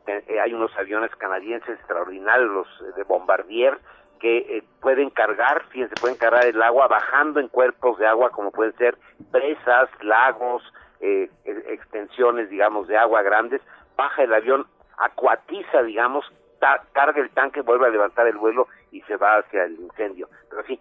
Eh, 0.07 0.25
eh, 0.29 0.41
hay 0.41 0.55
unos 0.55 0.77
aviones 0.77 1.15
canadienses 1.17 1.79
extraordinarios, 1.79 2.51
los 2.51 2.97
de 2.97 3.03
Bombardier, 3.05 3.79
que 4.19 4.39
eh, 4.59 4.65
pueden 4.81 5.11
cargar, 5.11 5.65
fíjense, 5.71 5.95
pueden 6.01 6.17
cargar 6.17 6.45
el 6.47 6.61
agua 6.63 6.87
bajando 6.89 7.41
en 7.41 7.49
cuerpos 7.49 7.99
de 7.99 8.07
agua 8.07 8.31
como 8.31 8.51
pueden 8.51 8.75
ser 8.77 8.97
presas, 9.31 9.89
lagos, 10.03 10.63
eh, 11.01 11.31
extensiones, 11.45 12.51
digamos, 12.51 12.89
de 12.89 12.97
agua 12.97 13.23
grandes, 13.23 13.61
baja 13.97 14.23
el 14.23 14.35
avión, 14.35 14.67
acuatiza, 14.99 15.83
digamos, 15.83 16.25
ta- 16.61 16.83
carga 16.93 17.21
el 17.21 17.31
tanque, 17.31 17.61
vuelve 17.63 17.87
a 17.87 17.91
levantar 17.91 18.27
el 18.27 18.37
vuelo 18.37 18.69
y 18.91 19.01
se 19.03 19.17
va 19.17 19.37
hacia 19.39 19.65
el 19.65 19.79
incendio. 19.81 20.29
Pero 20.51 20.63
sí, 20.65 20.81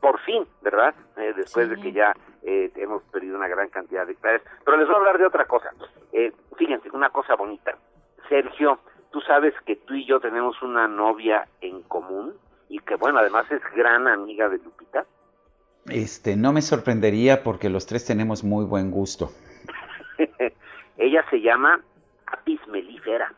por 0.00 0.18
fin, 0.20 0.44
¿verdad? 0.62 0.94
Eh, 1.16 1.32
después 1.36 1.68
de 1.70 1.76
que 1.76 1.92
ya 1.92 2.12
eh, 2.42 2.72
hemos 2.76 3.02
perdido 3.04 3.36
una 3.36 3.46
gran 3.46 3.68
cantidad 3.68 4.04
de 4.04 4.12
hectáreas. 4.12 4.42
Pero 4.64 4.76
les 4.76 4.86
voy 4.86 4.96
a 4.96 4.98
hablar 4.98 5.18
de 5.18 5.26
otra 5.26 5.44
cosa. 5.44 5.70
Eh, 6.12 6.32
fíjense, 6.56 6.90
una 6.90 7.10
cosa 7.10 7.36
bonita. 7.36 7.76
Sergio, 8.28 8.80
tú 9.12 9.20
sabes 9.20 9.54
que 9.64 9.76
tú 9.76 9.94
y 9.94 10.04
yo 10.06 10.18
tenemos 10.18 10.60
una 10.62 10.88
novia 10.88 11.46
en 11.60 11.82
común 11.82 12.34
y 12.72 12.78
que, 12.78 12.96
bueno, 12.96 13.18
además 13.18 13.44
es 13.52 13.60
gran 13.76 14.08
amiga 14.08 14.48
de 14.48 14.56
Lupita. 14.56 15.04
Este, 15.90 16.36
no 16.36 16.54
me 16.54 16.62
sorprendería 16.62 17.42
porque 17.42 17.68
los 17.68 17.84
tres 17.84 18.06
tenemos 18.06 18.44
muy 18.44 18.64
buen 18.64 18.90
gusto. 18.90 19.30
Ella 20.96 21.22
se 21.28 21.42
llama 21.42 21.82
Apis 22.26 22.66
mellifera. 22.68 23.34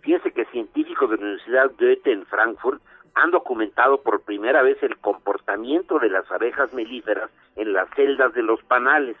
Fíjense 0.00 0.32
que 0.32 0.46
científicos 0.46 1.10
de 1.10 1.16
la 1.16 1.22
Universidad 1.22 1.70
Goethe 1.78 2.10
en 2.10 2.24
Frankfurt 2.24 2.80
han 3.14 3.30
documentado 3.32 4.00
por 4.00 4.22
primera 4.22 4.62
vez 4.62 4.82
el 4.82 4.96
comportamiento 4.96 5.98
de 5.98 6.08
las 6.08 6.30
abejas 6.30 6.72
melíferas 6.72 7.30
en 7.56 7.74
las 7.74 7.90
celdas 7.94 8.32
de 8.32 8.42
los 8.42 8.62
panales. 8.62 9.18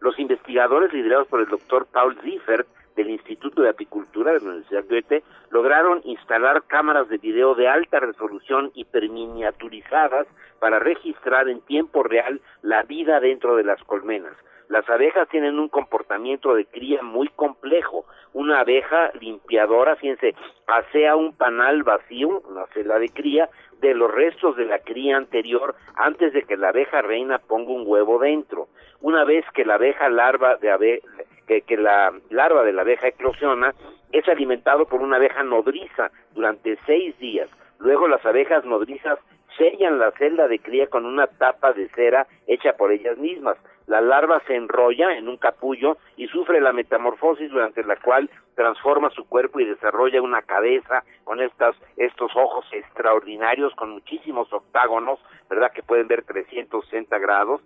Los 0.00 0.18
investigadores 0.18 0.94
liderados 0.94 1.28
por 1.28 1.40
el 1.40 1.48
doctor 1.48 1.86
Paul 1.92 2.18
Ziffert 2.22 2.66
del 2.96 3.10
Instituto 3.10 3.62
de 3.62 3.70
Apicultura 3.70 4.32
de 4.32 4.40
la 4.40 4.46
Universidad 4.46 4.84
Goethe 4.88 5.22
lograron 5.50 6.00
instalar 6.04 6.62
cámaras 6.64 7.08
de 7.08 7.18
video 7.18 7.54
de 7.54 7.68
alta 7.68 8.00
resolución 8.00 8.70
hiperminiaturizadas 8.74 10.26
para 10.60 10.78
registrar 10.78 11.48
en 11.48 11.60
tiempo 11.62 12.02
real 12.02 12.40
la 12.62 12.82
vida 12.82 13.20
dentro 13.20 13.56
de 13.56 13.64
las 13.64 13.82
colmenas. 13.84 14.34
Las 14.68 14.88
abejas 14.88 15.28
tienen 15.28 15.58
un 15.58 15.68
comportamiento 15.68 16.54
de 16.54 16.64
cría 16.64 17.02
muy 17.02 17.28
complejo. 17.28 18.06
Una 18.32 18.60
abeja 18.60 19.10
limpiadora, 19.20 19.96
fíjense, 19.96 20.34
pasea 20.66 21.16
un 21.16 21.36
panal 21.36 21.82
vacío, 21.82 22.40
una 22.48 22.66
celda 22.68 22.98
de 22.98 23.10
cría, 23.10 23.50
de 23.80 23.94
los 23.94 24.10
restos 24.10 24.56
de 24.56 24.64
la 24.64 24.78
cría 24.78 25.18
anterior 25.18 25.74
antes 25.96 26.32
de 26.32 26.44
que 26.44 26.56
la 26.56 26.70
abeja 26.70 27.02
reina 27.02 27.38
ponga 27.38 27.72
un 27.72 27.84
huevo 27.86 28.18
dentro. 28.18 28.68
Una 29.00 29.24
vez 29.24 29.44
que 29.52 29.66
la 29.66 29.74
abeja 29.74 30.08
larva 30.08 30.56
de 30.56 30.70
ave 30.70 31.02
que, 31.46 31.62
que 31.62 31.76
la 31.76 32.12
larva 32.30 32.64
de 32.64 32.72
la 32.72 32.82
abeja 32.82 33.08
eclosiona, 33.08 33.74
es 34.12 34.28
alimentado 34.28 34.86
por 34.86 35.02
una 35.02 35.16
abeja 35.16 35.42
nodriza 35.42 36.10
durante 36.34 36.78
seis 36.86 37.18
días. 37.18 37.50
Luego 37.78 38.08
las 38.08 38.24
abejas 38.24 38.64
nodrizas 38.64 39.18
sellan 39.56 39.98
la 39.98 40.10
celda 40.12 40.48
de 40.48 40.58
cría 40.58 40.86
con 40.88 41.04
una 41.04 41.26
tapa 41.26 41.72
de 41.72 41.88
cera 41.90 42.26
hecha 42.46 42.74
por 42.74 42.92
ellas 42.92 43.18
mismas. 43.18 43.56
La 43.86 44.00
larva 44.00 44.40
se 44.46 44.54
enrolla 44.54 45.16
en 45.16 45.28
un 45.28 45.36
capullo 45.36 45.98
y 46.16 46.26
sufre 46.28 46.60
la 46.60 46.72
metamorfosis 46.72 47.50
durante 47.50 47.84
la 47.84 47.96
cual 47.96 48.30
transforma 48.54 49.10
su 49.10 49.28
cuerpo 49.28 49.60
y 49.60 49.66
desarrolla 49.66 50.22
una 50.22 50.42
cabeza 50.42 51.04
con 51.24 51.40
estas, 51.40 51.76
estos 51.96 52.34
ojos 52.34 52.64
extraordinarios 52.72 53.74
con 53.74 53.90
muchísimos 53.90 54.50
octágonos, 54.52 55.18
¿verdad? 55.50 55.72
Que 55.72 55.82
pueden 55.82 56.08
ver 56.08 56.24
360 56.24 57.18
grados, 57.18 57.60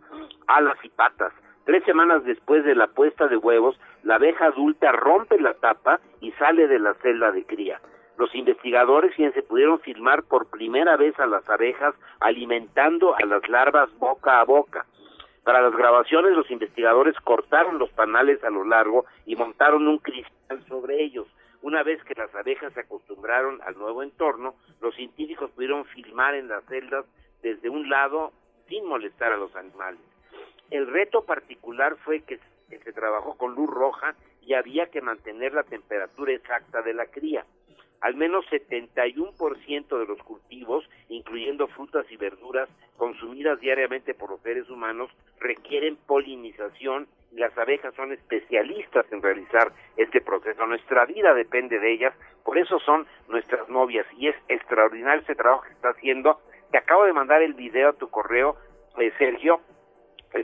alas 0.46 0.78
y 0.82 0.88
patas. 0.88 1.32
Tres 1.68 1.84
semanas 1.84 2.24
después 2.24 2.64
de 2.64 2.74
la 2.74 2.86
puesta 2.86 3.28
de 3.28 3.36
huevos, 3.36 3.78
la 4.02 4.14
abeja 4.14 4.46
adulta 4.46 4.90
rompe 4.90 5.38
la 5.38 5.52
tapa 5.52 6.00
y 6.18 6.30
sale 6.32 6.66
de 6.66 6.78
la 6.78 6.94
celda 6.94 7.30
de 7.30 7.44
cría. 7.44 7.78
Los 8.16 8.34
investigadores, 8.34 9.14
fíjense, 9.14 9.42
pudieron 9.42 9.78
filmar 9.80 10.22
por 10.22 10.48
primera 10.48 10.96
vez 10.96 11.20
a 11.20 11.26
las 11.26 11.46
abejas 11.46 11.94
alimentando 12.20 13.14
a 13.14 13.26
las 13.26 13.46
larvas 13.50 13.90
boca 13.98 14.40
a 14.40 14.44
boca. 14.44 14.86
Para 15.44 15.60
las 15.60 15.76
grabaciones, 15.76 16.34
los 16.34 16.50
investigadores 16.50 17.14
cortaron 17.20 17.78
los 17.78 17.90
panales 17.90 18.42
a 18.44 18.48
lo 18.48 18.64
largo 18.64 19.04
y 19.26 19.36
montaron 19.36 19.86
un 19.86 19.98
cristal 19.98 20.64
sobre 20.68 21.02
ellos. 21.02 21.26
Una 21.60 21.82
vez 21.82 22.02
que 22.04 22.14
las 22.14 22.34
abejas 22.34 22.72
se 22.72 22.80
acostumbraron 22.80 23.60
al 23.66 23.76
nuevo 23.76 24.02
entorno, 24.02 24.54
los 24.80 24.94
científicos 24.94 25.50
pudieron 25.50 25.84
filmar 25.84 26.34
en 26.34 26.48
las 26.48 26.64
celdas 26.64 27.04
desde 27.42 27.68
un 27.68 27.90
lado 27.90 28.32
sin 28.70 28.86
molestar 28.86 29.34
a 29.34 29.36
los 29.36 29.54
animales. 29.54 30.00
El 30.70 30.86
reto 30.86 31.24
particular 31.24 31.96
fue 32.04 32.20
que 32.22 32.38
se 32.68 32.92
trabajó 32.92 33.36
con 33.36 33.54
luz 33.54 33.70
roja 33.70 34.14
y 34.42 34.54
había 34.54 34.86
que 34.86 35.00
mantener 35.00 35.52
la 35.54 35.62
temperatura 35.62 36.32
exacta 36.32 36.82
de 36.82 36.94
la 36.94 37.06
cría. 37.06 37.44
Al 38.00 38.14
menos 38.14 38.44
71% 38.46 39.98
de 39.98 40.06
los 40.06 40.22
cultivos, 40.22 40.88
incluyendo 41.08 41.66
frutas 41.68 42.06
y 42.10 42.16
verduras 42.16 42.68
consumidas 42.96 43.58
diariamente 43.58 44.14
por 44.14 44.30
los 44.30 44.40
seres 44.42 44.70
humanos, 44.70 45.10
requieren 45.40 45.96
polinización 46.06 47.08
las 47.32 47.56
abejas 47.58 47.94
son 47.94 48.12
especialistas 48.12 49.06
en 49.12 49.22
realizar 49.22 49.72
este 49.96 50.20
proceso. 50.20 50.66
Nuestra 50.66 51.04
vida 51.04 51.34
depende 51.34 51.78
de 51.78 51.92
ellas, 51.92 52.14
por 52.44 52.58
eso 52.58 52.78
son 52.80 53.06
nuestras 53.28 53.68
novias 53.68 54.06
y 54.16 54.28
es 54.28 54.36
extraordinario 54.48 55.22
ese 55.22 55.34
trabajo 55.34 55.64
que 55.64 55.72
está 55.72 55.90
haciendo. 55.90 56.40
Te 56.70 56.78
acabo 56.78 57.04
de 57.04 57.12
mandar 57.12 57.42
el 57.42 57.54
video 57.54 57.90
a 57.90 57.92
tu 57.92 58.08
correo, 58.08 58.56
eh, 58.98 59.12
Sergio, 59.18 59.60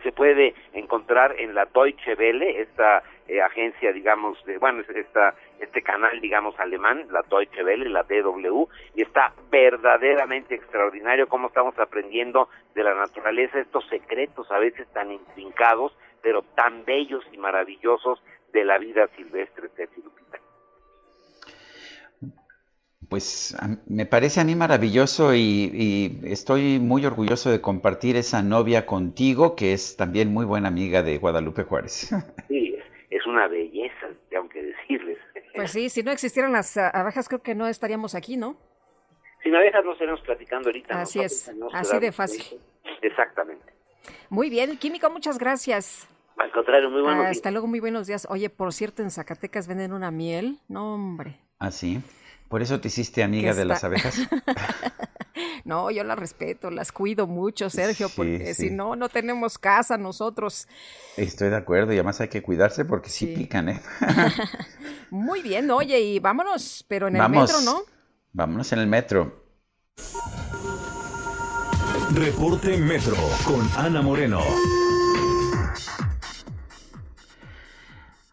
se 0.02 0.12
puede 0.12 0.55
encontrar 0.73 1.39
en 1.39 1.55
la 1.55 1.66
Deutsche 1.66 2.15
Welle, 2.15 2.61
esta 2.61 3.02
eh, 3.28 3.40
agencia, 3.40 3.93
digamos, 3.93 4.43
de, 4.44 4.59
bueno, 4.59 4.82
esta, 4.94 5.35
este 5.61 5.82
canal, 5.82 6.20
digamos, 6.20 6.59
alemán, 6.59 7.06
la 7.11 7.23
Deutsche 7.23 7.62
Welle, 7.62 7.89
la 7.89 8.02
DW, 8.02 8.66
y 8.94 9.02
está 9.02 9.32
verdaderamente 9.51 10.55
extraordinario 10.55 11.28
cómo 11.28 11.48
estamos 11.48 11.78
aprendiendo 11.78 12.48
de 12.74 12.85
la 12.85 12.94
naturaleza 12.94 13.61
estos 13.61 13.86
secretos 13.89 14.51
a 14.51 14.59
veces 14.59 14.86
tan 14.93 15.11
intrincados, 15.12 15.97
pero 16.23 16.43
tan 16.55 16.85
bellos 16.85 17.24
y 17.32 17.39
maravillosos 17.39 18.23
de 18.52 18.65
la 18.65 18.78
vida 18.78 19.09
silvestre, 19.16 19.69
Lupita. 20.02 20.43
Pues 23.15 23.57
me 23.86 24.07
parece 24.07 24.41
a 24.41 24.45
mí 24.45 24.57
maravilloso 24.57 25.36
y, 25.36 26.19
estoy 26.24 26.81
muy 26.81 27.07
orgulloso 27.07 27.49
de 27.49 27.61
compartir 27.61 28.16
esa 28.16 28.43
novia 28.43 28.86
contigo, 28.86 29.55
que 29.55 29.73
es 29.73 29.97
también 29.97 30.32
muy 30.32 30.45
buena 30.45 30.66
amiga 30.66 31.05
de 31.05 31.19
Guadalupe 31.19 31.62
Juárez. 31.62 32.11
Sí, 32.49 32.74
es 33.11 33.24
una 33.24 33.47
belleza, 33.47 34.09
tengo 34.31 34.49
que 34.49 34.65
decirles. 34.65 35.19
Pues 35.55 35.70
sí, 35.70 35.91
si 35.91 36.03
no 36.03 36.11
existieran 36.11 36.51
las 36.51 36.77
abejas, 36.77 37.28
creo 37.28 37.41
que 37.41 37.55
no 37.55 37.69
estaríamos 37.69 38.16
aquí, 38.16 38.36
¿no? 38.36 38.57
Sin 39.45 39.55
abejas 39.55 39.85
no 39.85 39.93
estaríamos 39.93 40.23
platicando 40.23 40.70
ahorita. 40.70 41.01
Así 41.01 41.20
es, 41.20 41.53
así 41.73 42.01
de 42.01 42.11
fácil. 42.11 42.43
Exactamente. 43.01 43.73
Muy 44.28 44.51
bien, 44.51 44.77
Químico, 44.77 45.09
muchas 45.09 45.39
gracias. 45.39 46.09
Al 46.36 46.51
contrario, 46.51 46.91
muy 46.91 47.03
buenos 47.03 47.27
Hasta 47.27 47.53
luego, 47.53 47.69
muy 47.69 47.78
buenos 47.78 48.09
días. 48.09 48.27
Oye, 48.28 48.51
por 48.51 48.73
cierto, 48.73 49.03
en 49.03 49.12
Zacatecas 49.12 49.69
venden 49.69 49.93
una 49.93 50.11
miel. 50.11 50.59
No, 50.66 50.95
hombre. 50.95 51.39
¿Ah, 51.61 51.70
sí? 51.70 52.03
¿Por 52.55 52.62
eso 52.62 52.78
te 52.78 52.86
hiciste 52.86 53.24
amiga 53.24 53.52
de 53.52 53.64
las 53.64 53.82
abejas? 53.82 54.14
no, 55.64 55.90
yo 55.90 56.05
las 56.05 56.16
respeto, 56.16 56.70
las 56.70 56.93
cuido 56.93 57.26
mucho, 57.26 57.68
Sergio, 57.68 58.09
porque 58.14 58.55
si 58.55 58.70
no, 58.70 58.94
no 58.94 59.09
tenemos 59.09 59.59
casa 59.59 59.98
nosotros. 59.98 60.68
Estoy 61.16 61.51
de 61.51 61.56
acuerdo, 61.56 61.93
y 61.93 61.97
además 61.97 62.20
hay 62.20 62.28
que 62.28 62.43
cuidarse 62.43 62.85
porque 62.85 63.10
sí, 63.10 63.26
pican, 63.26 63.70
¿eh? 63.70 63.82
Muy 65.10 65.43
bien, 65.43 65.68
oye, 65.72 65.98
y 65.98 66.20
vámonos, 66.20 66.85
pero 66.86 67.09
en 67.09 67.16
el 67.16 67.28
metro, 67.28 67.60
¿no? 67.62 67.81
Vámonos 68.32 68.72
en 68.72 68.78
el 68.78 68.86
metro. 68.86 69.44
Reporte 72.12 72.78
Metro 72.78 73.16
con 73.44 73.68
Ana 73.76 74.01
Moreno. 74.01 74.39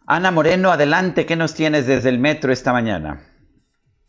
Ana 0.06 0.30
Moreno, 0.30 0.72
adelante, 0.72 1.26
¿qué 1.26 1.36
nos 1.36 1.56
tienes 1.56 1.88
desde 1.88 2.10
el 2.10 2.20
metro 2.20 2.54
esta 2.54 2.72
mañana? 2.72 3.31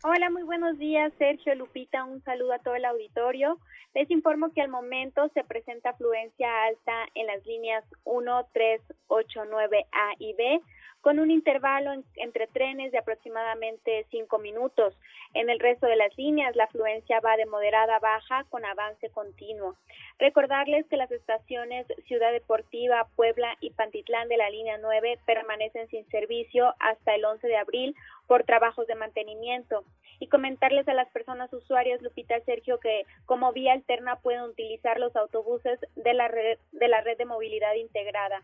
Hola, 0.05 0.29
muy 0.29 0.43
buenos 0.43 0.77
días, 0.77 1.13
Sergio 1.17 1.55
Lupita. 1.55 2.03
Un 2.03 2.21
saludo 2.25 2.51
a 2.51 2.59
todo 2.59 2.75
el 2.75 2.83
auditorio. 2.83 3.57
Les 3.95 4.11
informo 4.11 4.51
que 4.51 4.59
al 4.59 4.67
momento 4.67 5.29
se 5.33 5.45
presenta 5.45 5.91
afluencia 5.91 6.65
alta 6.65 7.07
en 7.15 7.27
las 7.27 7.45
líneas 7.45 7.85
1, 8.03 8.47
3, 8.51 8.81
8, 9.07 9.45
9, 9.49 9.85
A 9.93 10.11
y 10.19 10.33
B 10.33 10.59
con 11.03 11.19
un 11.19 11.31
intervalo 11.31 11.91
entre 12.15 12.47
trenes 12.47 12.93
de 12.93 12.97
aproximadamente 12.97 14.05
cinco 14.09 14.39
minutos. 14.39 14.97
En 15.33 15.49
el 15.49 15.59
resto 15.59 15.85
de 15.85 15.97
las 15.97 16.17
líneas, 16.17 16.55
la 16.55 16.63
afluencia 16.63 17.19
va 17.19 17.35
de 17.35 17.45
moderada 17.45 17.97
a 17.97 17.99
baja 17.99 18.45
con 18.49 18.63
avance 18.63 19.09
continuo. 19.09 19.75
Recordarles 20.17 20.87
que 20.87 20.95
las 20.95 21.11
estaciones 21.11 21.85
Ciudad 22.07 22.31
Deportiva, 22.31 23.05
Puebla 23.17 23.57
y 23.59 23.71
Pantitlán 23.71 24.29
de 24.29 24.37
la 24.37 24.49
línea 24.49 24.77
9 24.77 25.19
permanecen 25.25 25.89
sin 25.89 26.07
servicio 26.07 26.73
hasta 26.79 27.15
el 27.15 27.25
11 27.25 27.47
de 27.47 27.57
abril 27.57 27.95
por 28.25 28.45
trabajos 28.45 28.87
de 28.87 28.95
mantenimiento. 28.95 29.83
Y 30.21 30.27
comentarles 30.27 30.87
a 30.87 30.93
las 30.93 31.09
personas 31.09 31.51
usuarias, 31.51 32.01
Lupita 32.01 32.39
Sergio, 32.45 32.79
que 32.79 33.05
como 33.25 33.51
vía 33.51 33.73
alterna 33.73 34.21
pueden 34.21 34.43
utilizar 34.43 35.01
los 35.01 35.13
autobuses 35.17 35.81
de 35.97 36.13
la 36.13 36.29
red 36.29 36.57
de, 36.71 36.87
la 36.87 37.01
red 37.01 37.17
de 37.17 37.25
movilidad 37.25 37.73
integrada. 37.73 38.41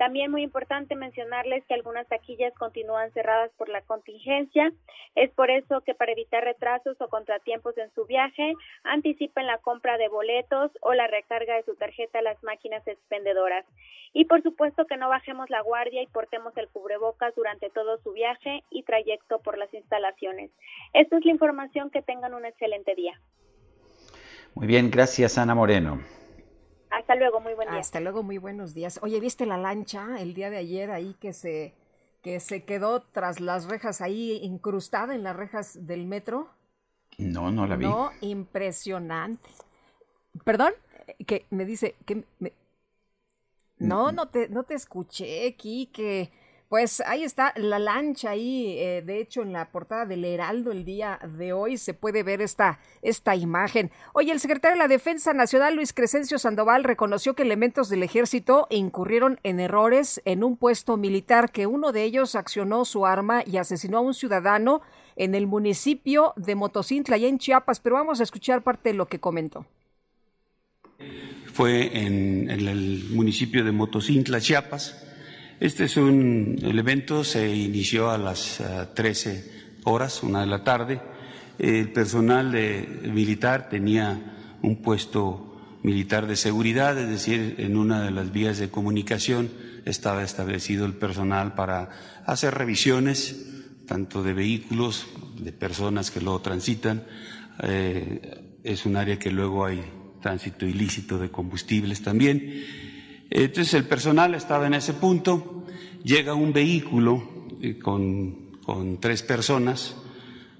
También 0.00 0.30
muy 0.30 0.42
importante 0.42 0.96
mencionarles 0.96 1.62
que 1.66 1.74
algunas 1.74 2.08
taquillas 2.08 2.54
continúan 2.54 3.12
cerradas 3.12 3.50
por 3.58 3.68
la 3.68 3.82
contingencia. 3.82 4.72
Es 5.14 5.30
por 5.32 5.50
eso 5.50 5.82
que 5.82 5.92
para 5.92 6.12
evitar 6.12 6.42
retrasos 6.42 6.98
o 7.02 7.08
contratiempos 7.08 7.76
en 7.76 7.92
su 7.94 8.06
viaje, 8.06 8.54
anticipen 8.82 9.46
la 9.46 9.58
compra 9.58 9.98
de 9.98 10.08
boletos 10.08 10.70
o 10.80 10.94
la 10.94 11.06
recarga 11.06 11.56
de 11.56 11.64
su 11.64 11.74
tarjeta 11.74 12.20
a 12.20 12.22
las 12.22 12.42
máquinas 12.42 12.82
expendedoras. 12.88 13.66
Y 14.14 14.24
por 14.24 14.42
supuesto 14.42 14.86
que 14.86 14.96
no 14.96 15.10
bajemos 15.10 15.50
la 15.50 15.60
guardia 15.60 16.02
y 16.02 16.06
portemos 16.06 16.56
el 16.56 16.68
cubrebocas 16.68 17.34
durante 17.34 17.68
todo 17.68 17.98
su 17.98 18.14
viaje 18.14 18.64
y 18.70 18.84
trayecto 18.84 19.40
por 19.40 19.58
las 19.58 19.72
instalaciones. 19.74 20.50
Esta 20.94 21.18
es 21.18 21.26
la 21.26 21.32
información. 21.32 21.90
Que 21.90 22.00
tengan 22.00 22.32
un 22.32 22.46
excelente 22.46 22.94
día. 22.94 23.20
Muy 24.54 24.66
bien, 24.66 24.90
gracias 24.90 25.36
Ana 25.36 25.54
Moreno. 25.54 26.00
Hasta 26.90 27.14
luego, 27.14 27.40
muy 27.40 27.54
buen 27.54 27.68
día. 27.70 27.78
Hasta 27.78 28.00
luego, 28.00 28.22
muy 28.22 28.38
buenos 28.38 28.74
días. 28.74 28.98
Oye, 29.02 29.20
¿viste 29.20 29.46
la 29.46 29.56
lancha 29.56 30.20
el 30.20 30.34
día 30.34 30.50
de 30.50 30.58
ayer 30.58 30.90
ahí 30.90 31.14
que 31.20 31.32
se 31.32 31.74
que 32.22 32.38
se 32.40 32.64
quedó 32.64 33.00
tras 33.00 33.40
las 33.40 33.66
rejas 33.66 34.00
ahí 34.00 34.40
incrustada 34.42 35.14
en 35.14 35.22
las 35.22 35.34
rejas 35.36 35.86
del 35.86 36.06
metro? 36.06 36.50
No, 37.18 37.50
no 37.50 37.66
la 37.66 37.76
vi. 37.76 37.86
No, 37.86 38.10
impresionante. 38.20 39.48
Perdón, 40.44 40.72
que 41.26 41.46
me 41.50 41.64
dice 41.64 41.96
que 42.04 42.24
me... 42.38 42.52
No, 43.78 44.12
no 44.12 44.28
te 44.28 44.48
no 44.48 44.64
te 44.64 44.74
escuché, 44.74 45.56
que 45.56 46.30
pues 46.70 47.02
ahí 47.04 47.24
está 47.24 47.52
la 47.56 47.80
lancha 47.80 48.30
ahí, 48.30 48.78
eh, 48.78 49.02
de 49.04 49.20
hecho 49.20 49.42
en 49.42 49.52
la 49.52 49.72
portada 49.72 50.06
del 50.06 50.24
Heraldo 50.24 50.70
el 50.70 50.84
día 50.84 51.18
de 51.36 51.52
hoy 51.52 51.76
se 51.76 51.94
puede 51.94 52.22
ver 52.22 52.40
esta, 52.40 52.78
esta 53.02 53.34
imagen. 53.34 53.90
Oye, 54.12 54.30
el 54.30 54.38
secretario 54.38 54.76
de 54.76 54.78
la 54.78 54.86
Defensa 54.86 55.32
Nacional 55.32 55.74
Luis 55.74 55.92
Crescencio 55.92 56.38
Sandoval 56.38 56.84
reconoció 56.84 57.34
que 57.34 57.42
elementos 57.42 57.88
del 57.88 58.04
ejército 58.04 58.68
incurrieron 58.70 59.40
en 59.42 59.58
errores 59.58 60.22
en 60.24 60.44
un 60.44 60.56
puesto 60.56 60.96
militar, 60.96 61.50
que 61.50 61.66
uno 61.66 61.90
de 61.90 62.04
ellos 62.04 62.36
accionó 62.36 62.84
su 62.84 63.04
arma 63.04 63.42
y 63.44 63.56
asesinó 63.56 63.98
a 63.98 64.02
un 64.02 64.14
ciudadano 64.14 64.80
en 65.16 65.34
el 65.34 65.48
municipio 65.48 66.34
de 66.36 66.54
Motocintla, 66.54 67.16
allá 67.16 67.26
en 67.26 67.38
Chiapas, 67.38 67.80
pero 67.80 67.96
vamos 67.96 68.20
a 68.20 68.22
escuchar 68.22 68.62
parte 68.62 68.90
de 68.90 68.94
lo 68.94 69.06
que 69.06 69.18
comentó. 69.18 69.66
Fue 71.52 71.98
en, 71.98 72.48
en 72.48 72.68
el 72.68 73.06
municipio 73.10 73.64
de 73.64 73.72
Motocintla, 73.72 74.40
Chiapas 74.40 75.09
este 75.60 75.84
es 75.84 75.98
un, 75.98 76.58
evento 76.62 77.22
se 77.22 77.54
inició 77.54 78.10
a 78.10 78.16
las 78.16 78.62
13 78.94 79.32
eh, 79.32 79.44
horas, 79.84 80.22
una 80.22 80.40
de 80.40 80.46
la 80.46 80.64
tarde. 80.64 81.02
El 81.58 81.92
personal 81.92 82.50
militar 83.12 83.68
tenía 83.68 84.58
un 84.62 84.80
puesto 84.80 85.78
militar 85.82 86.26
de 86.26 86.36
seguridad, 86.36 86.98
es 86.98 87.10
decir, 87.10 87.56
en 87.58 87.76
una 87.76 88.02
de 88.02 88.10
las 88.10 88.32
vías 88.32 88.58
de 88.58 88.70
comunicación 88.70 89.50
estaba 89.84 90.24
establecido 90.24 90.86
el 90.86 90.94
personal 90.94 91.54
para 91.54 91.90
hacer 92.24 92.54
revisiones, 92.54 93.46
tanto 93.86 94.22
de 94.22 94.32
vehículos, 94.32 95.08
de 95.38 95.52
personas 95.52 96.10
que 96.10 96.22
lo 96.22 96.40
transitan. 96.40 97.04
Eh, 97.62 98.58
es 98.64 98.86
un 98.86 98.96
área 98.96 99.18
que 99.18 99.30
luego 99.30 99.66
hay 99.66 99.84
tránsito 100.22 100.64
ilícito 100.64 101.18
de 101.18 101.30
combustibles 101.30 102.00
también 102.02 102.89
entonces 103.30 103.74
el 103.74 103.84
personal 103.84 104.34
estaba 104.34 104.66
en 104.66 104.74
ese 104.74 104.92
punto, 104.92 105.64
llega 106.02 106.34
un 106.34 106.52
vehículo 106.52 107.46
eh, 107.62 107.78
con, 107.78 108.50
tres 109.00 109.22
personas, 109.22 109.96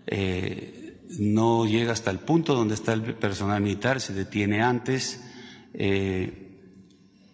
eh, 0.06 0.98
no 1.18 1.66
llega 1.66 1.92
hasta 1.92 2.10
el 2.10 2.18
punto 2.18 2.54
donde 2.54 2.74
está 2.74 2.92
el 2.92 3.02
personal 3.14 3.60
militar, 3.60 4.00
se 4.00 4.14
detiene 4.14 4.62
antes, 4.62 5.24
eh, 5.74 6.48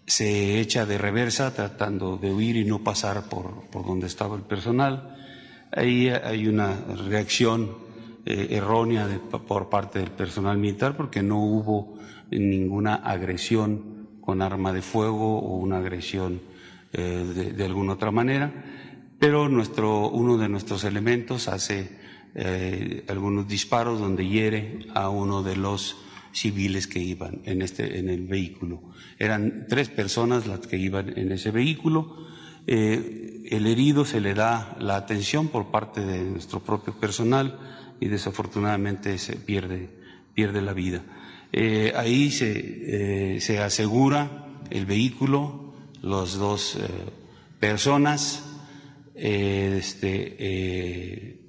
se 0.06 0.60
echa 0.60 0.86
de 0.86 0.98
reversa 0.98 1.54
tratando 1.54 2.16
de 2.16 2.32
huir 2.32 2.56
y 2.56 2.64
no 2.64 2.82
pasar 2.84 3.28
por, 3.28 3.64
por 3.70 3.86
donde 3.86 4.06
estaba 4.06 4.36
el 4.36 4.42
personal. 4.42 5.16
Ahí 5.72 6.08
hay 6.08 6.46
una 6.46 6.76
reacción 7.08 7.86
errónea 8.24 9.08
por 9.46 9.68
parte 9.68 10.00
del 10.00 10.10
personal 10.10 10.58
militar 10.58 10.96
porque 10.96 11.22
no 11.22 11.42
hubo 11.42 11.96
ninguna 12.30 12.96
agresión 12.96 13.95
con 14.26 14.42
arma 14.42 14.72
de 14.72 14.82
fuego 14.82 15.38
o 15.38 15.56
una 15.56 15.78
agresión 15.78 16.40
eh, 16.92 17.52
de, 17.56 17.64
alguna 17.64 17.92
otra 17.92 18.10
manera, 18.10 18.52
pero 19.20 19.48
nuestro, 19.48 20.08
uno 20.10 20.36
de 20.36 20.48
nuestros 20.48 20.82
elementos 20.82 21.46
hace 21.46 21.96
eh, 22.34 23.04
algunos 23.08 23.46
disparos 23.46 24.00
donde 24.00 24.26
hiere 24.26 24.80
a 24.94 25.10
uno 25.10 25.44
de 25.44 25.56
los 25.56 25.96
civiles 26.32 26.88
que 26.88 26.98
iban 26.98 27.40
en, 27.44 27.62
este, 27.62 28.00
en 28.00 28.08
el 28.08 28.26
vehículo. 28.26 28.82
Eran 29.18 29.66
tres 29.68 29.90
personas 29.90 30.48
las 30.48 30.66
que 30.66 30.76
iban 30.76 31.16
en 31.16 31.30
ese 31.30 31.52
vehículo. 31.52 32.26
Eh, 32.66 33.46
el 33.50 33.66
herido 33.68 34.04
se 34.04 34.20
le 34.20 34.34
da 34.34 34.76
la 34.80 34.96
atención 34.96 35.46
por 35.48 35.70
parte 35.70 36.00
de 36.00 36.24
nuestro 36.24 36.58
propio 36.58 36.98
personal 36.98 37.60
y 38.00 38.08
desafortunadamente 38.08 39.16
se 39.18 39.36
pierde, 39.36 39.88
pierde 40.34 40.62
la 40.62 40.72
vida. 40.72 41.02
Eh, 41.52 41.92
ahí 41.94 42.30
se, 42.30 43.36
eh, 43.36 43.40
se, 43.40 43.58
asegura 43.60 44.46
el 44.70 44.84
vehículo, 44.84 45.74
los 46.02 46.38
dos 46.38 46.78
personas, 47.58 48.44
eh, 49.14 49.76
este, 49.78 50.36
eh, 50.38 51.40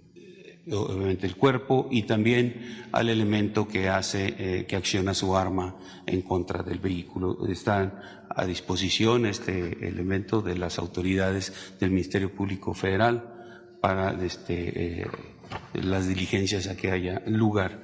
obviamente 0.72 1.28
el 1.28 1.36
cuerpo 1.36 1.88
y 1.92 2.04
también 2.04 2.88
al 2.92 3.10
elemento 3.10 3.68
que 3.68 3.90
hace, 3.90 4.66
que 4.66 4.76
acciona 4.76 5.14
su 5.14 5.36
arma 5.36 5.76
en 6.06 6.22
contra 6.22 6.64
del 6.64 6.80
vehículo. 6.80 7.48
Están 7.48 8.00
a 8.30 8.46
disposición 8.46 9.26
este 9.26 9.88
elemento 9.88 10.42
de 10.42 10.58
las 10.58 10.80
autoridades 10.80 11.76
del 11.80 11.92
Ministerio 11.92 12.34
Público 12.34 12.74
Federal 12.74 13.78
para 13.82 14.12
este, 14.24 15.06
las 15.74 16.08
diligencias 16.08 16.68
a 16.68 16.76
que 16.76 16.92
haya 16.92 17.22
lugar. 17.28 17.84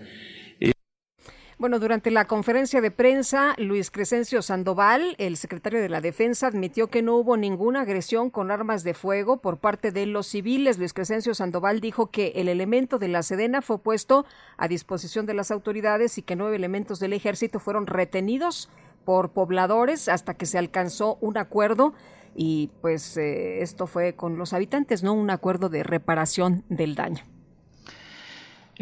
Bueno, 1.63 1.79
durante 1.79 2.11
la 2.11 2.25
conferencia 2.25 2.81
de 2.81 2.91
prensa, 2.91 3.55
Luis 3.57 3.89
Crescencio 3.89 4.41
Sandoval, 4.41 5.15
el 5.17 5.37
secretario 5.37 5.81
de 5.81 5.87
la 5.87 6.01
Defensa, 6.01 6.47
admitió 6.47 6.89
que 6.89 7.01
no 7.01 7.15
hubo 7.15 7.37
ninguna 7.37 7.83
agresión 7.83 8.29
con 8.29 8.51
armas 8.51 8.83
de 8.83 8.93
fuego 8.93 9.37
por 9.37 9.59
parte 9.59 9.93
de 9.93 10.05
los 10.05 10.27
civiles. 10.27 10.77
Luis 10.77 10.91
Crescencio 10.91 11.33
Sandoval 11.33 11.79
dijo 11.79 12.11
que 12.11 12.33
el 12.35 12.49
elemento 12.49 12.99
de 12.99 13.07
la 13.07 13.23
Sedena 13.23 13.61
fue 13.61 13.79
puesto 13.79 14.25
a 14.57 14.67
disposición 14.67 15.25
de 15.25 15.35
las 15.35 15.51
autoridades 15.51 16.17
y 16.17 16.21
que 16.21 16.35
nueve 16.35 16.57
elementos 16.57 16.99
del 16.99 17.13
ejército 17.13 17.61
fueron 17.61 17.87
retenidos 17.87 18.69
por 19.05 19.31
pobladores 19.31 20.09
hasta 20.09 20.33
que 20.33 20.45
se 20.45 20.57
alcanzó 20.57 21.17
un 21.21 21.37
acuerdo 21.37 21.93
y 22.35 22.71
pues 22.81 23.15
eh, 23.15 23.61
esto 23.61 23.87
fue 23.87 24.15
con 24.17 24.37
los 24.37 24.51
habitantes, 24.51 25.01
no 25.01 25.13
un 25.13 25.29
acuerdo 25.29 25.69
de 25.69 25.83
reparación 25.83 26.65
del 26.67 26.95
daño. 26.95 27.23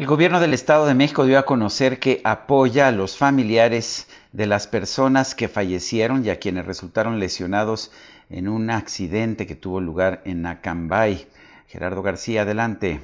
El 0.02 0.08
gobierno 0.08 0.40
del 0.40 0.52
Estado 0.52 0.84
de 0.84 0.96
México 0.96 1.26
dio 1.26 1.38
a 1.38 1.44
conocer 1.44 2.00
que 2.00 2.20
apoya 2.24 2.88
a 2.88 2.90
los 2.90 3.16
familiares 3.16 4.08
de 4.32 4.46
las 4.46 4.66
personas 4.66 5.36
que 5.36 5.46
fallecieron 5.46 6.24
y 6.24 6.30
a 6.30 6.40
quienes 6.40 6.66
resultaron 6.66 7.20
lesionados 7.20 7.92
en 8.28 8.48
un 8.48 8.70
accidente 8.70 9.46
que 9.46 9.54
tuvo 9.54 9.80
lugar 9.80 10.20
en 10.24 10.44
Acambay. 10.44 11.28
Gerardo 11.68 12.02
García, 12.02 12.42
adelante. 12.42 13.00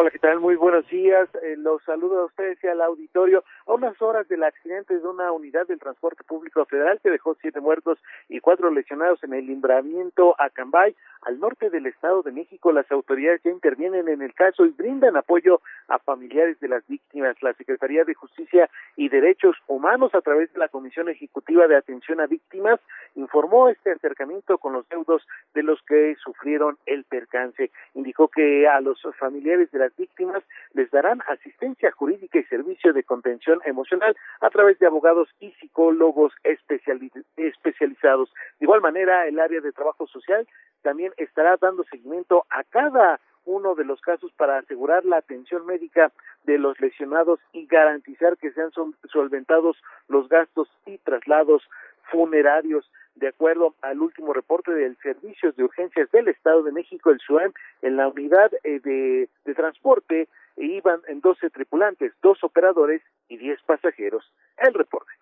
Hola, 0.00 0.10
¿qué 0.10 0.18
tal? 0.18 0.40
Muy 0.40 0.56
buenos 0.56 0.88
días. 0.88 1.28
Eh, 1.42 1.56
los 1.58 1.82
saludo 1.82 2.20
a 2.20 2.24
ustedes 2.24 2.56
y 2.64 2.66
al 2.68 2.80
auditorio. 2.80 3.44
A 3.66 3.74
unas 3.74 4.00
horas 4.00 4.26
del 4.28 4.42
accidente 4.44 4.98
de 4.98 5.06
una 5.06 5.30
unidad 5.30 5.66
del 5.66 5.78
transporte 5.78 6.24
público 6.24 6.64
federal 6.64 6.98
que 7.02 7.10
dejó 7.10 7.34
siete 7.34 7.60
muertos 7.60 7.98
y 8.30 8.40
cuatro 8.40 8.70
lesionados 8.70 9.22
en 9.24 9.34
el 9.34 9.46
libramiento 9.46 10.34
a 10.38 10.48
Cambay, 10.48 10.96
al 11.22 11.38
norte 11.38 11.68
del 11.68 11.84
Estado 11.84 12.22
de 12.22 12.32
México, 12.32 12.72
las 12.72 12.90
autoridades 12.90 13.42
ya 13.42 13.50
intervienen 13.50 14.08
en 14.08 14.22
el 14.22 14.32
caso 14.32 14.64
y 14.64 14.70
brindan 14.70 15.16
apoyo 15.16 15.60
a 15.88 15.98
familiares 15.98 16.58
de 16.60 16.68
las 16.68 16.86
víctimas. 16.86 17.36
La 17.42 17.52
Secretaría 17.52 18.04
de 18.04 18.14
Justicia 18.14 18.70
y 18.96 19.10
Derechos 19.10 19.56
Humanos, 19.66 20.14
a 20.14 20.22
través 20.22 20.50
de 20.54 20.58
la 20.58 20.68
Comisión 20.68 21.10
Ejecutiva 21.10 21.66
de 21.66 21.76
Atención 21.76 22.20
a 22.20 22.26
Víctimas, 22.26 22.80
informó 23.16 23.68
este 23.68 23.92
acercamiento 23.92 24.56
con 24.56 24.72
los 24.72 24.88
deudos 24.88 25.26
de 25.52 25.62
los 25.62 25.82
que 25.82 26.16
sufrieron 26.24 26.78
el 26.86 27.04
percance. 27.04 27.70
Indicó 27.92 28.28
que 28.28 28.66
a 28.66 28.80
los 28.80 28.98
familiares 29.18 29.70
de 29.72 29.78
las 29.78 29.89
víctimas 29.96 30.42
les 30.72 30.90
darán 30.90 31.20
asistencia 31.28 31.90
jurídica 31.92 32.38
y 32.38 32.44
servicio 32.44 32.92
de 32.92 33.04
contención 33.04 33.60
emocional 33.64 34.16
a 34.40 34.50
través 34.50 34.78
de 34.78 34.86
abogados 34.86 35.28
y 35.40 35.52
psicólogos 35.52 36.32
especializados. 36.44 38.32
De 38.58 38.64
igual 38.64 38.80
manera, 38.80 39.26
el 39.26 39.38
área 39.38 39.60
de 39.60 39.72
trabajo 39.72 40.06
social 40.06 40.46
también 40.82 41.12
estará 41.16 41.56
dando 41.56 41.84
seguimiento 41.84 42.46
a 42.50 42.64
cada 42.64 43.20
uno 43.44 43.74
de 43.74 43.84
los 43.84 44.00
casos 44.00 44.32
para 44.36 44.58
asegurar 44.58 45.04
la 45.04 45.18
atención 45.18 45.66
médica 45.66 46.12
de 46.44 46.58
los 46.58 46.80
lesionados 46.80 47.40
y 47.52 47.66
garantizar 47.66 48.36
que 48.36 48.52
sean 48.52 48.70
solventados 49.10 49.76
los 50.08 50.28
gastos 50.28 50.68
y 50.86 50.98
traslados 50.98 51.62
funerarios. 52.10 52.90
De 53.14 53.28
acuerdo 53.28 53.74
al 53.82 54.00
último 54.00 54.32
reporte 54.32 54.72
del 54.72 54.96
Servicios 54.98 55.56
de 55.56 55.64
Urgencias 55.64 56.10
del 56.10 56.28
Estado 56.28 56.62
de 56.62 56.72
México, 56.72 57.10
el 57.10 57.20
SUEM, 57.20 57.52
en 57.82 57.96
la 57.96 58.08
unidad 58.08 58.50
eh, 58.64 58.80
de, 58.80 59.28
de 59.44 59.54
transporte 59.54 60.28
iban 60.56 61.00
en 61.08 61.20
12 61.20 61.50
tripulantes, 61.50 62.12
dos 62.22 62.42
operadores 62.44 63.02
y 63.28 63.36
10 63.38 63.60
pasajeros. 63.62 64.24
El 64.58 64.74
reporte. 64.74 65.12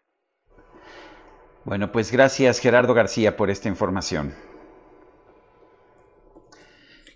Bueno, 1.65 1.93
pues 1.93 2.13
gracias 2.13 2.61
Gerardo 2.61 2.95
García 2.95 3.37
por 3.37 3.51
esta 3.51 3.69
información. 3.69 4.33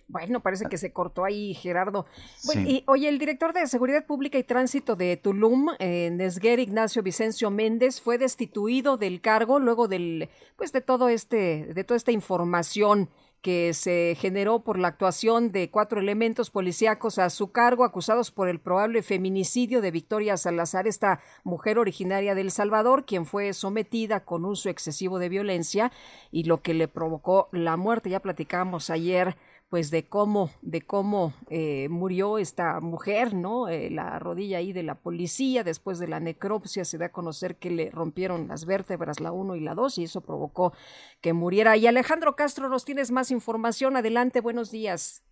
Bueno, 0.09 0.41
parece 0.41 0.67
que 0.67 0.79
se 0.79 0.93
cortó 0.93 1.25
ahí, 1.25 1.55
Gerardo. 1.55 2.07
y, 2.55 2.85
oye, 2.87 3.09
el 3.09 3.19
director 3.19 3.53
de 3.53 3.67
Seguridad 3.67 4.05
Pública 4.05 4.39
y 4.39 4.45
Tránsito 4.45 4.97
de 4.97 5.17
Tulum, 5.17 5.71
eh, 5.79 6.11
Nesguer 6.13 6.59
Ignacio 6.59 7.03
Vicencio 7.03 7.51
Méndez, 7.51 8.01
fue 8.01 8.19
destituido 8.19 8.97
del 8.97 9.21
cargo 9.21 9.59
luego 9.59 9.89
del, 9.89 10.29
pues, 10.57 10.73
de 10.73 10.81
todo 10.81 11.09
este, 11.09 11.73
de 11.73 11.85
toda 11.85 11.97
esta 11.97 12.13
información 12.13 13.09
que 13.43 13.75
se 13.75 14.17
generó 14.19 14.61
por 14.61 14.79
la 14.79 14.89
actuación 14.89 15.51
de 15.51 15.69
cuatro 15.69 15.99
elementos 15.99 16.51
policíacos 16.51 17.19
a 17.19 17.29
su 17.29 17.51
cargo, 17.51 17.85
acusados 17.85 18.31
por 18.31 18.49
el 18.49 18.61
probable 18.61 19.03
feminicidio 19.03 19.81
de 19.81 19.91
Victoria 19.91 20.37
Salazar, 20.37 20.87
esta 20.87 21.21
mujer 21.43 21.79
originaria 21.79 22.37
de 22.37 22.41
El 22.41 22.53
Salvador, 22.53 23.05
quien 23.05 23.27
fue 23.27 23.53
sometida 23.53 24.25
con 24.25 24.45
uso 24.45 24.71
excesivo 24.71 25.19
de 25.19 25.29
violencia 25.29 25.91
y 26.31 26.45
lo 26.45 26.63
que 26.63 26.73
le 26.73 26.87
provocó 26.87 27.49
la 27.51 27.77
muerte. 27.77 28.11
Ya 28.11 28.21
platicamos 28.21 28.91
ayer 28.91 29.37
pues 29.73 29.91
de 29.91 30.07
cómo, 30.07 30.51
de 30.61 30.83
cómo 30.83 31.33
eh, 31.49 31.89
murió 31.89 32.37
esta 32.37 32.79
mujer, 32.81 33.33
¿no? 33.33 33.71
Eh, 33.71 33.89
la 33.89 34.19
rodilla 34.19 34.59
ahí 34.59 34.75
de 34.75 34.83
la 34.83 34.97
policía, 34.97 35.65
después 35.65 35.99
de 35.99 36.09
la 36.09 36.21
necropsia 36.21 36.85
se 36.85 36.99
da 36.99 37.07
a 37.07 37.13
conocer 37.13 37.57
que 37.57 37.71
le 37.71 37.91
rompieron 37.91 38.49
las 38.49 38.67
vértebras, 38.67 39.19
la 39.21 39.33
1 39.33 39.57
y 39.57 39.61
la 39.61 39.75
2, 39.75 39.97
y 39.97 40.05
eso 40.05 40.21
provocó 40.21 40.75
que 41.23 41.33
muriera. 41.33 41.79
Y 41.79 41.87
Alejandro 41.87 42.37
Castro, 42.37 42.69
nos 42.69 42.85
tienes 42.85 43.11
más 43.11 43.31
información. 43.31 43.97
Adelante, 43.97 44.43
buenos 44.43 44.71
días. 44.71 45.25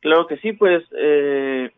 Claro 0.00 0.26
que 0.26 0.38
sí, 0.38 0.54
pues 0.54 0.82
eh, 0.96 1.72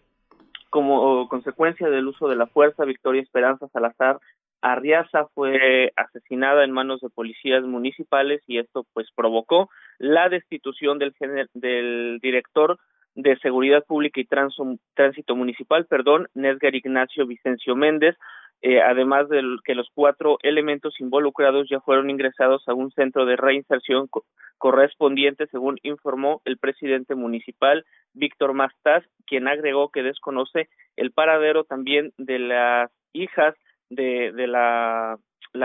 como 0.71 1.29
consecuencia 1.29 1.89
del 1.89 2.07
uso 2.07 2.29
de 2.29 2.37
la 2.37 2.47
fuerza, 2.47 2.85
Victoria 2.85 3.21
Esperanza 3.21 3.67
Salazar 3.73 4.21
Arriaza 4.63 5.27
fue 5.35 5.93
asesinada 5.97 6.65
en 6.65 6.71
manos 6.71 7.01
de 7.01 7.11
policías 7.11 7.65
municipales 7.65 8.43
y 8.47 8.59
esto 8.59 8.87
pues 8.95 9.09
provocó 9.15 9.69
la 9.99 10.29
destitución 10.29 10.99
del, 10.99 11.13
del 11.53 12.19
director 12.23 12.79
de 13.15 13.37
Seguridad 13.39 13.85
Pública 13.85 14.21
y 14.21 14.25
Tránsito 14.25 15.37
Municipal, 15.37 15.85
perdón, 15.87 16.29
Nesgar 16.35 16.75
Ignacio 16.75 17.27
Vicencio 17.27 17.77
Méndez, 17.77 18.17
eh, 18.63 18.81
además 18.81 19.29
de 19.29 19.43
que 19.65 19.75
los 19.75 19.89
cuatro 19.93 20.39
elementos 20.43 20.99
involucrados 21.01 21.69
ya 21.69 21.81
fueron 21.81 22.09
ingresados 22.11 22.63
a 22.69 22.75
un 22.75 22.93
centro 22.93 23.27
de 23.27 23.37
reinserción 23.37 24.09
correspondiente, 24.57 25.49
según 25.49 25.79
informó 25.83 26.41
el 26.45 26.57
presidente 26.59 27.17
municipal, 27.17 27.85
Víctor 28.15 28.55
Mastaz, 28.55 29.05
quien 29.27 29.49
agregó 29.49 29.91
que 29.91 30.05
desconoce 30.05 30.69
el 30.97 31.11
paradero 31.11 31.65
también 31.65 32.13
de 32.17 32.39
las 32.39 32.91
hijas 33.13 33.57
de, 33.95 34.33
de 34.33 34.47
la, 34.47 35.19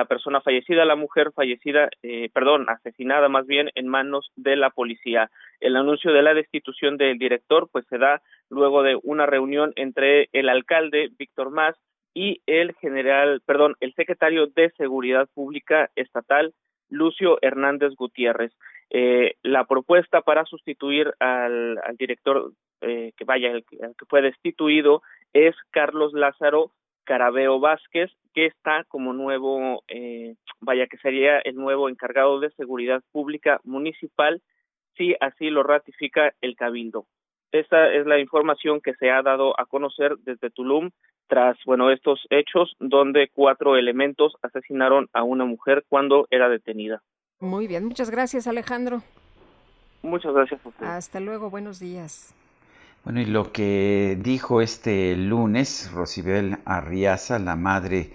persona 0.08 0.42
fallecida, 0.42 0.86
la 0.86 0.96
mujer 0.96 1.32
fallecida, 1.34 1.90
eh, 2.04 2.30
perdón, 2.34 2.70
asesinada 2.70 3.30
más 3.30 3.46
bien 3.48 3.70
en 3.76 3.88
manos 3.88 4.32
de 4.36 4.56
la 4.56 4.70
policía. 4.70 5.30
El 5.60 5.76
anuncio 5.76 6.12
de 6.12 6.22
la 6.22 6.34
destitución 6.34 6.98
del 6.98 7.18
director 7.18 7.70
pues 7.72 7.86
se 7.90 7.98
da 7.98 8.22
luego 8.50 8.84
de 8.84 9.00
una 9.04 9.26
reunión 9.26 9.74
entre 9.76 10.30
el 10.34 10.50
alcalde 10.50 11.10
Víctor 11.18 11.52
Más 11.52 11.76
y 12.14 12.42
el 12.46 12.74
general, 12.76 13.42
perdón, 13.46 13.76
el 13.80 13.94
secretario 13.94 14.48
de 14.48 14.72
Seguridad 14.72 15.28
Pública 15.34 15.90
Estatal 15.96 16.54
Lucio 16.90 17.38
Hernández 17.42 17.94
Gutiérrez. 17.96 18.54
Eh, 18.90 19.36
la 19.44 19.66
propuesta 19.66 20.22
para 20.22 20.46
sustituir 20.46 21.14
al, 21.20 21.78
al 21.84 21.98
director 21.98 22.54
eh, 22.82 23.12
que 23.18 23.26
vaya, 23.26 23.52
el 23.52 23.64
que 23.66 24.06
fue 24.08 24.22
destituido, 24.22 25.02
es 25.34 25.56
Carlos 25.72 26.14
Lázaro 26.14 26.72
Carabeo 27.08 27.60
Vázquez, 27.60 28.12
que 28.34 28.46
está 28.48 28.84
como 28.90 29.14
nuevo, 29.14 29.82
eh, 29.88 30.36
vaya 30.60 30.88
que 30.88 30.98
sería 30.98 31.40
el 31.40 31.56
nuevo 31.56 31.88
encargado 31.88 32.40
de 32.42 32.52
seguridad 32.52 33.02
pública 33.14 33.62
municipal, 33.64 34.42
si 34.98 35.16
así 35.22 35.50
lo 35.50 35.64
ratifica 35.64 36.34
el 36.42 36.56
Cabildo. 36.56 37.06
Esta 37.54 37.94
es 37.94 38.06
la 38.06 38.20
información 38.20 38.82
que 38.82 38.94
se 38.96 39.10
ha 39.10 39.22
dado 39.22 39.58
a 39.58 39.66
conocer 39.66 40.18
desde 40.20 40.50
Tulum 40.50 40.92
tras, 41.28 41.58
bueno, 41.66 41.92
estos 41.92 42.20
hechos 42.30 42.76
donde 42.80 43.30
cuatro 43.34 43.78
elementos 43.78 44.34
asesinaron 44.42 45.08
a 45.14 45.24
una 45.24 45.46
mujer 45.46 45.86
cuando 45.88 46.28
era 46.30 46.50
detenida. 46.50 47.02
Muy 47.40 47.68
bien, 47.68 47.86
muchas 47.86 48.10
gracias 48.10 48.48
Alejandro. 48.48 49.02
Muchas 50.02 50.34
gracias. 50.34 50.60
Hasta 50.82 51.20
luego, 51.22 51.50
buenos 51.50 51.80
días. 51.80 52.36
Bueno, 53.08 53.22
y 53.22 53.26
lo 53.26 53.54
que 53.54 54.20
dijo 54.22 54.60
este 54.60 55.16
lunes 55.16 55.90
Rosibel 55.94 56.58
Arriaza, 56.66 57.40
la 57.40 57.56
madre 57.56 58.12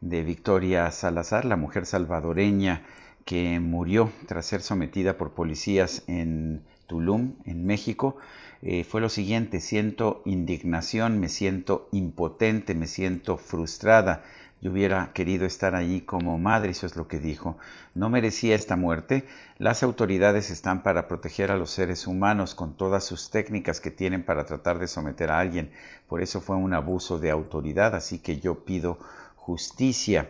de 0.00 0.22
Victoria 0.22 0.88
Salazar, 0.92 1.44
la 1.44 1.56
mujer 1.56 1.84
salvadoreña 1.84 2.84
que 3.24 3.58
murió 3.58 4.12
tras 4.28 4.46
ser 4.46 4.62
sometida 4.62 5.18
por 5.18 5.32
policías 5.32 6.04
en 6.06 6.62
Tulum, 6.86 7.34
en 7.44 7.66
México, 7.66 8.18
eh, 8.62 8.84
fue 8.84 9.00
lo 9.00 9.08
siguiente, 9.08 9.60
siento 9.60 10.22
indignación, 10.24 11.18
me 11.18 11.28
siento 11.28 11.88
impotente, 11.90 12.76
me 12.76 12.86
siento 12.86 13.38
frustrada, 13.38 14.22
Yo 14.62 14.72
hubiera 14.72 15.12
querido 15.12 15.44
estar 15.44 15.74
allí 15.74 16.00
como 16.00 16.38
madre, 16.38 16.70
eso 16.70 16.86
es 16.86 16.96
lo 16.96 17.06
que 17.08 17.18
dijo. 17.18 17.58
No 17.94 18.08
merecía 18.08 18.54
esta 18.54 18.74
muerte. 18.74 19.26
Las 19.58 19.82
autoridades 19.82 20.50
están 20.50 20.82
para 20.82 21.08
proteger 21.08 21.50
a 21.50 21.56
los 21.56 21.70
seres 21.70 22.06
humanos 22.06 22.54
con 22.54 22.74
todas 22.74 23.04
sus 23.04 23.30
técnicas 23.30 23.80
que 23.80 23.90
tienen 23.90 24.24
para 24.24 24.46
tratar 24.46 24.78
de 24.78 24.88
someter 24.88 25.30
a 25.30 25.40
alguien. 25.40 25.70
Por 26.08 26.22
eso 26.22 26.40
fue 26.40 26.56
un 26.56 26.72
abuso 26.72 27.18
de 27.18 27.30
autoridad, 27.30 27.94
así 27.94 28.18
que 28.18 28.40
yo 28.40 28.64
pido 28.64 28.98
justicia. 29.36 30.28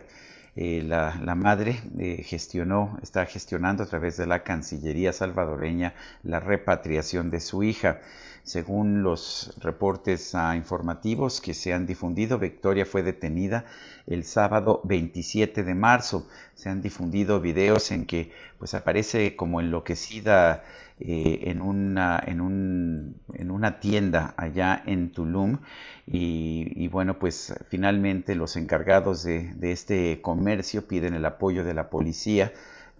Eh, 0.59 0.81
la, 0.83 1.35
madre 1.35 1.79
eh, 1.99 2.23
gestionó, 2.23 2.97
está 3.03 3.27
gestionando 3.27 3.83
a 3.83 3.85
través 3.85 4.17
de 4.17 4.25
la 4.25 4.43
Cancillería 4.43 5.13
salvadoreña 5.13 5.93
la 6.23 6.39
repatriación 6.39 7.29
de 7.29 7.39
su 7.39 7.63
hija. 7.63 8.01
Según 8.47 9.03
los 9.03 9.53
reportes 9.59 10.33
ah, 10.33 10.55
informativos 10.55 11.41
que 11.41 11.53
se 11.53 11.73
han 11.73 11.85
difundido, 11.85 12.39
Victoria 12.39 12.85
fue 12.85 13.03
detenida 13.03 13.65
el 14.07 14.23
sábado 14.23 14.79
27 14.85 15.63
de 15.65 15.75
marzo. 15.75 16.29
Se 16.55 16.69
han 16.69 16.81
difundido 16.81 17.41
videos 17.41 17.91
en 17.91 18.05
que 18.05 18.31
pues 18.57 18.73
aparece 18.73 19.35
como 19.35 19.59
enloquecida 19.59 20.63
eh, 20.97 21.41
en, 21.43 21.61
una, 21.61 22.23
en, 22.25 22.39
un, 22.39 23.75
tienda 23.81 24.33
allá 24.37 24.81
en 24.85 25.11
Tulum 25.11 25.57
y, 26.05 26.87
bueno 26.87 27.19
pues 27.19 27.53
finalmente 27.67 28.33
los 28.33 28.55
encargados 28.55 29.23
de 29.23 29.57
este 29.73 30.21
comercio 30.21 30.87
piden 30.87 31.15
el 31.15 31.25
apoyo 31.25 31.65
de 31.65 31.73
la 31.73 31.89
policía 31.89 32.53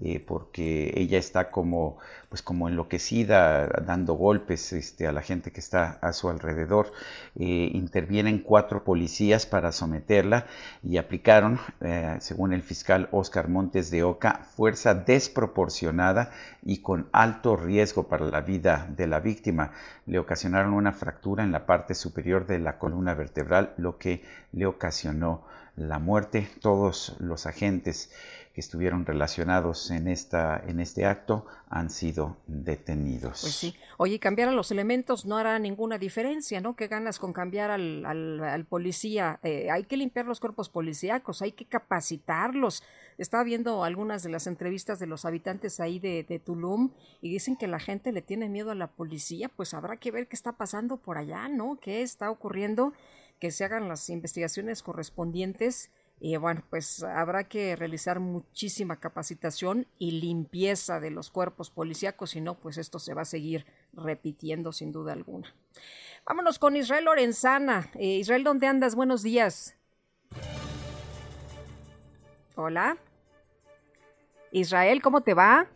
eh, 0.03 0.23
porque 0.25 0.93
ella 0.95 1.17
está 1.17 1.49
como, 1.49 1.97
pues 2.29 2.41
como 2.43 2.69
enloquecida, 2.69 3.67
dando 3.67 4.13
golpes 4.13 4.71
este, 4.73 5.07
a 5.07 5.11
la 5.11 5.21
gente 5.21 5.51
que 5.51 5.59
está 5.59 5.97
a 6.01 6.13
su 6.13 6.29
alrededor. 6.29 6.91
Eh, 7.35 7.71
intervienen 7.73 8.39
cuatro 8.39 8.83
policías 8.83 9.45
para 9.45 9.71
someterla 9.71 10.45
y 10.83 10.97
aplicaron, 10.97 11.59
eh, 11.81 12.17
según 12.19 12.53
el 12.53 12.61
fiscal 12.61 13.09
Oscar 13.11 13.47
Montes 13.47 13.89
de 13.89 14.03
Oca, 14.03 14.41
fuerza 14.55 14.93
desproporcionada 14.93 16.31
y 16.63 16.81
con 16.81 17.09
alto 17.11 17.55
riesgo 17.55 18.07
para 18.07 18.25
la 18.25 18.41
vida 18.41 18.87
de 18.95 19.07
la 19.07 19.19
víctima. 19.19 19.71
Le 20.05 20.19
ocasionaron 20.19 20.73
una 20.73 20.93
fractura 20.93 21.43
en 21.43 21.51
la 21.51 21.65
parte 21.65 21.95
superior 21.95 22.45
de 22.45 22.59
la 22.59 22.77
columna 22.77 23.15
vertebral, 23.15 23.73
lo 23.77 23.97
que 23.97 24.23
le 24.51 24.67
ocasionó 24.67 25.43
la 25.75 25.99
muerte. 25.99 26.49
Todos 26.61 27.15
los 27.19 27.45
agentes 27.45 28.11
que 28.57 28.61
estuvieron 28.61 29.05
relacionados 29.05 29.91
en, 29.91 30.07
esta, 30.07 30.59
en 30.65 30.79
este 30.79 31.05
acto 31.05 31.45
han 31.69 31.91
sido 31.91 32.37
detenidos. 32.47 33.41
Pues 33.41 33.53
sí. 33.53 33.75
Oye, 33.97 34.17
cambiar 34.17 34.49
a 34.49 34.51
los 34.51 34.71
elementos 34.71 35.27
no 35.27 35.37
hará 35.37 35.59
ninguna 35.59 35.99
diferencia, 35.99 36.59
¿no? 36.59 36.75
¿Qué 36.75 36.87
ganas 36.87 37.19
con 37.19 37.33
cambiar 37.33 37.69
al, 37.69 38.03
al, 38.03 38.65
policía? 38.65 39.39
Eh, 39.43 39.69
hay 39.69 39.83
que 39.83 39.95
limpiar 39.95 40.25
los 40.25 40.39
cuerpos 40.39 40.69
policíacos, 40.69 41.43
hay 41.43 41.51
que 41.51 41.65
capacitarlos. 41.65 42.81
Estaba 43.19 43.43
viendo 43.43 43.83
algunas 43.83 44.23
de 44.23 44.29
las 44.29 44.47
entrevistas 44.47 44.97
de 44.97 45.05
los 45.05 45.25
habitantes 45.25 45.79
ahí 45.79 45.99
de, 45.99 46.23
de 46.23 46.39
Tulum 46.39 46.89
y 47.21 47.29
dicen 47.29 47.57
que 47.57 47.67
la 47.67 47.77
gente 47.77 48.11
le 48.11 48.23
tiene 48.23 48.49
miedo 48.49 48.71
a 48.71 48.75
la 48.75 48.87
policía, 48.87 49.49
pues 49.49 49.75
habrá 49.75 49.97
que 49.97 50.09
ver 50.09 50.27
qué 50.27 50.35
está 50.35 50.53
pasando 50.53 50.97
por 50.97 51.19
allá, 51.19 51.47
¿no? 51.47 51.77
¿Qué 51.79 52.01
está 52.01 52.31
ocurriendo? 52.31 52.93
Que 53.37 53.51
se 53.51 53.65
hagan 53.65 53.87
las 53.87 54.09
investigaciones 54.09 54.81
correspondientes 54.81 55.91
y 56.19 56.35
bueno, 56.37 56.63
pues 56.69 57.03
habrá 57.03 57.43
que 57.43 57.75
realizar 57.75 58.19
muchísima 58.19 58.99
capacitación 58.99 59.85
y 59.99 60.11
limpieza 60.11 60.99
de 60.99 61.11
los 61.11 61.29
cuerpos 61.29 61.69
policíacos, 61.69 62.31
si 62.31 62.41
no, 62.41 62.55
pues 62.55 62.77
esto 62.77 62.97
se 62.97 63.13
va 63.13 63.21
a 63.21 63.25
seguir 63.25 63.65
repitiendo 63.93 64.71
sin 64.71 64.91
duda 64.91 65.13
alguna. 65.13 65.53
Vámonos 66.25 66.57
con 66.57 66.75
Israel 66.75 67.05
Lorenzana. 67.05 67.89
Eh, 67.93 68.17
Israel, 68.17 68.43
¿dónde 68.43 68.67
andas? 68.67 68.95
Buenos 68.95 69.21
días. 69.21 69.75
Hola. 72.55 72.97
Israel, 74.51 75.01
¿cómo 75.03 75.21
te 75.21 75.35
va? 75.35 75.67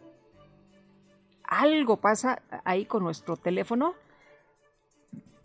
¿Algo 1.44 1.98
pasa 1.98 2.42
ahí 2.66 2.86
con 2.86 3.04
nuestro 3.04 3.38
teléfono? 3.38 3.94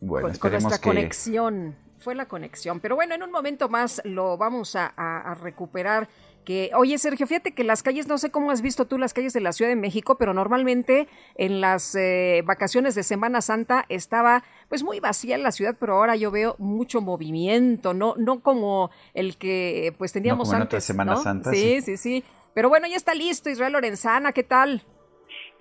Bueno, 0.01 0.31
con, 0.39 0.52
nuestra 0.52 0.78
conexión 0.78 1.77
fue 1.98 2.14
la 2.14 2.27
conexión. 2.27 2.81
Pero 2.81 2.94
bueno, 2.97 3.14
en 3.14 3.23
un 3.23 3.31
momento 3.31 3.68
más 3.68 4.02
lo 4.05 4.36
vamos 4.36 4.77
a, 4.77 5.36
recuperar. 5.40 6.09
Que, 6.44 6.70
oye, 6.77 6.97
Sergio, 6.98 7.27
fíjate 7.27 7.55
que 7.55 7.64
las 7.64 7.82
calles, 7.82 8.06
no 8.06 8.18
sé 8.18 8.31
cómo 8.31 8.52
has 8.52 8.62
visto 8.62 8.86
tú 8.86 8.98
las 8.98 9.12
calles 9.12 9.32
de 9.32 9.40
la 9.40 9.51
Ciudad 9.51 9.68
de 9.68 9.74
México, 9.74 10.16
pero 10.16 10.32
normalmente 10.32 11.09
en 11.35 11.60
las 11.60 11.97
eh, 11.97 12.43
vacaciones 12.44 12.94
de 12.94 13.02
Semana 13.02 13.40
Santa 13.40 13.85
estaba 13.89 14.44
pues 14.68 14.85
muy 14.85 15.01
vacía 15.01 15.36
la 15.39 15.51
ciudad, 15.51 15.74
pero 15.78 15.94
ahora 15.94 16.14
yo 16.14 16.31
veo 16.31 16.55
mucho 16.59 17.01
movimiento, 17.01 17.94
no, 17.94 18.14
no 18.16 18.40
como 18.40 18.93
el 19.12 19.39
que 19.39 19.93
pues 19.98 20.12
teníamos 20.12 20.52
no 20.52 20.59
antes. 20.59 20.85
Semana 20.85 21.16
Santa. 21.16 21.51
Sí, 21.51 21.81
sí, 21.82 21.97
sí, 21.97 22.24
Pero 22.55 22.68
bueno, 22.68 22.86
ya 22.86 22.97
está 22.97 23.12
listo, 23.12 23.51
Israel 23.51 23.73
Lorenzana, 23.73 24.31
¿qué 24.31 24.44
tal? 24.44 24.82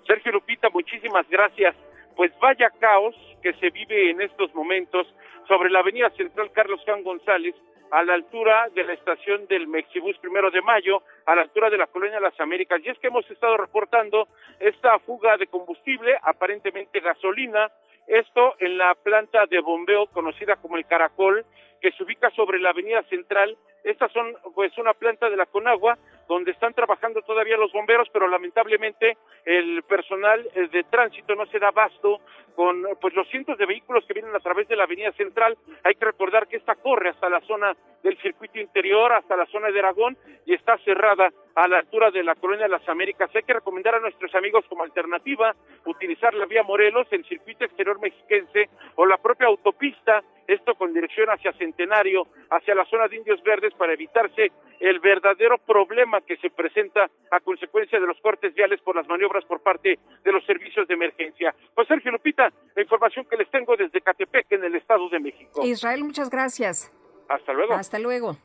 Sergio 0.05 0.33
Lupita, 0.33 0.69
muchísimas 0.69 1.27
gracias. 1.29 1.75
Pues 2.15 2.31
vaya 2.39 2.69
caos 2.79 3.15
que 3.41 3.53
se 3.53 3.71
vive 3.71 4.11
en 4.11 4.21
estos 4.21 4.53
momentos 4.53 5.07
sobre 5.47 5.69
la 5.69 5.79
avenida 5.79 6.09
central 6.11 6.51
Carlos 6.51 6.81
Juan 6.85 7.03
González, 7.03 7.55
a 7.91 8.03
la 8.03 8.13
altura 8.13 8.67
de 8.73 8.83
la 8.83 8.93
estación 8.93 9.47
del 9.47 9.67
Mexibus 9.67 10.17
primero 10.17 10.49
de 10.51 10.61
mayo, 10.61 11.03
a 11.25 11.35
la 11.35 11.43
altura 11.43 11.69
de 11.69 11.77
la 11.77 11.87
colonia 11.87 12.19
Las 12.19 12.39
Américas. 12.39 12.81
Y 12.83 12.89
es 12.89 12.99
que 12.99 13.07
hemos 13.07 13.29
estado 13.29 13.57
reportando 13.57 14.27
esta 14.59 14.97
fuga 14.99 15.37
de 15.37 15.47
combustible, 15.47 16.17
aparentemente 16.21 16.99
gasolina, 16.99 17.71
esto 18.07 18.55
en 18.59 18.77
la 18.77 18.95
planta 18.95 19.45
de 19.45 19.59
bombeo 19.59 20.07
conocida 20.07 20.55
como 20.57 20.77
el 20.77 20.85
Caracol, 20.85 21.45
que 21.81 21.91
se 21.91 22.03
ubica 22.03 22.29
sobre 22.31 22.59
la 22.59 22.69
avenida 22.69 23.03
central. 23.03 23.57
Estas 23.83 24.11
son 24.11 24.35
pues 24.53 24.75
una 24.77 24.93
planta 24.93 25.29
de 25.29 25.37
la 25.37 25.45
Conagua 25.45 25.97
donde 26.27 26.51
están 26.51 26.73
trabajando 26.73 27.21
todavía 27.21 27.57
los 27.57 27.71
bomberos, 27.71 28.09
pero 28.11 28.27
lamentablemente 28.27 29.17
el 29.45 29.83
personal 29.83 30.47
eh, 30.55 30.67
de 30.71 30.83
tránsito 30.85 31.35
no 31.35 31.45
se 31.47 31.59
da 31.59 31.67
abasto 31.67 32.19
con 32.55 32.83
pues 33.01 33.13
los 33.13 33.27
cientos 33.29 33.57
de 33.57 33.65
vehículos 33.65 34.05
que 34.05 34.13
vienen 34.13 34.35
a 34.35 34.39
través 34.39 34.67
de 34.67 34.75
la 34.75 34.85
avenida 34.85 35.11
central. 35.11 35.57
Hay 35.83 35.95
que 35.95 36.05
recordar 36.05 36.47
que 36.47 36.57
esta 36.57 36.75
corre 36.75 37.09
hasta 37.09 37.29
la 37.29 37.41
zona 37.41 37.75
del 38.01 38.17
circuito 38.19 38.59
interior, 38.59 39.11
hasta 39.13 39.35
la 39.35 39.45
zona 39.47 39.69
de 39.69 39.79
Aragón 39.79 40.17
y 40.45 40.53
está 40.53 40.77
cerrada 40.79 41.29
a 41.55 41.67
la 41.67 41.79
altura 41.79 42.11
de 42.11 42.23
la 42.23 42.35
colonia 42.35 42.65
de 42.65 42.69
las 42.69 42.87
Américas. 42.87 43.29
Hay 43.35 43.43
que 43.43 43.53
recomendar 43.53 43.95
a 43.95 43.99
nuestros 43.99 44.33
amigos 44.35 44.65
como 44.69 44.83
alternativa 44.83 45.53
utilizar 45.85 46.33
la 46.33 46.45
vía 46.45 46.63
Morelos, 46.63 47.07
el 47.11 47.25
circuito 47.25 47.65
exterior 47.65 47.99
mexiquense 47.99 48.69
o 48.95 49.05
la 49.05 49.17
propia 49.17 49.47
autopista, 49.47 50.23
esto 50.47 50.75
con 50.75 50.93
dirección 50.93 51.29
hacia 51.29 51.53
Centenario, 51.53 52.27
hacia 52.49 52.75
la 52.75 52.85
zona 52.85 53.07
de 53.07 53.17
Indios 53.17 53.41
Verdes 53.43 53.73
para 53.73 53.93
evitarse 53.93 54.51
el 54.79 54.99
verdadero 54.99 55.57
problema 55.57 56.21
que 56.21 56.37
se 56.37 56.49
presenta 56.49 57.09
a 57.31 57.39
consecuencia 57.39 57.99
de 57.99 58.07
los 58.07 58.19
cortes 58.21 58.53
viales 58.53 58.79
por 58.81 58.95
las 58.95 59.07
maniobras 59.07 59.45
por 59.45 59.61
parte 59.61 59.99
de 60.23 60.31
los 60.31 60.45
servicios 60.45 60.87
de 60.87 60.93
emergencia. 60.93 61.55
Pues 61.73 61.87
Sergio 61.87 62.11
Lupita, 62.11 62.51
la 62.75 62.81
información 62.81 63.25
que 63.29 63.37
les 63.37 63.49
tengo 63.49 63.75
desde 63.75 64.01
Catepec, 64.01 64.51
en 64.51 64.63
el 64.63 64.75
Estado 64.75 65.09
de 65.09 65.19
México. 65.19 65.65
Israel, 65.65 66.03
muchas 66.03 66.29
gracias. 66.29 66.91
Hasta 67.27 67.53
luego. 67.53 67.73
Hasta 67.73 67.99
luego. 67.99 68.37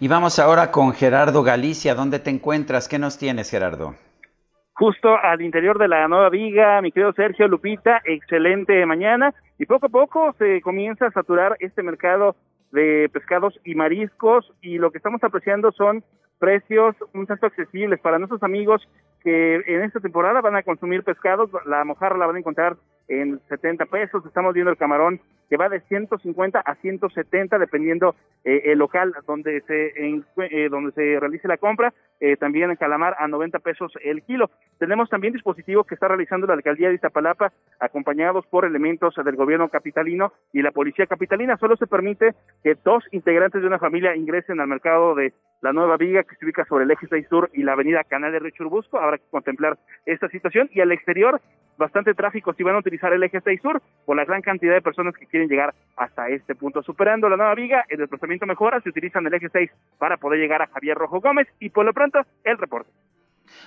Y 0.00 0.08
vamos 0.08 0.38
ahora 0.38 0.72
con 0.72 0.92
Gerardo 0.92 1.42
Galicia. 1.42 1.94
¿Dónde 1.94 2.18
te 2.18 2.30
encuentras? 2.30 2.88
¿Qué 2.88 2.98
nos 2.98 3.16
tienes, 3.16 3.50
Gerardo? 3.50 3.94
Justo 4.76 5.16
al 5.16 5.40
interior 5.40 5.78
de 5.78 5.86
la 5.86 6.08
nueva 6.08 6.30
viga, 6.30 6.82
mi 6.82 6.90
querido 6.90 7.12
Sergio 7.12 7.46
Lupita, 7.46 8.02
excelente 8.04 8.84
mañana. 8.86 9.32
Y 9.56 9.66
poco 9.66 9.86
a 9.86 9.88
poco 9.88 10.34
se 10.36 10.60
comienza 10.62 11.06
a 11.06 11.12
saturar 11.12 11.56
este 11.60 11.84
mercado 11.84 12.34
de 12.72 13.08
pescados 13.12 13.58
y 13.64 13.76
mariscos 13.76 14.52
y 14.60 14.78
lo 14.78 14.90
que 14.90 14.98
estamos 14.98 15.22
apreciando 15.22 15.70
son 15.70 16.02
precios 16.40 16.96
un 17.12 17.24
tanto 17.24 17.46
accesibles 17.46 18.00
para 18.00 18.18
nuestros 18.18 18.42
amigos 18.42 18.82
que 19.22 19.62
en 19.64 19.82
esta 19.82 20.00
temporada 20.00 20.40
van 20.40 20.56
a 20.56 20.64
consumir 20.64 21.04
pescados, 21.04 21.50
la 21.66 21.84
mojarra 21.84 22.18
la 22.18 22.26
van 22.26 22.34
a 22.34 22.40
encontrar 22.40 22.76
en 23.08 23.40
70 23.48 23.86
pesos, 23.86 24.24
estamos 24.26 24.54
viendo 24.54 24.70
el 24.70 24.78
camarón 24.78 25.20
que 25.48 25.56
va 25.56 25.68
de 25.68 25.80
150 25.80 26.58
a 26.58 26.74
170 26.76 27.58
dependiendo 27.58 28.14
eh, 28.44 28.62
el 28.66 28.78
local 28.78 29.12
donde 29.26 29.60
se 29.62 29.92
eh, 29.96 30.68
donde 30.70 30.92
se 30.92 31.20
realice 31.20 31.48
la 31.48 31.58
compra, 31.58 31.92
eh, 32.20 32.36
también 32.36 32.70
en 32.70 32.76
calamar 32.76 33.14
a 33.18 33.28
90 33.28 33.58
pesos 33.58 33.92
el 34.02 34.22
kilo. 34.22 34.50
Tenemos 34.78 35.08
también 35.10 35.32
dispositivos 35.32 35.86
que 35.86 35.94
está 35.94 36.08
realizando 36.08 36.46
la 36.46 36.54
alcaldía 36.54 36.88
de 36.88 36.94
Iztapalapa 36.94 37.52
acompañados 37.78 38.46
por 38.46 38.64
elementos 38.64 39.14
del 39.22 39.36
gobierno 39.36 39.68
capitalino 39.68 40.32
y 40.52 40.62
la 40.62 40.70
policía 40.70 41.06
capitalina. 41.06 41.56
Solo 41.58 41.76
se 41.76 41.86
permite 41.86 42.34
que 42.62 42.76
dos 42.82 43.04
integrantes 43.12 43.60
de 43.60 43.66
una 43.66 43.78
familia 43.78 44.16
ingresen 44.16 44.60
al 44.60 44.68
mercado 44.68 45.14
de 45.14 45.32
la 45.60 45.72
Nueva 45.72 45.96
Viga 45.96 46.24
que 46.24 46.36
se 46.36 46.44
ubica 46.44 46.64
sobre 46.66 46.84
el 46.84 46.90
eje 46.90 47.06
6 47.08 47.26
Sur 47.28 47.50
y 47.52 47.62
la 47.62 47.72
avenida 47.72 48.04
Canal 48.04 48.32
de 48.32 48.38
Río 48.38 48.50
Churbusco. 48.50 48.98
Habrá 48.98 49.18
que 49.18 49.24
contemplar 49.30 49.78
esta 50.04 50.28
situación 50.28 50.68
y 50.72 50.80
al 50.80 50.92
exterior 50.92 51.40
bastante 51.76 52.14
tráfico 52.14 52.52
si 52.54 52.62
van 52.62 52.76
a 52.76 52.78
utilizar 52.78 52.93
el 53.02 53.22
eje 53.22 53.40
6 53.40 53.60
Sur 53.60 53.82
por 54.04 54.16
la 54.16 54.24
gran 54.24 54.42
cantidad 54.42 54.74
de 54.74 54.82
personas 54.82 55.14
que 55.14 55.26
quieren 55.26 55.48
llegar 55.48 55.74
hasta 55.96 56.28
este 56.28 56.54
punto. 56.54 56.82
Superando 56.82 57.28
la 57.28 57.36
Nueva 57.36 57.54
Viga, 57.54 57.84
el 57.88 57.98
desplazamiento 57.98 58.46
mejora, 58.46 58.80
se 58.80 58.88
utilizan 58.88 59.26
el 59.26 59.34
eje 59.34 59.48
6 59.50 59.70
para 59.98 60.16
poder 60.16 60.40
llegar 60.40 60.62
a 60.62 60.66
Javier 60.66 60.96
Rojo 60.96 61.20
Gómez 61.20 61.48
y 61.60 61.70
por 61.70 61.84
lo 61.84 61.92
pronto 61.92 62.20
el 62.44 62.58
reporte. 62.58 62.90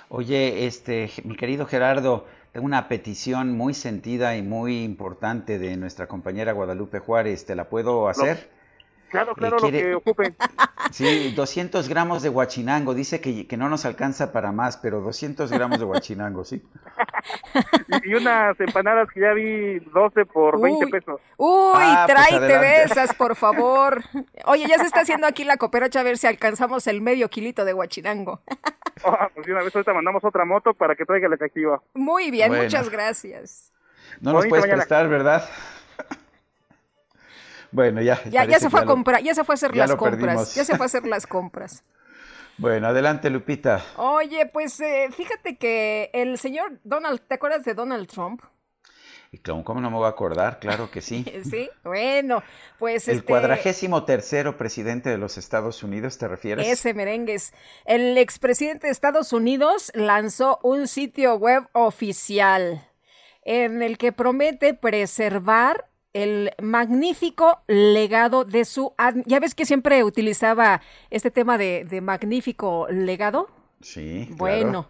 Oye, 0.08 0.66
este, 0.66 1.10
mi 1.24 1.36
querido 1.36 1.66
Gerardo, 1.66 2.26
tengo 2.52 2.66
una 2.66 2.88
petición 2.88 3.56
muy 3.56 3.74
sentida 3.74 4.36
y 4.36 4.42
muy 4.42 4.82
importante 4.82 5.58
de 5.58 5.76
nuestra 5.76 6.06
compañera 6.06 6.52
Guadalupe 6.52 6.98
Juárez. 6.98 7.46
¿Te 7.46 7.54
la 7.54 7.68
puedo 7.68 8.08
hacer? 8.08 8.50
Claro, 9.10 9.34
claro, 9.34 9.58
lo 9.58 9.70
que 9.70 9.94
ocupen. 9.94 10.36
Sí, 10.90 11.32
200 11.32 11.86
gramos 11.88 12.22
de 12.22 12.30
guachinango. 12.30 12.94
Dice 12.94 13.20
que, 13.20 13.46
que 13.46 13.56
no 13.58 13.68
nos 13.68 13.84
alcanza 13.84 14.32
para 14.32 14.52
más, 14.52 14.78
pero 14.78 15.00
200 15.02 15.50
gramos 15.52 15.78
de 15.78 15.84
guachinango, 15.84 16.44
¿sí? 16.44 16.62
Y, 18.04 18.14
unas 18.14 18.58
empanadas 18.60 19.08
que 19.12 19.20
ya 19.20 19.32
vi 19.32 19.80
12 19.80 20.24
por 20.26 20.60
20 20.60 20.84
Uy. 20.86 20.90
pesos. 20.90 21.20
Uy, 21.36 21.72
Ah, 21.74 22.04
pues 22.06 22.16
tráete 22.28 22.58
de 22.58 22.82
esas, 22.84 23.14
por 23.14 23.36
favor. 23.36 24.02
Oye, 24.46 24.66
ya 24.66 24.78
se 24.78 24.84
está 24.86 25.00
haciendo 25.00 25.26
aquí 25.26 25.44
la 25.44 25.56
cooperacha 25.58 26.00
a 26.00 26.04
ver 26.04 26.16
si 26.16 26.26
alcanzamos 26.26 26.86
el 26.86 27.00
medio 27.02 27.28
kilito 27.28 27.64
de 27.66 27.72
guachinango. 27.74 28.40
Ah, 29.04 29.28
pues 29.34 29.46
de 29.46 29.52
una 29.52 29.62
vez 29.62 29.74
ahorita 29.74 29.92
mandamos 29.92 30.24
otra 30.24 30.44
moto 30.44 30.72
para 30.74 30.94
que 30.96 31.04
traiga 31.04 31.26
el 31.26 31.32
efectivo. 31.34 31.82
Muy 31.94 32.30
bien, 32.30 32.48
Bueno. 32.48 32.64
muchas 32.64 32.88
gracias. 32.88 33.72
No 34.20 34.32
nos 34.32 34.46
puedes 34.46 34.64
mañana. 34.64 34.78
prestar, 34.78 35.08
¿verdad? 35.08 35.44
Bueno, 37.70 38.00
ya. 38.00 38.22
Ya, 38.24 38.58
se 38.58 38.70
fue 38.70 38.80
a 38.80 38.84
comprar, 38.84 39.22
ya 39.22 39.34
se 39.34 39.44
fue 39.44 39.52
a 39.52 39.56
hacer 39.56 39.76
las 39.76 39.94
compras. 39.94 40.20
perdimos. 40.20 40.54
Ya 40.54 40.64
se 40.64 40.76
fue 40.76 40.84
a 40.84 40.86
hacer 40.86 41.06
las 41.06 41.26
compras. 41.26 41.84
Bueno, 42.60 42.88
adelante, 42.88 43.30
Lupita. 43.30 43.84
Oye, 43.98 44.46
pues 44.46 44.80
eh, 44.80 45.10
fíjate 45.12 45.56
que 45.58 46.10
el 46.12 46.38
señor 46.38 46.80
Donald, 46.82 47.20
¿te 47.20 47.36
acuerdas 47.36 47.64
de 47.64 47.72
Donald 47.72 48.08
Trump? 48.08 48.42
Y 49.30 49.38
¿cómo 49.38 49.80
no 49.80 49.90
me 49.90 49.96
voy 49.96 50.06
a 50.06 50.08
acordar? 50.08 50.58
Claro 50.58 50.90
que 50.90 51.00
sí. 51.00 51.24
Sí, 51.48 51.70
bueno, 51.84 52.42
pues 52.78 53.08
El 53.08 53.18
este, 53.18 53.26
cuadragésimo 53.26 54.04
tercero 54.04 54.56
presidente 54.56 55.10
de 55.10 55.18
los 55.18 55.38
Estados 55.38 55.82
Unidos, 55.82 56.18
¿te 56.18 56.28
refieres? 56.28 56.66
Ese 56.66 56.94
merengues. 56.94 57.52
El 57.84 58.16
expresidente 58.18 58.86
de 58.86 58.92
Estados 58.92 59.32
Unidos 59.32 59.92
lanzó 59.94 60.58
un 60.62 60.88
sitio 60.88 61.36
web 61.36 61.68
oficial 61.72 62.88
en 63.42 63.82
el 63.82 63.98
que 63.98 64.12
promete 64.12 64.74
preservar 64.74 65.88
el 66.22 66.50
magnífico 66.62 67.60
legado 67.66 68.44
de 68.44 68.64
su... 68.64 68.92
Ya 69.26 69.40
ves 69.40 69.54
que 69.54 69.64
siempre 69.66 70.02
utilizaba 70.04 70.80
este 71.10 71.30
tema 71.30 71.58
de, 71.58 71.84
de 71.88 72.00
magnífico 72.00 72.86
legado. 72.90 73.48
Sí. 73.80 74.24
claro. 74.26 74.36
Bueno, 74.38 74.88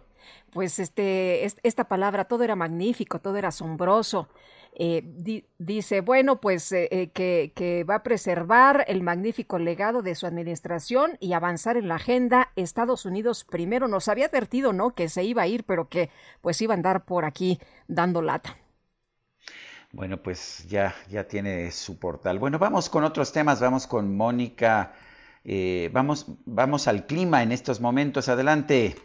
pues 0.51 0.79
este, 0.79 1.45
es- 1.45 1.57
esta 1.63 1.83
palabra, 1.87 2.25
todo 2.25 2.43
era 2.43 2.55
magnífico, 2.55 3.19
todo 3.19 3.35
era 3.37 3.49
asombroso. 3.49 4.27
Eh, 4.73 5.01
di- 5.03 5.45
dice, 5.57 6.01
bueno, 6.01 6.39
pues 6.39 6.71
eh, 6.71 6.87
eh, 6.91 7.09
que, 7.09 7.51
que 7.55 7.83
va 7.83 7.95
a 7.95 8.03
preservar 8.03 8.85
el 8.87 9.01
magnífico 9.03 9.57
legado 9.59 10.01
de 10.01 10.15
su 10.15 10.25
administración 10.27 11.17
y 11.19 11.33
avanzar 11.33 11.75
en 11.75 11.87
la 11.87 11.95
agenda 11.95 12.51
Estados 12.55 13.05
Unidos 13.05 13.43
primero. 13.43 13.87
Nos 13.87 14.07
había 14.07 14.27
advertido, 14.27 14.71
¿no? 14.73 14.91
Que 14.95 15.09
se 15.09 15.23
iba 15.23 15.41
a 15.43 15.47
ir, 15.47 15.63
pero 15.65 15.89
que 15.89 16.09
pues 16.41 16.61
iba 16.61 16.73
a 16.73 16.77
andar 16.77 17.03
por 17.05 17.25
aquí 17.25 17.59
dando 17.87 18.21
lata. 18.21 18.57
Bueno, 19.91 20.17
pues 20.17 20.65
ya, 20.67 20.93
ya 21.09 21.23
tiene 21.27 21.71
su 21.71 21.97
portal. 21.99 22.37
Bueno, 22.39 22.59
vamos 22.59 22.89
con 22.89 23.03
otros 23.03 23.31
temas. 23.31 23.59
Vamos 23.59 23.87
con 23.87 24.15
Mónica. 24.15 24.93
eh, 25.43 25.89
vamos, 25.93 26.27
vamos 26.45 26.87
al 26.87 27.05
clima 27.05 27.41
en 27.41 27.51
estos 27.51 27.81
momentos. 27.81 28.29
Adelante 28.29 28.95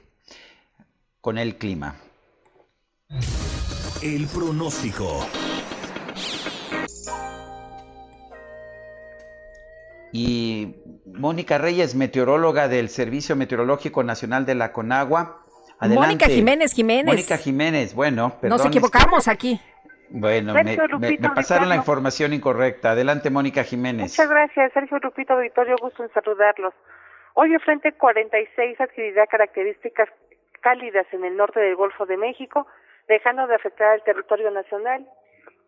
con 1.20 1.39
el 1.39 1.56
clima. 1.56 1.97
El 4.02 4.27
pronóstico. 4.27 5.27
Y 10.12 10.77
Mónica 11.06 11.59
Reyes, 11.59 11.94
meteoróloga 11.94 12.69
del 12.69 12.89
Servicio 12.89 13.35
Meteorológico 13.36 14.05
Nacional 14.05 14.47
de 14.47 14.55
la 14.55 14.73
Conagua. 14.73 15.40
Adelante. 15.78 16.06
Mónica 16.06 16.27
Jiménez 16.27 16.73
Jiménez. 16.73 17.06
Mónica 17.06 17.36
Jiménez, 17.36 17.94
bueno, 17.94 18.36
perdón. 18.40 18.59
Nos 18.59 18.61
es 18.61 18.70
que- 18.70 18.78
equivocamos 18.78 19.27
aquí. 19.28 19.61
Bueno, 20.10 20.55
me, 20.55 21.18
pasaron 21.35 21.68
la 21.68 21.76
información 21.76 22.32
incorrecta. 22.32 22.93
Adelante, 22.93 23.31
Mónica 23.31 23.64
Jiménez. 23.64 24.02
Muchas 24.02 24.28
gracias, 24.28 24.72
Sergio 24.72 24.98
Lupito 25.02 25.35
Auditorio, 25.35 25.76
gusto 25.81 26.02
en 26.02 26.12
saludarlos. 26.12 26.74
Hoy 27.35 27.52
el 27.52 27.60
Frente 27.60 27.93
46 27.93 28.81
adquirirá 28.81 29.26
características 29.26 30.09
cálidas 30.60 31.06
en 31.12 31.24
el 31.24 31.36
norte 31.36 31.60
del 31.60 31.76
Golfo 31.76 32.06
de 32.06 32.16
México, 32.16 32.66
dejando 33.09 33.47
de 33.47 33.55
afectar 33.55 33.89
al 33.89 34.02
territorio 34.05 34.51
nacional. 34.51 35.06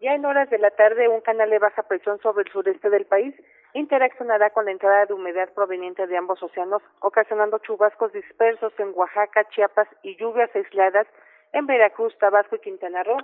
Ya 0.01 0.15
en 0.15 0.25
horas 0.25 0.49
de 0.51 0.59
la 0.59 0.71
tarde, 0.71 1.09
un 1.09 1.23
canal 1.23 1.51
de 1.51 1.59
baja 1.59 1.83
presión 1.83 2.21
sobre 2.21 2.45
el 2.45 2.53
sureste 2.53 2.91
del 2.91 3.07
país 3.07 3.35
interaccionará 3.75 4.51
con 4.51 4.65
la 4.65 4.71
entrada 4.71 5.05
de 5.05 5.13
humedad 5.13 5.51
proveniente 5.55 6.07
de 6.07 6.17
ambos 6.17 6.43
océanos, 6.43 6.83
ocasionando 7.01 7.59
chubascos 7.59 8.13
dispersos 8.13 8.73
en 8.79 8.93
Oaxaca, 8.95 9.45
Chiapas 9.51 9.89
y 10.03 10.17
lluvias 10.17 10.51
aisladas 10.55 11.07
en 11.53 11.67
Veracruz, 11.67 12.17
Tabasco 12.19 12.57
y 12.57 12.61
Quintana 12.61 13.03
Roo. 13.03 13.19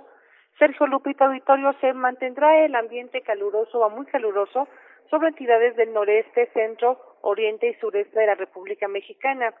Sergio 0.59 0.85
Lupito 0.85 1.23
Auditorio 1.23 1.73
se 1.81 1.93
mantendrá 1.93 2.63
el 2.63 2.75
ambiente 2.75 3.21
caluroso 3.21 3.83
a 3.83 3.89
muy 3.89 4.05
caluroso 4.05 4.67
sobre 5.09 5.29
entidades 5.29 5.75
del 5.75 5.93
noreste, 5.93 6.49
centro, 6.53 6.99
oriente 7.21 7.67
y 7.67 7.73
sureste 7.75 8.19
de 8.19 8.27
la 8.27 8.35
República 8.35 8.87
Mexicana, 8.87 9.53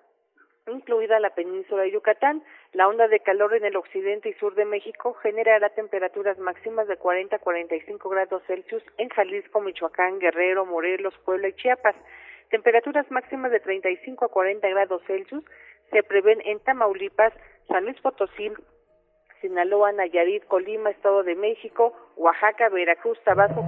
incluida 0.67 1.19
la 1.19 1.31
península 1.31 1.83
de 1.83 1.91
Yucatán. 1.91 2.43
La 2.73 2.87
onda 2.87 3.07
de 3.07 3.19
calor 3.19 3.55
en 3.55 3.65
el 3.65 3.75
occidente 3.75 4.29
y 4.29 4.33
sur 4.33 4.55
de 4.55 4.65
México 4.65 5.13
generará 5.15 5.69
temperaturas 5.69 6.37
máximas 6.37 6.87
de 6.87 6.97
40 6.97 7.35
a 7.35 7.39
45 7.39 8.09
grados 8.09 8.43
Celsius 8.45 8.83
en 8.97 9.09
Jalisco, 9.09 9.61
Michoacán, 9.61 10.19
Guerrero, 10.19 10.65
Morelos, 10.65 11.17
Puebla 11.25 11.47
y 11.49 11.53
Chiapas. 11.53 11.95
Temperaturas 12.49 13.09
máximas 13.09 13.51
de 13.51 13.59
35 13.59 14.25
a 14.25 14.29
40 14.29 14.69
grados 14.69 15.01
Celsius 15.07 15.43
se 15.91 16.03
prevén 16.03 16.39
en 16.45 16.59
Tamaulipas, 16.59 17.33
San 17.67 17.85
Luis 17.85 17.99
Potosí, 17.99 18.51
Sinaloa, 19.43 19.91
Nayarit, 19.91 20.45
Colima, 20.45 20.89
Estado 20.89 21.21
de 21.23 21.35
México, 21.35 21.91
Oaxaca, 22.15 22.69
Veracruz, 22.69 23.17
Tabasco, 23.25 23.61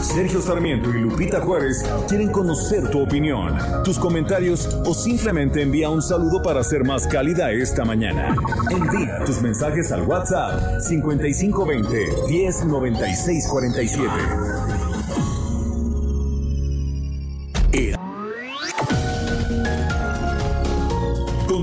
Sergio 0.00 0.40
Sarmiento 0.40 0.90
y 0.90 1.00
Lupita 1.00 1.40
Juárez 1.40 1.82
quieren 2.08 2.30
conocer 2.30 2.88
tu 2.88 3.02
opinión, 3.02 3.58
tus 3.84 3.98
comentarios 3.98 4.72
o 4.86 4.94
simplemente 4.94 5.62
envía 5.62 5.90
un 5.90 6.02
saludo 6.02 6.40
para 6.40 6.62
ser 6.62 6.84
más 6.84 7.08
cálida 7.08 7.50
esta 7.50 7.84
mañana. 7.84 8.36
Envía 8.70 9.24
tus 9.26 9.42
mensajes 9.42 9.90
al 9.90 10.02
WhatsApp 10.02 10.78
5520 10.80 12.06
109647. 12.28 14.77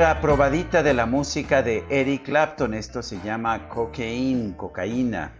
Otra 0.00 0.18
probadita 0.22 0.82
de 0.82 0.94
la 0.94 1.04
música 1.04 1.62
de 1.62 1.84
Eric 1.90 2.22
Clapton. 2.22 2.72
Esto 2.72 3.02
se 3.02 3.20
llama 3.20 3.68
Cocaine, 3.68 4.56
cocaína. 4.56 5.30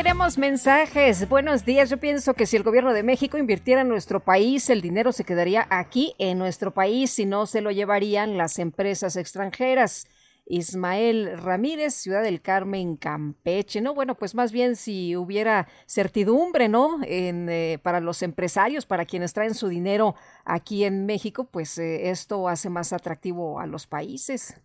Tenemos 0.00 0.38
mensajes. 0.38 1.28
Buenos 1.28 1.66
días. 1.66 1.90
Yo 1.90 1.98
pienso 1.98 2.32
que 2.32 2.46
si 2.46 2.56
el 2.56 2.62
gobierno 2.62 2.94
de 2.94 3.02
México 3.02 3.36
invirtiera 3.36 3.82
en 3.82 3.90
nuestro 3.90 4.20
país, 4.20 4.70
el 4.70 4.80
dinero 4.80 5.12
se 5.12 5.24
quedaría 5.24 5.66
aquí 5.68 6.14
en 6.16 6.38
nuestro 6.38 6.72
país 6.72 7.18
y 7.18 7.26
no 7.26 7.44
se 7.44 7.60
lo 7.60 7.70
llevarían 7.70 8.38
las 8.38 8.58
empresas 8.58 9.16
extranjeras. 9.16 10.08
Ismael 10.46 11.36
Ramírez, 11.36 11.92
Ciudad 11.92 12.22
del 12.22 12.40
Carmen, 12.40 12.96
Campeche, 12.96 13.82
¿no? 13.82 13.94
Bueno, 13.94 14.14
pues 14.14 14.34
más 14.34 14.52
bien 14.52 14.74
si 14.74 15.16
hubiera 15.16 15.68
certidumbre, 15.86 16.70
¿no? 16.70 17.00
En, 17.04 17.50
eh, 17.50 17.78
para 17.82 18.00
los 18.00 18.22
empresarios, 18.22 18.86
para 18.86 19.04
quienes 19.04 19.34
traen 19.34 19.52
su 19.52 19.68
dinero 19.68 20.14
aquí 20.46 20.84
en 20.84 21.04
México, 21.04 21.44
pues 21.44 21.76
eh, 21.76 22.08
esto 22.08 22.48
hace 22.48 22.70
más 22.70 22.94
atractivo 22.94 23.60
a 23.60 23.66
los 23.66 23.86
países. 23.86 24.58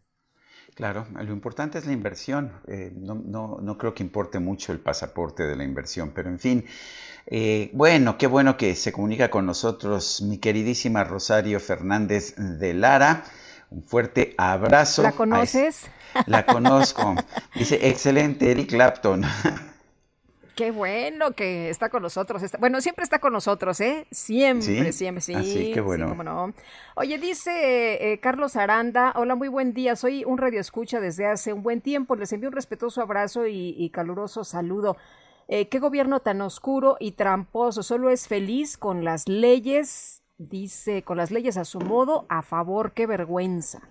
Claro, 0.76 1.08
lo 1.14 1.32
importante 1.32 1.78
es 1.78 1.86
la 1.86 1.94
inversión. 1.94 2.52
Eh, 2.68 2.92
no, 2.94 3.16
no, 3.16 3.60
no, 3.62 3.78
creo 3.78 3.94
que 3.94 4.04
importe 4.04 4.40
mucho 4.40 4.74
el 4.74 4.80
pasaporte 4.80 5.48
de 5.48 5.56
la 5.56 5.64
inversión, 5.64 6.12
pero 6.14 6.30
en 6.30 6.38
fin. 6.38 6.66
Eh, 7.28 7.70
bueno, 7.72 8.18
qué 8.18 8.28
bueno 8.28 8.58
que 8.58 8.76
se 8.76 8.92
comunica 8.92 9.30
con 9.30 9.46
nosotros 9.46 10.22
mi 10.22 10.38
queridísima 10.38 11.06
Rosario 11.06 11.62
Fernández 11.62 12.36
de 12.36 12.74
Lara. 12.74 13.24
Un 13.72 13.84
fuerte 13.84 14.36
abrazo. 14.38 15.04
¿La 15.04 15.14
conoces? 15.14 15.86
La 16.26 16.46
conozco. 16.46 17.16
Dice, 17.56 17.88
excelente, 17.88 18.52
Eric 18.52 18.70
Clapton. 18.70 19.24
Qué 20.56 20.72
bueno 20.72 21.34
que 21.34 21.70
está 21.70 21.90
con 21.90 22.02
nosotros. 22.02 22.42
bueno, 22.60 22.80
siempre 22.80 23.04
está 23.04 23.20
con 23.20 23.34
nosotros, 23.34 23.82
¿eh? 23.82 24.08
Siempre, 24.10 24.94
siempre, 24.94 25.22
sí. 25.22 25.34
Así, 25.34 25.72
qué 25.74 25.82
bueno. 25.82 26.16
no. 26.24 26.54
Oye, 26.96 27.18
dice 27.18 28.14
eh, 28.14 28.20
Carlos 28.22 28.56
Aranda, 28.56 29.12
hola, 29.18 29.36
muy 29.36 29.50
buen 29.50 29.74
día. 29.74 29.98
Soy 29.98 30.24
un 30.24 30.38
radio 30.38 30.62
escucha 30.62 31.02
desde 31.02 31.28
hace 31.28 31.52
un 31.52 31.62
buen 31.62 31.82
tiempo. 31.82 32.16
Les 32.16 32.32
envío 32.32 32.48
un 32.48 32.56
respetuoso 32.56 33.02
abrazo 33.02 33.46
y, 33.48 33.90
caluroso 33.94 34.46
saludo. 34.46 34.96
Eh, 35.50 35.68
qué 35.68 35.80
gobierno 35.80 36.22
tan 36.22 36.40
oscuro 36.40 36.96
y 37.02 37.12
tramposo. 37.12 37.84
Solo 37.84 38.10
es 38.10 38.30
feliz 38.30 38.78
con 38.78 39.04
las 39.04 39.28
leyes, 39.28 40.24
dice, 40.38 41.04
con 41.04 41.18
las 41.18 41.32
leyes 41.32 41.58
a 41.58 41.66
su 41.66 41.82
modo, 41.82 42.26
a 42.30 42.42
favor. 42.42 42.94
Qué 42.94 43.08
vergüenza. 43.08 43.82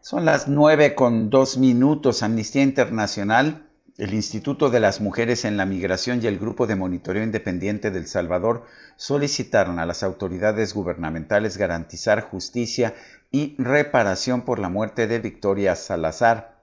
Son 0.00 0.24
las 0.24 0.48
nueve 0.48 0.96
con 0.96 1.30
dos 1.30 1.56
minutos. 1.56 2.24
Amnistía 2.24 2.62
Internacional 2.62 3.69
el 4.00 4.14
Instituto 4.14 4.70
de 4.70 4.80
las 4.80 5.02
Mujeres 5.02 5.44
en 5.44 5.58
la 5.58 5.66
Migración 5.66 6.20
y 6.22 6.26
el 6.26 6.38
Grupo 6.38 6.66
de 6.66 6.74
Monitoreo 6.74 7.22
Independiente 7.22 7.90
del 7.90 8.06
Salvador 8.06 8.64
solicitaron 8.96 9.78
a 9.78 9.84
las 9.84 10.02
autoridades 10.02 10.72
gubernamentales 10.72 11.58
garantizar 11.58 12.22
justicia 12.22 12.94
y 13.30 13.56
reparación 13.58 14.40
por 14.40 14.58
la 14.58 14.70
muerte 14.70 15.06
de 15.06 15.18
Victoria 15.18 15.76
Salazar 15.76 16.56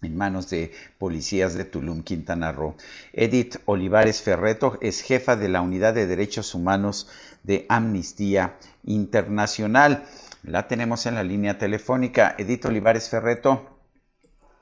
en 0.00 0.16
manos 0.16 0.48
de 0.48 0.70
policías 0.96 1.54
de 1.54 1.64
Tulum, 1.64 2.04
Quintana 2.04 2.52
Roo. 2.52 2.76
Edith 3.12 3.56
Olivares 3.64 4.22
Ferreto 4.22 4.78
es 4.80 5.00
jefa 5.00 5.34
de 5.34 5.48
la 5.48 5.62
Unidad 5.62 5.92
de 5.92 6.06
Derechos 6.06 6.54
Humanos 6.54 7.08
de 7.42 7.66
Amnistía 7.68 8.58
Internacional. 8.84 10.04
La 10.44 10.68
tenemos 10.68 11.06
en 11.06 11.16
la 11.16 11.24
línea 11.24 11.58
telefónica. 11.58 12.36
Edith 12.38 12.64
Olivares 12.66 13.08
Ferreto, 13.08 13.76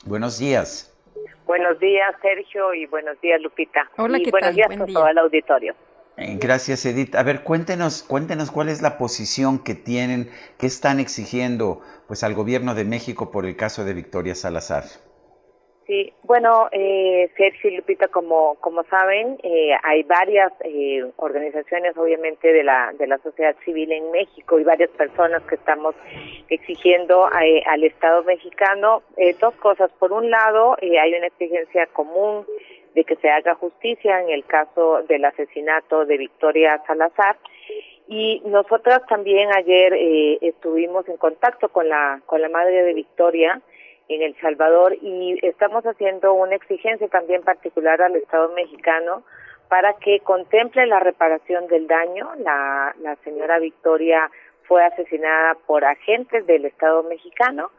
buenos 0.06 0.38
días. 0.38 0.93
Buenos 1.46 1.78
días, 1.78 2.14
Sergio, 2.22 2.72
y 2.74 2.86
buenos 2.86 3.20
días, 3.20 3.40
Lupita. 3.42 3.90
Hola, 3.96 4.18
y 4.18 4.22
¿qué 4.22 4.30
buenos 4.30 4.54
días 4.54 4.70
a 4.70 4.86
todo 4.86 5.08
el 5.08 5.18
auditorio. 5.18 5.74
Eh, 6.16 6.38
gracias, 6.40 6.86
Edith. 6.86 7.14
A 7.16 7.22
ver, 7.22 7.42
cuéntenos, 7.42 8.02
cuéntenos 8.02 8.50
cuál 8.50 8.68
es 8.68 8.80
la 8.82 8.98
posición 8.98 9.58
que 9.58 9.74
tienen, 9.74 10.30
que 10.58 10.66
están 10.66 11.00
exigiendo 11.00 11.80
pues 12.06 12.22
al 12.22 12.34
gobierno 12.34 12.74
de 12.74 12.84
México 12.84 13.30
por 13.30 13.46
el 13.46 13.56
caso 13.56 13.84
de 13.84 13.94
Victoria 13.94 14.34
Salazar. 14.34 14.84
Sí, 15.86 16.14
bueno, 16.22 16.68
eh, 16.72 17.30
Sergio 17.36 17.68
y 17.68 17.76
Lupita, 17.76 18.08
como, 18.08 18.54
como 18.60 18.84
saben, 18.84 19.38
eh, 19.42 19.72
hay 19.82 20.02
varias 20.04 20.50
eh, 20.60 21.04
organizaciones, 21.16 21.94
obviamente, 21.98 22.54
de 22.54 22.64
la, 22.64 22.94
de 22.98 23.06
la 23.06 23.18
sociedad 23.18 23.54
civil 23.66 23.92
en 23.92 24.10
México 24.10 24.58
y 24.58 24.64
varias 24.64 24.88
personas 24.92 25.42
que 25.42 25.56
estamos 25.56 25.94
exigiendo 26.48 27.28
eh, 27.38 27.62
al 27.66 27.84
Estado 27.84 28.22
mexicano 28.24 29.02
eh, 29.18 29.36
dos 29.38 29.54
cosas. 29.56 29.90
Por 29.98 30.14
un 30.14 30.30
lado, 30.30 30.78
eh, 30.80 30.98
hay 30.98 31.12
una 31.12 31.26
exigencia 31.26 31.86
común 31.92 32.46
de 32.94 33.04
que 33.04 33.16
se 33.16 33.28
haga 33.28 33.54
justicia 33.54 34.22
en 34.22 34.30
el 34.30 34.46
caso 34.46 35.02
del 35.02 35.26
asesinato 35.26 36.06
de 36.06 36.16
Victoria 36.16 36.82
Salazar. 36.86 37.36
Y 38.08 38.40
nosotras 38.46 39.02
también 39.06 39.50
ayer 39.54 39.92
estuvimos 40.42 41.08
en 41.08 41.16
contacto 41.16 41.68
con 41.70 41.88
la, 41.88 42.20
con 42.26 42.40
la 42.40 42.48
madre 42.48 42.84
de 42.84 42.92
Victoria, 42.92 43.60
en 44.08 44.22
El 44.22 44.36
Salvador 44.40 44.94
y 45.00 45.38
estamos 45.42 45.84
haciendo 45.84 46.34
una 46.34 46.54
exigencia 46.54 47.08
también 47.08 47.42
particular 47.42 48.02
al 48.02 48.16
Estado 48.16 48.52
mexicano 48.54 49.22
para 49.68 49.94
que 49.94 50.20
contemple 50.20 50.86
la 50.86 51.00
reparación 51.00 51.66
del 51.68 51.86
daño. 51.86 52.30
La, 52.38 52.94
la 53.00 53.16
señora 53.16 53.58
Victoria 53.58 54.30
fue 54.64 54.84
asesinada 54.84 55.56
por 55.66 55.84
agentes 55.84 56.46
del 56.46 56.64
Estado 56.64 57.02
mexicano 57.02 57.70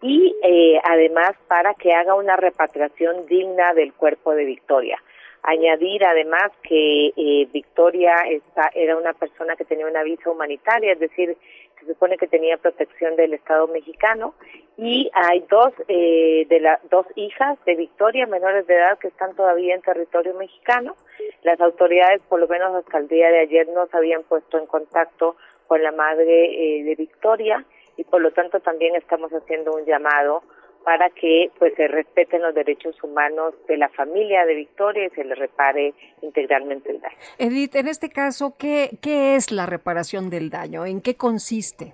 y 0.00 0.34
eh, 0.42 0.80
además 0.84 1.32
para 1.48 1.74
que 1.74 1.92
haga 1.92 2.14
una 2.14 2.36
repatriación 2.36 3.26
digna 3.26 3.74
del 3.74 3.92
cuerpo 3.92 4.34
de 4.34 4.44
Victoria. 4.44 5.02
Añadir 5.42 6.04
además 6.04 6.50
que 6.62 7.12
eh, 7.16 7.48
Victoria 7.52 8.14
está, 8.28 8.70
era 8.74 8.96
una 8.96 9.12
persona 9.12 9.56
que 9.56 9.64
tenía 9.64 9.86
una 9.86 10.02
visa 10.02 10.30
humanitaria, 10.30 10.92
es 10.92 10.98
decir, 10.98 11.36
se 11.80 11.86
supone 11.86 12.16
que 12.16 12.26
tenía 12.26 12.56
protección 12.56 13.16
del 13.16 13.34
Estado 13.34 13.66
mexicano 13.68 14.34
y 14.76 15.10
hay 15.14 15.44
dos 15.50 15.72
eh, 15.88 16.46
de 16.48 16.60
las 16.60 16.80
dos 16.90 17.06
hijas 17.16 17.58
de 17.64 17.74
Victoria 17.74 18.26
menores 18.26 18.66
de 18.66 18.74
edad 18.74 18.98
que 18.98 19.08
están 19.08 19.34
todavía 19.34 19.74
en 19.74 19.82
territorio 19.82 20.34
mexicano. 20.34 20.96
Las 21.42 21.60
autoridades, 21.60 22.22
por 22.28 22.40
lo 22.40 22.48
menos 22.48 22.74
hasta 22.74 22.98
el 22.98 23.08
día 23.08 23.30
de 23.30 23.40
ayer, 23.40 23.68
no 23.68 23.86
se 23.86 23.96
habían 23.96 24.22
puesto 24.22 24.58
en 24.58 24.66
contacto 24.66 25.36
con 25.66 25.82
la 25.82 25.92
madre 25.92 26.46
eh, 26.46 26.84
de 26.84 26.94
Victoria 26.94 27.64
y 27.96 28.04
por 28.04 28.20
lo 28.20 28.30
tanto 28.30 28.60
también 28.60 28.94
estamos 28.94 29.32
haciendo 29.32 29.72
un 29.72 29.84
llamado 29.84 30.42
para 30.88 31.10
que 31.10 31.50
pues 31.58 31.74
se 31.74 31.86
respeten 31.86 32.40
los 32.40 32.54
derechos 32.54 32.96
humanos 33.04 33.52
de 33.66 33.76
la 33.76 33.90
familia 33.90 34.46
de 34.46 34.54
Victoria 34.54 35.04
y 35.04 35.10
se 35.10 35.22
le 35.22 35.34
repare 35.34 35.92
integralmente 36.22 36.92
el 36.92 36.98
daño. 37.02 37.14
Edith, 37.36 37.76
en 37.76 37.88
este 37.88 38.08
caso, 38.08 38.54
¿qué, 38.58 38.96
qué 39.02 39.34
es 39.34 39.52
la 39.52 39.66
reparación 39.66 40.30
del 40.30 40.48
daño? 40.48 40.86
¿En 40.86 41.02
qué 41.02 41.14
consiste? 41.14 41.92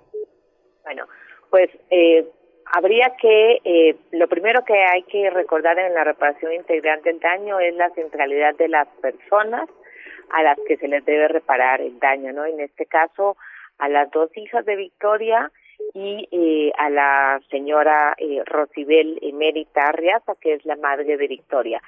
Bueno, 0.85 1.09
pues 1.51 1.71
eh, 1.91 2.25
habría 2.67 3.17
que, 3.21 3.59
eh, 3.65 3.97
lo 4.13 4.29
primero 4.29 4.65
que 4.65 4.85
hay 4.85 5.03
que 5.03 5.29
recordar 5.29 5.77
en 5.77 5.93
la 5.93 6.05
reparación 6.05 6.53
integral 6.53 7.03
del 7.03 7.19
daño 7.19 7.59
es 7.59 7.75
la 7.75 7.91
centralidad 7.97 8.55
de 8.55 8.69
las 8.69 8.87
personas 9.03 9.69
a 10.31 10.45
las 10.45 10.57
que 10.69 10.77
se 10.77 10.87
les 10.87 11.05
debe 11.05 11.27
reparar 11.27 11.81
el 11.81 11.99
daño, 11.99 12.33
¿no? 12.33 12.45
En 12.47 12.61
este 12.61 12.87
caso, 12.87 13.37
a 13.79 13.89
las 13.89 14.09
dos 14.13 14.31
hijas 14.37 14.65
de 14.65 14.77
Victoria, 14.77 15.51
y 15.95 16.29
eh, 16.33 16.73
a 16.77 16.91
la 16.91 17.41
señora 17.51 18.15
eh, 18.19 18.43
Rosibel 18.45 19.19
Emérita 19.23 19.87
Arriaza, 19.87 20.35
que 20.41 20.55
es 20.55 20.65
la 20.65 20.77
madre 20.77 21.17
de 21.17 21.27
Victoria. 21.29 21.81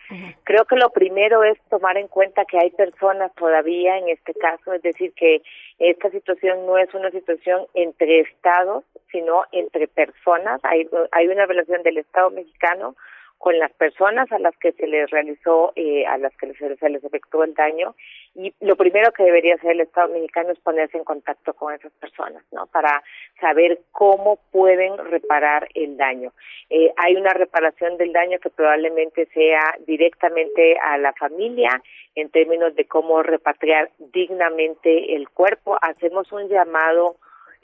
Creo 0.45 0.65
que 0.65 0.77
lo 0.77 0.91
primero 0.91 1.43
es 1.43 1.59
tomar 1.69 1.97
en 1.97 2.09
cuenta 2.09 2.45
que 2.45 2.59
hay 2.59 2.71
personas 2.71 3.35
todavía 3.35 3.99
en 3.99 4.09
este 4.09 4.33
caso, 4.35 4.73
es 4.73 4.83
decir, 4.83 5.13
que 5.15 5.43
esta 5.79 6.11
situación 6.11 6.67
no 6.67 6.79
es 6.79 6.93
una 6.95 7.11
situación 7.11 7.67
entre 7.75 8.21
estados, 8.21 8.85
sino 9.11 9.45
entre 9.53 9.89
personas. 9.89 10.61
Hay, 10.63 10.89
hay 11.11 11.27
una 11.29 11.47
relación 11.47 11.83
del 11.83 11.99
Estado 11.99 12.31
mexicano 12.31 12.95
con 13.39 13.59
las 13.59 13.73
personas 13.73 14.31
a 14.33 14.39
las 14.39 14.57
que 14.57 14.73
se 14.73 14.87
les 14.87 15.11
realizó, 15.11 15.73
eh, 15.77 16.07
a 16.07 16.19
las 16.19 16.35
que 16.37 16.53
se 16.55 16.89
les 16.89 17.05
efectuó 17.05 17.45
el 17.45 17.55
daño 17.55 17.95
y 18.35 18.53
lo 18.61 18.77
primero 18.77 19.13
que 19.13 19.25
debería 19.25 19.55
hacer 19.55 19.73
el 19.73 19.81
Estado 19.81 20.13
mexicano 20.13 20.51
es 20.51 20.59
ponerse 20.59 20.99
en 20.99 21.05
contacto 21.05 21.55
con 21.55 21.73
esas 21.73 21.93
personas, 21.93 22.43
¿no? 22.53 22.67
Para 22.67 23.03
saber 23.41 23.81
cómo 23.93 24.39
pueden 24.53 24.99
reparar 24.99 25.69
el 25.75 25.97
daño. 25.97 26.33
Eh, 26.69 26.93
hay 26.97 27.17
una 27.17 27.33
reparación 27.33 27.97
del 27.97 28.13
daño 28.13 28.39
que 28.39 28.51
probablemente 28.51 29.27
sea 29.33 29.77
directamente 29.87 30.79
a 30.79 30.99
la 30.99 31.15
familia 31.15 31.83
en 32.15 32.29
términos 32.31 32.75
de 32.75 32.87
cómo 32.87 33.23
repatriar 33.23 33.91
dignamente 33.99 35.15
el 35.15 35.29
cuerpo. 35.31 35.79
Hacemos 35.81 36.31
un 36.33 36.49
llamado 36.49 37.17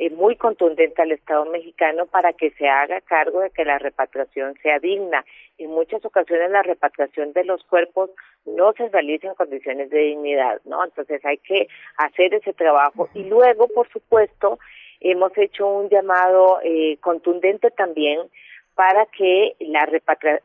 eh, 0.03 0.11
muy 0.11 0.35
contundente 0.35 1.01
al 1.01 1.13
Estado 1.13 1.45
mexicano 1.45 2.07
para 2.07 2.33
que 2.33 2.51
se 2.59 2.69
haga 2.69 3.01
cargo 3.03 3.39
de 3.39 3.51
que 3.51 3.65
la 3.65 3.79
repatriación 3.79 4.55
sea 4.61 4.81
digna. 4.81 5.25
En 5.59 5.71
muchas 5.71 6.05
ocasiones 6.05 6.51
la 6.51 6.65
repatriación 6.65 7.33
de 7.33 7.45
los 7.45 7.63
cuerpos 7.63 8.11
no 8.45 8.73
se 8.73 8.89
realiza 8.89 9.29
en 9.29 9.37
condiciones 9.37 9.91
de 9.91 9.99
dignidad, 9.99 10.61
¿no? 10.65 10.83
Entonces 10.85 11.25
hay 11.25 11.39
que 11.39 11.69
hacer 11.99 12.35
ese 12.35 12.53
trabajo 12.53 13.11
y 13.15 13.23
luego, 13.23 13.69
por 13.69 13.89
supuesto, 13.91 14.59
hemos 14.99 15.39
hecho 15.39 15.69
un 15.69 15.89
llamado 15.89 16.59
eh, 16.65 16.97
contundente 17.01 17.71
también 17.71 18.23
para 18.75 19.07
que 19.07 19.55
la, 19.61 19.87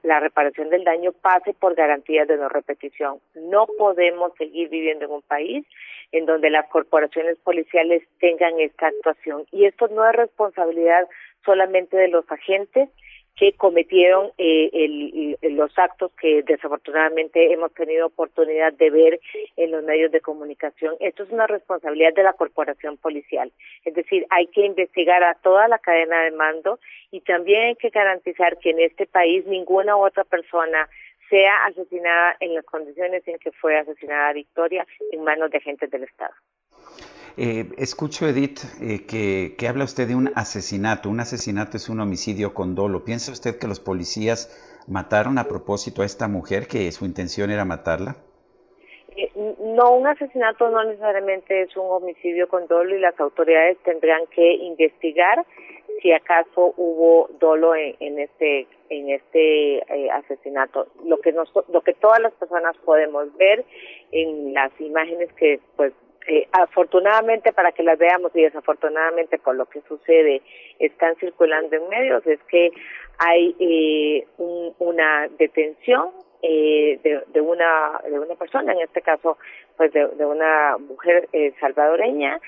la 0.03 0.19
reparación 0.19 0.69
del 0.69 0.83
daño 0.83 1.11
pase 1.13 1.53
por 1.53 1.75
garantías 1.75 2.27
de 2.27 2.37
no 2.37 2.49
repetición. 2.49 3.19
No 3.35 3.67
podemos 3.77 4.33
seguir 4.37 4.69
viviendo 4.69 5.05
en 5.05 5.11
un 5.11 5.21
país 5.21 5.65
en 6.11 6.25
donde 6.25 6.49
las 6.49 6.67
corporaciones 6.69 7.37
policiales 7.39 8.03
tengan 8.19 8.59
esta 8.59 8.87
actuación. 8.87 9.45
Y 9.51 9.65
esto 9.65 9.87
no 9.89 10.07
es 10.09 10.15
responsabilidad 10.15 11.07
solamente 11.45 11.95
de 11.97 12.09
los 12.09 12.29
agentes, 12.31 12.89
que 13.37 13.53
cometieron 13.53 14.31
eh, 14.39 15.37
los 15.43 15.71
actos 15.77 16.11
que 16.19 16.41
desafortunadamente 16.41 17.53
hemos 17.53 17.71
tenido 17.73 18.07
oportunidad 18.07 18.73
de 18.73 18.89
ver 18.89 19.19
en 19.55 19.71
los 19.71 19.83
medios 19.83 20.11
de 20.11 20.21
comunicación. 20.21 20.95
Esto 20.99 21.23
es 21.23 21.29
una 21.29 21.45
responsabilidad 21.45 22.13
de 22.15 22.23
la 22.23 22.33
corporación 22.33 22.97
policial. 22.97 23.51
Es 23.85 23.93
decir, 23.93 24.25
hay 24.31 24.47
que 24.47 24.65
investigar 24.65 25.23
a 25.23 25.35
toda 25.35 25.67
la 25.67 25.77
cadena 25.77 26.23
de 26.23 26.31
mando 26.31 26.79
y 27.11 27.21
también 27.21 27.61
hay 27.67 27.75
que 27.75 27.89
garantizar 27.89 28.57
que 28.57 28.71
en 28.71 28.79
este 28.79 29.05
país 29.05 29.45
ninguna 29.45 29.95
otra 29.95 30.23
persona 30.23 30.89
sea 31.29 31.65
asesinada 31.65 32.37
en 32.39 32.55
las 32.55 32.65
condiciones 32.65 33.27
en 33.27 33.37
que 33.37 33.51
fue 33.51 33.77
asesinada 33.77 34.33
Victoria 34.33 34.87
en 35.11 35.23
manos 35.23 35.51
de 35.51 35.57
agentes 35.57 35.91
del 35.91 36.03
Estado. 36.03 36.33
Eh, 37.39 37.69
escucho, 37.77 38.27
Edith, 38.27 38.61
eh, 38.81 39.05
que, 39.05 39.53
que, 39.59 39.67
habla 39.67 39.83
usted 39.83 40.07
de 40.07 40.15
un 40.15 40.31
asesinato. 40.33 41.07
Un 41.07 41.19
asesinato 41.19 41.77
es 41.77 41.87
un 41.87 41.99
homicidio 41.99 42.55
con 42.55 42.73
dolo. 42.73 43.03
¿Piensa 43.03 43.31
usted 43.31 43.59
que 43.59 43.67
los 43.67 43.79
policías 43.79 44.49
mataron 44.87 45.37
a 45.37 45.43
propósito 45.43 46.01
a 46.01 46.05
esta 46.05 46.27
mujer, 46.27 46.67
que 46.67 46.91
su 46.91 47.05
intención 47.05 47.51
era 47.51 47.63
matarla? 47.63 48.15
Eh, 49.15 49.31
no, 49.35 49.95
un 49.95 50.07
asesinato 50.07 50.69
no 50.69 50.83
necesariamente 50.83 51.61
es 51.61 51.77
un 51.77 51.85
homicidio 51.91 52.47
con 52.47 52.65
dolo 52.65 52.95
y 52.95 52.99
las 52.99 53.19
autoridades 53.19 53.77
tendrán 53.83 54.25
que 54.27 54.53
investigar 54.53 55.45
si 56.01 56.11
acaso 56.11 56.73
hubo 56.77 57.29
dolo 57.39 57.75
en, 57.75 57.95
en 57.99 58.19
este 58.19 58.67
este 58.89 59.77
eh, 59.77 60.09
asesinato. 60.11 60.87
Lo 61.05 61.19
que 61.19 61.33
nos, 61.33 61.51
lo 61.71 61.81
que 61.81 61.93
todas 61.93 62.19
las 62.19 62.33
personas 62.33 62.75
podemos 62.77 63.35
ver 63.37 63.65
en 64.11 64.53
las 64.53 64.71
imágenes 64.79 65.31
que 65.33 65.59
pues 65.75 65.93
eh, 66.27 66.47
afortunadamente 66.51 67.53
para 67.53 67.71
que 67.71 67.83
las 67.83 67.97
veamos 67.97 68.31
y 68.35 68.41
desafortunadamente 68.41 69.37
por 69.39 69.55
lo 69.55 69.65
que 69.65 69.81
sucede 69.87 70.41
están 70.79 71.15
circulando 71.15 71.75
en 71.75 71.89
medios 71.89 72.25
es 72.27 72.39
que 72.43 72.71
hay 73.17 73.55
eh, 73.59 74.27
un, 74.37 74.73
una 74.79 75.27
detención 75.37 76.11
eh, 76.41 76.99
de, 77.03 77.23
de, 77.33 77.41
una 77.41 77.99
de 78.03 78.19
una 78.19 78.35
persona 78.35 78.73
en 78.73 78.81
este 78.81 79.01
caso 79.01 79.37
pues 79.77 79.91
de, 79.93 80.05
una 80.05 80.77
mujer 80.77 81.27
eh, 81.33 81.53
salvadoreña 81.59 82.39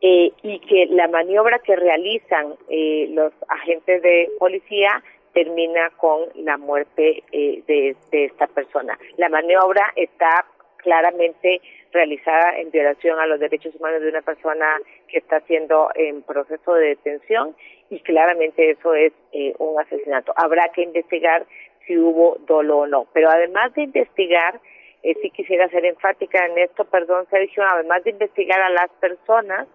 eh, 0.00 0.32
y 0.42 0.58
que 0.60 0.86
la 0.90 1.08
maniobra 1.08 1.58
que 1.60 1.76
realizan 1.76 2.54
eh, 2.68 3.08
los 3.10 3.32
agentes 3.48 4.02
de 4.02 4.30
policía 4.38 5.02
termina 5.32 5.90
con 5.96 6.28
la 6.36 6.56
muerte 6.58 7.22
eh, 7.32 7.62
de 7.66 7.96
esta 8.12 8.46
persona. 8.46 8.98
La 9.16 9.28
maniobra 9.28 9.92
está 9.96 10.46
claramente 10.84 11.60
realizada 11.92 12.58
en 12.58 12.70
violación 12.70 13.18
a 13.18 13.26
los 13.26 13.40
derechos 13.40 13.74
humanos 13.74 14.02
de 14.02 14.10
una 14.10 14.22
persona 14.22 14.78
que 15.08 15.18
está 15.18 15.40
siendo 15.40 15.90
en 15.96 16.22
proceso 16.22 16.74
de 16.74 16.88
detención 16.88 17.56
y 17.90 17.98
claramente 18.00 18.70
eso 18.70 18.94
es 18.94 19.12
eh, 19.32 19.54
un 19.58 19.80
asesinato. 19.80 20.32
Habrá 20.36 20.68
que 20.68 20.82
investigar 20.82 21.46
si 21.86 21.98
hubo 21.98 22.36
dolo 22.46 22.78
o 22.78 22.86
no. 22.86 23.06
Pero 23.12 23.30
además 23.30 23.74
de 23.74 23.82
investigar, 23.82 24.60
eh, 25.02 25.14
sí 25.20 25.30
quisiera 25.30 25.68
ser 25.68 25.84
enfática 25.84 26.46
en 26.46 26.58
esto, 26.58 26.84
perdón 26.84 27.26
Sergio, 27.30 27.62
además 27.64 28.04
de 28.04 28.10
investigar 28.10 28.60
a 28.60 28.70
las 28.70 28.90
personas, 29.00 29.66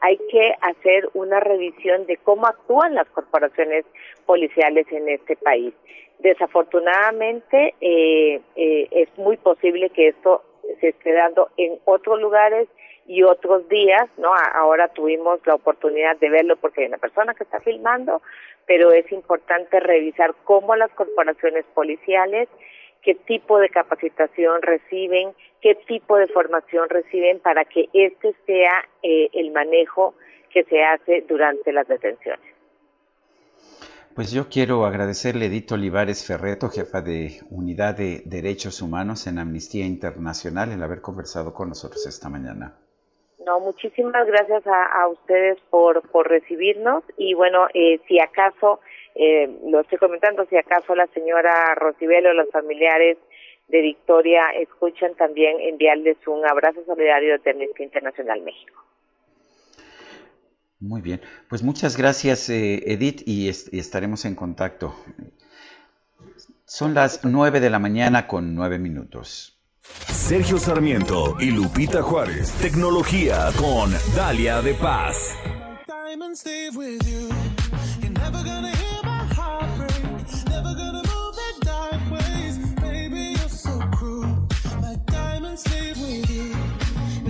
hay 0.00 0.18
que 0.30 0.54
hacer 0.60 1.08
una 1.14 1.40
revisión 1.40 2.06
de 2.06 2.18
cómo 2.18 2.46
actúan 2.46 2.94
las 2.94 3.08
corporaciones 3.08 3.84
policiales 4.26 4.86
en 4.90 5.08
este 5.08 5.36
país. 5.36 5.74
Desafortunadamente, 6.18 7.74
eh, 7.80 8.40
eh, 8.56 8.88
es 8.90 9.08
muy 9.18 9.36
posible 9.36 9.90
que 9.90 10.08
esto 10.08 10.42
se 10.80 10.88
esté 10.88 11.12
dando 11.12 11.50
en 11.56 11.78
otros 11.84 12.20
lugares 12.20 12.68
y 13.06 13.22
otros 13.22 13.68
días, 13.68 14.08
¿no? 14.18 14.32
Ahora 14.54 14.88
tuvimos 14.88 15.40
la 15.46 15.54
oportunidad 15.54 16.16
de 16.16 16.28
verlo 16.28 16.56
porque 16.56 16.82
hay 16.82 16.88
una 16.88 16.98
persona 16.98 17.34
que 17.34 17.44
está 17.44 17.60
filmando, 17.60 18.20
pero 18.66 18.90
es 18.92 19.10
importante 19.12 19.78
revisar 19.80 20.34
cómo 20.44 20.74
las 20.74 20.90
corporaciones 20.90 21.64
policiales, 21.74 22.48
qué 23.02 23.14
tipo 23.14 23.58
de 23.58 23.68
capacitación 23.68 24.60
reciben, 24.62 25.34
qué 25.60 25.76
tipo 25.86 26.16
de 26.16 26.26
formación 26.26 26.88
reciben 26.88 27.38
para 27.38 27.64
que 27.64 27.88
este 27.92 28.34
sea 28.44 28.88
eh, 29.02 29.28
el 29.32 29.52
manejo 29.52 30.14
que 30.50 30.64
se 30.64 30.82
hace 30.82 31.22
durante 31.28 31.72
las 31.72 31.86
detenciones. 31.86 32.55
Pues 34.16 34.32
yo 34.32 34.48
quiero 34.48 34.86
agradecerle 34.86 35.44
a 35.44 35.74
Olivares 35.74 36.26
Ferreto, 36.26 36.70
jefa 36.70 37.02
de 37.02 37.32
Unidad 37.50 37.98
de 37.98 38.22
Derechos 38.24 38.80
Humanos 38.80 39.26
en 39.26 39.38
Amnistía 39.38 39.84
Internacional, 39.84 40.72
el 40.72 40.82
haber 40.82 41.02
conversado 41.02 41.52
con 41.52 41.68
nosotros 41.68 42.06
esta 42.06 42.30
mañana. 42.30 42.78
No, 43.44 43.60
muchísimas 43.60 44.26
gracias 44.26 44.66
a, 44.66 45.02
a 45.02 45.08
ustedes 45.08 45.58
por, 45.68 46.00
por 46.08 46.30
recibirnos 46.30 47.04
y 47.18 47.34
bueno, 47.34 47.66
eh, 47.74 48.00
si 48.08 48.18
acaso, 48.18 48.80
eh, 49.14 49.54
lo 49.66 49.80
estoy 49.80 49.98
comentando, 49.98 50.46
si 50.46 50.56
acaso 50.56 50.94
la 50.94 51.08
señora 51.08 51.74
Rosibelo, 51.74 52.32
los 52.32 52.48
familiares 52.50 53.18
de 53.68 53.82
Victoria 53.82 54.48
escuchan 54.54 55.14
también 55.16 55.60
enviarles 55.60 56.16
un 56.26 56.42
abrazo 56.46 56.82
solidario 56.86 57.38
de 57.38 57.50
Amnistía 57.50 57.84
Internacional 57.84 58.40
México. 58.40 58.82
Muy 60.78 61.00
bien, 61.00 61.22
pues 61.48 61.62
muchas 61.62 61.96
gracias 61.96 62.50
eh, 62.50 62.82
Edith 62.86 63.22
y, 63.26 63.48
est 63.48 63.72
y, 63.72 63.78
estaremos 63.78 64.26
en 64.26 64.34
contacto. 64.34 64.94
Son 66.66 66.92
las 66.92 67.20
nueve 67.24 67.60
de 67.60 67.70
la 67.70 67.78
mañana 67.78 68.26
con 68.26 68.54
nueve 68.54 68.78
minutos. 68.78 69.58
Sergio 70.12 70.58
Sarmiento 70.58 71.36
y 71.40 71.50
Lupita 71.50 72.02
Juárez, 72.02 72.52
tecnología 72.60 73.50
con 73.56 73.90
Dalia 74.14 74.60
de 74.60 74.74
Paz. 74.74 75.34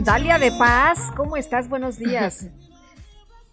Dalia 0.02 0.38
de 0.38 0.52
Paz, 0.52 0.98
¿cómo 1.16 1.36
estás? 1.36 1.68
Buenos 1.68 1.98
días. 1.98 2.46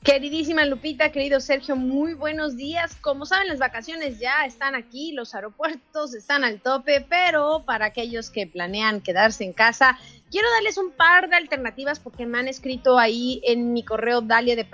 Queridísima 0.03 0.65
Lupita, 0.65 1.13
querido 1.13 1.39
Sergio, 1.39 1.77
muy 1.77 2.13
buenos 2.13 2.57
días. 2.57 2.93
Como 2.99 3.25
saben, 3.25 3.47
las 3.47 3.59
vacaciones 3.59 4.19
ya 4.19 4.45
están 4.45 4.75
aquí, 4.75 5.13
los 5.13 5.33
aeropuertos 5.33 6.13
están 6.13 6.43
al 6.43 6.59
tope, 6.59 7.05
pero 7.07 7.63
para 7.65 7.85
aquellos 7.85 8.29
que 8.29 8.45
planean 8.45 8.99
quedarse 8.99 9.45
en 9.45 9.53
casa, 9.53 9.97
quiero 10.29 10.49
darles 10.51 10.77
un 10.77 10.91
par 10.91 11.29
de 11.29 11.37
alternativas 11.37 12.01
porque 12.01 12.25
me 12.25 12.37
han 12.37 12.49
escrito 12.49 12.99
ahí 12.99 13.39
en 13.45 13.71
mi 13.71 13.85
correo 13.85 14.19
dalia 14.19 14.57
de 14.57 14.65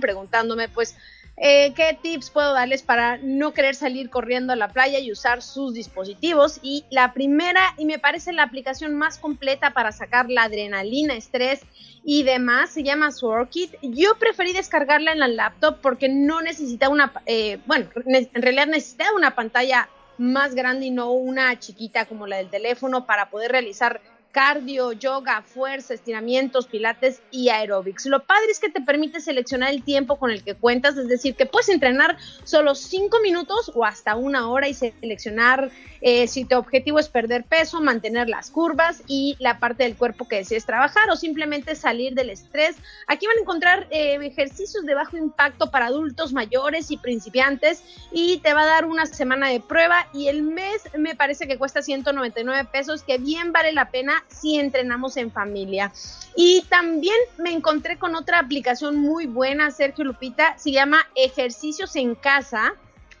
preguntándome 0.00 0.70
pues 0.70 0.96
eh, 1.38 1.74
qué 1.74 1.98
tips 2.00 2.30
puedo 2.30 2.54
darles 2.54 2.82
para 2.82 3.18
no 3.18 3.52
querer 3.52 3.74
salir 3.74 4.08
corriendo 4.08 4.54
a 4.54 4.56
la 4.56 4.68
playa 4.68 4.98
y 4.98 5.12
usar 5.12 5.42
sus 5.42 5.74
dispositivos. 5.74 6.60
Y 6.62 6.84
la 6.90 7.12
primera, 7.12 7.74
y 7.76 7.84
me 7.84 7.98
parece 7.98 8.32
la 8.32 8.44
aplicación 8.44 8.94
más 8.94 9.18
completa 9.18 9.72
para 9.72 9.92
sacar 9.92 10.30
la 10.30 10.44
adrenalina, 10.44 11.14
estrés 11.14 11.60
y 12.04 12.22
demás, 12.22 12.70
se 12.70 12.82
llama 12.82 13.10
Swordkit. 13.10 13.74
Yo 13.82 14.18
preferí 14.18 14.52
descargarla 14.52 15.12
en 15.12 15.18
la 15.18 15.28
laptop 15.28 15.78
porque 15.82 16.08
no 16.08 16.40
necesita 16.40 16.88
una, 16.88 17.12
eh, 17.26 17.58
bueno, 17.66 17.88
en 18.06 18.42
realidad 18.42 18.66
necesita 18.66 19.12
una 19.14 19.34
pantalla 19.34 19.88
más 20.18 20.54
grande 20.54 20.86
y 20.86 20.90
no 20.90 21.10
una 21.12 21.58
chiquita 21.58 22.06
como 22.06 22.26
la 22.26 22.36
del 22.38 22.48
teléfono 22.48 23.04
para 23.04 23.28
poder 23.28 23.52
realizar 23.52 24.00
cardio, 24.36 24.92
yoga, 24.92 25.40
fuerza, 25.40 25.94
estiramientos, 25.94 26.66
pilates 26.66 27.22
y 27.30 27.48
aeróbics. 27.48 28.04
Lo 28.04 28.22
padre 28.22 28.50
es 28.50 28.60
que 28.60 28.68
te 28.68 28.82
permite 28.82 29.18
seleccionar 29.22 29.70
el 29.70 29.82
tiempo 29.82 30.18
con 30.18 30.30
el 30.30 30.44
que 30.44 30.54
cuentas, 30.54 30.98
es 30.98 31.08
decir, 31.08 31.34
que 31.36 31.46
puedes 31.46 31.70
entrenar 31.70 32.18
solo 32.44 32.74
5 32.74 33.18
minutos 33.20 33.72
o 33.74 33.86
hasta 33.86 34.14
una 34.14 34.50
hora 34.50 34.68
y 34.68 34.74
seleccionar 34.74 35.70
eh, 36.02 36.28
si 36.28 36.44
tu 36.44 36.54
objetivo 36.58 36.98
es 36.98 37.08
perder 37.08 37.44
peso, 37.44 37.80
mantener 37.80 38.28
las 38.28 38.50
curvas 38.50 39.02
y 39.06 39.36
la 39.38 39.58
parte 39.58 39.84
del 39.84 39.96
cuerpo 39.96 40.28
que 40.28 40.36
desees 40.36 40.66
trabajar 40.66 41.08
o 41.10 41.16
simplemente 41.16 41.74
salir 41.74 42.12
del 42.12 42.28
estrés. 42.28 42.76
Aquí 43.06 43.26
van 43.26 43.38
a 43.38 43.40
encontrar 43.40 43.86
eh, 43.90 44.18
ejercicios 44.20 44.84
de 44.84 44.94
bajo 44.94 45.16
impacto 45.16 45.70
para 45.70 45.86
adultos 45.86 46.34
mayores 46.34 46.90
y 46.90 46.98
principiantes 46.98 47.82
y 48.12 48.36
te 48.40 48.52
va 48.52 48.64
a 48.64 48.66
dar 48.66 48.84
una 48.84 49.06
semana 49.06 49.48
de 49.48 49.60
prueba 49.60 50.08
y 50.12 50.28
el 50.28 50.42
mes 50.42 50.82
me 50.98 51.16
parece 51.16 51.48
que 51.48 51.56
cuesta 51.56 51.80
199 51.80 52.68
pesos, 52.70 53.02
que 53.02 53.16
bien 53.16 53.52
vale 53.52 53.72
la 53.72 53.88
pena 53.88 54.24
si 54.28 54.58
entrenamos 54.58 55.16
en 55.16 55.30
familia. 55.30 55.92
Y 56.36 56.62
también 56.68 57.16
me 57.38 57.52
encontré 57.52 57.98
con 57.98 58.14
otra 58.14 58.38
aplicación 58.38 58.96
muy 58.96 59.26
buena, 59.26 59.70
Sergio 59.70 60.04
Lupita, 60.04 60.56
se 60.58 60.72
llama 60.72 61.06
Ejercicios 61.14 61.96
en 61.96 62.14
Casa. 62.14 62.74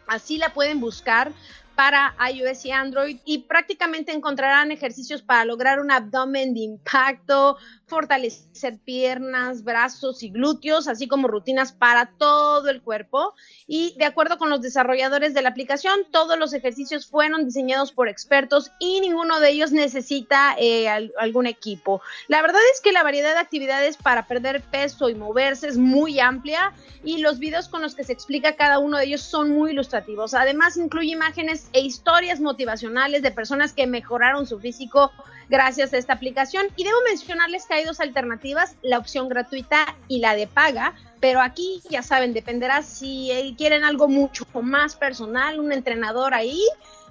Así 0.06 0.36
la 0.38 0.52
pueden 0.52 0.80
buscar 0.80 1.32
para 1.76 2.16
iOS 2.32 2.64
y 2.64 2.72
Android 2.72 3.18
y 3.24 3.38
prácticamente 3.40 4.12
encontrarán 4.12 4.72
ejercicios 4.72 5.22
para 5.22 5.44
lograr 5.44 5.78
un 5.78 5.90
abdomen 5.90 6.54
de 6.54 6.60
impacto, 6.60 7.58
fortalecer 7.86 8.78
piernas, 8.78 9.62
brazos 9.62 10.22
y 10.22 10.30
glúteos, 10.30 10.88
así 10.88 11.06
como 11.06 11.28
rutinas 11.28 11.72
para 11.72 12.06
todo 12.18 12.68
el 12.70 12.82
cuerpo. 12.82 13.34
Y 13.66 13.94
de 13.98 14.06
acuerdo 14.06 14.38
con 14.38 14.50
los 14.50 14.62
desarrolladores 14.62 15.34
de 15.34 15.42
la 15.42 15.50
aplicación, 15.50 16.00
todos 16.10 16.38
los 16.38 16.52
ejercicios 16.54 17.06
fueron 17.06 17.44
diseñados 17.44 17.92
por 17.92 18.08
expertos 18.08 18.72
y 18.80 19.00
ninguno 19.00 19.38
de 19.38 19.50
ellos 19.50 19.70
necesita 19.70 20.56
eh, 20.58 20.88
algún 21.18 21.46
equipo. 21.46 22.00
La 22.28 22.42
verdad 22.42 22.60
es 22.72 22.80
que 22.80 22.92
la 22.92 23.02
variedad 23.02 23.34
de 23.34 23.40
actividades 23.40 23.96
para 23.96 24.26
perder 24.26 24.62
peso 24.62 25.10
y 25.10 25.14
moverse 25.14 25.68
es 25.68 25.76
muy 25.76 26.18
amplia 26.18 26.72
y 27.04 27.18
los 27.18 27.38
videos 27.38 27.68
con 27.68 27.82
los 27.82 27.94
que 27.94 28.04
se 28.04 28.12
explica 28.12 28.56
cada 28.56 28.78
uno 28.78 28.96
de 28.96 29.04
ellos 29.04 29.20
son 29.20 29.50
muy 29.50 29.72
ilustrativos. 29.72 30.34
Además, 30.34 30.76
incluye 30.76 31.12
imágenes 31.12 31.65
e 31.72 31.80
historias 31.80 32.40
motivacionales 32.40 33.22
de 33.22 33.30
personas 33.30 33.72
que 33.72 33.86
mejoraron 33.86 34.46
su 34.46 34.58
físico 34.58 35.12
gracias 35.48 35.92
a 35.92 35.98
esta 35.98 36.14
aplicación. 36.14 36.66
Y 36.76 36.84
debo 36.84 36.98
mencionarles 37.08 37.66
que 37.66 37.74
hay 37.74 37.84
dos 37.84 38.00
alternativas, 38.00 38.76
la 38.82 38.98
opción 38.98 39.28
gratuita 39.28 39.96
y 40.08 40.18
la 40.20 40.34
de 40.34 40.46
paga. 40.46 40.94
Pero 41.20 41.40
aquí, 41.40 41.82
ya 41.88 42.02
saben, 42.02 42.34
dependerá 42.34 42.82
si 42.82 43.30
eh, 43.30 43.54
quieren 43.56 43.84
algo 43.84 44.06
mucho 44.06 44.46
más 44.62 44.96
personal, 44.96 45.58
un 45.58 45.72
entrenador 45.72 46.34
ahí. 46.34 46.62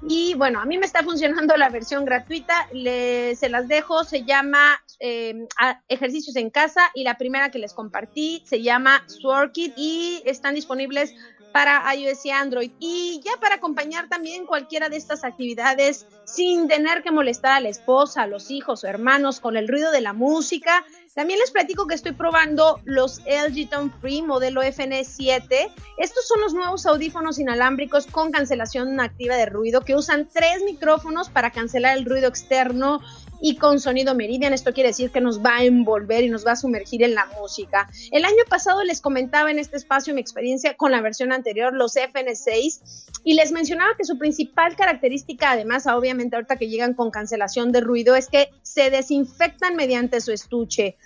Y 0.07 0.35
bueno, 0.35 0.59
a 0.59 0.65
mí 0.65 0.77
me 0.77 0.85
está 0.85 1.03
funcionando 1.03 1.57
la 1.57 1.69
versión 1.69 2.05
gratuita, 2.05 2.67
se 2.71 3.49
las 3.49 3.67
dejo, 3.67 4.03
se 4.03 4.23
llama 4.23 4.79
eh, 4.99 5.47
Ejercicios 5.87 6.35
en 6.35 6.49
Casa 6.49 6.91
y 6.93 7.03
la 7.03 7.17
primera 7.17 7.49
que 7.49 7.59
les 7.59 7.73
compartí 7.73 8.43
se 8.45 8.61
llama 8.61 9.03
Sworkit 9.07 9.73
y 9.75 10.21
están 10.25 10.53
disponibles 10.53 11.15
para 11.55 11.95
iOS 11.95 12.25
y 12.25 12.31
Android. 12.31 12.71
Y 12.81 13.21
ya 13.23 13.39
para 13.39 13.55
acompañar 13.55 14.09
también 14.09 14.45
cualquiera 14.45 14.89
de 14.89 14.97
estas 14.97 15.23
actividades 15.23 16.05
sin 16.25 16.67
tener 16.67 17.01
que 17.01 17.11
molestar 17.11 17.53
a 17.53 17.61
la 17.61 17.69
esposa, 17.69 18.23
a 18.23 18.27
los 18.27 18.51
hijos 18.51 18.83
o 18.83 18.87
hermanos 18.87 19.39
con 19.39 19.55
el 19.55 19.69
ruido 19.69 19.91
de 19.91 20.01
la 20.01 20.11
música. 20.11 20.83
También 21.13 21.39
les 21.39 21.51
platico 21.51 21.87
que 21.87 21.95
estoy 21.95 22.11
probando 22.11 22.81
los 22.83 23.19
LG 23.19 23.69
Tone 23.69 23.89
Free 24.01 24.21
modelo 24.21 24.63
FN7. 24.63 25.71
Estos 25.97 26.27
son 26.27 26.41
los 26.41 26.53
nuevos 26.53 26.85
audífonos 26.85 27.39
inalámbricos 27.39 28.05
con 28.05 28.33
cancelación 28.33 28.99
activa 28.99 29.37
de 29.37 29.45
ruido 29.45 29.79
que 29.79 29.95
usan 29.95 30.27
tres 30.27 30.61
micrófonos 30.65 31.29
para 31.29 31.51
cancelar 31.51 31.97
el 31.97 32.03
ruido 32.03 32.27
externo 32.27 32.99
y 33.45 33.57
con 33.57 33.79
sonido 33.79 34.15
Meridian. 34.15 34.53
Esto 34.53 34.73
quiere 34.73 34.89
decir 34.89 35.11
que 35.11 35.21
nos 35.21 35.39
va 35.39 35.57
a 35.57 35.63
envolver 35.63 36.23
y 36.23 36.29
nos 36.29 36.47
va 36.47 36.53
a 36.53 36.55
sumergir 36.55 37.03
en 37.03 37.13
la 37.13 37.27
música. 37.39 37.87
El 38.11 38.25
año 38.25 38.43
pasado 38.49 38.83
les 38.83 39.01
comentaba 39.01 39.51
en 39.51 39.59
este 39.59 39.77
espacio 39.77 40.15
mi 40.15 40.21
experiencia 40.21 40.75
con 40.75 40.91
la 40.91 40.99
versión 40.99 41.31
anterior, 41.31 41.71
los 41.71 41.95
FN6, 41.95 43.11
y 43.23 43.35
les 43.35 43.51
mencionaba 43.51 43.91
que 43.95 44.03
su 44.03 44.17
principal 44.17 44.75
característica, 44.75 45.51
además, 45.51 45.85
obviamente 45.85 46.35
ahorita 46.35 46.55
que 46.55 46.69
llegan 46.69 46.95
con 46.95 47.11
cancelación 47.11 47.71
de 47.71 47.81
ruido, 47.81 48.15
es 48.15 48.29
que 48.29 48.49
se 48.63 48.89
desinfectan 48.89 49.75
mediante 49.75 50.21
su 50.21 50.31
estuche. 50.31 50.97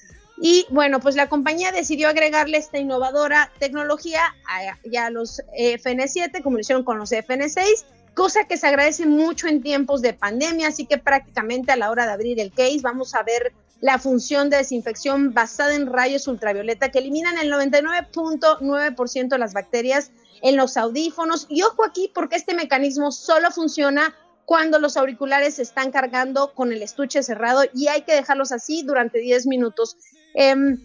Y 0.41 0.65
bueno, 0.69 1.01
pues 1.01 1.17
la 1.17 1.27
compañía 1.27 1.73
decidió 1.73 2.07
agregarle 2.07 2.57
esta 2.57 2.77
innovadora 2.77 3.51
tecnología 3.59 4.21
a, 4.47 4.79
ya 4.89 5.07
a 5.07 5.09
los 5.09 5.41
FN7, 5.57 6.41
como 6.41 6.55
lo 6.55 6.61
hicieron 6.61 6.85
con 6.85 6.99
los 6.99 7.11
FN6 7.11 7.83
cosa 8.13 8.45
que 8.45 8.57
se 8.57 8.67
agradece 8.67 9.05
mucho 9.05 9.47
en 9.47 9.61
tiempos 9.61 10.01
de 10.01 10.13
pandemia, 10.13 10.67
así 10.67 10.85
que 10.85 10.97
prácticamente 10.97 11.71
a 11.71 11.75
la 11.77 11.91
hora 11.91 12.05
de 12.05 12.11
abrir 12.11 12.39
el 12.39 12.51
case 12.51 12.79
vamos 12.81 13.15
a 13.15 13.23
ver 13.23 13.53
la 13.81 13.97
función 13.97 14.49
de 14.49 14.57
desinfección 14.57 15.33
basada 15.33 15.73
en 15.73 15.87
rayos 15.87 16.27
ultravioleta 16.27 16.89
que 16.89 16.99
eliminan 16.99 17.37
el 17.37 17.51
99.9% 17.51 19.29
de 19.29 19.37
las 19.37 19.53
bacterias 19.53 20.11
en 20.41 20.57
los 20.57 20.75
audífonos. 20.77 21.45
Y 21.49 21.61
ojo 21.61 21.85
aquí 21.85 22.11
porque 22.13 22.35
este 22.35 22.53
mecanismo 22.53 23.11
solo 23.11 23.51
funciona 23.51 24.13
cuando 24.45 24.79
los 24.79 24.97
auriculares 24.97 25.55
se 25.55 25.61
están 25.61 25.91
cargando 25.91 26.53
con 26.53 26.73
el 26.73 26.81
estuche 26.81 27.23
cerrado 27.23 27.63
y 27.73 27.87
hay 27.87 28.01
que 28.01 28.15
dejarlos 28.15 28.51
así 28.51 28.83
durante 28.83 29.19
10 29.19 29.45
minutos. 29.45 29.95
Em, 30.33 30.83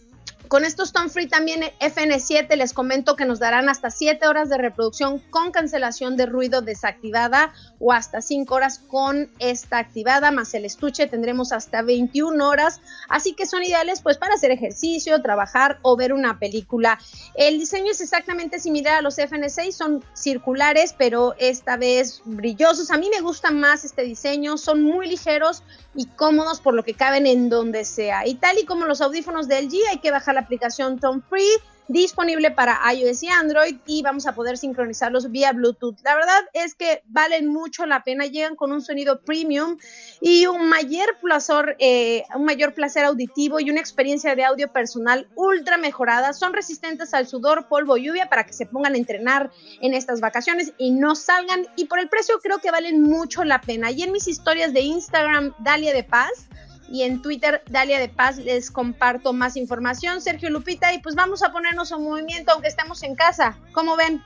con 0.49 0.65
estos 0.65 0.93
Tone 0.93 1.09
Free 1.09 1.27
también 1.27 1.62
FN7 1.81 2.55
les 2.57 2.73
comento 2.73 3.16
que 3.16 3.25
nos 3.25 3.39
darán 3.39 3.69
hasta 3.69 3.91
7 3.91 4.27
horas 4.29 4.49
de 4.49 4.59
reproducción 4.59 5.19
con 5.31 5.51
cancelación 5.51 6.16
de 6.16 6.27
ruido 6.27 6.61
desactivada 6.61 7.53
o 7.79 7.93
hasta 7.93 8.21
5 8.21 8.55
horas 8.55 8.79
con 8.79 9.31
esta 9.39 9.79
activada, 9.79 10.31
más 10.31 10.53
el 10.55 10.65
estuche 10.65 11.07
tendremos 11.07 11.53
hasta 11.53 11.83
21 11.83 12.47
horas, 12.47 12.81
así 13.09 13.35
que 13.35 13.47
son 13.47 13.62
ideales 13.62 14.03
pues 14.03 14.19
para 14.19 14.35
hacer 14.35 14.51
ejercicio, 14.51 15.23
trabajar 15.23 15.79
o 15.83 15.97
ver 15.97 16.12
una 16.12 16.39
película. 16.39 16.99
El 17.35 17.59
diseño 17.59 17.91
es 17.91 18.01
exactamente 18.01 18.61
similar 18.61 18.97
a 18.97 19.03
los 19.03 19.19
FN6, 19.19 19.73
son 19.73 20.05
circulares 20.15 20.95
pero 20.97 21.35
esta 21.39 21.77
vez 21.77 22.23
brillosos. 22.25 22.91
A 22.91 22.99
mí 22.99 23.09
me 23.11 23.21
gusta 23.21 23.51
más 23.51 23.85
este 23.85 24.03
diseño, 24.03 24.59
son 24.59 24.83
muy 24.83 25.09
ligeros 25.09 25.62
y 25.95 26.07
cómodos 26.07 26.61
por 26.61 26.75
lo 26.75 26.83
que 26.83 26.95
caben 26.95 27.27
en 27.27 27.49
donde 27.49 27.85
sea. 27.85 28.27
Y 28.27 28.35
tal 28.35 28.59
y 28.59 28.65
como 28.65 28.85
los 28.85 29.01
audífonos 29.01 29.49
de 29.49 29.62
LG 29.62 29.75
hay 29.91 29.99
que 29.99 30.11
bajar 30.11 30.34
la 30.35 30.40
aplicación 30.40 30.98
Tone 30.98 31.23
Free 31.28 31.61
disponible 31.89 32.51
para 32.51 32.81
iOS 32.93 33.23
y 33.24 33.28
Android 33.28 33.77
y 33.86 34.02
vamos 34.02 34.27
a 34.27 34.35
poder 34.35 34.56
sincronizarlos 34.56 35.31
vía 35.31 35.52
Bluetooth. 35.52 35.97
La 36.02 36.15
verdad 36.15 36.40
es 36.52 36.74
que 36.74 37.02
valen 37.06 37.48
mucho 37.48 37.85
la 37.86 38.02
pena, 38.05 38.24
llegan 38.27 38.56
con 38.56 38.73
un 38.73 38.81
sonido 38.81 39.20
premium 39.20 39.77
y 40.20 40.47
un 40.47 40.69
mayor 40.69 41.19
placer, 41.20 41.77
eh, 41.78 42.24
un 42.35 42.44
mayor 42.44 42.74
placer 42.74 43.05
auditivo 43.05 43.61
y 43.61 43.70
una 43.70 43.81
experiencia 43.81 44.35
de 44.35 44.44
audio 44.44 44.73
personal 44.73 45.28
ultra 45.35 45.77
mejorada. 45.77 46.32
Son 46.32 46.55
resistentes 46.55 47.12
al 47.12 47.27
sudor, 47.27 47.69
polvo, 47.69 47.97
lluvia 47.97 48.28
para 48.28 48.44
que 48.44 48.52
se 48.52 48.66
pongan 48.66 48.94
a 48.94 48.98
entrenar 48.98 49.51
en 49.81 49.94
estas 49.94 50.20
vacaciones 50.20 50.73
y 50.78 50.90
no 50.90 51.15
salgan. 51.15 51.66
Y 51.77 51.86
por 51.86 51.98
el 51.98 52.09
precio 52.09 52.39
creo 52.43 52.59
que 52.59 52.70
valen 52.70 53.02
mucho 53.02 53.44
la 53.44 53.61
pena. 53.61 53.90
Y 53.90 54.02
en 54.02 54.12
mis 54.12 54.27
historias 54.27 54.73
de 54.73 54.81
Instagram, 54.81 55.55
Dalia 55.59 55.93
de 55.93 56.02
Paz, 56.02 56.48
y 56.95 57.03
en 57.03 57.23
Twitter, 57.23 57.61
Dalia 57.69 57.99
de 57.99 58.09
Paz, 58.09 58.39
les 58.39 58.71
comparto 58.71 59.33
más 59.33 59.57
información. 59.57 60.21
Sergio 60.21 60.49
Lupita, 60.49 60.95
y 60.95 61.01
pues 61.01 61.16
vamos 61.16 61.43
a 61.43 61.51
ponernos 61.51 61.91
en 61.91 62.01
movimiento 62.05 62.53
aunque 62.53 62.69
estemos 62.69 63.03
en 63.03 63.16
casa. 63.16 63.59
¿Cómo 63.73 63.97
ven? 63.97 64.23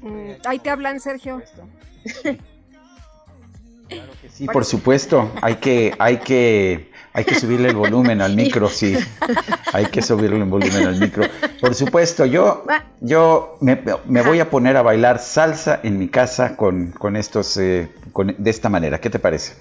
Mm, 0.00 0.30
ahí 0.46 0.58
te 0.58 0.70
hablan, 0.70 1.00
Sergio. 1.00 1.42
Sí, 4.32 4.46
por 4.46 4.64
supuesto. 4.64 5.30
Hay 5.42 5.56
que, 5.56 5.94
hay 5.98 6.16
que, 6.16 6.90
hay 7.12 7.26
que 7.26 7.34
subirle 7.34 7.68
el 7.68 7.76
volumen 7.76 8.22
al 8.22 8.34
micro, 8.34 8.70
sí. 8.70 8.96
Hay 9.74 9.84
que 9.86 10.00
subirle 10.00 10.38
el 10.38 10.44
volumen 10.44 10.86
al 10.86 10.98
micro. 10.98 11.24
Por 11.60 11.74
supuesto, 11.74 12.24
yo, 12.24 12.64
yo 13.02 13.58
me, 13.60 13.78
me 14.06 14.22
voy 14.22 14.40
a 14.40 14.48
poner 14.48 14.78
a 14.78 14.82
bailar 14.82 15.18
salsa 15.18 15.78
en 15.82 15.98
mi 15.98 16.08
casa 16.08 16.56
con, 16.56 16.92
con 16.92 17.16
estos, 17.16 17.58
eh, 17.58 17.90
con, 18.14 18.34
de 18.38 18.50
esta 18.50 18.70
manera. 18.70 18.98
¿Qué 18.98 19.10
te 19.10 19.18
parece? 19.18 19.56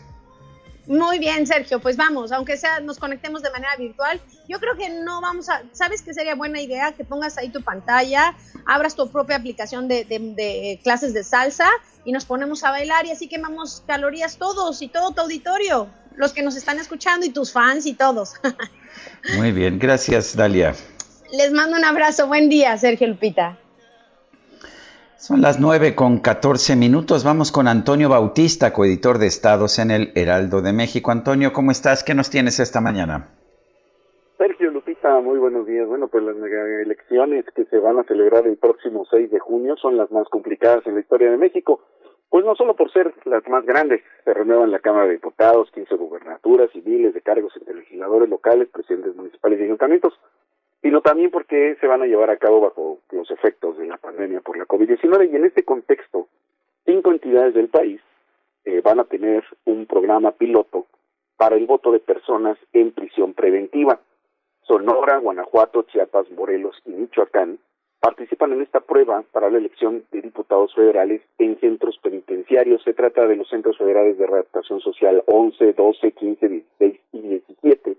Muy 0.87 1.19
bien, 1.19 1.45
Sergio, 1.45 1.79
pues 1.79 1.97
vamos, 1.97 2.31
aunque 2.31 2.55
sea 2.55 2.79
nos 2.79 2.97
conectemos 2.97 3.41
de 3.43 3.51
manera 3.51 3.75
virtual, 3.75 4.21
yo 4.47 4.57
creo 4.59 4.77
que 4.77 4.89
no 4.89 5.19
vamos 5.19 5.49
a, 5.49 5.61
¿sabes 5.73 6.01
qué 6.01 6.13
sería 6.13 6.35
buena 6.35 6.61
idea? 6.61 6.93
Que 6.93 7.03
pongas 7.03 7.37
ahí 7.37 7.49
tu 7.49 7.61
pantalla, 7.61 8.35
abras 8.65 8.95
tu 8.95 9.09
propia 9.11 9.35
aplicación 9.35 9.89
de, 9.89 10.05
de, 10.05 10.19
de 10.19 10.79
clases 10.81 11.13
de 11.13 11.25
salsa 11.25 11.67
y 12.05 12.13
nos 12.13 12.23
ponemos 12.23 12.63
a 12.63 12.71
bailar 12.71 13.05
y 13.05 13.11
así 13.11 13.27
quemamos 13.27 13.83
calorías 13.85 14.37
todos 14.37 14.81
y 14.81 14.87
todo 14.87 15.11
tu 15.11 15.21
auditorio, 15.21 15.89
los 16.15 16.31
que 16.31 16.41
nos 16.41 16.55
están 16.55 16.79
escuchando 16.79 17.25
y 17.25 17.31
tus 17.31 17.51
fans 17.51 17.85
y 17.85 17.93
todos. 17.93 18.35
Muy 19.35 19.51
bien, 19.51 19.79
gracias 19.79 20.37
Dalia. 20.37 20.73
Les 21.33 21.51
mando 21.51 21.75
un 21.75 21.83
abrazo, 21.83 22.27
buen 22.27 22.47
día, 22.47 22.77
Sergio 22.77 23.07
Lupita. 23.07 23.57
Son 25.19 25.41
las 25.41 25.59
nueve 25.59 25.95
con 25.95 26.19
14 26.19 26.75
minutos. 26.75 27.23
Vamos 27.25 27.51
con 27.51 27.67
Antonio 27.67 28.07
Bautista, 28.07 28.71
coeditor 28.71 29.17
de 29.17 29.25
Estados 29.25 29.79
en 29.79 29.89
el 29.89 30.11
Heraldo 30.13 30.61
de 30.61 30.73
México. 30.73 31.09
Antonio, 31.09 31.53
¿cómo 31.53 31.71
estás? 31.71 32.03
¿Qué 32.03 32.13
nos 32.13 32.29
tienes 32.29 32.59
esta 32.59 32.81
mañana? 32.81 33.29
Sergio 34.37 34.69
Lupita, 34.69 35.19
muy 35.21 35.39
buenos 35.39 35.65
días. 35.65 35.87
Bueno, 35.87 36.07
pues 36.07 36.23
las 36.23 36.35
elecciones 36.35 37.45
que 37.55 37.65
se 37.65 37.79
van 37.79 37.97
a 37.97 38.03
celebrar 38.03 38.45
el 38.45 38.57
próximo 38.57 39.05
6 39.09 39.31
de 39.31 39.39
junio 39.39 39.75
son 39.77 39.97
las 39.97 40.11
más 40.11 40.29
complicadas 40.29 40.85
en 40.85 40.93
la 40.93 40.99
historia 40.99 41.31
de 41.31 41.37
México. 41.37 41.81
Pues 42.29 42.45
no 42.45 42.53
solo 42.53 42.75
por 42.75 42.91
ser 42.91 43.11
las 43.25 43.41
más 43.47 43.65
grandes, 43.65 44.03
se 44.23 44.33
renuevan 44.35 44.69
la 44.69 44.79
Cámara 44.79 45.07
de 45.07 45.13
Diputados, 45.13 45.71
15 45.71 45.95
gubernaturas 45.95 46.69
y 46.75 46.81
miles 46.81 47.15
de 47.15 47.21
cargos 47.21 47.53
entre 47.57 47.73
legisladores 47.73 48.29
locales, 48.29 48.69
presidentes 48.69 49.15
municipales 49.15 49.59
y 49.59 49.63
ayuntamientos, 49.63 50.13
sino 50.81 51.01
también 51.01 51.31
porque 51.31 51.75
se 51.79 51.87
van 51.87 52.01
a 52.01 52.05
llevar 52.05 52.29
a 52.29 52.37
cabo 52.37 52.61
bajo 52.61 52.99
los 53.11 53.29
efectos 53.31 53.77
de 53.77 53.87
la 53.87 53.97
pandemia 53.97 54.41
por 54.41 54.57
la 54.57 54.65
COVID-19 54.65 55.31
y 55.31 55.35
en 55.35 55.45
este 55.45 55.63
contexto, 55.63 56.27
cinco 56.85 57.11
entidades 57.11 57.53
del 57.53 57.69
país 57.69 58.01
eh, 58.65 58.81
van 58.81 58.99
a 58.99 59.05
tener 59.05 59.43
un 59.65 59.85
programa 59.85 60.31
piloto 60.31 60.85
para 61.37 61.55
el 61.55 61.65
voto 61.65 61.91
de 61.91 61.99
personas 61.99 62.57
en 62.73 62.91
prisión 62.91 63.33
preventiva. 63.33 63.99
Sonora, 64.63 65.17
Guanajuato, 65.17 65.83
Chiapas, 65.83 66.29
Morelos 66.31 66.75
y 66.85 66.91
Michoacán 66.91 67.59
participan 67.99 68.53
en 68.53 68.61
esta 68.61 68.79
prueba 68.81 69.23
para 69.31 69.49
la 69.49 69.57
elección 69.57 70.03
de 70.11 70.21
diputados 70.21 70.73
federales 70.75 71.21
en 71.37 71.59
centros 71.59 71.97
penitenciarios. 71.99 72.83
Se 72.83 72.93
trata 72.93 73.25
de 73.25 73.35
los 73.35 73.49
centros 73.49 73.77
federales 73.77 74.17
de 74.17 74.27
readaptación 74.27 74.79
social 74.81 75.23
11, 75.25 75.73
12, 75.73 76.11
15, 76.11 76.47
16 76.47 76.99
y 77.13 77.19
17 77.21 77.97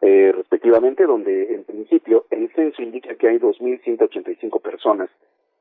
eh, 0.00 0.32
respectivamente, 0.34 1.06
donde 1.06 1.54
en 1.54 1.64
principio 1.64 2.26
el 2.30 2.52
censo 2.54 2.82
indica 2.82 3.14
que 3.14 3.28
hay 3.28 3.38
2.185 3.38 4.60
personas 4.60 5.08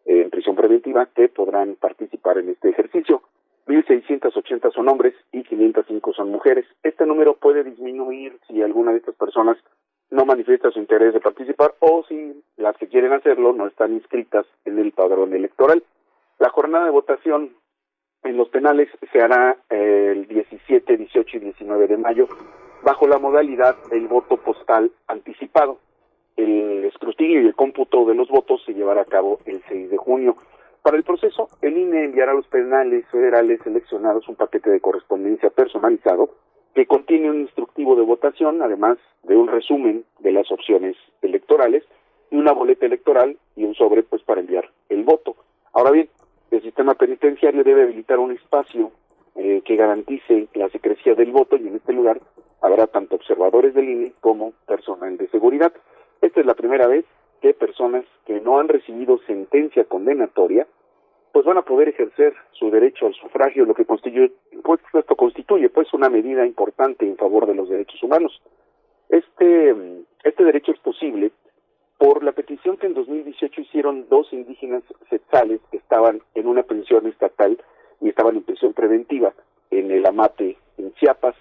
eh, 0.05 0.21
en 0.21 0.29
prisión 0.29 0.55
preventiva 0.55 1.07
que 1.15 1.29
podrán 1.29 1.75
participar 1.75 2.37
en 2.37 2.49
este 2.49 2.69
ejercicio. 2.69 3.21
1.680 3.67 4.71
son 4.73 4.89
hombres 4.89 5.15
y 5.31 5.43
505 5.43 6.13
son 6.13 6.29
mujeres. 6.29 6.65
Este 6.83 7.05
número 7.05 7.35
puede 7.35 7.63
disminuir 7.63 8.37
si 8.47 8.61
alguna 8.61 8.91
de 8.91 8.97
estas 8.97 9.15
personas 9.15 9.57
no 10.11 10.25
manifiesta 10.25 10.69
su 10.69 10.79
interés 10.79 11.13
de 11.13 11.19
participar 11.19 11.73
o 11.79 12.03
si 12.07 12.43
las 12.57 12.77
que 12.77 12.87
quieren 12.87 13.13
hacerlo 13.13 13.53
no 13.53 13.67
están 13.67 13.93
inscritas 13.93 14.45
en 14.65 14.77
el 14.77 14.91
padrón 14.91 15.33
electoral. 15.33 15.83
La 16.37 16.49
jornada 16.49 16.85
de 16.85 16.91
votación 16.91 17.55
en 18.23 18.37
los 18.37 18.49
penales 18.49 18.89
se 19.11 19.21
hará 19.21 19.57
eh, 19.69 20.11
el 20.11 20.27
17, 20.27 20.97
18 20.97 21.37
y 21.37 21.39
19 21.39 21.87
de 21.87 21.97
mayo 21.97 22.27
bajo 22.83 23.07
la 23.07 23.17
modalidad 23.17 23.75
del 23.89 24.07
voto 24.07 24.37
postal 24.37 24.91
anticipado. 25.07 25.79
El 26.35 26.85
escrutinio 26.85 27.41
y 27.41 27.45
el 27.45 27.55
cómputo 27.55 28.05
de 28.05 28.15
los 28.15 28.29
votos 28.29 28.61
se 28.65 28.73
llevará 28.73 29.01
a 29.01 29.05
cabo 29.05 29.39
el 29.45 29.61
6 29.67 29.89
de 29.89 29.97
junio. 29.97 30.35
Para 30.81 30.97
el 30.97 31.03
proceso, 31.03 31.49
el 31.61 31.77
INE 31.77 32.03
enviará 32.03 32.31
a 32.31 32.35
los 32.35 32.47
penales 32.47 33.05
federales 33.07 33.59
seleccionados 33.63 34.27
un 34.27 34.35
paquete 34.35 34.69
de 34.69 34.81
correspondencia 34.81 35.49
personalizado 35.49 36.29
que 36.75 36.85
contiene 36.85 37.29
un 37.29 37.39
instructivo 37.39 37.95
de 37.95 38.03
votación, 38.03 38.61
además 38.61 38.97
de 39.23 39.37
un 39.37 39.47
resumen 39.47 40.03
de 40.19 40.33
las 40.33 40.51
opciones 40.51 40.95
electorales 41.21 41.83
y 42.29 42.35
una 42.35 42.51
boleta 42.51 42.85
electoral 42.85 43.37
y 43.55 43.63
un 43.63 43.73
sobre 43.75 44.03
pues 44.03 44.21
para 44.23 44.41
enviar 44.41 44.69
el 44.89 45.03
voto. 45.03 45.35
Ahora 45.73 45.91
bien, 45.91 46.09
el 46.51 46.61
sistema 46.61 46.93
penitenciario 46.93 47.63
debe 47.63 47.83
habilitar 47.83 48.19
un 48.19 48.33
espacio 48.33 48.91
eh, 49.35 49.61
que 49.65 49.75
garantice 49.75 50.47
la 50.53 50.69
secrecía 50.69 51.15
del 51.15 51.31
voto 51.31 51.57
y 51.57 51.67
en 51.67 51.75
este 51.75 51.93
lugar 51.93 52.21
habrá 52.61 52.87
tanto 52.87 53.15
observadores 53.15 53.73
del 53.73 53.89
INE 53.89 54.13
como 54.21 54.53
personal 54.67 55.17
de 55.17 55.27
seguridad. 55.29 55.73
Esta 56.21 56.39
es 56.39 56.45
la 56.45 56.53
primera 56.53 56.87
vez 56.87 57.05
que 57.41 57.53
personas 57.53 58.05
que 58.25 58.39
no 58.41 58.59
han 58.59 58.67
recibido 58.67 59.19
sentencia 59.27 59.83
condenatoria 59.85 60.67
pues 61.35 61.45
van 61.45 61.57
a 61.57 61.63
poder 61.63 61.89
ejercer 61.89 62.33
su 62.53 62.71
derecho 62.71 63.07
al 63.07 63.13
sufragio, 63.13 63.65
lo 63.65 63.73
que 63.73 63.83
constituye, 63.83 64.31
pues 64.63 64.79
esto 64.93 65.17
constituye 65.17 65.69
pues 65.69 65.93
una 65.93 66.09
medida 66.09 66.45
importante 66.45 67.05
en 67.05 67.17
favor 67.17 67.45
de 67.45 67.55
los 67.55 67.67
derechos 67.67 68.01
humanos. 68.01 68.41
Este, 69.09 69.75
este 70.23 70.43
derecho 70.45 70.71
es 70.71 70.79
posible 70.79 71.31
por 71.97 72.23
la 72.23 72.31
petición 72.31 72.77
que 72.77 72.87
en 72.87 72.93
2018 72.93 73.61
hicieron 73.61 74.07
dos 74.07 74.31
indígenas 74.31 74.83
setzales 75.09 75.59
que 75.71 75.77
estaban 75.77 76.21
en 76.35 76.47
una 76.47 76.63
prisión 76.63 77.05
estatal 77.07 77.57
y 78.01 78.09
estaban 78.09 78.35
en 78.35 78.43
prisión 78.43 78.73
preventiva 78.73 79.33
en 79.71 79.91
el 79.91 80.05
Amate, 80.05 80.57
en 80.77 80.93
Chiapas. 80.93 81.35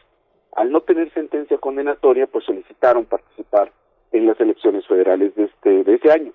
Al 0.52 0.70
no 0.70 0.82
tener 0.82 1.12
sentencia 1.12 1.58
condenatoria, 1.58 2.26
pues 2.26 2.44
solicitaron 2.44 3.06
participar 3.06 3.72
en 4.12 4.26
las 4.26 4.38
elecciones 4.40 4.86
federales 4.86 5.34
de 5.34 5.44
este, 5.44 5.84
de 5.84 5.94
este 5.94 6.12
año. 6.12 6.32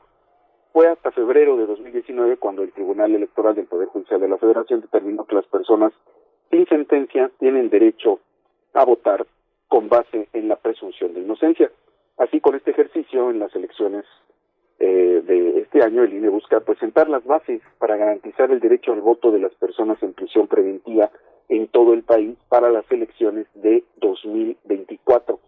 Fue 0.74 0.88
hasta 0.88 1.12
febrero 1.12 1.58
de 1.58 1.66
2019 1.66 2.38
cuando 2.38 2.62
el 2.62 2.72
Tribunal 2.72 3.16
Electoral 3.16 3.56
del 3.56 3.66
Poder 3.66 3.88
Judicial 3.88 4.20
de 4.20 4.28
la 4.28 4.38
Federación 4.38 4.82
determinó 4.82 5.26
que 5.26 5.36
las 5.36 5.48
personas 5.48 5.94
sin 6.52 6.68
sentencia 6.68 7.32
tienen 7.40 7.70
derecho 7.70 8.20
a 8.74 8.86
votar 8.86 9.26
con 9.68 9.90
base 9.90 10.28
en 10.34 10.48
la 10.48 10.58
presunción 10.58 11.14
de 11.14 11.22
inocencia. 11.22 11.72
Así, 12.18 12.42
con 12.42 12.56
este 12.56 12.72
ejercicio 12.72 13.30
en 13.30 13.40
las 13.40 13.56
elecciones 13.56 14.06
eh, 14.80 15.22
de 15.26 15.60
este 15.60 15.84
año, 15.84 16.04
el 16.04 16.14
INE 16.14 16.30
busca 16.30 16.60
presentar 16.62 17.10
las 17.10 17.26
bases 17.26 17.62
para 17.78 17.98
garantizar 17.98 18.50
el 18.52 18.60
derecho 18.60 18.94
al 18.94 19.02
voto 19.02 19.32
de 19.32 19.40
las 19.40 19.54
personas 19.56 20.02
en 20.02 20.14
prisión 20.14 20.48
preventiva 20.48 21.12
en 21.50 21.68
todo 21.68 21.94
el 21.94 22.04
país 22.04 22.38
para 22.48 22.70
las 22.70 22.90
elecciones 22.92 23.48
de 23.56 23.84
2024. 23.98 25.40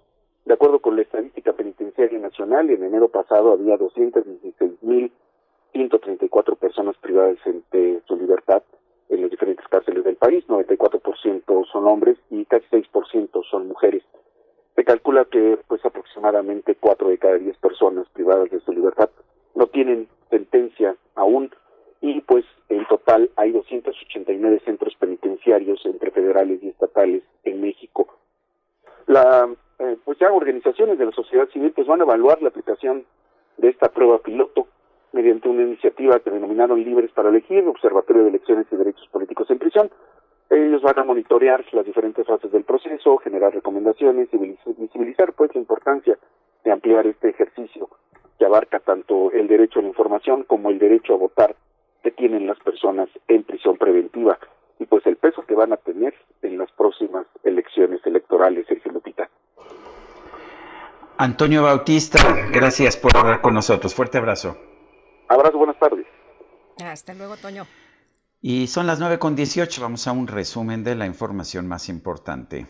De 0.45 0.53
acuerdo 0.53 0.79
con 0.79 0.95
la 0.95 1.03
Estadística 1.03 1.53
Penitenciaria 1.53 2.17
Nacional, 2.19 2.69
en 2.69 2.83
enero 2.83 3.07
pasado 3.09 3.53
había 3.53 3.77
216.134 3.77 6.57
personas 6.57 6.97
privadas 6.97 7.37
de 7.71 8.01
su 8.07 8.17
libertad 8.17 8.63
en 9.09 9.21
las 9.21 9.31
diferentes 9.31 9.67
cárceles 9.67 10.03
del 10.03 10.15
país, 10.15 10.43
94% 10.47 11.65
son 11.71 11.85
hombres 11.85 12.17
y 12.29 12.45
casi 12.45 12.65
6% 12.71 13.43
son 13.49 13.67
mujeres. 13.67 14.03
Se 14.75 14.83
calcula 14.83 15.25
que 15.25 15.57
pues 15.67 15.83
aproximadamente 15.85 16.75
4 16.75 17.09
de 17.09 17.17
cada 17.17 17.35
10 17.35 17.57
personas 17.57 18.07
privadas 18.09 18.49
de 18.49 18.59
su 18.61 18.71
libertad 18.71 19.09
no 19.55 19.67
tienen 19.67 20.07
sentencia 20.29 20.95
aún 21.15 21.51
y 21.99 22.21
pues 22.21 22.45
en 22.69 22.85
total 22.87 23.29
hay 23.35 23.51
289 23.51 24.61
centros 24.65 24.95
penitenciarios 24.95 25.85
entre 25.85 26.11
federales 26.11 26.63
y 26.63 26.69
estatales 26.69 27.23
en 27.43 27.61
México. 27.61 28.07
La 29.07 29.47
eh, 29.79 29.97
pues 30.05 30.19
ya 30.19 30.31
organizaciones 30.31 30.97
de 30.99 31.05
la 31.05 31.11
sociedad 31.11 31.49
civil 31.49 31.71
pues 31.75 31.87
van 31.87 32.01
a 32.01 32.03
evaluar 32.03 32.41
la 32.41 32.49
aplicación 32.49 33.05
de 33.57 33.69
esta 33.69 33.89
prueba 33.89 34.19
piloto 34.19 34.67
mediante 35.11 35.49
una 35.49 35.63
iniciativa 35.63 36.19
que 36.19 36.29
denominaron 36.29 36.83
Libres 36.83 37.11
para 37.11 37.29
Elegir, 37.29 37.67
Observatorio 37.67 38.23
de 38.23 38.29
Elecciones 38.29 38.67
y 38.71 38.75
Derechos 38.75 39.07
Políticos 39.11 39.49
en 39.49 39.59
Prisión. 39.59 39.89
Ellos 40.51 40.81
van 40.81 40.99
a 40.99 41.05
monitorear 41.05 41.63
las 41.71 41.85
diferentes 41.85 42.27
fases 42.27 42.51
del 42.51 42.65
proceso, 42.65 43.17
generar 43.19 43.53
recomendaciones 43.53 44.27
y 44.33 44.37
visibilizar 44.77 45.31
pues 45.31 45.55
la 45.55 45.61
importancia 45.61 46.17
de 46.65 46.71
ampliar 46.71 47.07
este 47.07 47.29
ejercicio 47.29 47.87
que 48.37 48.45
abarca 48.45 48.79
tanto 48.79 49.31
el 49.31 49.47
derecho 49.47 49.79
a 49.79 49.81
la 49.81 49.87
información 49.87 50.43
como 50.43 50.69
el 50.69 50.77
derecho 50.77 51.13
a 51.13 51.17
votar 51.17 51.55
que 52.03 52.11
tienen 52.11 52.47
las 52.47 52.59
personas 52.59 53.07
en 53.29 53.43
prisión 53.43 53.77
preventiva 53.77 54.37
y 54.77 54.85
pues 54.87 55.05
el 55.05 55.15
peso 55.15 55.41
que 55.45 55.55
van 55.55 55.71
a 55.71 55.77
tener 55.77 56.13
en 56.41 56.57
las 56.57 56.69
próximas 56.73 57.25
elecciones 57.45 58.05
electorales, 58.05 58.65
Sergio 58.67 58.91
Lupita. 58.91 59.29
Antonio 61.17 61.63
Bautista, 61.63 62.19
gracias 62.51 62.97
por 62.97 63.15
hablar 63.15 63.39
con 63.39 63.53
nosotros. 63.53 63.95
Fuerte 63.95 64.17
abrazo. 64.17 64.57
Abrazo, 65.29 65.57
buenas 65.57 65.79
tardes. 65.79 66.07
Hasta 66.83 67.13
luego, 67.13 67.37
Toño. 67.37 67.63
Y 68.43 68.65
son 68.67 68.87
las 68.87 68.99
9 68.99 69.19
con 69.19 69.35
18. 69.35 69.81
Vamos 69.81 70.07
a 70.07 70.11
un 70.11 70.25
resumen 70.25 70.83
de 70.83 70.95
la 70.95 71.05
información 71.05 71.67
más 71.67 71.89
importante. 71.89 72.65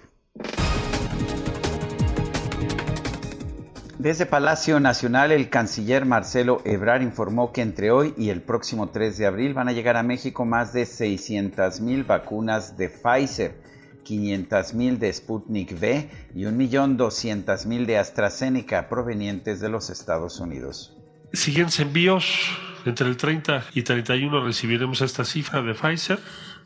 Desde 3.97 4.25
Palacio 4.25 4.79
Nacional, 4.81 5.31
el 5.31 5.49
canciller 5.49 6.05
Marcelo 6.05 6.61
Ebrard 6.65 7.03
informó 7.03 7.53
que 7.53 7.61
entre 7.61 7.91
hoy 7.91 8.13
y 8.17 8.29
el 8.29 8.41
próximo 8.41 8.89
3 8.89 9.17
de 9.17 9.27
abril 9.27 9.53
van 9.53 9.69
a 9.69 9.71
llegar 9.71 9.95
a 9.95 10.03
México 10.03 10.43
más 10.43 10.73
de 10.73 10.85
600 10.85 11.79
mil 11.79 12.03
vacunas 12.03 12.75
de 12.77 12.89
Pfizer, 12.89 13.61
500 14.03 14.73
mil 14.73 14.99
de 14.99 15.13
Sputnik 15.13 15.71
V 15.79 16.09
y 16.33 16.41
1.200.000 16.41 17.85
de 17.85 17.97
AstraZeneca 17.97 18.89
provenientes 18.89 19.59
de 19.61 19.69
los 19.69 19.89
Estados 19.89 20.39
Unidos. 20.39 20.97
Siguientes 21.31 21.79
envíos, 21.79 22.25
entre 22.85 23.07
el 23.07 23.17
30 23.17 23.65
y 23.73 23.83
31 23.83 24.43
recibiremos 24.43 25.01
esta 25.01 25.25
cifra 25.25 25.61
de 25.61 25.73
Pfizer 25.73 26.19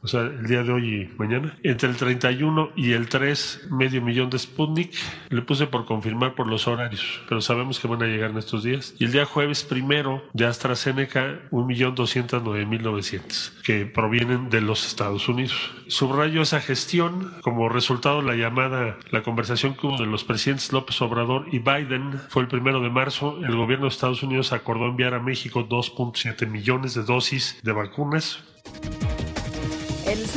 o 0.06 0.08
sea, 0.08 0.22
el 0.22 0.46
día 0.46 0.62
de 0.62 0.72
hoy 0.72 0.94
y 0.94 1.10
mañana. 1.18 1.58
Entre 1.64 1.90
el 1.90 1.98
31 1.98 2.74
y 2.76 2.92
el 2.92 3.10
3, 3.10 3.70
medio 3.72 4.04
millón 4.04 4.30
de 4.30 4.38
Sputnik. 4.38 4.94
Le 5.30 5.42
puse 5.42 5.66
por 5.66 5.86
confirmar 5.86 6.36
por 6.36 6.46
los 6.46 6.68
horarios, 6.68 7.22
pero 7.28 7.42
sabemos 7.42 7.80
que 7.80 7.88
van 7.88 8.04
a 8.04 8.06
llegar 8.06 8.30
en 8.30 8.38
estos 8.38 8.64
días. 8.64 8.94
Y 9.00 9.06
el 9.06 9.12
día 9.12 9.26
jueves 9.26 9.64
primero 9.64 10.22
de 10.34 10.46
AstraZeneca, 10.46 11.40
1.209.900, 11.50 13.64
que 13.64 13.88
provienen 13.88 14.52
de 14.52 14.62
los 14.62 14.86
Estados 14.86 15.28
Unidos. 15.28 15.72
Subrayo 15.88 16.44
esa 16.44 16.62
gestión 16.62 17.34
como 17.42 17.68
resultado 17.68 18.22
de 18.22 18.28
la 18.28 18.36
llamada, 18.36 19.00
la 19.10 19.24
conversación 19.24 19.74
que 19.74 19.88
hubo 19.88 19.98
de 19.98 20.06
los 20.06 20.24
presidentes 20.24 20.72
López 20.72 21.02
Obrador 21.02 21.48
y 21.52 21.58
Biden 21.58 22.22
fue 22.30 22.44
el 22.44 22.48
primero 22.48 22.80
de 22.80 22.92
marzo. 22.92 23.40
El 23.44 23.56
gobierno 23.56 23.86
de 23.86 23.90
Estados 23.90 24.22
Unidos 24.22 24.54
acordó 24.54 24.86
enviar 24.86 25.16
a 25.16 25.20
México 25.20 25.68
2.7 25.68 26.46
millones 26.46 26.94
de 26.94 27.02
dosis 27.02 27.60
de 27.64 27.72
vacunas. 27.72 28.44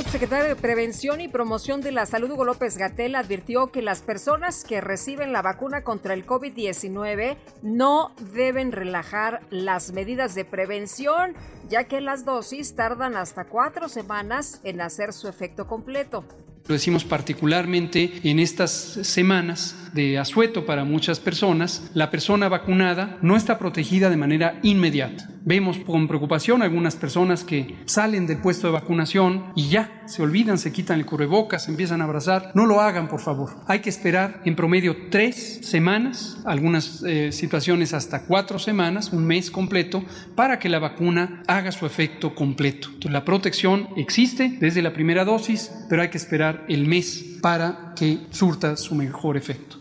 El 0.08 0.12
subsecretario 0.12 0.48
de 0.48 0.56
Prevención 0.56 1.20
y 1.20 1.28
Promoción 1.28 1.82
de 1.82 1.92
la 1.92 2.06
Salud, 2.06 2.30
Hugo 2.30 2.46
López 2.46 2.78
Gatel, 2.78 3.14
advirtió 3.14 3.70
que 3.70 3.82
las 3.82 4.00
personas 4.00 4.64
que 4.64 4.80
reciben 4.80 5.34
la 5.34 5.42
vacuna 5.42 5.84
contra 5.84 6.14
el 6.14 6.24
COVID-19 6.24 7.36
no 7.60 8.14
deben 8.32 8.72
relajar 8.72 9.42
las 9.50 9.92
medidas 9.92 10.34
de 10.34 10.46
prevención, 10.46 11.34
ya 11.68 11.84
que 11.84 12.00
las 12.00 12.24
dosis 12.24 12.74
tardan 12.74 13.16
hasta 13.16 13.44
cuatro 13.44 13.90
semanas 13.90 14.62
en 14.64 14.80
hacer 14.80 15.12
su 15.12 15.28
efecto 15.28 15.66
completo. 15.66 16.24
Lo 16.66 16.74
decimos 16.74 17.04
particularmente 17.04 18.20
en 18.24 18.38
estas 18.38 18.72
semanas 18.72 19.74
de 19.92 20.18
asueto 20.18 20.66
para 20.66 20.84
muchas 20.84 21.20
personas, 21.20 21.90
la 21.94 22.10
persona 22.10 22.48
vacunada 22.48 23.18
no 23.22 23.36
está 23.36 23.58
protegida 23.58 24.10
de 24.10 24.16
manera 24.16 24.58
inmediata. 24.62 25.30
Vemos 25.44 25.78
con 25.78 26.08
preocupación 26.08 26.62
algunas 26.62 26.96
personas 26.96 27.42
que 27.42 27.76
salen 27.86 28.26
del 28.26 28.38
puesto 28.38 28.66
de 28.66 28.74
vacunación 28.74 29.46
y 29.56 29.68
ya 29.70 30.02
se 30.06 30.22
olvidan, 30.22 30.58
se 30.58 30.72
quitan 30.72 30.98
el 30.98 31.06
cubrebocas, 31.06 31.64
se 31.64 31.70
empiezan 31.70 32.00
a 32.00 32.04
abrazar. 32.04 32.50
No 32.54 32.66
lo 32.66 32.80
hagan, 32.80 33.08
por 33.08 33.20
favor. 33.20 33.50
Hay 33.66 33.78
que 33.80 33.88
esperar 33.88 34.42
en 34.44 34.56
promedio 34.56 35.08
tres 35.10 35.60
semanas, 35.62 36.38
algunas 36.44 37.02
eh, 37.06 37.32
situaciones 37.32 37.94
hasta 37.94 38.24
cuatro 38.24 38.58
semanas, 38.58 39.12
un 39.12 39.26
mes 39.26 39.50
completo, 39.50 40.04
para 40.34 40.58
que 40.58 40.68
la 40.68 40.80
vacuna 40.80 41.42
haga 41.46 41.72
su 41.72 41.86
efecto 41.86 42.34
completo. 42.34 42.88
Entonces, 42.88 43.12
la 43.12 43.24
protección 43.24 43.88
existe 43.96 44.56
desde 44.60 44.82
la 44.82 44.92
primera 44.92 45.24
dosis, 45.24 45.70
pero 45.88 46.02
hay 46.02 46.08
que 46.08 46.18
esperar 46.18 46.47
el 46.68 46.86
mes 46.86 47.24
para 47.40 47.92
que 47.96 48.26
surta 48.30 48.76
su 48.76 48.94
mejor 48.94 49.36
efecto. 49.36 49.76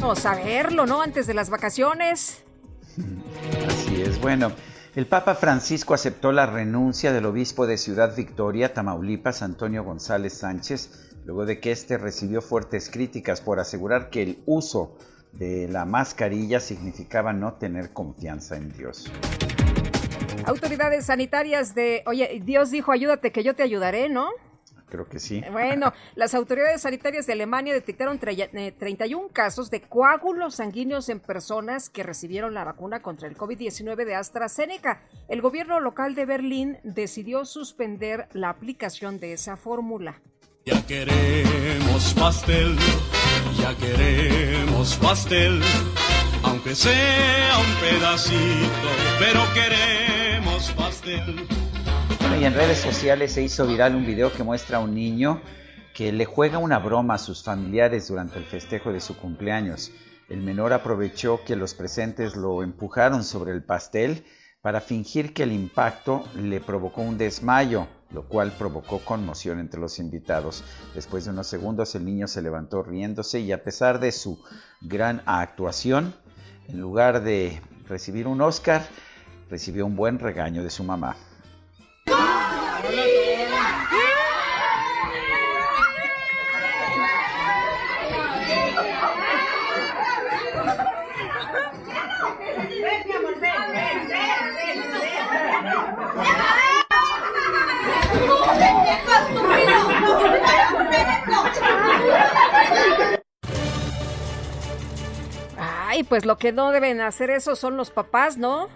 Vamos 0.00 0.24
a 0.26 0.34
verlo, 0.36 0.86
¿no? 0.86 1.02
Antes 1.02 1.26
de 1.26 1.34
las 1.34 1.50
vacaciones. 1.50 2.42
Así 3.66 4.02
es. 4.02 4.20
Bueno, 4.20 4.52
el 4.94 5.06
Papa 5.06 5.34
Francisco 5.34 5.94
aceptó 5.94 6.32
la 6.32 6.46
renuncia 6.46 7.12
del 7.12 7.26
obispo 7.26 7.66
de 7.66 7.76
Ciudad 7.76 8.14
Victoria, 8.16 8.74
Tamaulipas, 8.74 9.42
Antonio 9.42 9.84
González 9.84 10.34
Sánchez, 10.34 11.12
luego 11.24 11.46
de 11.46 11.60
que 11.60 11.72
éste 11.72 11.98
recibió 11.98 12.42
fuertes 12.42 12.90
críticas 12.90 13.40
por 13.40 13.60
asegurar 13.60 14.10
que 14.10 14.22
el 14.22 14.42
uso 14.46 14.96
de 15.32 15.68
la 15.68 15.84
mascarilla 15.84 16.58
significaba 16.58 17.32
no 17.32 17.54
tener 17.54 17.92
confianza 17.92 18.56
en 18.56 18.72
Dios. 18.72 19.10
Autoridades 20.44 21.06
sanitarias 21.06 21.74
de, 21.74 22.02
oye, 22.06 22.40
Dios 22.44 22.70
dijo, 22.70 22.90
ayúdate 22.90 23.32
que 23.32 23.42
yo 23.42 23.54
te 23.54 23.62
ayudaré, 23.62 24.08
¿no? 24.08 24.30
Creo 24.88 25.08
que 25.08 25.18
sí. 25.18 25.42
Bueno, 25.50 25.92
las 26.14 26.34
autoridades 26.34 26.82
sanitarias 26.82 27.26
de 27.26 27.34
Alemania 27.34 27.74
detectaron 27.74 28.18
31 28.18 29.28
casos 29.32 29.70
de 29.70 29.82
coágulos 29.82 30.56
sanguíneos 30.56 31.08
en 31.08 31.20
personas 31.20 31.90
que 31.90 32.02
recibieron 32.02 32.54
la 32.54 32.64
vacuna 32.64 33.00
contra 33.00 33.28
el 33.28 33.36
COVID-19 33.36 34.04
de 34.04 34.14
AstraZeneca. 34.14 35.02
El 35.28 35.42
gobierno 35.42 35.80
local 35.80 36.14
de 36.14 36.26
Berlín 36.26 36.78
decidió 36.82 37.44
suspender 37.44 38.28
la 38.32 38.50
aplicación 38.50 39.20
de 39.20 39.32
esa 39.32 39.56
fórmula. 39.56 40.20
Ya 40.64 40.84
queremos 40.86 42.14
pastel, 42.14 42.76
ya 43.58 43.74
queremos 43.76 44.96
pastel, 44.96 45.62
aunque 46.42 46.74
sea 46.74 47.58
un 47.58 47.80
pedacito, 47.80 48.88
pero 49.18 49.40
queremos 49.54 50.70
pastel. 50.72 51.67
Y 52.36 52.44
en 52.44 52.54
redes 52.54 52.78
sociales 52.78 53.32
se 53.32 53.42
hizo 53.42 53.66
viral 53.66 53.94
un 53.96 54.06
video 54.06 54.32
que 54.32 54.42
muestra 54.42 54.78
a 54.78 54.80
un 54.80 54.94
niño 54.94 55.40
que 55.94 56.12
le 56.12 56.24
juega 56.24 56.58
una 56.58 56.78
broma 56.78 57.14
a 57.14 57.18
sus 57.18 57.42
familiares 57.42 58.08
durante 58.08 58.38
el 58.38 58.44
festejo 58.44 58.92
de 58.92 59.00
su 59.00 59.16
cumpleaños. 59.16 59.92
El 60.28 60.42
menor 60.42 60.72
aprovechó 60.72 61.40
que 61.44 61.56
los 61.56 61.74
presentes 61.74 62.36
lo 62.36 62.62
empujaron 62.62 63.24
sobre 63.24 63.52
el 63.52 63.64
pastel 63.64 64.24
para 64.60 64.80
fingir 64.80 65.32
que 65.32 65.44
el 65.44 65.52
impacto 65.52 66.24
le 66.36 66.60
provocó 66.60 67.02
un 67.02 67.18
desmayo, 67.18 67.88
lo 68.10 68.28
cual 68.28 68.52
provocó 68.52 68.98
conmoción 69.00 69.58
entre 69.58 69.80
los 69.80 69.98
invitados. 69.98 70.62
Después 70.94 71.24
de 71.24 71.30
unos 71.30 71.46
segundos 71.46 71.94
el 71.94 72.04
niño 72.04 72.28
se 72.28 72.42
levantó 72.42 72.82
riéndose 72.82 73.40
y 73.40 73.52
a 73.52 73.64
pesar 73.64 74.00
de 74.00 74.12
su 74.12 74.38
gran 74.80 75.22
actuación, 75.26 76.14
en 76.68 76.80
lugar 76.80 77.22
de 77.22 77.60
recibir 77.88 78.26
un 78.26 78.40
Oscar, 78.42 78.86
recibió 79.50 79.86
un 79.86 79.96
buen 79.96 80.18
regaño 80.18 80.62
de 80.62 80.70
su 80.70 80.84
mamá. 80.84 81.16
Ay, 105.58 106.04
pues 106.04 106.24
lo 106.24 106.38
que 106.38 106.52
no 106.52 106.70
deben 106.70 107.00
hacer 107.00 107.30
eso 107.30 107.56
son 107.56 107.76
los 107.76 107.90
papás, 107.90 108.36
¿no? 108.36 108.68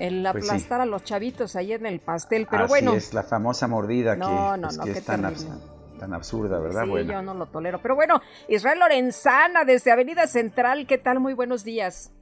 El 0.00 0.26
Pues 0.32 0.44
sí. 0.46 0.50
aplastar 0.50 0.80
a 0.80 0.86
los 0.86 1.04
chavitos 1.04 1.54
ahí 1.56 1.72
en 1.74 1.86
el 1.86 2.00
pastel, 2.00 2.46
pero 2.50 2.64
Así 2.64 2.70
bueno. 2.72 2.94
es, 2.94 3.12
la 3.14 3.22
famosa 3.22 3.68
mordida 3.68 4.14
que, 4.14 4.20
No, 4.20 4.56
no, 4.56 4.62
pues, 4.68 4.78
no, 4.78 4.84
que 4.84 4.90
es 4.92 5.04
tan, 5.04 5.22
terrible. 5.22 5.46
abs- 5.46 5.98
tan 6.00 6.14
absurda, 6.14 6.58
¿verdad? 6.58 6.84
Sí, 6.84 6.88
bueno. 6.90 7.12
yo 7.12 7.22
no 7.22 7.34
lo 7.34 7.46
tolero. 7.46 7.78
Pero 7.82 7.94
bueno, 7.94 8.20
Israel 8.48 8.78
Lorenzana 8.80 9.64
desde 9.64 9.92
Avenida 9.92 10.26
Central, 10.26 10.86
¿qué 10.86 10.96
tal? 10.98 11.20
Muy 11.20 11.34
buenos 11.34 11.62
días. 11.64 12.12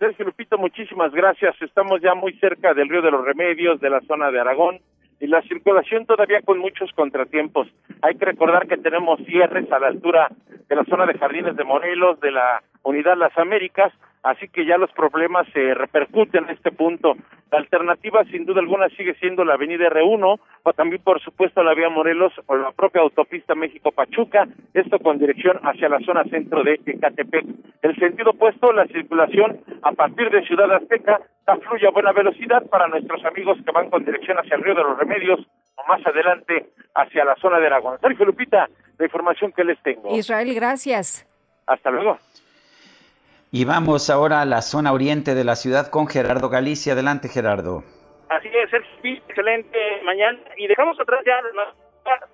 Sergio 0.00 0.24
Lupito, 0.24 0.58
muchísimas 0.58 1.12
gracias. 1.12 1.54
Estamos 1.62 2.00
ya 2.02 2.14
muy 2.16 2.36
cerca 2.40 2.74
del 2.74 2.88
Río 2.88 3.02
de 3.02 3.12
los 3.12 3.24
Remedios, 3.24 3.80
de 3.80 3.88
la 3.88 4.00
zona 4.08 4.32
de 4.32 4.40
Aragón, 4.40 4.80
y 5.20 5.28
la 5.28 5.40
circulación 5.42 6.04
todavía 6.06 6.42
con 6.44 6.58
muchos 6.58 6.90
contratiempos. 6.96 7.68
Hay 8.02 8.16
que 8.16 8.24
recordar 8.24 8.66
que 8.66 8.76
tenemos 8.78 9.20
cierres 9.24 9.70
a 9.70 9.78
la 9.78 9.86
altura 9.86 10.28
de 10.68 10.74
la 10.74 10.82
zona 10.86 11.06
de 11.06 11.16
Jardines 11.16 11.54
de 11.56 11.62
Morelos, 11.62 12.18
de 12.18 12.32
la 12.32 12.60
Unidad 12.82 13.16
Las 13.16 13.36
Américas, 13.38 13.92
así 14.22 14.48
que 14.48 14.64
ya 14.64 14.76
los 14.76 14.92
problemas 14.92 15.46
se 15.52 15.74
repercuten 15.74 16.44
en 16.44 16.50
este 16.50 16.70
punto. 16.70 17.16
La 17.50 17.58
alternativa, 17.58 18.24
sin 18.24 18.46
duda 18.46 18.60
alguna, 18.60 18.88
sigue 18.90 19.14
siendo 19.14 19.44
la 19.44 19.54
avenida 19.54 19.88
R1, 19.88 20.40
o 20.62 20.72
también, 20.72 21.02
por 21.02 21.20
supuesto, 21.20 21.62
la 21.62 21.74
vía 21.74 21.90
Morelos 21.90 22.32
o 22.46 22.56
la 22.56 22.72
propia 22.72 23.02
autopista 23.02 23.54
México-Pachuca, 23.54 24.46
esto 24.72 24.98
con 25.00 25.18
dirección 25.18 25.58
hacia 25.62 25.88
la 25.88 26.00
zona 26.00 26.24
centro 26.24 26.62
de 26.62 26.80
Ecatepec. 26.86 27.44
El 27.82 27.96
sentido 27.96 28.30
opuesto, 28.30 28.72
la 28.72 28.86
circulación 28.86 29.60
a 29.82 29.92
partir 29.92 30.30
de 30.30 30.46
Ciudad 30.46 30.72
Azteca, 30.72 31.20
da 31.46 31.56
fluye 31.56 31.86
a 31.86 31.90
buena 31.90 32.12
velocidad 32.12 32.64
para 32.70 32.88
nuestros 32.88 33.24
amigos 33.24 33.58
que 33.64 33.72
van 33.72 33.90
con 33.90 34.04
dirección 34.04 34.38
hacia 34.38 34.56
el 34.56 34.62
Río 34.62 34.74
de 34.74 34.84
los 34.84 34.98
Remedios, 34.98 35.40
o 35.74 35.88
más 35.88 36.06
adelante 36.06 36.70
hacia 36.94 37.24
la 37.24 37.34
zona 37.36 37.58
de 37.58 37.66
Aragón. 37.66 37.98
Sergio 38.00 38.24
Lupita, 38.24 38.68
la 38.98 39.04
información 39.04 39.52
que 39.52 39.64
les 39.64 39.82
tengo. 39.82 40.14
Israel, 40.14 40.54
gracias. 40.54 41.26
Hasta 41.66 41.90
luego. 41.90 42.18
Y 43.54 43.66
vamos 43.66 44.08
ahora 44.08 44.40
a 44.40 44.46
la 44.46 44.62
zona 44.62 44.94
oriente 44.94 45.34
de 45.34 45.44
la 45.44 45.56
ciudad 45.56 45.88
con 45.88 46.06
Gerardo 46.06 46.48
Galicia. 46.48 46.94
Adelante, 46.94 47.28
Gerardo. 47.28 47.84
Así 48.30 48.48
es, 48.48 48.70
Sergio, 48.70 49.22
excelente 49.28 49.78
mañana. 50.04 50.38
Y 50.56 50.66
dejamos 50.68 50.98
atrás 50.98 51.20
ya, 51.26 51.38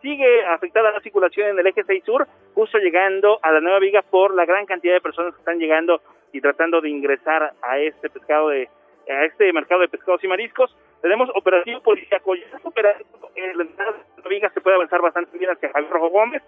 sigue 0.00 0.46
afectada 0.46 0.92
la 0.92 1.00
circulación 1.00 1.48
en 1.48 1.58
el 1.58 1.66
eje 1.66 1.82
6 1.82 2.04
sur, 2.04 2.28
justo 2.54 2.78
llegando 2.78 3.40
a 3.42 3.50
la 3.50 3.60
Nueva 3.60 3.80
Viga 3.80 4.02
por 4.02 4.32
la 4.32 4.46
gran 4.46 4.64
cantidad 4.64 4.94
de 4.94 5.00
personas 5.00 5.34
que 5.34 5.40
están 5.40 5.58
llegando 5.58 6.00
y 6.32 6.40
tratando 6.40 6.80
de 6.80 6.88
ingresar 6.88 7.52
a 7.62 7.78
este 7.78 8.08
pescado 8.10 8.50
de 8.50 8.68
a 9.10 9.24
este 9.24 9.52
mercado 9.52 9.80
de 9.80 9.88
pescados 9.88 10.22
y 10.22 10.28
mariscos. 10.28 10.72
Tenemos 11.02 11.30
operativo 11.34 11.80
policíaco, 11.80 12.36
ya 12.36 12.46
operativo 12.62 13.28
en 13.34 13.58
la 13.58 13.64
Nueva 13.64 14.28
Viga 14.28 14.50
se 14.50 14.60
puede 14.60 14.76
avanzar 14.76 15.00
bastante 15.00 15.36
bien 15.36 15.50
hacia 15.50 15.72
Javier 15.72 15.90
Rojo 15.90 16.10
Gómez. 16.10 16.44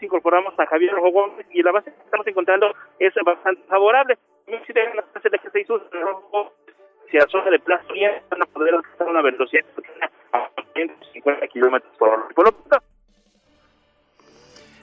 Incorporamos 0.00 0.54
a 0.58 0.66
Javier 0.66 0.92
Rojo 0.92 1.34
y 1.50 1.62
la 1.62 1.72
base 1.72 1.92
que 1.92 2.00
estamos 2.02 2.26
encontrando 2.26 2.72
es 2.98 3.12
bastante 3.24 3.62
favorable. 3.68 4.18
Si 4.46 4.72
dejan 4.72 4.98
atrás 4.98 5.24
el 5.24 5.34
eje 5.34 5.48
6 5.52 5.66
sur, 5.66 5.88
el 5.92 6.00
Rojo 6.00 6.28
Gómez, 6.30 6.52
si 7.10 7.16
la 7.16 7.26
zona 7.26 7.50
de 7.50 7.60
Unida 7.90 8.22
van 8.30 8.42
a 8.42 9.10
una 9.10 9.22
velocidad 9.22 9.64
a 10.32 10.50
150 10.74 11.48
kilómetros 11.48 11.96
por 11.96 12.08
hora. 12.08 12.82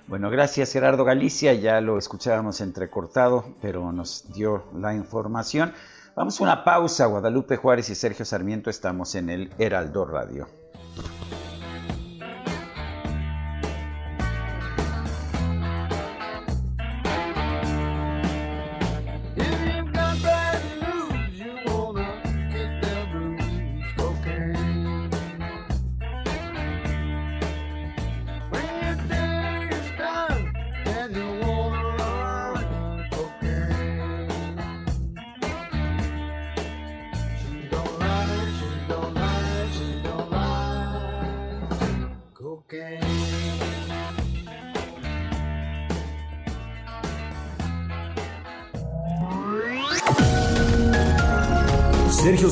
Bueno, 0.08 0.30
gracias 0.30 0.74
Gerardo 0.74 1.06
Galicia, 1.06 1.54
ya 1.54 1.80
lo 1.80 1.98
escuchábamos 1.98 2.60
entrecortado, 2.62 3.46
pero 3.62 3.92
nos 3.92 4.34
dio 4.34 4.66
la 4.76 4.94
información. 4.94 5.74
Vamos 6.16 6.40
a 6.40 6.44
una 6.44 6.64
pausa, 6.64 7.06
Guadalupe 7.06 7.56
Juárez 7.56 7.90
y 7.90 7.96
Sergio 7.96 8.26
Sarmiento 8.26 8.70
estamos 8.70 9.16
en 9.16 9.30
el 9.30 9.50
Heraldo 9.58 10.06
Radio. 10.06 10.48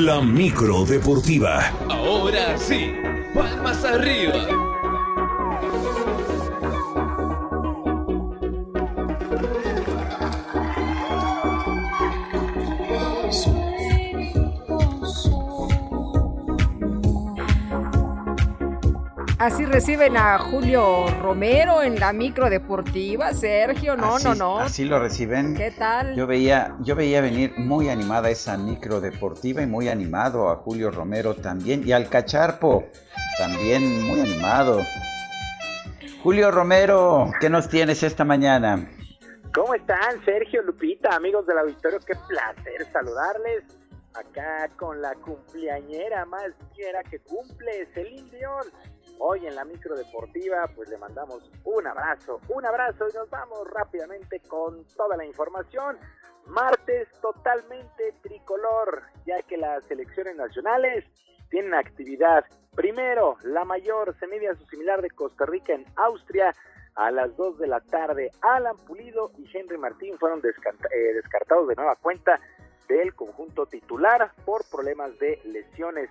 La 0.00 0.22
micro 0.22 0.86
deportiva. 0.86 1.74
Ahora 1.90 2.56
sí, 2.56 2.94
palmas 3.34 3.84
arriba. 3.84 4.69
Así 19.50 19.66
reciben 19.66 20.16
a 20.16 20.38
Julio 20.38 21.08
Romero 21.20 21.82
en 21.82 21.98
la 21.98 22.12
micro 22.12 22.48
deportiva, 22.48 23.34
Sergio, 23.34 23.96
no, 23.96 24.14
así, 24.14 24.24
no, 24.28 24.34
no. 24.36 24.58
Así 24.60 24.84
lo 24.84 25.00
reciben. 25.00 25.56
¿Qué 25.56 25.72
tal? 25.72 26.14
Yo 26.14 26.28
veía, 26.28 26.76
yo 26.78 26.94
veía 26.94 27.20
venir 27.20 27.54
muy 27.56 27.88
animada 27.88 28.30
esa 28.30 28.56
micro 28.56 29.00
deportiva 29.00 29.60
y 29.60 29.66
muy 29.66 29.88
animado 29.88 30.50
a 30.50 30.56
Julio 30.56 30.92
Romero 30.92 31.34
también 31.34 31.82
y 31.84 31.90
al 31.90 32.08
Cacharpo 32.08 32.84
también 33.38 34.06
muy 34.06 34.20
animado. 34.20 34.82
Julio 36.22 36.52
Romero, 36.52 37.32
¿qué 37.40 37.50
nos 37.50 37.68
tienes 37.68 38.04
esta 38.04 38.24
mañana? 38.24 38.88
¿Cómo 39.52 39.74
están, 39.74 40.24
Sergio, 40.24 40.62
Lupita, 40.62 41.16
amigos 41.16 41.44
del 41.48 41.58
auditorio? 41.58 41.98
Qué 42.06 42.14
placer 42.28 42.86
saludarles 42.92 43.64
acá 44.14 44.68
con 44.76 45.02
la 45.02 45.14
cumpleañera 45.16 46.24
más 46.24 46.52
fiera 46.74 47.02
que 47.02 47.18
cumple, 47.18 47.88
Celine 47.94 48.30
Dion. 48.30 48.66
Hoy 49.22 49.46
en 49.46 49.54
la 49.54 49.66
micro 49.66 49.94
deportiva, 49.94 50.66
pues 50.74 50.88
le 50.88 50.96
mandamos 50.96 51.50
un 51.64 51.86
abrazo, 51.86 52.40
un 52.48 52.64
abrazo 52.64 53.06
y 53.06 53.14
nos 53.14 53.28
vamos 53.28 53.68
rápidamente 53.70 54.40
con 54.48 54.86
toda 54.96 55.14
la 55.18 55.26
información. 55.26 55.98
Martes 56.46 57.06
totalmente 57.20 58.14
tricolor, 58.22 59.02
ya 59.26 59.42
que 59.42 59.58
las 59.58 59.84
selecciones 59.84 60.36
nacionales 60.36 61.04
tienen 61.50 61.74
actividad. 61.74 62.46
Primero, 62.74 63.36
la 63.42 63.66
mayor 63.66 64.16
se 64.18 64.48
a 64.48 64.54
su 64.54 64.64
similar 64.66 65.02
de 65.02 65.10
Costa 65.10 65.44
Rica 65.44 65.74
en 65.74 65.84
Austria 65.96 66.54
a 66.94 67.10
las 67.10 67.36
2 67.36 67.58
de 67.58 67.66
la 67.66 67.80
tarde. 67.80 68.30
Alan 68.40 68.76
Pulido 68.86 69.32
y 69.36 69.46
Henry 69.54 69.76
Martín 69.76 70.16
fueron 70.18 70.40
eh, 70.40 71.14
descartados 71.14 71.68
de 71.68 71.74
nueva 71.74 71.96
cuenta 71.96 72.40
del 72.88 73.14
conjunto 73.14 73.66
titular 73.66 74.32
por 74.46 74.62
problemas 74.70 75.18
de 75.18 75.38
lesiones. 75.44 76.08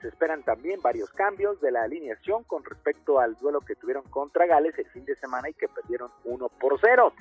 Se 0.00 0.08
esperan 0.08 0.42
también 0.42 0.80
varios 0.80 1.10
cambios 1.10 1.60
de 1.60 1.70
la 1.70 1.82
alineación 1.82 2.44
con 2.44 2.64
respecto 2.64 3.20
al 3.20 3.36
duelo 3.36 3.60
que 3.60 3.74
tuvieron 3.74 4.04
contra 4.04 4.46
Gales 4.46 4.78
el 4.78 4.86
fin 4.86 5.04
de 5.04 5.14
semana 5.16 5.50
y 5.50 5.54
que 5.54 5.68
perdieron 5.68 6.10
1 6.24 6.48
por 6.60 6.78
0. 6.80 7.12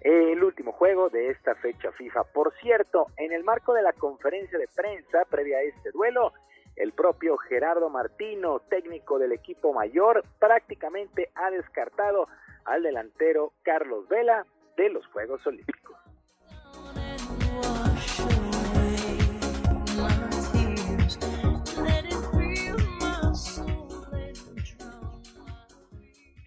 El 0.00 0.42
último 0.42 0.72
juego 0.72 1.10
de 1.10 1.30
esta 1.30 1.54
fecha 1.56 1.90
FIFA. 1.92 2.24
Por 2.32 2.54
cierto, 2.60 3.06
en 3.16 3.32
el 3.32 3.44
marco 3.44 3.74
de 3.74 3.82
la 3.82 3.92
conferencia 3.92 4.58
de 4.58 4.68
prensa 4.74 5.24
previa 5.28 5.58
a 5.58 5.62
este 5.62 5.90
duelo, 5.90 6.32
el 6.76 6.92
propio 6.92 7.36
Gerardo 7.36 7.90
Martino, 7.90 8.60
técnico 8.70 9.18
del 9.18 9.32
equipo 9.32 9.74
mayor, 9.74 10.24
prácticamente 10.38 11.30
ha 11.34 11.50
descartado 11.50 12.28
al 12.64 12.82
delantero 12.82 13.52
Carlos 13.62 14.08
Vela 14.08 14.46
de 14.76 14.88
los 14.88 15.06
Juegos 15.08 15.46
Olímpicos. 15.46 15.96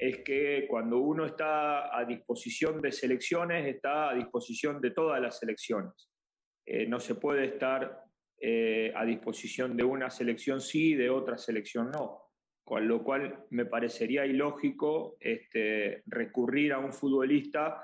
Es 0.07 0.17
que 0.17 0.67
cuando 0.67 0.97
uno 0.97 1.25
está 1.25 1.97
a 1.97 2.03
disposición 2.03 2.81
de 2.81 2.91
selecciones, 2.91 3.65
está 3.65 4.09
a 4.09 4.13
disposición 4.13 4.81
de 4.81 4.91
todas 4.91 5.21
las 5.21 5.39
selecciones. 5.39 6.09
Eh, 6.65 6.85
no 6.87 6.99
se 6.99 7.15
puede 7.15 7.45
estar 7.45 8.03
eh, 8.37 8.91
a 8.93 9.05
disposición 9.05 9.77
de 9.77 9.85
una 9.85 10.09
selección 10.09 10.59
sí 10.59 10.91
y 10.91 10.95
de 10.95 11.09
otra 11.09 11.37
selección 11.37 11.89
no. 11.89 12.31
Con 12.65 12.85
lo 12.85 13.01
cual 13.01 13.45
me 13.51 13.65
parecería 13.65 14.25
ilógico 14.25 15.15
este, 15.21 16.03
recurrir 16.05 16.73
a 16.73 16.79
un 16.79 16.91
futbolista 16.91 17.81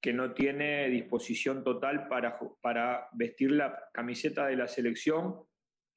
que 0.00 0.12
no 0.12 0.34
tiene 0.34 0.88
disposición 0.88 1.62
total 1.62 2.08
para, 2.08 2.40
para 2.60 3.06
vestir 3.12 3.52
la 3.52 3.88
camiseta 3.92 4.48
de 4.48 4.56
la 4.56 4.66
selección 4.66 5.44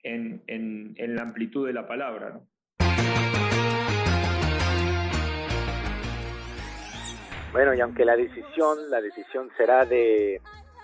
en, 0.03 0.43
en, 0.45 1.15
la 1.15 1.23
amplitud 1.23 1.65
de 1.65 1.73
la 1.73 1.87
palabra. 1.87 2.39
Bueno, 7.55 7.73
y 7.73 7.79
aunque 7.79 8.03
la 8.03 8.17
decisión, 8.17 8.89
la 8.89 8.99
decisión 8.99 9.49
será 9.55 9.85
de 9.85 10.41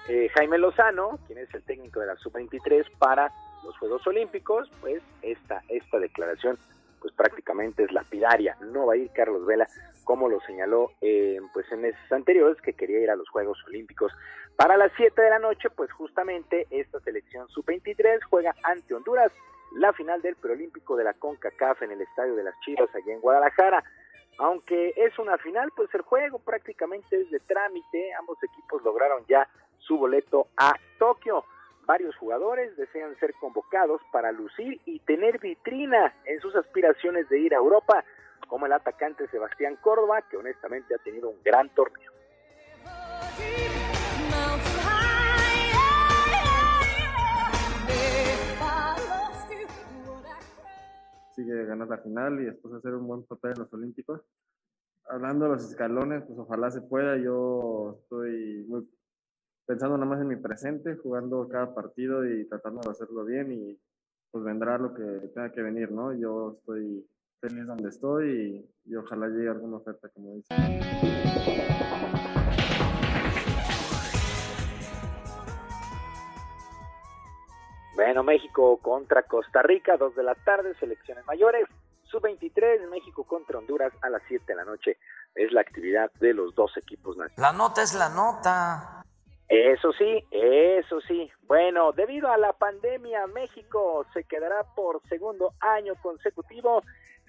eh, 0.07 0.29
Jaime 0.33 0.57
Lozano, 0.57 1.19
quien 1.27 1.39
es 1.39 1.53
el 1.53 1.63
técnico 1.63 1.99
de 1.99 2.05
la 2.05 2.15
sub-23 2.15 2.89
para 2.97 3.29
los 3.65 3.77
Juegos 3.77 4.07
Olímpicos, 4.07 4.71
pues 4.79 5.03
esta, 5.21 5.63
esta 5.67 5.99
declaración 5.99 6.57
pues 7.01 7.13
prácticamente 7.13 7.83
es 7.83 7.91
lapidaria. 7.91 8.55
No 8.61 8.85
va 8.85 8.93
a 8.93 8.95
ir 8.95 9.11
Carlos 9.11 9.45
Vela, 9.45 9.67
como 10.05 10.29
lo 10.29 10.39
señaló 10.47 10.93
eh, 11.01 11.41
pues 11.51 11.69
en 11.73 11.81
meses 11.81 12.09
anteriores, 12.09 12.61
que 12.61 12.71
quería 12.71 13.01
ir 13.01 13.11
a 13.11 13.17
los 13.17 13.27
Juegos 13.27 13.61
Olímpicos. 13.67 14.13
Para 14.55 14.77
las 14.77 14.93
7 14.95 15.21
de 15.21 15.29
la 15.29 15.39
noche, 15.39 15.69
pues 15.71 15.91
justamente 15.91 16.67
esta 16.69 17.01
selección 17.01 17.49
sub-23 17.49 18.19
juega 18.29 18.55
ante 18.63 18.93
Honduras 18.93 19.33
la 19.75 19.91
final 19.91 20.21
del 20.21 20.37
preolímpico 20.37 20.95
de 20.95 21.03
la 21.03 21.15
CONCACAF 21.15 21.81
en 21.81 21.91
el 21.91 21.99
Estadio 21.99 22.33
de 22.33 22.45
las 22.45 22.57
Chivas 22.61 22.87
allá 22.95 23.13
en 23.13 23.19
Guadalajara. 23.19 23.83
Aunque 24.37 24.93
es 24.95 25.17
una 25.19 25.37
final, 25.37 25.69
pues 25.75 25.93
el 25.93 26.01
juego 26.01 26.39
prácticamente 26.39 27.21
es 27.21 27.29
de 27.29 27.39
trámite. 27.39 28.13
Ambos 28.19 28.37
equipos 28.43 28.81
lograron 28.83 29.25
ya 29.27 29.47
su 29.79 29.97
boleto 29.97 30.47
a 30.57 30.73
Tokio. 30.97 31.43
Varios 31.85 32.15
jugadores 32.15 32.75
desean 32.77 33.17
ser 33.19 33.33
convocados 33.39 34.01
para 34.11 34.31
lucir 34.31 34.79
y 34.85 34.99
tener 34.99 35.39
vitrina 35.39 36.13
en 36.25 36.39
sus 36.39 36.55
aspiraciones 36.55 37.27
de 37.29 37.39
ir 37.39 37.53
a 37.53 37.57
Europa, 37.57 38.03
como 38.47 38.65
el 38.65 38.73
atacante 38.73 39.27
Sebastián 39.27 39.77
Córdoba, 39.77 40.21
que 40.23 40.37
honestamente 40.37 40.95
ha 40.95 40.99
tenido 40.99 41.29
un 41.29 41.41
gran 41.43 41.69
torneo. 41.69 42.20
Sigue 51.35 51.65
ganar 51.65 51.87
la 51.87 51.97
final 51.97 52.39
y 52.41 52.45
después 52.45 52.73
hacer 52.73 52.93
un 52.95 53.07
buen 53.07 53.23
papel 53.23 53.51
en 53.51 53.59
los 53.59 53.73
Olímpicos. 53.73 54.21
Hablando 55.05 55.45
de 55.45 55.51
los 55.51 55.69
escalones, 55.69 56.23
pues 56.23 56.39
ojalá 56.39 56.71
se 56.71 56.81
pueda. 56.81 57.17
Yo 57.17 57.99
estoy 58.03 58.65
muy 58.67 58.87
pensando 59.65 59.97
nada 59.97 60.09
más 60.09 60.21
en 60.21 60.27
mi 60.27 60.35
presente, 60.35 60.95
jugando 60.95 61.47
cada 61.47 61.73
partido 61.73 62.25
y 62.25 62.47
tratando 62.47 62.81
de 62.81 62.91
hacerlo 62.91 63.25
bien 63.25 63.51
y 63.51 63.79
pues 64.31 64.43
vendrá 64.43 64.77
lo 64.77 64.93
que 64.93 65.03
tenga 65.33 65.51
que 65.51 65.61
venir, 65.61 65.91
¿no? 65.91 66.13
Yo 66.13 66.57
estoy 66.59 67.05
feliz 67.41 67.65
donde 67.65 67.89
estoy 67.89 68.65
y, 68.85 68.91
y 68.91 68.95
ojalá 68.95 69.27
llegue 69.27 69.49
alguna 69.49 69.77
oferta, 69.77 70.09
como 70.09 70.35
dice. 70.35 71.80
Bueno, 78.03 78.23
México 78.23 78.79
contra 78.81 79.21
Costa 79.21 79.61
Rica, 79.61 79.95
dos 79.95 80.15
de 80.15 80.23
la 80.23 80.33
tarde, 80.33 80.73
selecciones 80.79 81.23
mayores. 81.27 81.67
Sub-23, 82.05 82.89
México 82.89 83.23
contra 83.23 83.59
Honduras 83.59 83.93
a 84.01 84.09
las 84.09 84.23
7 84.27 84.43
de 84.47 84.55
la 84.55 84.65
noche. 84.65 84.97
Es 85.35 85.51
la 85.51 85.61
actividad 85.61 86.11
de 86.19 86.33
los 86.33 86.55
dos 86.55 86.75
equipos 86.77 87.15
nacionales. 87.15 87.37
La 87.37 87.53
nota 87.53 87.83
es 87.83 87.93
la 87.93 88.09
nota. 88.09 89.03
Eso 89.47 89.93
sí, 89.93 90.25
eso 90.31 90.99
sí. 91.01 91.31
Bueno, 91.43 91.91
debido 91.91 92.31
a 92.31 92.37
la 92.37 92.53
pandemia, 92.53 93.27
México 93.27 94.03
se 94.15 94.23
quedará 94.23 94.63
por 94.75 94.99
segundo 95.07 95.53
año 95.59 95.93
consecutivo 96.01 96.81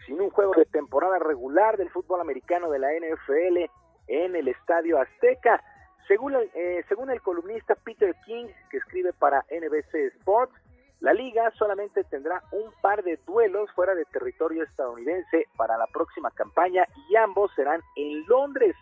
sin 0.06 0.22
un 0.22 0.30
juego 0.30 0.54
de 0.56 0.64
temporada 0.64 1.18
regular 1.18 1.76
del 1.76 1.90
fútbol 1.90 2.22
americano 2.22 2.70
de 2.70 2.78
la 2.78 2.88
NFL 2.94 3.70
en 4.06 4.36
el 4.36 4.48
Estadio 4.48 4.98
Azteca. 4.98 5.62
Según 6.08 6.34
el, 6.34 6.50
eh, 6.54 6.84
según 6.88 7.10
el 7.10 7.20
columnista 7.22 7.74
Peter 7.74 8.14
King, 8.26 8.46
que 8.70 8.78
escribe 8.78 9.12
para 9.12 9.44
NBC 9.50 9.94
Sports, 10.16 10.54
la 11.00 11.12
liga 11.12 11.50
solamente 11.58 12.04
tendrá 12.04 12.42
un 12.52 12.70
par 12.80 13.02
de 13.02 13.18
duelos 13.26 13.70
fuera 13.72 13.94
de 13.94 14.04
territorio 14.04 14.62
estadounidense 14.62 15.48
para 15.56 15.76
la 15.76 15.88
próxima 15.88 16.30
campaña 16.30 16.86
y 17.08 17.16
ambos 17.16 17.52
serán 17.56 17.80
en 17.96 18.24
Londres. 18.26 18.76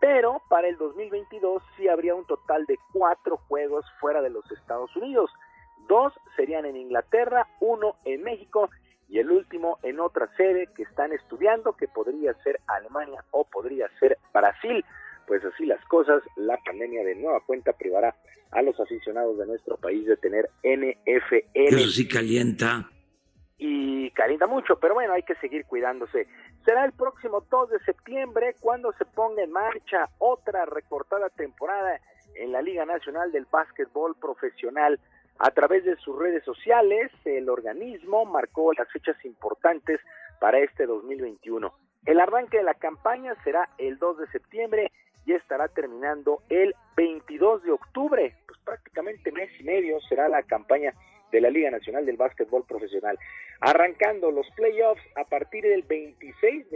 Pero 0.00 0.42
para 0.48 0.66
el 0.66 0.76
2022 0.78 1.62
sí 1.76 1.86
habría 1.86 2.14
un 2.14 2.26
total 2.26 2.66
de 2.66 2.76
cuatro 2.92 3.36
juegos 3.48 3.84
fuera 4.00 4.20
de 4.20 4.30
los 4.30 4.50
Estados 4.50 4.94
Unidos. 4.96 5.30
Dos 5.88 6.12
serían 6.34 6.64
en 6.64 6.76
Inglaterra, 6.76 7.46
uno 7.60 7.94
en 8.04 8.24
México 8.24 8.68
y 9.08 9.18
el 9.18 9.30
último 9.30 9.78
en 9.82 10.00
otra 10.00 10.28
sede 10.36 10.68
que 10.74 10.82
están 10.84 11.12
estudiando, 11.12 11.74
que 11.74 11.86
podría 11.86 12.34
ser 12.42 12.60
Alemania 12.66 13.24
o 13.30 13.44
podría 13.44 13.88
ser 14.00 14.18
Brasil 14.32 14.84
pues 15.30 15.44
así 15.44 15.64
las 15.64 15.84
cosas, 15.84 16.24
la 16.34 16.56
pandemia 16.56 17.04
de 17.04 17.14
nueva 17.14 17.38
cuenta 17.46 17.72
privará 17.72 18.16
a 18.50 18.62
los 18.62 18.80
aficionados 18.80 19.38
de 19.38 19.46
nuestro 19.46 19.76
país 19.76 20.04
de 20.04 20.16
tener 20.16 20.50
NFL. 20.64 21.36
Eso 21.54 21.88
sí 21.88 22.08
calienta. 22.08 22.90
Y 23.56 24.10
calienta 24.10 24.48
mucho, 24.48 24.80
pero 24.80 24.94
bueno, 24.94 25.12
hay 25.12 25.22
que 25.22 25.36
seguir 25.36 25.66
cuidándose. 25.66 26.26
Será 26.64 26.84
el 26.84 26.90
próximo 26.90 27.46
2 27.48 27.70
de 27.70 27.78
septiembre 27.84 28.56
cuando 28.58 28.92
se 28.94 29.04
ponga 29.04 29.44
en 29.44 29.52
marcha 29.52 30.08
otra 30.18 30.64
recortada 30.64 31.28
temporada 31.28 32.00
en 32.34 32.50
la 32.50 32.60
Liga 32.60 32.84
Nacional 32.84 33.30
del 33.30 33.46
Básquetbol 33.48 34.16
Profesional. 34.20 34.98
A 35.38 35.52
través 35.52 35.84
de 35.84 35.94
sus 35.98 36.18
redes 36.18 36.42
sociales, 36.42 37.12
el 37.24 37.48
organismo 37.48 38.24
marcó 38.24 38.72
las 38.72 38.90
fechas 38.90 39.24
importantes 39.24 40.00
para 40.40 40.58
este 40.58 40.86
2021. 40.86 41.72
El 42.06 42.18
arranque 42.18 42.56
de 42.56 42.64
la 42.64 42.74
campaña 42.74 43.36
será 43.44 43.68
el 43.78 43.96
2 43.98 44.18
de 44.18 44.26
septiembre 44.32 44.90
y 45.26 45.32
estará 45.32 45.68
terminando 45.68 46.42
el 46.48 46.74
22 46.96 47.64
de 47.64 47.72
octubre. 47.72 48.34
Pues 48.46 48.58
prácticamente 48.64 49.32
mes 49.32 49.50
y 49.58 49.64
medio 49.64 50.00
será 50.02 50.28
la 50.28 50.42
campaña 50.42 50.94
de 51.30 51.40
la 51.40 51.50
Liga 51.50 51.70
Nacional 51.70 52.06
del 52.06 52.16
Básquetbol 52.16 52.64
Profesional. 52.66 53.18
Arrancando 53.60 54.30
los 54.30 54.48
playoffs 54.56 55.02
a 55.16 55.24
partir 55.24 55.64
del 55.64 55.82
26, 55.82 56.66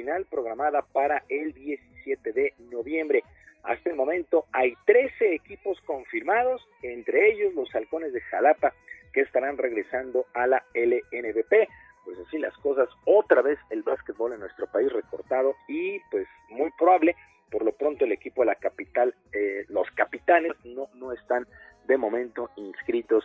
final 0.00 0.26
programada 0.30 0.82
para 0.82 1.22
el 1.28 1.52
17 1.52 2.32
de 2.32 2.54
noviembre. 2.70 3.22
Hasta 3.62 3.90
el 3.90 3.96
momento 3.96 4.46
hay 4.52 4.74
13 4.86 5.34
equipos 5.34 5.80
confirmados, 5.82 6.66
entre 6.82 7.32
ellos 7.32 7.54
los 7.54 7.72
Halcones 7.74 8.12
de 8.12 8.20
Jalapa, 8.22 8.72
que 9.12 9.20
estarán 9.20 9.58
regresando 9.58 10.26
a 10.34 10.46
la 10.46 10.64
LNBP. 10.74 11.68
Pues 12.04 12.18
así 12.26 12.38
las 12.38 12.56
cosas, 12.58 12.88
otra 13.04 13.42
vez 13.42 13.58
el 13.70 13.82
básquetbol 13.82 14.32
en 14.32 14.40
nuestro 14.40 14.66
país 14.66 14.92
recortado 14.92 15.54
y 15.68 16.00
pues 16.10 16.26
muy 16.48 16.70
probable, 16.78 17.14
por 17.50 17.64
lo 17.64 17.72
pronto 17.72 18.04
el 18.04 18.12
equipo 18.12 18.42
de 18.42 18.46
la 18.46 18.54
capital, 18.54 19.14
eh, 19.32 19.64
los 19.68 19.90
capitanes 19.92 20.52
no, 20.64 20.88
no 20.94 21.12
están 21.12 21.46
de 21.86 21.96
momento 21.96 22.50
inscritos. 22.56 23.24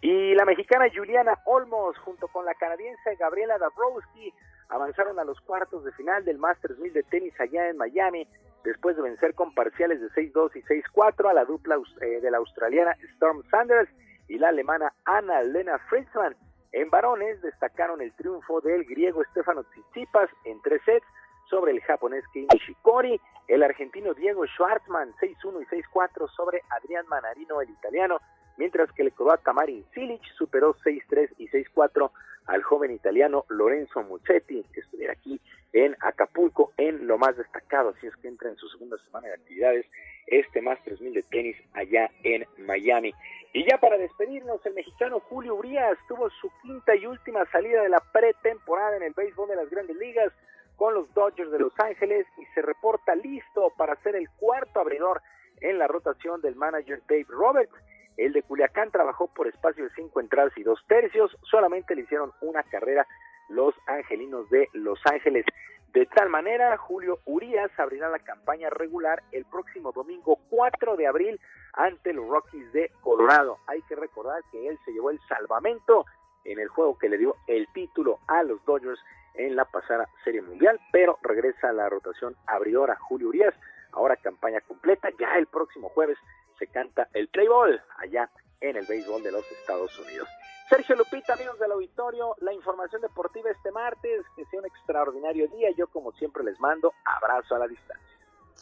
Y 0.00 0.34
la 0.34 0.44
mexicana 0.44 0.86
Juliana 0.94 1.38
Olmos 1.44 1.96
junto 1.98 2.28
con 2.28 2.44
la 2.44 2.54
canadiense 2.54 3.16
Gabriela 3.18 3.58
Dabrowski 3.58 4.32
avanzaron 4.68 5.18
a 5.18 5.24
los 5.24 5.40
cuartos 5.40 5.84
de 5.84 5.92
final 5.92 6.24
del 6.24 6.38
Masters 6.38 6.78
1000 6.78 6.92
de 6.92 7.02
tenis 7.04 7.40
allá 7.40 7.68
en 7.68 7.76
Miami 7.76 8.26
después 8.64 8.96
de 8.96 9.02
vencer 9.02 9.34
con 9.34 9.54
parciales 9.54 10.00
de 10.00 10.08
6-2 10.08 10.56
y 10.56 10.62
6-4 10.62 11.30
a 11.30 11.34
la 11.34 11.44
dupla 11.44 11.76
eh, 12.00 12.20
de 12.20 12.30
la 12.30 12.38
australiana 12.38 12.96
Storm 13.14 13.42
Sanders 13.50 13.88
y 14.28 14.38
la 14.38 14.48
alemana 14.48 14.92
Anna 15.04 15.40
Lena 15.42 15.78
Fritzman. 15.88 16.34
En 16.76 16.90
varones 16.90 17.40
destacaron 17.40 18.02
el 18.02 18.12
triunfo 18.12 18.60
del 18.60 18.84
griego 18.84 19.24
Stefano 19.30 19.64
Tsitsipas 19.64 20.28
en 20.44 20.60
tres 20.60 20.82
sets 20.84 21.06
sobre 21.48 21.72
el 21.72 21.80
japonés 21.80 22.22
Kei 22.34 22.46
Nishikori, 22.52 23.18
el 23.48 23.62
argentino 23.62 24.12
Diego 24.12 24.46
Schwartzman 24.46 25.14
6-1 25.14 25.62
y 25.62 25.82
6-4 25.94 26.28
sobre 26.36 26.60
Adrián 26.68 27.06
Manarino, 27.08 27.62
el 27.62 27.70
italiano, 27.70 28.20
mientras 28.56 28.90
que 28.92 29.02
el 29.02 29.12
croata 29.12 29.52
Marin 29.52 29.84
Cilic 29.92 30.22
superó 30.36 30.74
6-3 30.74 31.30
y 31.38 31.48
6-4 31.48 32.10
al 32.46 32.62
joven 32.62 32.92
italiano 32.92 33.44
Lorenzo 33.48 34.02
Muccetti, 34.02 34.64
que 34.72 34.80
estuviera 34.80 35.12
aquí 35.12 35.40
en 35.72 35.96
Acapulco 36.00 36.72
en 36.76 37.06
lo 37.06 37.18
más 37.18 37.36
destacado, 37.36 37.90
así 37.90 38.06
es 38.06 38.16
que 38.16 38.28
entra 38.28 38.48
en 38.48 38.56
su 38.56 38.68
segunda 38.68 38.96
semana 38.98 39.28
de 39.28 39.34
actividades 39.34 39.86
este 40.26 40.60
Masters 40.60 41.00
1000 41.00 41.14
de 41.14 41.22
tenis 41.22 41.56
allá 41.74 42.10
en 42.22 42.46
Miami. 42.58 43.12
Y 43.52 43.68
ya 43.68 43.78
para 43.78 43.96
despedirnos, 43.96 44.64
el 44.66 44.74
mexicano 44.74 45.20
Julio 45.20 45.54
Urias 45.54 45.98
tuvo 46.08 46.28
su 46.30 46.50
quinta 46.62 46.94
y 46.94 47.06
última 47.06 47.44
salida 47.46 47.82
de 47.82 47.88
la 47.88 48.00
pretemporada 48.12 48.96
en 48.96 49.04
el 49.04 49.12
béisbol 49.12 49.48
de 49.48 49.56
las 49.56 49.70
grandes 49.70 49.96
ligas 49.96 50.32
con 50.76 50.94
los 50.94 51.12
Dodgers 51.14 51.50
de 51.50 51.58
Los 51.58 51.72
Ángeles 51.78 52.26
y 52.38 52.44
se 52.54 52.62
reporta 52.62 53.14
listo 53.14 53.72
para 53.76 53.96
ser 54.02 54.16
el 54.16 54.28
cuarto 54.30 54.80
abridor 54.80 55.22
en 55.60 55.78
la 55.78 55.86
rotación 55.86 56.40
del 56.42 56.54
manager 56.54 57.02
Dave 57.08 57.26
Roberts. 57.28 57.72
El 58.16 58.32
de 58.32 58.42
Culiacán 58.42 58.90
trabajó 58.90 59.28
por 59.28 59.46
espacio 59.46 59.84
de 59.84 59.90
cinco 59.94 60.20
entradas 60.20 60.52
y 60.56 60.62
dos 60.62 60.82
tercios, 60.86 61.36
solamente 61.42 61.94
le 61.94 62.02
hicieron 62.02 62.32
una 62.40 62.62
carrera 62.62 63.06
los 63.48 63.74
angelinos 63.86 64.48
de 64.50 64.68
Los 64.72 64.98
Ángeles. 65.04 65.44
De 65.92 66.06
tal 66.06 66.28
manera, 66.28 66.76
Julio 66.76 67.20
Urias 67.24 67.70
abrirá 67.78 68.08
la 68.08 68.18
campaña 68.18 68.68
regular 68.70 69.22
el 69.32 69.44
próximo 69.46 69.92
domingo 69.92 70.38
4 70.50 70.96
de 70.96 71.06
abril 71.06 71.40
ante 71.74 72.12
los 72.12 72.28
Rockies 72.28 72.72
de 72.72 72.90
Colorado. 73.00 73.58
Hay 73.66 73.80
que 73.82 73.94
recordar 73.94 74.42
que 74.50 74.68
él 74.68 74.78
se 74.84 74.92
llevó 74.92 75.10
el 75.10 75.20
salvamento 75.28 76.04
en 76.44 76.58
el 76.58 76.68
juego 76.68 76.98
que 76.98 77.08
le 77.08 77.18
dio 77.18 77.36
el 77.46 77.66
título 77.72 78.18
a 78.28 78.42
los 78.42 78.64
Dodgers 78.64 79.00
en 79.34 79.56
la 79.56 79.64
pasada 79.64 80.08
Serie 80.24 80.42
Mundial, 80.42 80.80
pero 80.92 81.18
regresa 81.22 81.70
a 81.70 81.72
la 81.72 81.88
rotación 81.88 82.36
abridora 82.46 82.96
Julio 82.96 83.28
Urias, 83.28 83.54
ahora 83.92 84.16
campaña 84.16 84.60
completa, 84.60 85.08
ya 85.18 85.36
el 85.36 85.46
próximo 85.46 85.88
jueves 85.90 86.18
se 86.58 86.66
canta 86.66 87.08
el 87.14 87.28
play 87.28 87.48
ball 87.48 87.80
allá 87.98 88.30
en 88.60 88.76
el 88.76 88.86
béisbol 88.86 89.22
de 89.22 89.32
los 89.32 89.44
Estados 89.52 89.98
Unidos. 89.98 90.28
Sergio 90.68 90.96
Lupita, 90.96 91.34
amigos 91.34 91.58
del 91.60 91.70
auditorio, 91.72 92.34
la 92.40 92.52
información 92.52 93.00
deportiva 93.00 93.50
este 93.50 93.70
martes, 93.70 94.24
que 94.34 94.44
sea 94.46 94.60
un 94.60 94.66
extraordinario 94.66 95.46
día, 95.48 95.68
yo 95.76 95.86
como 95.86 96.12
siempre 96.12 96.42
les 96.42 96.58
mando 96.58 96.92
abrazo 97.04 97.54
a 97.54 97.60
la 97.60 97.68
distancia. 97.68 98.04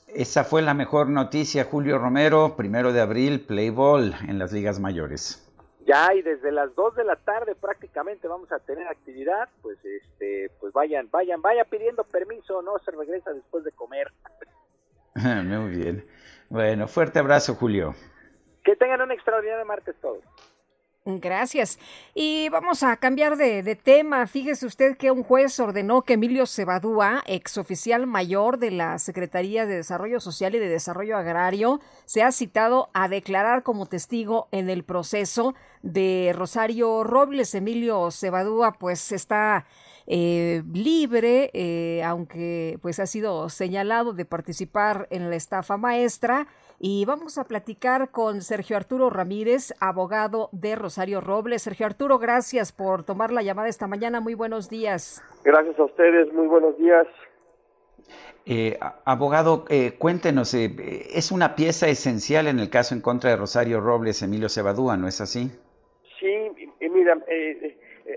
Esa 0.08 0.44
fue 0.44 0.60
la 0.60 0.74
mejor 0.74 1.08
noticia, 1.08 1.64
Julio 1.64 1.98
Romero, 1.98 2.56
primero 2.56 2.92
de 2.92 3.00
abril, 3.00 3.46
play 3.46 3.70
ball 3.70 4.14
en 4.28 4.38
las 4.38 4.52
ligas 4.52 4.80
mayores. 4.80 5.40
Ya 5.86 6.14
y 6.14 6.22
desde 6.22 6.52
las 6.52 6.74
2 6.74 6.96
de 6.96 7.04
la 7.04 7.16
tarde 7.16 7.54
prácticamente 7.54 8.28
vamos 8.28 8.50
a 8.52 8.58
tener 8.58 8.86
actividad, 8.86 9.48
pues 9.62 9.78
este, 9.84 10.50
pues 10.60 10.72
vayan, 10.72 11.08
vayan, 11.10 11.40
vaya 11.40 11.64
pidiendo 11.64 12.04
permiso, 12.04 12.60
no 12.62 12.78
se 12.84 12.90
regresa 12.90 13.32
después 13.32 13.64
de 13.64 13.72
comer. 13.72 14.12
Muy 15.14 15.76
bien. 15.76 16.06
Bueno, 16.54 16.86
fuerte 16.86 17.18
abrazo, 17.18 17.56
Julio. 17.56 17.96
Que 18.62 18.76
tengan 18.76 19.00
un 19.00 19.10
extraordinario 19.10 19.66
martes 19.66 19.96
todos. 20.00 20.22
Gracias. 21.04 21.80
Y 22.14 22.48
vamos 22.48 22.84
a 22.84 22.96
cambiar 22.96 23.36
de, 23.36 23.74
tema. 23.74 24.28
Fíjese 24.28 24.64
usted 24.64 24.96
que 24.96 25.10
un 25.10 25.24
juez 25.24 25.58
ordenó 25.58 26.02
que 26.02 26.12
Emilio 26.12 26.46
Cebadúa, 26.46 27.24
exoficial 27.26 28.06
mayor 28.06 28.58
de 28.58 28.70
la 28.70 29.00
Secretaría 29.00 29.66
de 29.66 29.74
Desarrollo 29.74 30.20
Social 30.20 30.54
y 30.54 30.60
de 30.60 30.68
Desarrollo 30.68 31.16
Agrario, 31.16 31.80
sea 32.04 32.30
citado 32.30 32.88
a 32.94 33.08
declarar 33.08 33.64
como 33.64 33.86
testigo 33.86 34.46
en 34.52 34.70
el 34.70 34.84
proceso 34.84 35.56
de 35.82 36.32
Rosario 36.36 37.02
Robles. 37.02 37.52
Emilio 37.56 38.12
Cebadúa, 38.12 38.74
pues 38.78 39.10
está 39.10 39.66
eh, 40.06 40.62
libre, 40.72 41.50
eh, 41.54 42.02
aunque 42.04 42.78
pues 42.82 43.00
ha 43.00 43.06
sido 43.06 43.48
señalado 43.48 44.12
de 44.12 44.24
participar 44.24 45.06
en 45.10 45.30
la 45.30 45.36
estafa 45.36 45.76
maestra 45.76 46.46
y 46.78 47.04
vamos 47.04 47.38
a 47.38 47.44
platicar 47.44 48.10
con 48.10 48.42
Sergio 48.42 48.76
Arturo 48.76 49.10
Ramírez, 49.10 49.72
abogado 49.80 50.48
de 50.52 50.76
Rosario 50.76 51.20
Robles. 51.20 51.62
Sergio 51.62 51.86
Arturo, 51.86 52.18
gracias 52.18 52.72
por 52.72 53.04
tomar 53.04 53.32
la 53.32 53.42
llamada 53.42 53.68
esta 53.68 53.86
mañana. 53.86 54.20
Muy 54.20 54.34
buenos 54.34 54.68
días. 54.68 55.22
Gracias 55.44 55.78
a 55.78 55.84
ustedes, 55.84 56.32
muy 56.32 56.46
buenos 56.46 56.76
días. 56.76 57.06
Eh, 58.46 58.78
abogado, 59.06 59.64
eh, 59.70 59.92
cuéntenos, 59.98 60.52
eh, 60.52 60.68
es 61.14 61.32
una 61.32 61.54
pieza 61.56 61.88
esencial 61.88 62.46
en 62.46 62.58
el 62.58 62.68
caso 62.68 62.94
en 62.94 63.00
contra 63.00 63.30
de 63.30 63.36
Rosario 63.36 63.80
Robles, 63.80 64.22
Emilio 64.22 64.50
Cebadúa, 64.50 64.98
¿no 64.98 65.08
es 65.08 65.22
así? 65.22 65.50
Sí, 66.20 66.50
mira, 66.80 67.16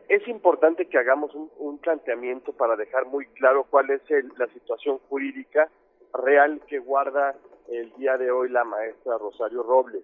es 0.09 0.27
importante 0.27 0.87
que 0.87 0.97
hagamos 0.97 1.33
un, 1.33 1.77
planteamiento 1.79 2.51
para 2.53 2.75
dejar 2.75 3.05
muy 3.05 3.27
claro 3.27 3.65
cuál 3.69 3.89
es 3.91 4.01
la 4.37 4.47
situación 4.47 4.97
jurídica 5.09 5.69
real 6.13 6.59
que 6.67 6.79
guarda 6.79 7.35
el 7.69 7.93
día 7.93 8.17
de 8.17 8.29
hoy 8.31 8.49
la 8.49 8.65
maestra 8.65 9.17
Rosario 9.17 9.63
Robles. 9.63 10.03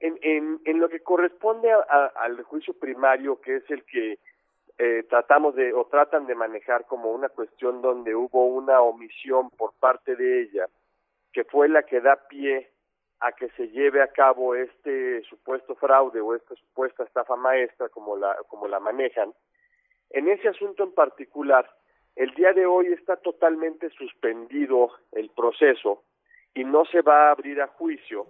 En, 0.00 0.18
en, 0.22 0.60
en 0.64 0.78
lo 0.78 0.88
que 0.88 1.00
corresponde 1.00 1.70
al 1.72 2.42
juicio 2.44 2.72
primario, 2.74 3.40
que 3.40 3.56
es 3.56 3.70
el 3.70 3.84
que 3.84 4.18
eh, 4.78 5.02
tratamos 5.10 5.56
de 5.56 5.72
o 5.74 5.86
tratan 5.86 6.26
de 6.26 6.36
manejar 6.36 6.86
como 6.86 7.10
una 7.10 7.28
cuestión 7.28 7.82
donde 7.82 8.14
hubo 8.14 8.46
una 8.46 8.80
omisión 8.80 9.50
por 9.50 9.74
parte 9.74 10.14
de 10.14 10.42
ella, 10.42 10.68
que 11.32 11.44
fue 11.44 11.68
la 11.68 11.82
que 11.82 12.00
da 12.00 12.28
pie 12.28 12.70
a 13.20 13.32
que 13.32 13.48
se 13.50 13.68
lleve 13.68 14.02
a 14.02 14.08
cabo 14.08 14.54
este 14.54 15.22
supuesto 15.22 15.74
fraude 15.74 16.20
o 16.20 16.34
esta 16.34 16.54
supuesta 16.54 17.04
estafa 17.04 17.36
maestra 17.36 17.88
como 17.88 18.16
la 18.16 18.36
como 18.48 18.68
la 18.68 18.80
manejan. 18.80 19.32
En 20.10 20.28
ese 20.28 20.48
asunto 20.48 20.84
en 20.84 20.92
particular, 20.92 21.68
el 22.16 22.32
día 22.34 22.52
de 22.52 22.66
hoy 22.66 22.86
está 22.88 23.16
totalmente 23.16 23.90
suspendido 23.90 24.90
el 25.12 25.30
proceso 25.30 26.02
y 26.54 26.64
no 26.64 26.84
se 26.86 27.02
va 27.02 27.28
a 27.28 27.30
abrir 27.32 27.60
a 27.60 27.68
juicio 27.68 28.26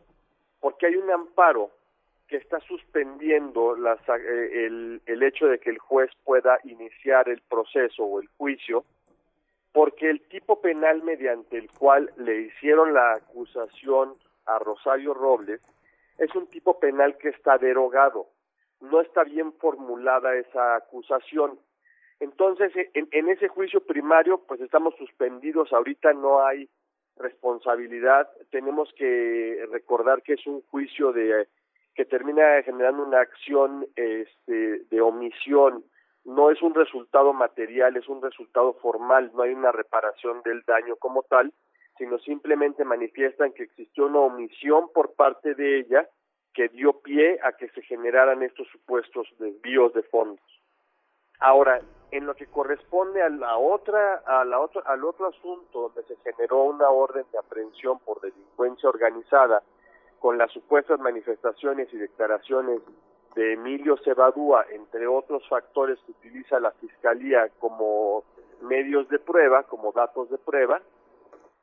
porque 0.60 0.86
hay 0.86 0.96
un 0.96 1.10
amparo 1.10 1.70
que 2.26 2.36
está 2.36 2.60
suspendiendo 2.60 3.74
las, 3.76 3.98
eh, 4.08 4.66
el, 4.66 5.00
el 5.06 5.22
hecho 5.22 5.46
de 5.46 5.58
que 5.58 5.70
el 5.70 5.78
juez 5.78 6.10
pueda 6.24 6.58
iniciar 6.64 7.28
el 7.28 7.40
proceso 7.42 8.04
o 8.04 8.20
el 8.20 8.28
juicio 8.36 8.84
porque 9.72 10.10
el 10.10 10.20
tipo 10.28 10.60
penal 10.60 11.02
mediante 11.02 11.56
el 11.56 11.70
cual 11.70 12.10
le 12.16 12.40
hicieron 12.40 12.94
la 12.94 13.12
acusación 13.12 14.14
a 14.48 14.58
Rosario 14.58 15.14
Robles 15.14 15.60
es 16.18 16.34
un 16.34 16.48
tipo 16.48 16.78
penal 16.78 17.16
que 17.16 17.28
está 17.28 17.58
derogado. 17.58 18.26
No 18.80 19.00
está 19.00 19.24
bien 19.24 19.52
formulada 19.54 20.36
esa 20.36 20.76
acusación. 20.76 21.58
Entonces, 22.20 22.72
en, 22.94 23.08
en 23.12 23.28
ese 23.28 23.48
juicio 23.48 23.84
primario, 23.86 24.42
pues 24.46 24.60
estamos 24.60 24.94
suspendidos. 24.96 25.72
Ahorita 25.72 26.12
no 26.12 26.44
hay 26.44 26.68
responsabilidad. 27.16 28.28
Tenemos 28.50 28.92
que 28.94 29.64
recordar 29.70 30.22
que 30.22 30.34
es 30.34 30.46
un 30.46 30.62
juicio 30.62 31.12
de 31.12 31.46
que 31.94 32.04
termina 32.04 32.62
generando 32.62 33.02
una 33.02 33.20
acción 33.20 33.86
este, 33.96 34.84
de 34.88 35.00
omisión. 35.00 35.84
No 36.24 36.50
es 36.50 36.62
un 36.62 36.74
resultado 36.74 37.32
material, 37.32 37.96
es 37.96 38.08
un 38.08 38.22
resultado 38.22 38.74
formal. 38.74 39.30
No 39.34 39.42
hay 39.42 39.52
una 39.52 39.72
reparación 39.72 40.42
del 40.44 40.62
daño 40.62 40.96
como 40.96 41.22
tal, 41.24 41.52
sino 41.98 42.18
simplemente 42.20 42.84
manifiestan 42.84 43.52
que 43.52 43.64
existió 43.64 44.06
una 44.06 44.20
omisión 44.20 44.90
por 44.92 45.14
parte 45.14 45.54
de 45.54 45.80
ella 45.80 46.08
que 46.54 46.68
dio 46.68 47.00
pie 47.00 47.38
a 47.42 47.52
que 47.52 47.68
se 47.68 47.82
generaran 47.82 48.42
estos 48.42 48.66
supuestos 48.68 49.28
desvíos 49.38 49.92
de 49.92 50.02
fondos. 50.04 50.44
Ahora, 51.40 51.80
en 52.10 52.26
lo 52.26 52.34
que 52.34 52.46
corresponde 52.46 53.22
a 53.22 53.28
la 53.28 53.58
otra, 53.58 54.22
a 54.26 54.44
la 54.44 54.60
otra, 54.60 54.82
al 54.86 55.04
otro 55.04 55.26
asunto 55.26 55.82
donde 55.82 56.02
se 56.04 56.16
generó 56.16 56.64
una 56.64 56.88
orden 56.88 57.24
de 57.30 57.38
aprehensión 57.38 57.98
por 58.00 58.20
delincuencia 58.20 58.88
organizada, 58.88 59.62
con 60.18 60.36
las 60.36 60.50
supuestas 60.50 60.98
manifestaciones 60.98 61.92
y 61.92 61.96
declaraciones 61.96 62.80
de 63.34 63.52
Emilio 63.52 63.96
Cebadúa, 63.98 64.66
entre 64.70 65.06
otros 65.06 65.46
factores 65.48 65.98
que 66.04 66.12
utiliza 66.12 66.58
la 66.58 66.72
Fiscalía 66.72 67.48
como 67.60 68.24
medios 68.62 69.08
de 69.08 69.20
prueba, 69.20 69.62
como 69.64 69.92
datos 69.92 70.28
de 70.30 70.38
prueba, 70.38 70.80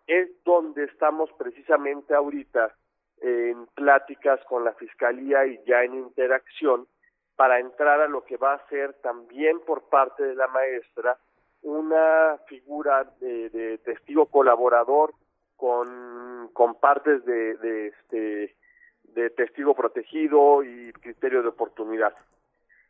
es 0.08 0.30
donde 0.44 0.86
estamos 0.86 1.32
precisamente 1.38 2.14
ahorita 2.14 2.74
en 3.22 3.66
pláticas 3.68 4.40
con 4.46 4.64
la 4.64 4.74
Fiscalía 4.74 5.46
y 5.46 5.60
ya 5.66 5.84
en 5.84 5.96
interacción 5.96 6.88
para 7.36 7.60
entrar 7.60 8.02
a 8.02 8.08
lo 8.08 8.24
que 8.24 8.38
va 8.38 8.54
a 8.54 8.68
ser 8.68 8.94
también 9.02 9.60
por 9.62 9.90
parte 9.90 10.24
de 10.24 10.36
la 10.36 10.48
maestra 10.48 11.18
una 11.62 12.38
figura 12.48 13.04
de, 13.20 13.50
de 13.50 13.78
testigo 13.80 14.28
colaborador 14.28 15.14
con, 15.58 16.50
con 16.54 16.76
partes 16.76 17.26
de, 17.26 17.56
de, 17.58 17.88
este, 17.88 18.56
de 19.04 19.30
testigo 19.32 19.74
protegido 19.74 20.64
y 20.64 20.92
criterio 20.94 21.42
de 21.42 21.50
oportunidad. 21.50 22.14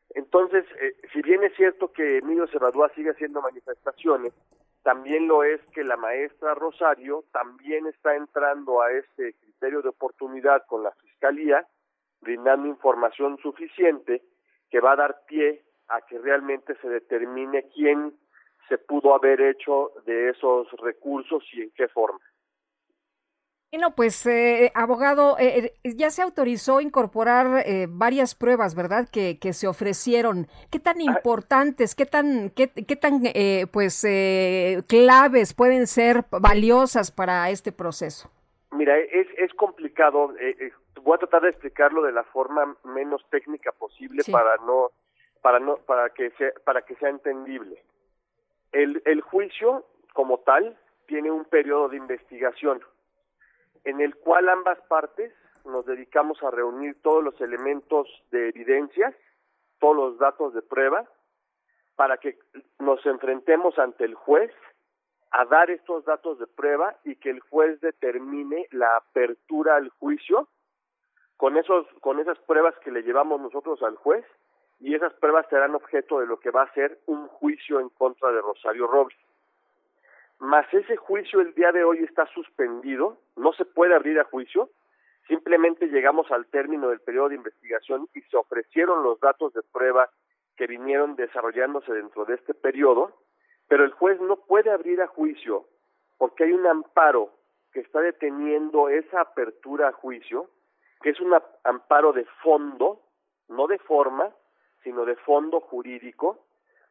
Entonces, 0.10 0.66
eh, 0.80 0.96
si 1.14 1.22
bien 1.22 1.44
es 1.44 1.56
cierto 1.56 1.92
que 1.92 2.18
Emilio 2.18 2.48
Cerradúa 2.48 2.90
sigue 2.90 3.12
haciendo 3.12 3.42
manifestaciones, 3.42 4.34
también 4.86 5.28
lo 5.28 5.44
es 5.44 5.60
que 5.72 5.84
la 5.84 5.98
maestra 5.98 6.54
Rosario 6.54 7.26
también 7.32 7.88
está 7.88 8.16
entrando 8.16 8.84
a 8.84 8.92
este 8.92 9.34
criterio 9.34 9.82
de 9.82 9.90
oportunidad 9.90 10.64
con 10.68 10.84
la 10.84 10.92
Fiscalía, 10.92 11.66
brindando 12.22 12.68
información 12.68 13.40
suficiente 13.40 14.22
que 14.70 14.80
va 14.80 14.92
a 14.92 14.96
dar 14.96 15.26
pie 15.26 15.64
a 15.88 16.02
que 16.02 16.20
realmente 16.20 16.76
se 16.76 16.88
determine 16.88 17.68
quién 17.74 18.14
se 18.70 18.78
pudo 18.78 19.16
haber 19.16 19.42
hecho 19.42 19.92
de 20.06 20.30
esos 20.30 20.72
recursos 20.74 21.44
y 21.54 21.64
en 21.64 21.72
qué 21.72 21.88
forma. 21.88 22.20
Bueno, 23.72 23.94
pues, 23.94 24.26
eh, 24.26 24.72
abogado, 24.74 25.38
eh, 25.38 25.74
eh, 25.84 25.94
ya 25.96 26.10
se 26.10 26.22
autorizó 26.22 26.80
incorporar 26.80 27.64
eh, 27.66 27.88
varias 27.90 28.34
pruebas, 28.34 28.74
¿verdad? 28.74 29.10
Que, 29.12 29.38
que 29.38 29.52
se 29.52 29.68
ofrecieron. 29.68 30.48
¿Qué 30.72 30.80
tan 30.80 31.02
importantes, 31.02 31.94
qué 31.94 32.06
tan, 32.06 32.52
qué, 32.52 32.70
qué 32.70 32.96
tan, 32.96 33.22
eh, 33.26 33.66
pues, 33.72 34.06
eh, 34.08 34.82
claves 34.88 35.54
pueden 35.54 35.88
ser 35.88 36.24
valiosas 36.32 37.12
para 37.12 37.50
este 37.50 37.74
proceso? 37.74 38.32
Mira, 38.72 38.98
es, 38.98 39.28
es 39.38 39.54
complicado. 39.56 40.34
eh, 40.40 40.56
eh, 40.60 40.72
voy 41.02 41.16
a 41.16 41.20
tratar 41.20 41.42
de 41.42 41.50
explicarlo 41.50 42.02
de 42.04 42.14
la 42.14 42.24
forma 42.24 42.78
menos 42.86 43.26
técnica 43.30 43.74
posible 43.74 44.24
Sí. 44.24 44.32
para 44.32 44.56
no, 44.66 44.92
para 45.42 45.60
no, 45.60 45.78
para 45.86 46.10
que 46.12 46.30
sea, 46.38 46.52
para 46.64 46.84
que 46.84 46.96
sea 46.96 47.10
entendible. 47.10 47.84
El, 48.72 49.02
el 49.06 49.20
juicio, 49.22 49.86
como 50.14 50.38
tal, 50.40 50.78
tiene 51.08 51.30
un 51.30 51.44
periodo 51.46 51.90
de 51.90 51.98
investigación 51.98 52.80
en 53.86 54.02
el 54.02 54.16
cual 54.16 54.50
ambas 54.50 54.80
partes 54.88 55.34
nos 55.64 55.86
dedicamos 55.86 56.42
a 56.44 56.52
reunir 56.52 57.02
todos 57.02 57.24
los 57.24 57.40
elementos 57.42 58.08
de 58.32 58.50
evidencias, 58.50 59.16
todos 59.80 59.96
los 59.96 60.18
datos 60.20 60.54
de 60.54 60.62
prueba, 60.62 61.06
para 61.96 62.18
que 62.18 62.38
nos 62.80 63.04
enfrentemos 63.06 63.80
ante 63.80 64.04
el 64.04 64.16
juez 64.16 64.52
a 65.32 65.46
dar 65.46 65.70
estos 65.70 66.06
datos 66.06 66.40
de 66.40 66.48
prueba 66.48 66.96
y 67.04 67.16
que 67.16 67.30
el 67.30 67.40
juez 67.40 67.80
determine 67.82 68.68
la 68.72 68.98
apertura 68.98 69.76
al 69.76 69.90
juicio 69.90 70.48
con 71.38 71.58
esos 71.58 71.86
con 72.00 72.20
esas 72.20 72.38
pruebas 72.40 72.76
que 72.80 72.92
le 72.92 73.02
llevamos 73.02 73.42
nosotros 73.42 73.82
al 73.84 73.96
juez 73.96 74.26
y 74.80 74.96
esas 74.96 75.14
pruebas 75.16 75.48
serán 75.50 75.76
objeto 75.76 76.20
de 76.20 76.28
lo 76.28 76.40
que 76.40 76.52
va 76.52 76.64
a 76.64 76.74
ser 76.74 77.00
un 77.06 77.28
juicio 77.28 77.80
en 77.80 77.90
contra 77.90 78.32
de 78.32 78.42
Rosario 78.42 78.88
Robles. 78.88 79.18
Mas 80.40 80.72
ese 80.74 80.98
juicio 80.98 81.40
el 81.42 81.54
día 81.54 81.72
de 81.72 81.84
hoy 81.84 82.04
está 82.04 82.26
suspendido, 82.28 83.18
no 83.36 83.54
se 83.54 83.66
puede 83.66 83.96
abrir 83.96 84.20
a 84.20 84.26
juicio, 84.26 84.70
simplemente 85.28 85.88
llegamos 85.88 86.30
al 86.32 86.46
término 86.48 86.90
del 86.90 87.00
periodo 87.00 87.30
de 87.30 87.36
investigación 87.36 88.08
y 88.14 88.22
se 88.22 88.38
ofrecieron 88.38 89.04
los 89.04 89.20
datos 89.20 89.54
de 89.54 89.62
prueba 89.64 90.10
que 90.58 90.68
vinieron 90.68 91.16
desarrollándose 91.16 91.94
dentro 91.94 92.26
de 92.26 92.36
este 92.36 92.54
periodo, 92.54 93.12
pero 93.68 93.84
el 93.84 93.92
juez 93.92 94.20
no 94.22 94.38
puede 94.38 94.72
abrir 94.72 95.02
a 95.02 95.08
juicio 95.08 95.66
porque 96.18 96.46
hay 96.46 96.54
un 96.54 96.66
amparo 96.66 97.32
que 97.72 97.82
está 97.82 98.00
deteniendo 98.00 98.90
esa 98.90 99.22
apertura 99.22 99.90
a 99.90 99.94
juicio, 99.94 100.50
que 101.02 101.10
es 101.10 101.20
un 101.20 101.34
amparo 101.64 102.14
de 102.14 102.26
fondo, 102.42 103.02
no 103.50 103.68
de 103.68 103.78
forma, 103.80 104.34
sino 104.84 105.06
de 105.06 105.16
fondo 105.18 105.60
jurídico, 105.60 106.46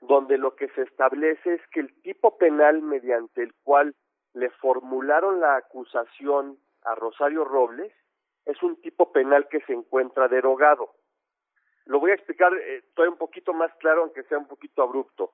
donde 0.07 0.39
lo 0.39 0.55
que 0.55 0.69
se 0.69 0.83
establece 0.83 1.55
es 1.55 1.61
que 1.69 1.81
el 1.81 1.95
tipo 2.03 2.37
penal 2.37 2.83
mediante 2.83 3.43
el 3.43 3.55
cual 3.63 3.95
le 4.35 4.51
formularon 4.51 5.41
la 5.41 5.57
acusación 5.57 6.59
a 6.83 6.95
Rosario 6.95 7.45
Robles 7.45 7.93
es 8.45 8.63
un 8.63 8.81
tipo 8.83 9.13
penal 9.13 9.49
que 9.49 9.61
se 9.61 9.73
encuentra 9.73 10.29
derogado. 10.29 10.91
Lo 11.87 12.01
voy 12.01 12.11
a 12.11 12.15
explicar 12.15 12.53
eh, 12.55 12.83
todavía 12.95 13.13
un 13.13 13.19
poquito 13.19 13.53
más 13.53 13.73
claro, 13.77 14.03
aunque 14.03 14.23
sea 14.25 14.39
un 14.39 14.47
poquito 14.47 14.83
abrupto. 14.83 15.33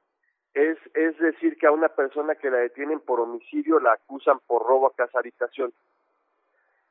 Es, 0.52 0.78
es 0.94 1.16
decir, 1.18 1.56
que 1.58 1.66
a 1.66 1.72
una 1.72 1.88
persona 1.88 2.34
que 2.34 2.50
la 2.50 2.58
detienen 2.58 3.00
por 3.00 3.20
homicidio 3.20 3.78
la 3.78 3.92
acusan 3.92 4.40
por 4.46 4.62
robo 4.62 4.86
a 4.86 4.94
casa 4.94 5.20
habitación. 5.20 5.72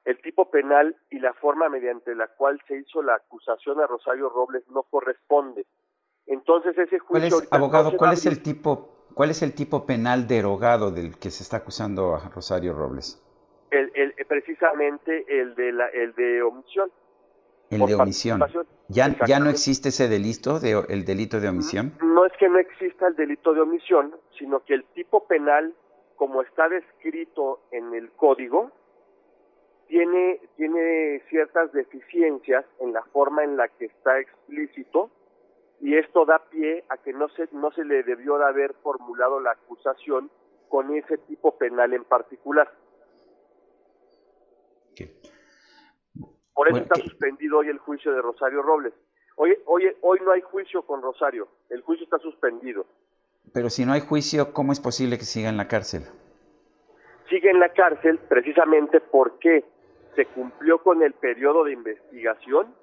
El 0.06 0.22
tipo 0.22 0.50
penal 0.50 0.96
y 1.10 1.20
la 1.20 1.34
forma 1.34 1.68
mediante 1.68 2.16
la 2.16 2.28
cual 2.28 2.62
se 2.68 2.78
hizo 2.78 3.02
la 3.04 3.16
acusación 3.16 3.82
a 3.82 3.88
Rosario 3.88 4.30
Robles 4.30 4.68
no 4.70 4.84
corresponde. 4.84 5.66
Entonces 6.30 6.78
ese 6.78 7.00
¿Cuál 7.00 7.22
juicio 7.22 7.28
es, 7.28 7.34
ahorita 7.34 7.58
no 7.58 7.66
abogado, 7.66 7.98
cuál 7.98 8.14
es 8.14 8.26
el 8.26 8.42
tipo, 8.42 8.90
cuál 9.14 9.32
es 9.32 9.42
el 9.42 9.54
tipo 9.54 9.86
penal 9.86 10.28
derogado 10.28 10.92
del 10.92 11.18
que 11.18 11.30
se 11.30 11.44
está 11.44 11.58
acusando 11.58 12.16
a 12.16 12.30
Rosario 12.30 12.74
Robles? 12.74 13.22
el, 13.72 13.92
el, 13.94 14.14
precisamente 14.26 15.26
el 15.28 15.56
de 15.56 15.72
la, 15.72 15.88
el 15.88 16.14
de 16.14 16.42
omisión. 16.42 16.92
El 17.70 17.86
de 17.86 17.96
omisión. 17.96 18.44
¿Ya, 18.88 19.16
ya 19.28 19.40
no 19.40 19.50
existe 19.50 19.90
ese 19.90 20.08
delito, 20.08 20.60
de, 20.60 20.84
el 20.90 21.06
delito 21.06 21.40
de 21.40 21.50
omisión? 21.50 21.94
No 22.02 22.26
es 22.26 22.34
que 22.40 22.50
no 22.50 22.58
exista 22.58 23.08
el 23.08 23.16
delito 23.16 23.54
de 23.54 23.62
omisión, 23.62 24.16
sino 24.40 24.64
que 24.66 24.74
el 24.74 24.84
tipo 24.96 25.28
penal, 25.28 25.76
como 26.16 26.42
está 26.42 26.68
descrito 26.68 27.60
en 27.72 27.94
el 27.94 28.12
código, 28.12 28.72
tiene, 29.88 30.42
tiene 30.56 31.22
ciertas 31.30 31.72
deficiencias 31.74 32.66
en 32.80 32.94
la 32.94 33.04
forma 33.14 33.44
en 33.44 33.56
la 33.56 33.68
que 33.68 33.86
está 33.86 34.20
explícito 34.20 35.12
y 35.82 35.96
esto 35.96 36.26
da 36.26 36.40
pie 36.50 36.84
a 36.90 36.98
que 36.98 37.14
no 37.14 37.30
se, 37.30 37.48
no 37.52 37.72
se 37.72 37.86
le 37.86 38.04
debió 38.04 38.38
de 38.38 38.46
haber 38.46 38.74
formulado 38.84 39.40
la 39.40 39.52
acusación 39.52 40.30
con 40.68 40.96
ese 40.96 41.18
tipo 41.20 41.58
penal 41.58 41.94
en 41.94 42.04
particular. 42.04 42.72
Por 46.54 46.68
eso 46.68 46.74
Bueno, 46.74 46.78
está 46.78 46.96
suspendido 46.96 47.60
hoy 47.60 47.70
el 47.70 47.78
juicio 47.78 48.12
de 48.12 48.22
Rosario 48.22 48.62
Robles. 48.62 48.94
Hoy, 49.38 49.58
hoy, 49.66 49.84
hoy 50.02 50.20
no 50.26 50.32
hay 50.32 50.42
juicio 50.42 50.82
con 50.82 51.02
Rosario, 51.02 51.48
el 51.70 51.82
juicio 51.82 52.04
está 52.04 52.20
suspendido. 52.20 52.86
Pero 53.54 53.70
si 53.70 53.86
no 53.86 53.94
hay 53.94 54.02
juicio, 54.02 54.54
¿cómo 54.54 54.74
es 54.74 54.82
posible 54.82 55.18
que 55.18 55.24
siga 55.24 55.50
en 55.50 55.58
la 55.58 55.70
cárcel? 55.70 56.04
Sigue 57.30 57.50
en 57.50 57.60
la 57.60 57.70
cárcel 57.70 58.20
precisamente 58.28 59.00
porque 59.00 59.64
se 60.16 60.26
cumplió 60.26 60.80
con 60.80 61.02
el 61.02 61.14
periodo 61.14 61.64
de 61.64 61.74
investigación, 61.74 62.76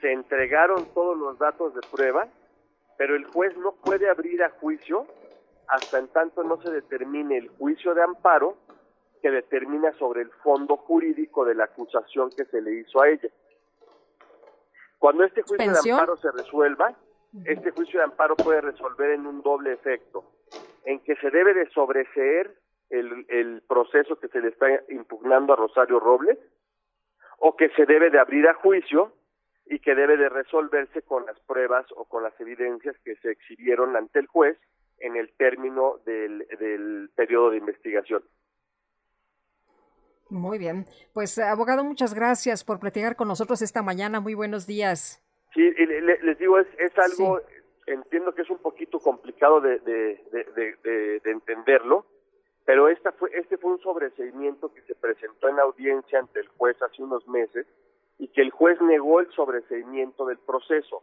se 0.00 0.12
entregaron 0.12 0.86
todos 0.94 1.16
los 1.16 1.38
datos 1.38 1.74
de 1.74 1.80
prueba, 1.90 2.28
pero 2.96 3.14
el 3.14 3.24
juez 3.26 3.56
no 3.56 3.72
puede 3.72 4.08
abrir 4.08 4.42
a 4.42 4.50
juicio 4.50 5.06
hasta 5.68 5.98
en 5.98 6.08
tanto 6.08 6.42
no 6.42 6.60
se 6.62 6.70
determine 6.70 7.36
el 7.38 7.48
juicio 7.48 7.94
de 7.94 8.02
amparo 8.02 8.56
que 9.22 9.30
determina 9.30 9.92
sobre 9.98 10.22
el 10.22 10.30
fondo 10.42 10.76
jurídico 10.76 11.44
de 11.44 11.54
la 11.54 11.64
acusación 11.64 12.30
que 12.30 12.44
se 12.46 12.60
le 12.60 12.80
hizo 12.80 13.00
a 13.00 13.08
ella. 13.08 13.28
Cuando 14.98 15.24
este 15.24 15.42
juicio 15.42 15.70
de 15.70 15.90
amparo 15.92 16.16
se 16.16 16.30
resuelva, 16.32 16.94
este 17.44 17.70
juicio 17.70 18.00
de 18.00 18.04
amparo 18.04 18.34
puede 18.36 18.60
resolver 18.60 19.10
en 19.10 19.26
un 19.26 19.42
doble 19.42 19.72
efecto, 19.72 20.24
en 20.84 20.98
que 21.00 21.14
se 21.16 21.30
debe 21.30 21.54
de 21.54 21.70
sobreseer 21.70 22.52
el, 22.90 23.24
el 23.28 23.62
proceso 23.68 24.18
que 24.18 24.28
se 24.28 24.40
le 24.40 24.48
está 24.48 24.66
impugnando 24.88 25.52
a 25.52 25.56
Rosario 25.56 26.00
Robles, 26.00 26.38
o 27.38 27.56
que 27.56 27.70
se 27.70 27.86
debe 27.86 28.10
de 28.10 28.18
abrir 28.18 28.48
a 28.48 28.54
juicio 28.54 29.12
y 29.70 29.78
que 29.78 29.94
debe 29.94 30.16
de 30.16 30.28
resolverse 30.28 31.00
con 31.02 31.24
las 31.26 31.38
pruebas 31.46 31.86
o 31.94 32.04
con 32.04 32.24
las 32.24 32.38
evidencias 32.40 32.96
que 33.04 33.14
se 33.22 33.30
exhibieron 33.30 33.94
ante 33.96 34.18
el 34.18 34.26
juez 34.26 34.58
en 34.98 35.14
el 35.16 35.30
término 35.36 35.98
del, 36.04 36.44
del 36.58 37.08
periodo 37.14 37.50
de 37.52 37.58
investigación. 37.58 38.24
Muy 40.28 40.58
bien. 40.58 40.86
Pues, 41.14 41.38
abogado, 41.38 41.84
muchas 41.84 42.14
gracias 42.14 42.64
por 42.64 42.80
platicar 42.80 43.14
con 43.14 43.28
nosotros 43.28 43.62
esta 43.62 43.80
mañana. 43.80 44.18
Muy 44.20 44.34
buenos 44.34 44.66
días. 44.66 45.22
Sí, 45.54 45.60
y 45.62 45.86
le- 45.86 46.00
le- 46.02 46.22
les 46.22 46.38
digo, 46.38 46.58
es, 46.58 46.66
es 46.78 46.92
algo, 46.98 47.40
entiendo 47.86 48.34
que 48.34 48.42
es 48.42 48.50
un 48.50 48.58
poquito 48.58 48.98
complicado 48.98 49.60
de, 49.60 49.78
de- 49.78 50.20
de- 50.82 51.20
de 51.22 51.30
entenderlo, 51.30 52.06
pero 52.64 52.88
esta 52.88 53.12
fue, 53.12 53.30
este 53.34 53.56
fue 53.56 53.70
un 53.72 53.80
sobreseimiento 53.80 54.72
que 54.74 54.82
se 54.82 54.96
presentó 54.96 55.48
en 55.48 55.60
audiencia 55.60 56.18
ante 56.18 56.40
el 56.40 56.48
juez 56.48 56.76
hace 56.82 57.02
unos 57.04 57.26
meses 57.28 57.66
y 58.20 58.28
que 58.28 58.42
el 58.42 58.50
juez 58.50 58.78
negó 58.82 59.20
el 59.20 59.32
sobreseimiento 59.32 60.26
del 60.26 60.38
proceso. 60.38 61.02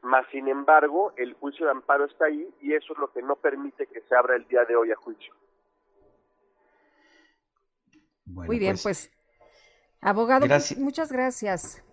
Mas, 0.00 0.24
sin 0.30 0.46
embargo, 0.46 1.12
el 1.16 1.34
juicio 1.34 1.66
de 1.66 1.72
amparo 1.72 2.04
está 2.04 2.26
ahí 2.26 2.48
y 2.62 2.72
eso 2.72 2.92
es 2.92 2.98
lo 3.00 3.12
que 3.12 3.20
no 3.20 3.34
permite 3.34 3.88
que 3.88 4.00
se 4.02 4.14
abra 4.14 4.36
el 4.36 4.46
día 4.46 4.64
de 4.64 4.76
hoy 4.76 4.92
a 4.92 4.96
juicio. 4.96 5.34
Muy 8.26 8.60
bien, 8.60 8.76
pues, 8.80 9.10
abogado, 10.00 10.46
Gracias. 10.46 10.78
muchas 10.78 11.10
gracias. 11.10 11.84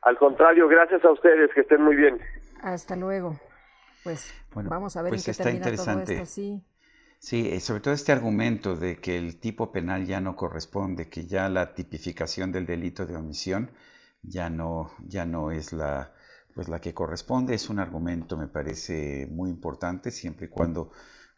Al 0.00 0.16
contrario, 0.16 0.66
gracias 0.66 1.04
a 1.04 1.10
ustedes, 1.12 1.52
que 1.54 1.60
estén 1.60 1.82
muy 1.82 1.94
bien. 1.94 2.18
Hasta 2.62 2.96
luego. 2.96 3.38
Pues 4.02 4.32
Bueno, 4.54 4.70
vamos 4.70 4.96
a 4.96 5.02
ver 5.02 5.10
pues 5.10 5.20
en 5.20 5.24
qué 5.26 5.30
está 5.32 5.44
termina 5.44 5.64
todo 5.66 5.72
interesante. 5.74 6.12
esto, 6.14 6.26
sí. 6.26 6.64
Sí, 7.22 7.48
eh, 7.48 7.60
sobre 7.60 7.80
todo 7.80 7.94
este 7.94 8.10
argumento 8.10 8.74
de 8.76 9.00
que 9.00 9.16
el 9.16 9.38
tipo 9.38 9.70
penal 9.70 10.06
ya 10.06 10.20
no 10.20 10.34
corresponde, 10.34 11.08
que 11.08 11.24
ya 11.26 11.48
la 11.48 11.72
tipificación 11.74 12.50
del 12.50 12.66
delito 12.66 13.06
de 13.06 13.14
omisión 13.16 13.70
ya 14.22 14.50
no, 14.50 14.90
ya 15.06 15.24
no 15.24 15.52
es 15.52 15.72
la, 15.72 16.12
pues 16.54 16.68
la 16.68 16.80
que 16.80 16.94
corresponde, 16.94 17.54
es 17.54 17.70
un 17.70 17.78
argumento, 17.78 18.36
me 18.36 18.48
parece 18.48 19.28
muy 19.30 19.50
importante, 19.50 20.10
siempre 20.10 20.46
y 20.46 20.48
cuando 20.48 20.90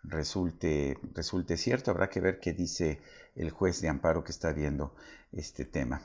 resulte, 0.04 0.98
resulte 1.14 1.56
cierto. 1.58 1.90
Habrá 1.90 2.08
que 2.08 2.20
ver 2.20 2.40
qué 2.40 2.54
dice 2.54 3.02
el 3.36 3.50
juez 3.50 3.82
de 3.82 3.88
amparo 3.88 4.24
que 4.24 4.32
está 4.32 4.52
viendo 4.52 4.94
este 5.32 5.66
tema. 5.66 6.00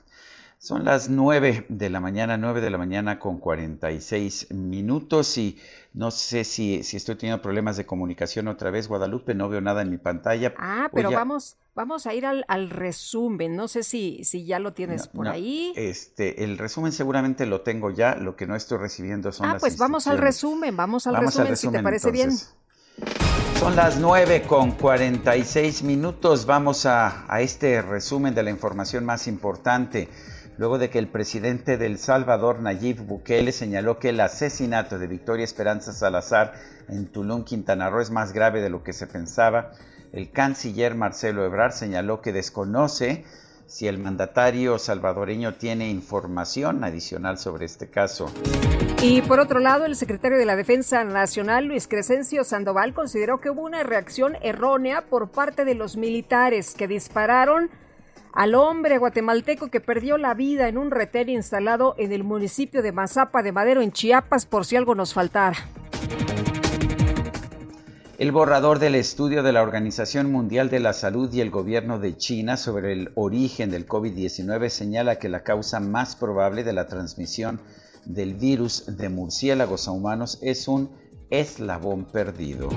Son 0.62 0.84
las 0.84 1.10
9 1.10 1.68
de 1.70 1.90
la 1.90 2.02
mañana, 2.02 2.36
9 2.36 2.60
de 2.60 2.70
la 2.70 2.78
mañana 2.78 3.18
con 3.18 3.40
46 3.40 4.52
minutos 4.52 5.38
y 5.38 5.58
no 5.94 6.12
sé 6.12 6.44
si, 6.44 6.84
si 6.84 6.98
estoy 6.98 7.16
teniendo 7.16 7.42
problemas 7.42 7.78
de 7.78 7.86
comunicación 7.86 8.50
otra 8.50 8.70
vez, 8.70 8.90
Guadalupe, 8.90 9.34
no 9.34 9.48
veo 9.48 9.62
nada 9.62 9.82
en 9.84 9.90
mi 9.90 9.98
pantalla. 9.98 10.54
Ah, 10.58 10.90
pero 10.94 11.12
ya- 11.12 11.16
vamos, 11.16 11.56
vamos 11.76 12.06
a 12.08 12.14
ir 12.14 12.26
al, 12.26 12.44
al 12.50 12.70
resumen. 12.70 13.56
No 13.56 13.70
sé 13.70 13.84
si, 13.84 14.26
si 14.26 14.46
ya 14.46 14.60
lo 14.60 14.74
tienes 14.74 15.08
por 15.08 15.28
no, 15.28 15.32
ahí. 15.32 15.72
Este, 15.78 16.44
el 16.44 16.58
resumen 16.58 16.92
seguramente 16.92 17.46
lo 17.46 17.62
tengo 17.62 17.90
ya, 17.90 18.16
lo 18.16 18.36
que 18.36 18.46
no 18.46 18.58
estoy 18.58 18.80
recibiendo 18.80 19.32
son 19.32 19.46
Ah, 19.48 19.54
las 19.54 19.62
pues 19.62 19.78
vamos 19.78 20.08
al 20.08 20.18
resumen, 20.18 20.76
vamos 20.76 21.08
al 21.08 21.14
Vamos 21.14 21.40
al 21.40 21.48
resumen, 21.48 21.72
si 21.74 21.78
te 21.78 21.84
parece 21.84 22.10
entonces. 22.10 22.54
Son 23.62 23.78
las 23.78 23.98
9 23.98 24.44
con 24.46 24.72
46 24.72 25.84
minutos. 25.84 26.46
Vamos 26.46 26.86
a, 26.86 27.26
a 27.34 27.40
este 27.42 27.82
resumen 27.82 28.36
de 28.36 28.44
la 28.44 28.50
información 28.50 29.06
más 29.06 29.26
importante. 29.28 30.10
Luego 30.60 30.78
de 30.78 30.90
que 30.90 31.00
el 31.00 31.08
presidente 31.08 31.78
del 31.78 31.98
Salvador, 31.98 32.60
Nayib 32.60 33.06
Bukele, 33.06 33.54
señaló 33.54 33.98
que 33.98 34.10
el 34.10 34.20
asesinato 34.20 35.00
de 35.00 35.08
Victoria 35.08 35.46
Esperanza 35.46 35.94
Salazar 35.94 36.52
en 36.90 37.08
Tulum, 37.08 37.46
Quintana 37.46 37.90
Roo, 37.90 38.02
es 38.02 38.12
más 38.12 38.34
grave 38.34 38.62
de 38.62 38.70
lo 38.70 38.84
que 38.84 38.92
se 38.92 39.08
pensaba, 39.08 39.72
el 40.12 40.32
canciller 40.32 40.96
Marcelo 40.96 41.46
Ebrard 41.46 41.72
señaló 41.72 42.20
que 42.20 42.34
desconoce 42.34 43.24
si 43.68 43.88
el 43.88 44.00
mandatario 44.00 44.78
salvadoreño 44.80 45.54
tiene 45.54 45.90
información 45.90 46.84
adicional 46.84 47.38
sobre 47.38 47.66
este 47.66 47.90
caso. 47.90 48.30
Y 49.02 49.22
por 49.22 49.40
otro 49.40 49.62
lado, 49.62 49.86
el 49.86 49.96
secretario 49.96 50.38
de 50.38 50.46
la 50.46 50.58
Defensa 50.58 51.06
Nacional, 51.06 51.68
Luis 51.68 51.88
Crescencio 51.88 52.44
Sandoval, 52.44 52.94
consideró 52.94 53.40
que 53.40 53.50
hubo 53.50 53.62
una 53.62 53.84
reacción 53.84 54.36
errónea 54.42 55.06
por 55.10 55.32
parte 55.32 55.64
de 55.64 55.76
los 55.76 55.96
militares 55.96 56.76
que 56.78 56.90
dispararon 56.90 57.70
al 58.34 58.56
hombre 58.56 58.98
guatemalteco 58.98 59.70
que 59.70 59.82
perdió 59.82 60.18
la 60.18 60.34
vida 60.34 60.68
en 60.68 60.78
un 60.78 60.92
retén 60.92 61.30
instalado 61.30 61.96
en 61.98 62.12
el 62.12 62.24
municipio 62.24 62.82
de 62.82 62.92
Mazapa 62.92 63.44
de 63.44 63.52
Madero, 63.52 63.82
en 63.82 63.92
Chiapas, 63.92 64.46
por 64.46 64.66
si 64.66 64.76
algo 64.76 64.96
nos 64.96 65.14
faltara. 65.14 65.58
El 68.18 68.34
borrador 68.34 68.80
del 68.80 68.96
estudio 68.96 69.44
de 69.44 69.54
la 69.54 69.62
Organización 69.62 70.30
Mundial 70.30 70.70
de 70.70 70.82
la 70.82 70.92
Salud 70.92 71.32
y 71.34 71.40
el 71.40 71.52
gobierno 71.52 72.00
de 72.00 72.18
China 72.18 72.58
sobre 72.58 72.92
el 72.92 73.12
origen 73.16 73.72
del 73.72 73.88
COVID-19 73.88 74.68
señala 74.68 75.20
que 75.20 75.30
la 75.30 75.44
causa 75.44 75.80
más 75.80 76.18
probable 76.18 76.66
de 76.66 76.74
la 76.74 76.88
transmisión 76.88 77.62
del 78.04 78.34
virus 78.34 78.98
de 78.98 79.08
murciélagos 79.08 79.88
a 79.88 79.92
humanos 79.92 80.38
es 80.42 80.68
un 80.68 80.90
eslabón 81.30 82.06
perdido. 82.06 82.70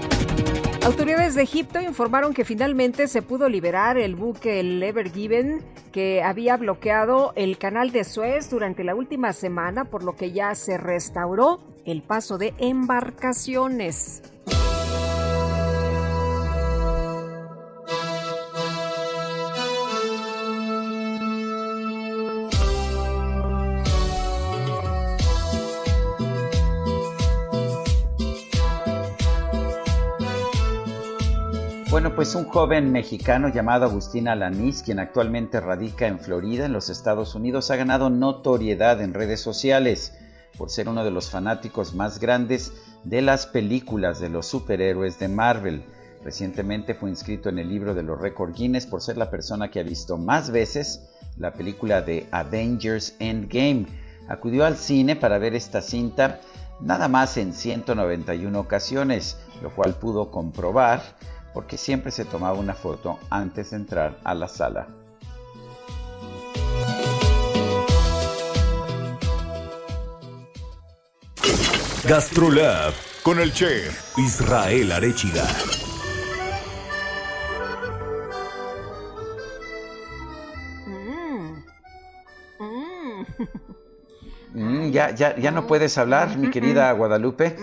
Autoridades 0.85 1.37
de 1.37 1.43
Egipto 1.43 1.81
informaron 1.81 2.35
que 2.35 2.45
finalmente 2.45 3.07
se 3.07 3.23
pudo 3.23 3.49
liberar 3.49 3.99
el 3.99 4.17
buque 4.17 4.59
el 4.59 4.83
Ever 4.83 5.13
Given 5.13 5.63
que 5.93 6.23
había 6.23 6.57
bloqueado 6.57 7.33
el 7.37 7.57
canal 7.57 7.93
de 7.93 8.03
Suez 8.03 8.51
durante 8.51 8.83
la 8.83 8.95
última 8.95 9.33
semana, 9.33 9.85
por 9.85 10.03
lo 10.03 10.17
que 10.17 10.33
ya 10.33 10.55
se 10.55 10.79
restauró 10.79 11.61
el 11.85 12.03
paso 12.03 12.37
de 12.39 12.55
embarcaciones. 12.59 14.23
Bueno, 31.93 32.15
pues 32.15 32.35
un 32.35 32.47
joven 32.47 32.91
mexicano 32.91 33.49
llamado 33.49 33.85
Agustín 33.85 34.27
Alanís, 34.27 34.83
quien 34.83 34.99
actualmente 34.99 35.61
radica 35.61 36.07
en 36.07 36.19
Florida, 36.19 36.65
en 36.65 36.73
los 36.73 36.89
Estados 36.89 37.35
Unidos, 37.35 37.71
ha 37.71 37.77
ganado 37.77 38.09
notoriedad 38.09 39.03
en 39.03 39.13
redes 39.13 39.43
sociales 39.43 40.17
por 40.57 40.71
ser 40.71 40.89
uno 40.89 41.05
de 41.05 41.11
los 41.11 41.29
fanáticos 41.29 41.93
más 41.93 42.19
grandes 42.19 42.73
de 43.05 43.21
las 43.21 43.47
películas 43.47 44.21
de 44.21 44.31
los 44.31 44.47
superhéroes 44.47 45.19
de 45.19 45.29
Marvel. 45.29 45.85
Recientemente 46.25 46.95
fue 46.95 47.11
inscrito 47.11 47.51
en 47.51 47.59
el 47.59 47.69
libro 47.69 47.93
de 47.93 48.03
los 48.03 48.19
récords 48.19 48.57
Guinness 48.57 48.87
por 48.87 49.03
ser 49.03 49.19
la 49.19 49.29
persona 49.29 49.71
que 49.71 49.81
ha 49.81 49.83
visto 49.83 50.17
más 50.17 50.51
veces 50.51 51.11
la 51.37 51.53
película 51.53 52.01
de 52.01 52.27
Avengers 52.31 53.17
Endgame. 53.19 53.85
Acudió 54.29 54.65
al 54.65 54.79
cine 54.79 55.15
para 55.15 55.37
ver 55.37 55.55
esta 55.55 55.83
cinta 55.83 56.41
nada 56.81 57.09
más 57.09 57.37
en 57.37 57.53
191 57.53 58.59
ocasiones, 58.59 59.37
lo 59.63 59.69
cual 59.75 59.93
pudo 59.93 60.31
comprobar 60.31 61.03
porque 61.53 61.77
siempre 61.77 62.11
se 62.11 62.25
tomaba 62.25 62.59
una 62.59 62.75
foto 62.75 63.19
antes 63.31 63.71
de 63.71 63.77
entrar 63.77 64.19
a 64.25 64.35
la 64.35 64.49
sala. 64.49 64.89
Gastrolab 72.05 72.93
con 73.23 73.39
el 73.39 73.53
chef 73.53 74.19
Israel 74.19 74.93
Arechiga. 74.93 75.47
Mm. 80.87 81.63
Mm. 82.59 83.27
Mm, 84.55 84.91
ya, 84.91 85.11
ya, 85.15 85.35
ya 85.37 85.51
no 85.51 85.67
puedes 85.67 85.97
hablar, 85.97 86.37
mi 86.37 86.51
querida 86.51 86.93
Guadalupe. 86.93 87.57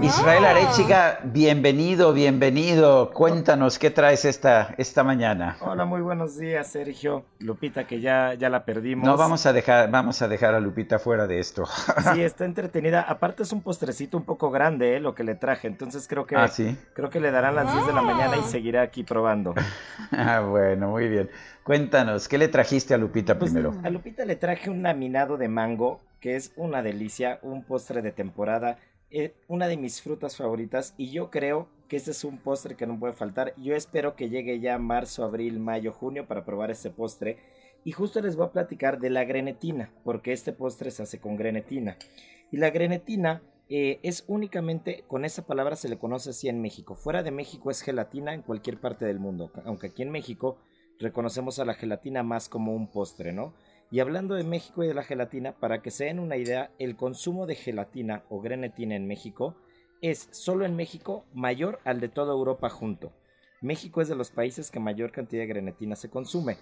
Israel 0.00 0.44
Arechiga, 0.44 1.18
bienvenido, 1.24 2.12
bienvenido. 2.12 3.10
Cuéntanos 3.10 3.80
qué 3.80 3.90
traes 3.90 4.24
esta, 4.24 4.72
esta 4.78 5.02
mañana. 5.02 5.56
Hola, 5.60 5.84
muy 5.84 6.00
buenos 6.02 6.38
días, 6.38 6.68
Sergio. 6.68 7.24
Lupita, 7.40 7.84
que 7.88 8.00
ya, 8.00 8.34
ya 8.34 8.48
la 8.48 8.64
perdimos. 8.64 9.04
No 9.04 9.16
vamos 9.16 9.44
a 9.46 9.52
dejar, 9.52 9.90
vamos 9.90 10.22
a 10.22 10.28
dejar 10.28 10.54
a 10.54 10.60
Lupita 10.60 10.98
fuera 11.00 11.26
de 11.26 11.40
esto. 11.40 11.64
Sí, 12.14 12.22
está 12.22 12.44
entretenida. 12.44 13.00
Aparte 13.02 13.42
es 13.42 13.52
un 13.52 13.60
postrecito 13.62 14.16
un 14.16 14.24
poco 14.24 14.50
grande, 14.50 14.96
¿eh? 14.96 15.00
lo 15.00 15.14
que 15.16 15.24
le 15.24 15.34
traje. 15.34 15.66
Entonces 15.66 16.06
creo 16.06 16.26
que 16.26 16.36
Ah, 16.36 16.46
¿sí? 16.46 16.76
creo 16.94 17.10
que 17.10 17.18
le 17.18 17.32
darán 17.32 17.56
las 17.56 17.72
10 17.72 17.86
de 17.88 17.92
la 17.92 18.02
mañana 18.02 18.36
y 18.36 18.44
seguirá 18.44 18.82
aquí 18.82 19.02
probando. 19.02 19.54
Ah, 20.12 20.40
bueno, 20.40 20.88
muy 20.90 21.08
bien. 21.08 21.28
Cuéntanos, 21.64 22.28
¿qué 22.28 22.38
le 22.38 22.46
trajiste 22.48 22.94
a 22.94 22.98
Lupita 22.98 23.36
Pues, 23.38 23.50
primero? 23.52 23.74
a 23.82 23.90
Lupita 23.90 24.24
le 24.24 24.36
traje 24.36 24.70
un 24.70 24.82
laminado 24.82 25.36
de 25.36 25.48
mango, 25.48 26.00
es 26.34 26.52
una 26.56 26.82
delicia, 26.82 27.38
un 27.42 27.64
postre 27.64 28.02
de 28.02 28.10
temporada, 28.10 28.78
eh, 29.10 29.36
una 29.46 29.68
de 29.68 29.76
mis 29.76 30.02
frutas 30.02 30.36
favoritas 30.36 30.94
y 30.96 31.10
yo 31.10 31.30
creo 31.30 31.68
que 31.88 31.96
este 31.96 32.10
es 32.10 32.24
un 32.24 32.38
postre 32.38 32.76
que 32.76 32.86
no 32.86 32.98
puede 32.98 33.12
faltar. 33.12 33.54
Yo 33.56 33.76
espero 33.76 34.16
que 34.16 34.28
llegue 34.28 34.58
ya 34.58 34.78
marzo, 34.78 35.24
abril, 35.24 35.60
mayo, 35.60 35.92
junio 35.92 36.26
para 36.26 36.44
probar 36.44 36.70
este 36.70 36.90
postre. 36.90 37.38
Y 37.84 37.92
justo 37.92 38.20
les 38.20 38.34
voy 38.34 38.46
a 38.46 38.52
platicar 38.52 38.98
de 38.98 39.10
la 39.10 39.24
grenetina, 39.24 39.92
porque 40.02 40.32
este 40.32 40.52
postre 40.52 40.90
se 40.90 41.04
hace 41.04 41.20
con 41.20 41.36
grenetina. 41.36 41.96
Y 42.50 42.56
la 42.56 42.70
grenetina 42.70 43.42
eh, 43.68 44.00
es 44.02 44.24
únicamente, 44.26 45.04
con 45.06 45.24
esa 45.24 45.46
palabra 45.46 45.76
se 45.76 45.88
le 45.88 45.98
conoce 45.98 46.30
así 46.30 46.48
en 46.48 46.60
México. 46.60 46.96
Fuera 46.96 47.22
de 47.22 47.30
México 47.30 47.70
es 47.70 47.82
gelatina 47.82 48.34
en 48.34 48.42
cualquier 48.42 48.80
parte 48.80 49.04
del 49.04 49.20
mundo, 49.20 49.52
aunque 49.64 49.88
aquí 49.88 50.02
en 50.02 50.10
México 50.10 50.58
reconocemos 50.98 51.58
a 51.58 51.64
la 51.64 51.74
gelatina 51.74 52.22
más 52.22 52.48
como 52.48 52.74
un 52.74 52.90
postre, 52.90 53.32
¿no? 53.32 53.54
Y 53.90 54.00
hablando 54.00 54.34
de 54.34 54.42
México 54.44 54.82
y 54.82 54.88
de 54.88 54.94
la 54.94 55.04
gelatina, 55.04 55.52
para 55.52 55.80
que 55.80 55.90
se 55.90 56.06
den 56.06 56.18
una 56.18 56.36
idea, 56.36 56.70
el 56.78 56.96
consumo 56.96 57.46
de 57.46 57.54
gelatina 57.54 58.24
o 58.28 58.40
grenetina 58.40 58.96
en 58.96 59.06
México 59.06 59.56
es 60.02 60.28
solo 60.32 60.64
en 60.66 60.76
México 60.76 61.24
mayor 61.32 61.78
al 61.84 62.00
de 62.00 62.08
toda 62.08 62.32
Europa 62.32 62.68
junto. 62.68 63.12
México 63.62 64.00
es 64.00 64.08
de 64.08 64.16
los 64.16 64.30
países 64.30 64.70
que 64.70 64.80
mayor 64.80 65.12
cantidad 65.12 65.42
de 65.42 65.46
grenetina 65.48 65.96
se 65.96 66.10
consume. 66.10 66.56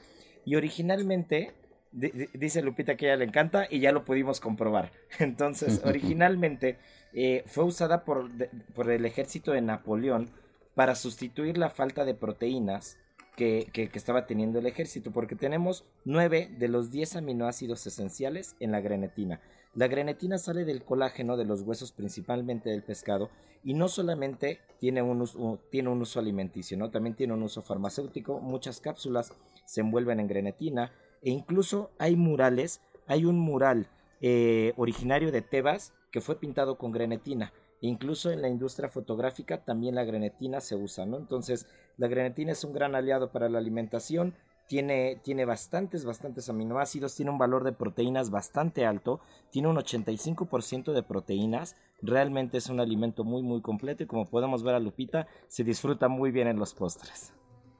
Y 0.44 0.54
originalmente, 0.56 1.52
di- 1.92 2.10
di- 2.10 2.28
dice 2.34 2.62
Lupita 2.62 2.96
que 2.96 3.06
a 3.06 3.08
ella 3.14 3.18
le 3.18 3.24
encanta 3.24 3.66
y 3.70 3.80
ya 3.80 3.90
lo 3.92 4.04
pudimos 4.04 4.38
comprobar. 4.40 4.92
Entonces, 5.18 5.80
originalmente 5.84 6.78
eh, 7.14 7.42
fue 7.46 7.64
usada 7.64 8.04
por, 8.04 8.30
de- 8.32 8.50
por 8.74 8.90
el 8.90 9.04
ejército 9.06 9.52
de 9.52 9.62
Napoleón 9.62 10.30
para 10.74 10.94
sustituir 10.94 11.56
la 11.56 11.70
falta 11.70 12.04
de 12.04 12.14
proteínas 12.14 12.98
que, 13.36 13.90
estaba 13.92 14.26
teniendo 14.26 14.58
el 14.58 14.66
ejército, 14.66 15.10
porque 15.10 15.36
tenemos 15.36 15.84
9 16.04 16.50
de 16.58 16.68
los 16.68 16.90
10 16.90 17.16
aminoácidos 17.16 17.86
esenciales 17.86 18.56
en 18.60 18.72
la 18.72 18.80
grenetina. 18.80 19.40
La 19.74 19.88
grenetina 19.88 20.38
sale 20.38 20.64
del 20.64 20.84
colágeno 20.84 21.36
de 21.36 21.44
los 21.44 21.62
huesos, 21.62 21.92
principalmente 21.92 22.70
del 22.70 22.82
pescado, 22.82 23.30
y 23.64 23.74
no 23.74 23.88
solamente 23.88 24.60
tiene 24.78 25.02
un 25.02 25.22
uso, 25.22 25.58
tiene 25.70 25.88
un 25.88 26.00
uso 26.00 26.20
alimenticio, 26.20 26.76
¿no? 26.76 26.90
también 26.90 27.16
tiene 27.16 27.32
un 27.32 27.42
uso 27.42 27.62
farmacéutico. 27.62 28.40
Muchas 28.40 28.80
cápsulas 28.80 29.32
se 29.64 29.80
envuelven 29.80 30.20
en 30.20 30.28
grenetina, 30.28 30.92
e 31.22 31.30
incluso 31.30 31.90
hay 31.98 32.16
murales. 32.16 32.80
Hay 33.06 33.24
un 33.24 33.38
mural 33.38 33.88
eh, 34.20 34.72
originario 34.76 35.30
de 35.30 35.42
Tebas 35.42 35.92
que 36.10 36.20
fue 36.20 36.38
pintado 36.38 36.78
con 36.78 36.92
grenetina. 36.92 37.52
Incluso 37.86 38.30
en 38.30 38.40
la 38.40 38.48
industria 38.48 38.88
fotográfica 38.88 39.62
también 39.62 39.94
la 39.94 40.04
grenetina 40.04 40.60
se 40.62 40.74
usa, 40.74 41.04
¿no? 41.04 41.18
Entonces, 41.18 41.66
la 41.98 42.08
grenetina 42.08 42.52
es 42.52 42.64
un 42.64 42.72
gran 42.72 42.94
aliado 42.94 43.30
para 43.30 43.50
la 43.50 43.58
alimentación. 43.58 44.34
Tiene, 44.66 45.20
tiene 45.22 45.44
bastantes, 45.44 46.06
bastantes 46.06 46.48
aminoácidos, 46.48 47.14
tiene 47.14 47.30
un 47.30 47.36
valor 47.36 47.62
de 47.62 47.72
proteínas 47.72 48.30
bastante 48.30 48.86
alto, 48.86 49.20
tiene 49.50 49.68
un 49.68 49.76
85% 49.76 50.94
de 50.94 51.02
proteínas, 51.02 51.76
realmente 52.00 52.56
es 52.56 52.70
un 52.70 52.80
alimento 52.80 53.24
muy, 53.24 53.42
muy 53.42 53.60
completo 53.60 54.02
y 54.02 54.06
como 54.06 54.24
podemos 54.24 54.62
ver 54.62 54.74
a 54.74 54.80
Lupita, 54.80 55.26
se 55.48 55.64
disfruta 55.64 56.08
muy 56.08 56.30
bien 56.30 56.48
en 56.48 56.58
los 56.58 56.72
postres. 56.72 57.34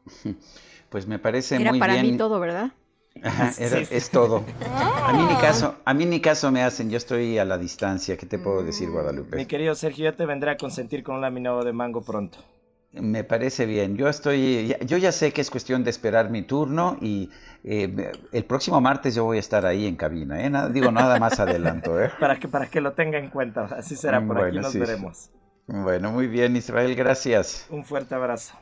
Pues 0.90 1.08
me 1.08 1.18
parece 1.18 1.56
Era 1.56 1.70
muy 1.70 1.80
para 1.80 1.94
bien. 1.94 2.06
mí 2.12 2.16
todo, 2.18 2.38
¿verdad? 2.38 2.70
Ajá, 3.22 3.52
era- 3.58 3.78
Sí, 3.78 3.84
sí. 3.86 3.94
es 3.94 4.10
todo. 4.10 4.44
A 5.06 5.12
mí 5.12 5.22
ni 5.24 5.34
caso, 5.36 5.76
a 5.84 5.94
mí 5.94 6.06
ni 6.06 6.20
caso 6.20 6.50
me 6.50 6.62
hacen, 6.62 6.90
yo 6.90 6.96
estoy 6.96 7.38
a 7.38 7.44
la 7.44 7.58
distancia, 7.58 8.16
¿qué 8.16 8.26
te 8.26 8.38
puedo 8.38 8.62
decir, 8.62 8.90
Guadalupe? 8.90 9.36
Mi 9.36 9.46
querido 9.46 9.74
Sergio, 9.74 10.04
ya 10.04 10.16
te 10.16 10.26
vendré 10.26 10.50
a 10.50 10.56
consentir 10.56 11.02
con 11.02 11.16
un 11.16 11.20
laminado 11.20 11.62
de 11.64 11.72
mango 11.72 12.02
pronto. 12.02 12.38
Me 12.92 13.24
parece 13.24 13.66
bien. 13.66 13.96
Yo 13.96 14.08
estoy, 14.08 14.68
ya- 14.68 14.78
yo 14.80 14.96
ya 14.98 15.10
sé 15.10 15.32
que 15.32 15.40
es 15.40 15.50
cuestión 15.50 15.82
de 15.82 15.90
esperar 15.90 16.30
mi 16.30 16.42
turno 16.42 16.96
y 17.00 17.28
eh, 17.64 18.12
el 18.30 18.44
próximo 18.44 18.80
martes 18.80 19.16
yo 19.16 19.24
voy 19.24 19.38
a 19.38 19.40
estar 19.40 19.66
ahí 19.66 19.86
en 19.86 19.96
cabina, 19.96 20.40
¿eh? 20.44 20.48
Nada- 20.48 20.68
digo 20.68 20.92
nada 20.92 21.18
más 21.18 21.40
adelanto, 21.40 22.00
¿eh? 22.00 22.10
Para 22.20 22.38
que, 22.38 22.46
para 22.46 22.66
que 22.68 22.80
lo 22.80 22.92
tenga 22.92 23.18
en 23.18 23.30
cuenta, 23.30 23.64
así 23.76 23.96
será, 23.96 24.24
por 24.24 24.36
aquí 24.38 24.44
Bueno, 24.52 24.62
nos 24.62 24.72
sí. 24.72 24.78
veremos. 24.78 25.30
Bueno, 25.66 26.12
muy 26.12 26.28
bien, 26.28 26.54
Israel, 26.56 26.94
gracias. 26.94 27.66
Un 27.70 27.84
fuerte 27.84 28.14
abrazo. 28.14 28.54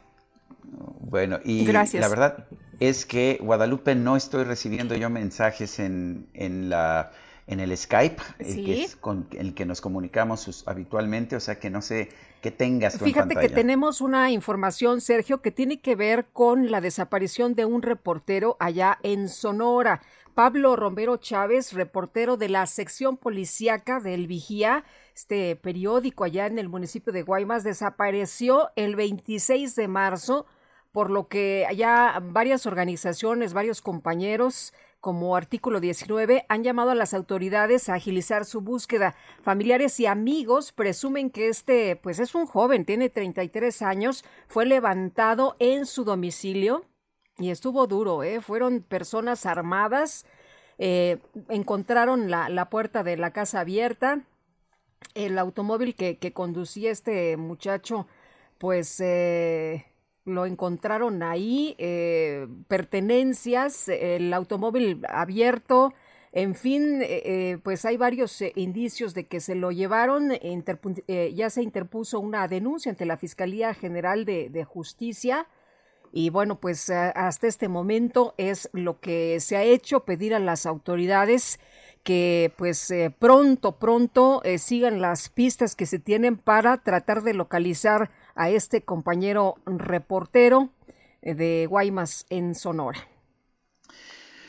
Bueno, 1.01 1.39
y 1.45 1.67
Gracias. 1.67 2.01
la 2.01 2.09
verdad 2.09 2.47
es 2.89 3.07
que 3.07 3.39
Guadalupe 3.41 3.95
no 3.95 4.17
estoy 4.17 4.45
recibiendo 4.45 4.95
yo 4.97 5.09
mensajes 5.09 5.79
en, 5.79 6.27
en 6.35 6.69
la 6.69 7.13
en 7.47 7.61
el 7.61 7.77
Skype, 7.77 8.23
el 8.39 8.65
que 8.65 8.85
es 8.85 8.97
con 8.97 9.27
el 9.33 9.53
que 9.55 9.67
nos 9.67 9.81
comunicamos 9.81 10.65
habitualmente, 10.67 11.35
o 11.35 11.41
sea 11.41 11.59
que 11.59 11.71
no 11.71 11.83
sé 11.83 12.09
qué 12.41 12.51
tengas 12.51 12.97
tú 12.97 13.05
en 13.05 13.13
Fíjate 13.13 13.35
que 13.35 13.49
tenemos 13.49 14.01
una 14.01 14.31
información, 14.31 15.01
Sergio, 15.01 15.43
que 15.43 15.51
tiene 15.51 15.81
que 15.81 15.97
ver 15.97 16.27
con 16.33 16.71
la 16.71 16.81
desaparición 16.81 17.55
de 17.55 17.65
un 17.65 17.83
reportero 17.83 18.57
allá 18.61 18.99
en 19.03 19.29
Sonora. 19.29 20.01
Pablo 20.35 20.77
Romero 20.77 21.17
Chávez, 21.19 21.73
reportero 21.73 22.37
de 22.37 22.49
la 22.49 22.67
sección 22.67 23.17
policíaca 23.17 24.01
del 24.01 24.27
Vigía, 24.27 24.85
este 25.15 25.57
periódico 25.57 26.25
allá 26.25 26.47
en 26.47 26.59
el 26.59 26.69
municipio 26.69 27.13
de 27.13 27.23
Guaymas, 27.23 27.65
desapareció 27.65 28.71
el 28.77 28.97
26 28.97 29.75
de 29.75 29.89
marzo, 29.89 30.47
por 30.93 31.11
lo 31.11 31.27
que 31.27 31.67
ya 31.75 32.21
varias 32.23 32.67
organizaciones, 32.67 33.55
varios 33.55 33.81
compañeros 33.81 34.73
como 35.01 35.35
artículo 35.35 35.81
19 35.81 36.47
han 36.49 36.63
llamado 36.63 36.93
a 36.93 36.95
las 36.95 37.13
autoridades 37.13 37.89
a 37.89 37.95
agilizar 37.95 38.45
su 38.45 38.61
búsqueda. 38.61 39.17
Familiares 39.43 39.99
y 39.99 40.07
amigos 40.07 40.71
presumen 40.71 41.31
que 41.31 41.49
este, 41.49 41.97
pues 41.97 42.21
es 42.21 42.37
un 42.37 42.47
joven, 42.47 42.85
tiene 42.85 43.09
33 43.09 43.83
años, 43.83 44.25
fue 44.47 44.65
levantado 44.65 45.57
en 45.59 45.87
su 45.87 46.05
domicilio 46.05 46.85
y 47.37 47.51
estuvo 47.51 47.89
duro, 47.89 48.23
¿eh? 48.23 48.41
Fueron 48.41 48.83
personas 48.83 49.45
armadas, 49.45 50.25
eh, 50.79 51.19
encontraron 51.49 52.31
la, 52.31 52.49
la 52.49 52.71
puerta 52.71 53.03
de 53.03 53.17
la 53.17 53.33
casa 53.33 53.61
abierta, 53.61 54.21
el 55.15 55.37
automóvil 55.39 55.97
que, 55.97 56.19
que 56.19 56.33
conducía 56.33 56.93
este 56.93 57.37
muchacho, 57.37 58.07
pues 58.59 59.01
eh, 59.01 59.85
lo 60.25 60.47
encontraron 60.47 61.23
ahí, 61.23 61.75
eh, 61.79 62.47
pertenencias, 62.69 63.89
el 63.89 64.33
automóvil 64.33 65.03
abierto, 65.09 65.93
en 66.33 66.55
fin, 66.55 67.03
eh, 67.03 67.23
eh, 67.27 67.59
pues 67.63 67.85
hay 67.85 67.99
varios 67.99 68.41
eh, 68.41 68.53
indicios 68.57 69.13
de 69.13 69.27
que 69.27 69.39
se 69.39 69.55
lo 69.55 69.71
llevaron, 69.71 70.33
eh, 70.33 71.33
ya 71.35 71.51
se 71.51 71.63
interpuso 71.63 72.21
una 72.21 72.49
denuncia 72.49 72.91
ante 72.91 73.05
la 73.05 73.19
Fiscalía 73.19 73.75
General 73.75 74.25
de, 74.25 74.65
Justicia. 74.67 75.47
Y 76.11 76.31
bueno, 76.31 76.59
pues 76.59 76.89
hasta 76.91 77.47
este 77.47 77.69
momento 77.69 78.35
es 78.39 78.71
lo 78.73 79.01
que 79.01 79.41
se 79.41 79.57
ha 79.57 79.63
hecho, 79.63 80.05
pedir 80.05 80.35
a 80.35 80.39
las 80.39 80.67
autoridades 80.67 81.59
que 82.03 82.53
pues 82.57 82.93
pronto, 83.19 83.79
pronto 83.79 84.43
sigan 84.59 85.01
las 85.01 85.31
pistas 85.31 85.75
que 85.75 85.87
se 85.87 85.99
tienen 85.99 86.37
para 86.37 86.83
tratar 86.83 87.23
de 87.23 87.33
localizar 87.33 88.11
a 88.35 88.51
este 88.51 88.83
compañero 88.83 89.57
reportero 89.67 90.71
eh, 91.23 91.35
de 91.35 91.67
Guaymas 91.69 92.27
en 92.31 92.55
Sonora. 92.55 92.99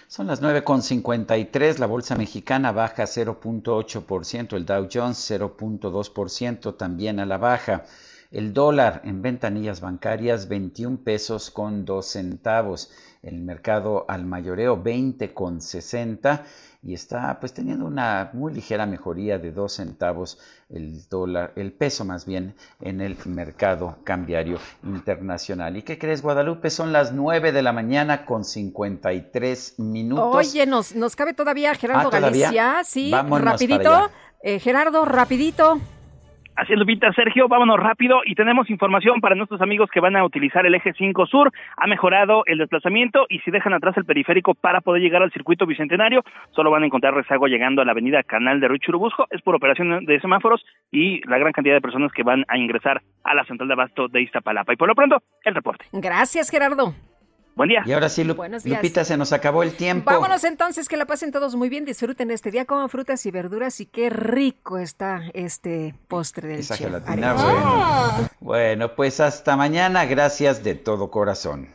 Son 0.07 0.27
las 0.27 0.43
9.53, 0.43 1.79
la 1.79 1.87
bolsa 1.87 2.15
mexicana 2.15 2.71
baja 2.71 3.03
0.8%, 3.05 4.55
el 4.55 4.65
Dow 4.65 4.87
Jones 4.91 5.31
0.2% 5.31 6.77
también 6.77 7.19
a 7.19 7.25
la 7.25 7.37
baja. 7.39 7.85
El 8.29 8.53
dólar 8.53 9.01
en 9.05 9.21
ventanillas 9.21 9.81
bancarias 9.81 10.47
21 10.47 10.97
pesos 11.03 11.49
con 11.49 11.85
2 11.85 12.05
centavos. 12.05 12.91
El 13.23 13.39
mercado 13.39 14.05
al 14.07 14.25
mayoreo 14.25 14.81
20 14.81 15.33
con 15.33 15.61
60 15.61 16.43
y 16.85 16.93
está 16.93 17.39
pues 17.39 17.53
teniendo 17.53 17.85
una 17.85 18.29
muy 18.33 18.53
ligera 18.53 18.85
mejoría 18.85 19.39
de 19.39 19.51
2 19.51 19.71
centavos 19.71 20.37
el 20.69 21.07
dólar, 21.07 21.53
el 21.55 21.71
peso 21.71 22.03
más 22.03 22.25
bien 22.25 22.55
en 22.81 22.99
el 22.99 23.17
mercado 23.25 23.97
cambiario 24.03 24.59
internacional. 24.83 25.77
¿Y 25.77 25.83
qué 25.83 25.97
crees 25.97 26.21
Guadalupe? 26.21 26.69
Son 26.69 26.91
las 26.91 27.13
9 27.13 27.53
de 27.53 27.61
la 27.61 27.71
mañana 27.71 28.25
con 28.25 28.43
53 28.43 29.79
minutos. 29.79 30.35
Oye, 30.35 30.65
nos, 30.65 30.93
nos 30.95 31.15
cabe 31.15 31.33
todavía 31.33 31.73
Gerardo 31.75 32.09
Ah, 32.09 32.11
¿todavía? 32.11 32.47
Galicia, 32.47 32.83
sí, 32.83 33.11
Vámonos 33.11 33.45
rapidito. 33.45 34.09
Eh, 34.41 34.59
Gerardo, 34.59 35.05
rapidito. 35.05 35.79
Así 36.55 36.71
es, 36.71 36.77
Lupita, 36.77 37.11
Sergio, 37.13 37.47
vámonos 37.47 37.79
rápido 37.79 38.21
y 38.25 38.35
tenemos 38.35 38.69
información 38.69 39.21
para 39.21 39.33
nuestros 39.33 39.59
amigos 39.61 39.89
que 39.89 39.99
van 39.99 40.15
a 40.15 40.23
utilizar 40.23 40.63
el 40.67 40.75
eje 40.75 40.93
5 40.93 41.25
Sur. 41.25 41.51
Ha 41.77 41.87
mejorado 41.87 42.43
el 42.45 42.59
desplazamiento 42.59 43.25
y 43.27 43.39
si 43.39 43.49
dejan 43.49 43.73
atrás 43.73 43.97
el 43.97 44.05
periférico 44.05 44.53
para 44.53 44.81
poder 44.81 45.01
llegar 45.01 45.23
al 45.23 45.31
circuito 45.31 45.65
bicentenario, 45.65 46.21
solo 46.51 46.69
van 46.69 46.83
a 46.83 46.85
encontrar 46.85 47.15
rezago 47.15 47.47
llegando 47.47 47.81
a 47.81 47.85
la 47.85 47.91
avenida 47.91 48.21
Canal 48.21 48.59
de 48.59 48.67
Ruy 48.67 48.77
Churubusco. 48.79 49.25
Es 49.31 49.41
por 49.41 49.55
operación 49.55 50.05
de 50.05 50.19
semáforos 50.19 50.63
y 50.91 51.27
la 51.27 51.39
gran 51.39 51.53
cantidad 51.53 51.73
de 51.73 51.81
personas 51.81 52.11
que 52.11 52.21
van 52.21 52.45
a 52.47 52.57
ingresar 52.57 53.01
a 53.23 53.33
la 53.33 53.45
central 53.45 53.67
de 53.67 53.73
abasto 53.73 54.07
de 54.07 54.21
Iztapalapa. 54.21 54.73
Y 54.73 54.77
por 54.77 54.87
lo 54.87 54.93
pronto, 54.93 55.23
el 55.43 55.55
reporte. 55.55 55.85
Gracias, 55.91 56.51
Gerardo. 56.51 56.93
Buen 57.55 57.69
día. 57.69 57.83
Y 57.85 57.91
ahora 57.91 58.09
sí, 58.09 58.23
Lu- 58.23 58.33
Buenos 58.35 58.63
días. 58.63 58.77
Lupita, 58.81 59.05
se 59.05 59.15
nos 59.15 59.31
acabó 59.31 59.61
el 59.63 59.73
tiempo. 59.75 60.09
Vámonos 60.09 60.43
entonces, 60.43 60.89
que 60.89 60.97
la 60.97 61.05
pasen 61.05 61.31
todos 61.31 61.55
muy 61.55 61.69
bien, 61.69 61.85
disfruten 61.85 62.31
este 62.31 62.49
día, 62.49 62.65
coman 62.65 62.89
frutas 62.89 63.25
y 63.25 63.31
verduras 63.31 63.79
y 63.79 63.85
qué 63.85 64.09
rico 64.09 64.77
está 64.79 65.21
este 65.33 65.93
postre 66.07 66.47
del 66.47 66.59
Esa 66.61 66.75
chef. 66.77 66.87
gelatina, 66.87 67.33
bueno. 67.33 68.29
Bueno, 68.39 68.95
pues 68.95 69.19
hasta 69.19 69.55
mañana, 69.55 70.05
gracias 70.05 70.63
de 70.63 70.75
todo 70.75 71.11
corazón. 71.11 71.67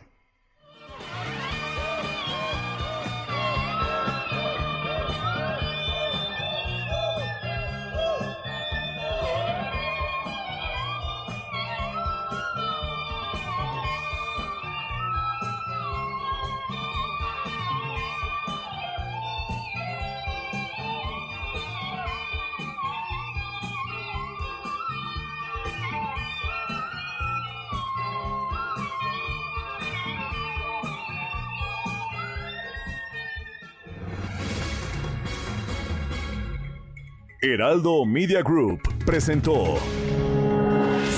Heraldo 37.54 38.04
Media 38.04 38.42
Group 38.42 38.80
presentó 39.04 39.78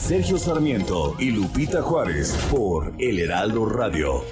Sergio 0.00 0.38
Sarmiento 0.38 1.16
y 1.18 1.32
Lupita 1.32 1.82
Juárez 1.82 2.32
por 2.50 2.92
El 2.98 3.18
Heraldo 3.18 3.66
Radio. 3.66 4.22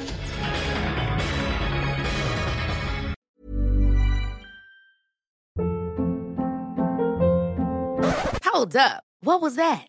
Hold 8.45 8.77
up. 8.77 9.03
What 9.21 9.41
was 9.41 9.57
that? 9.57 9.89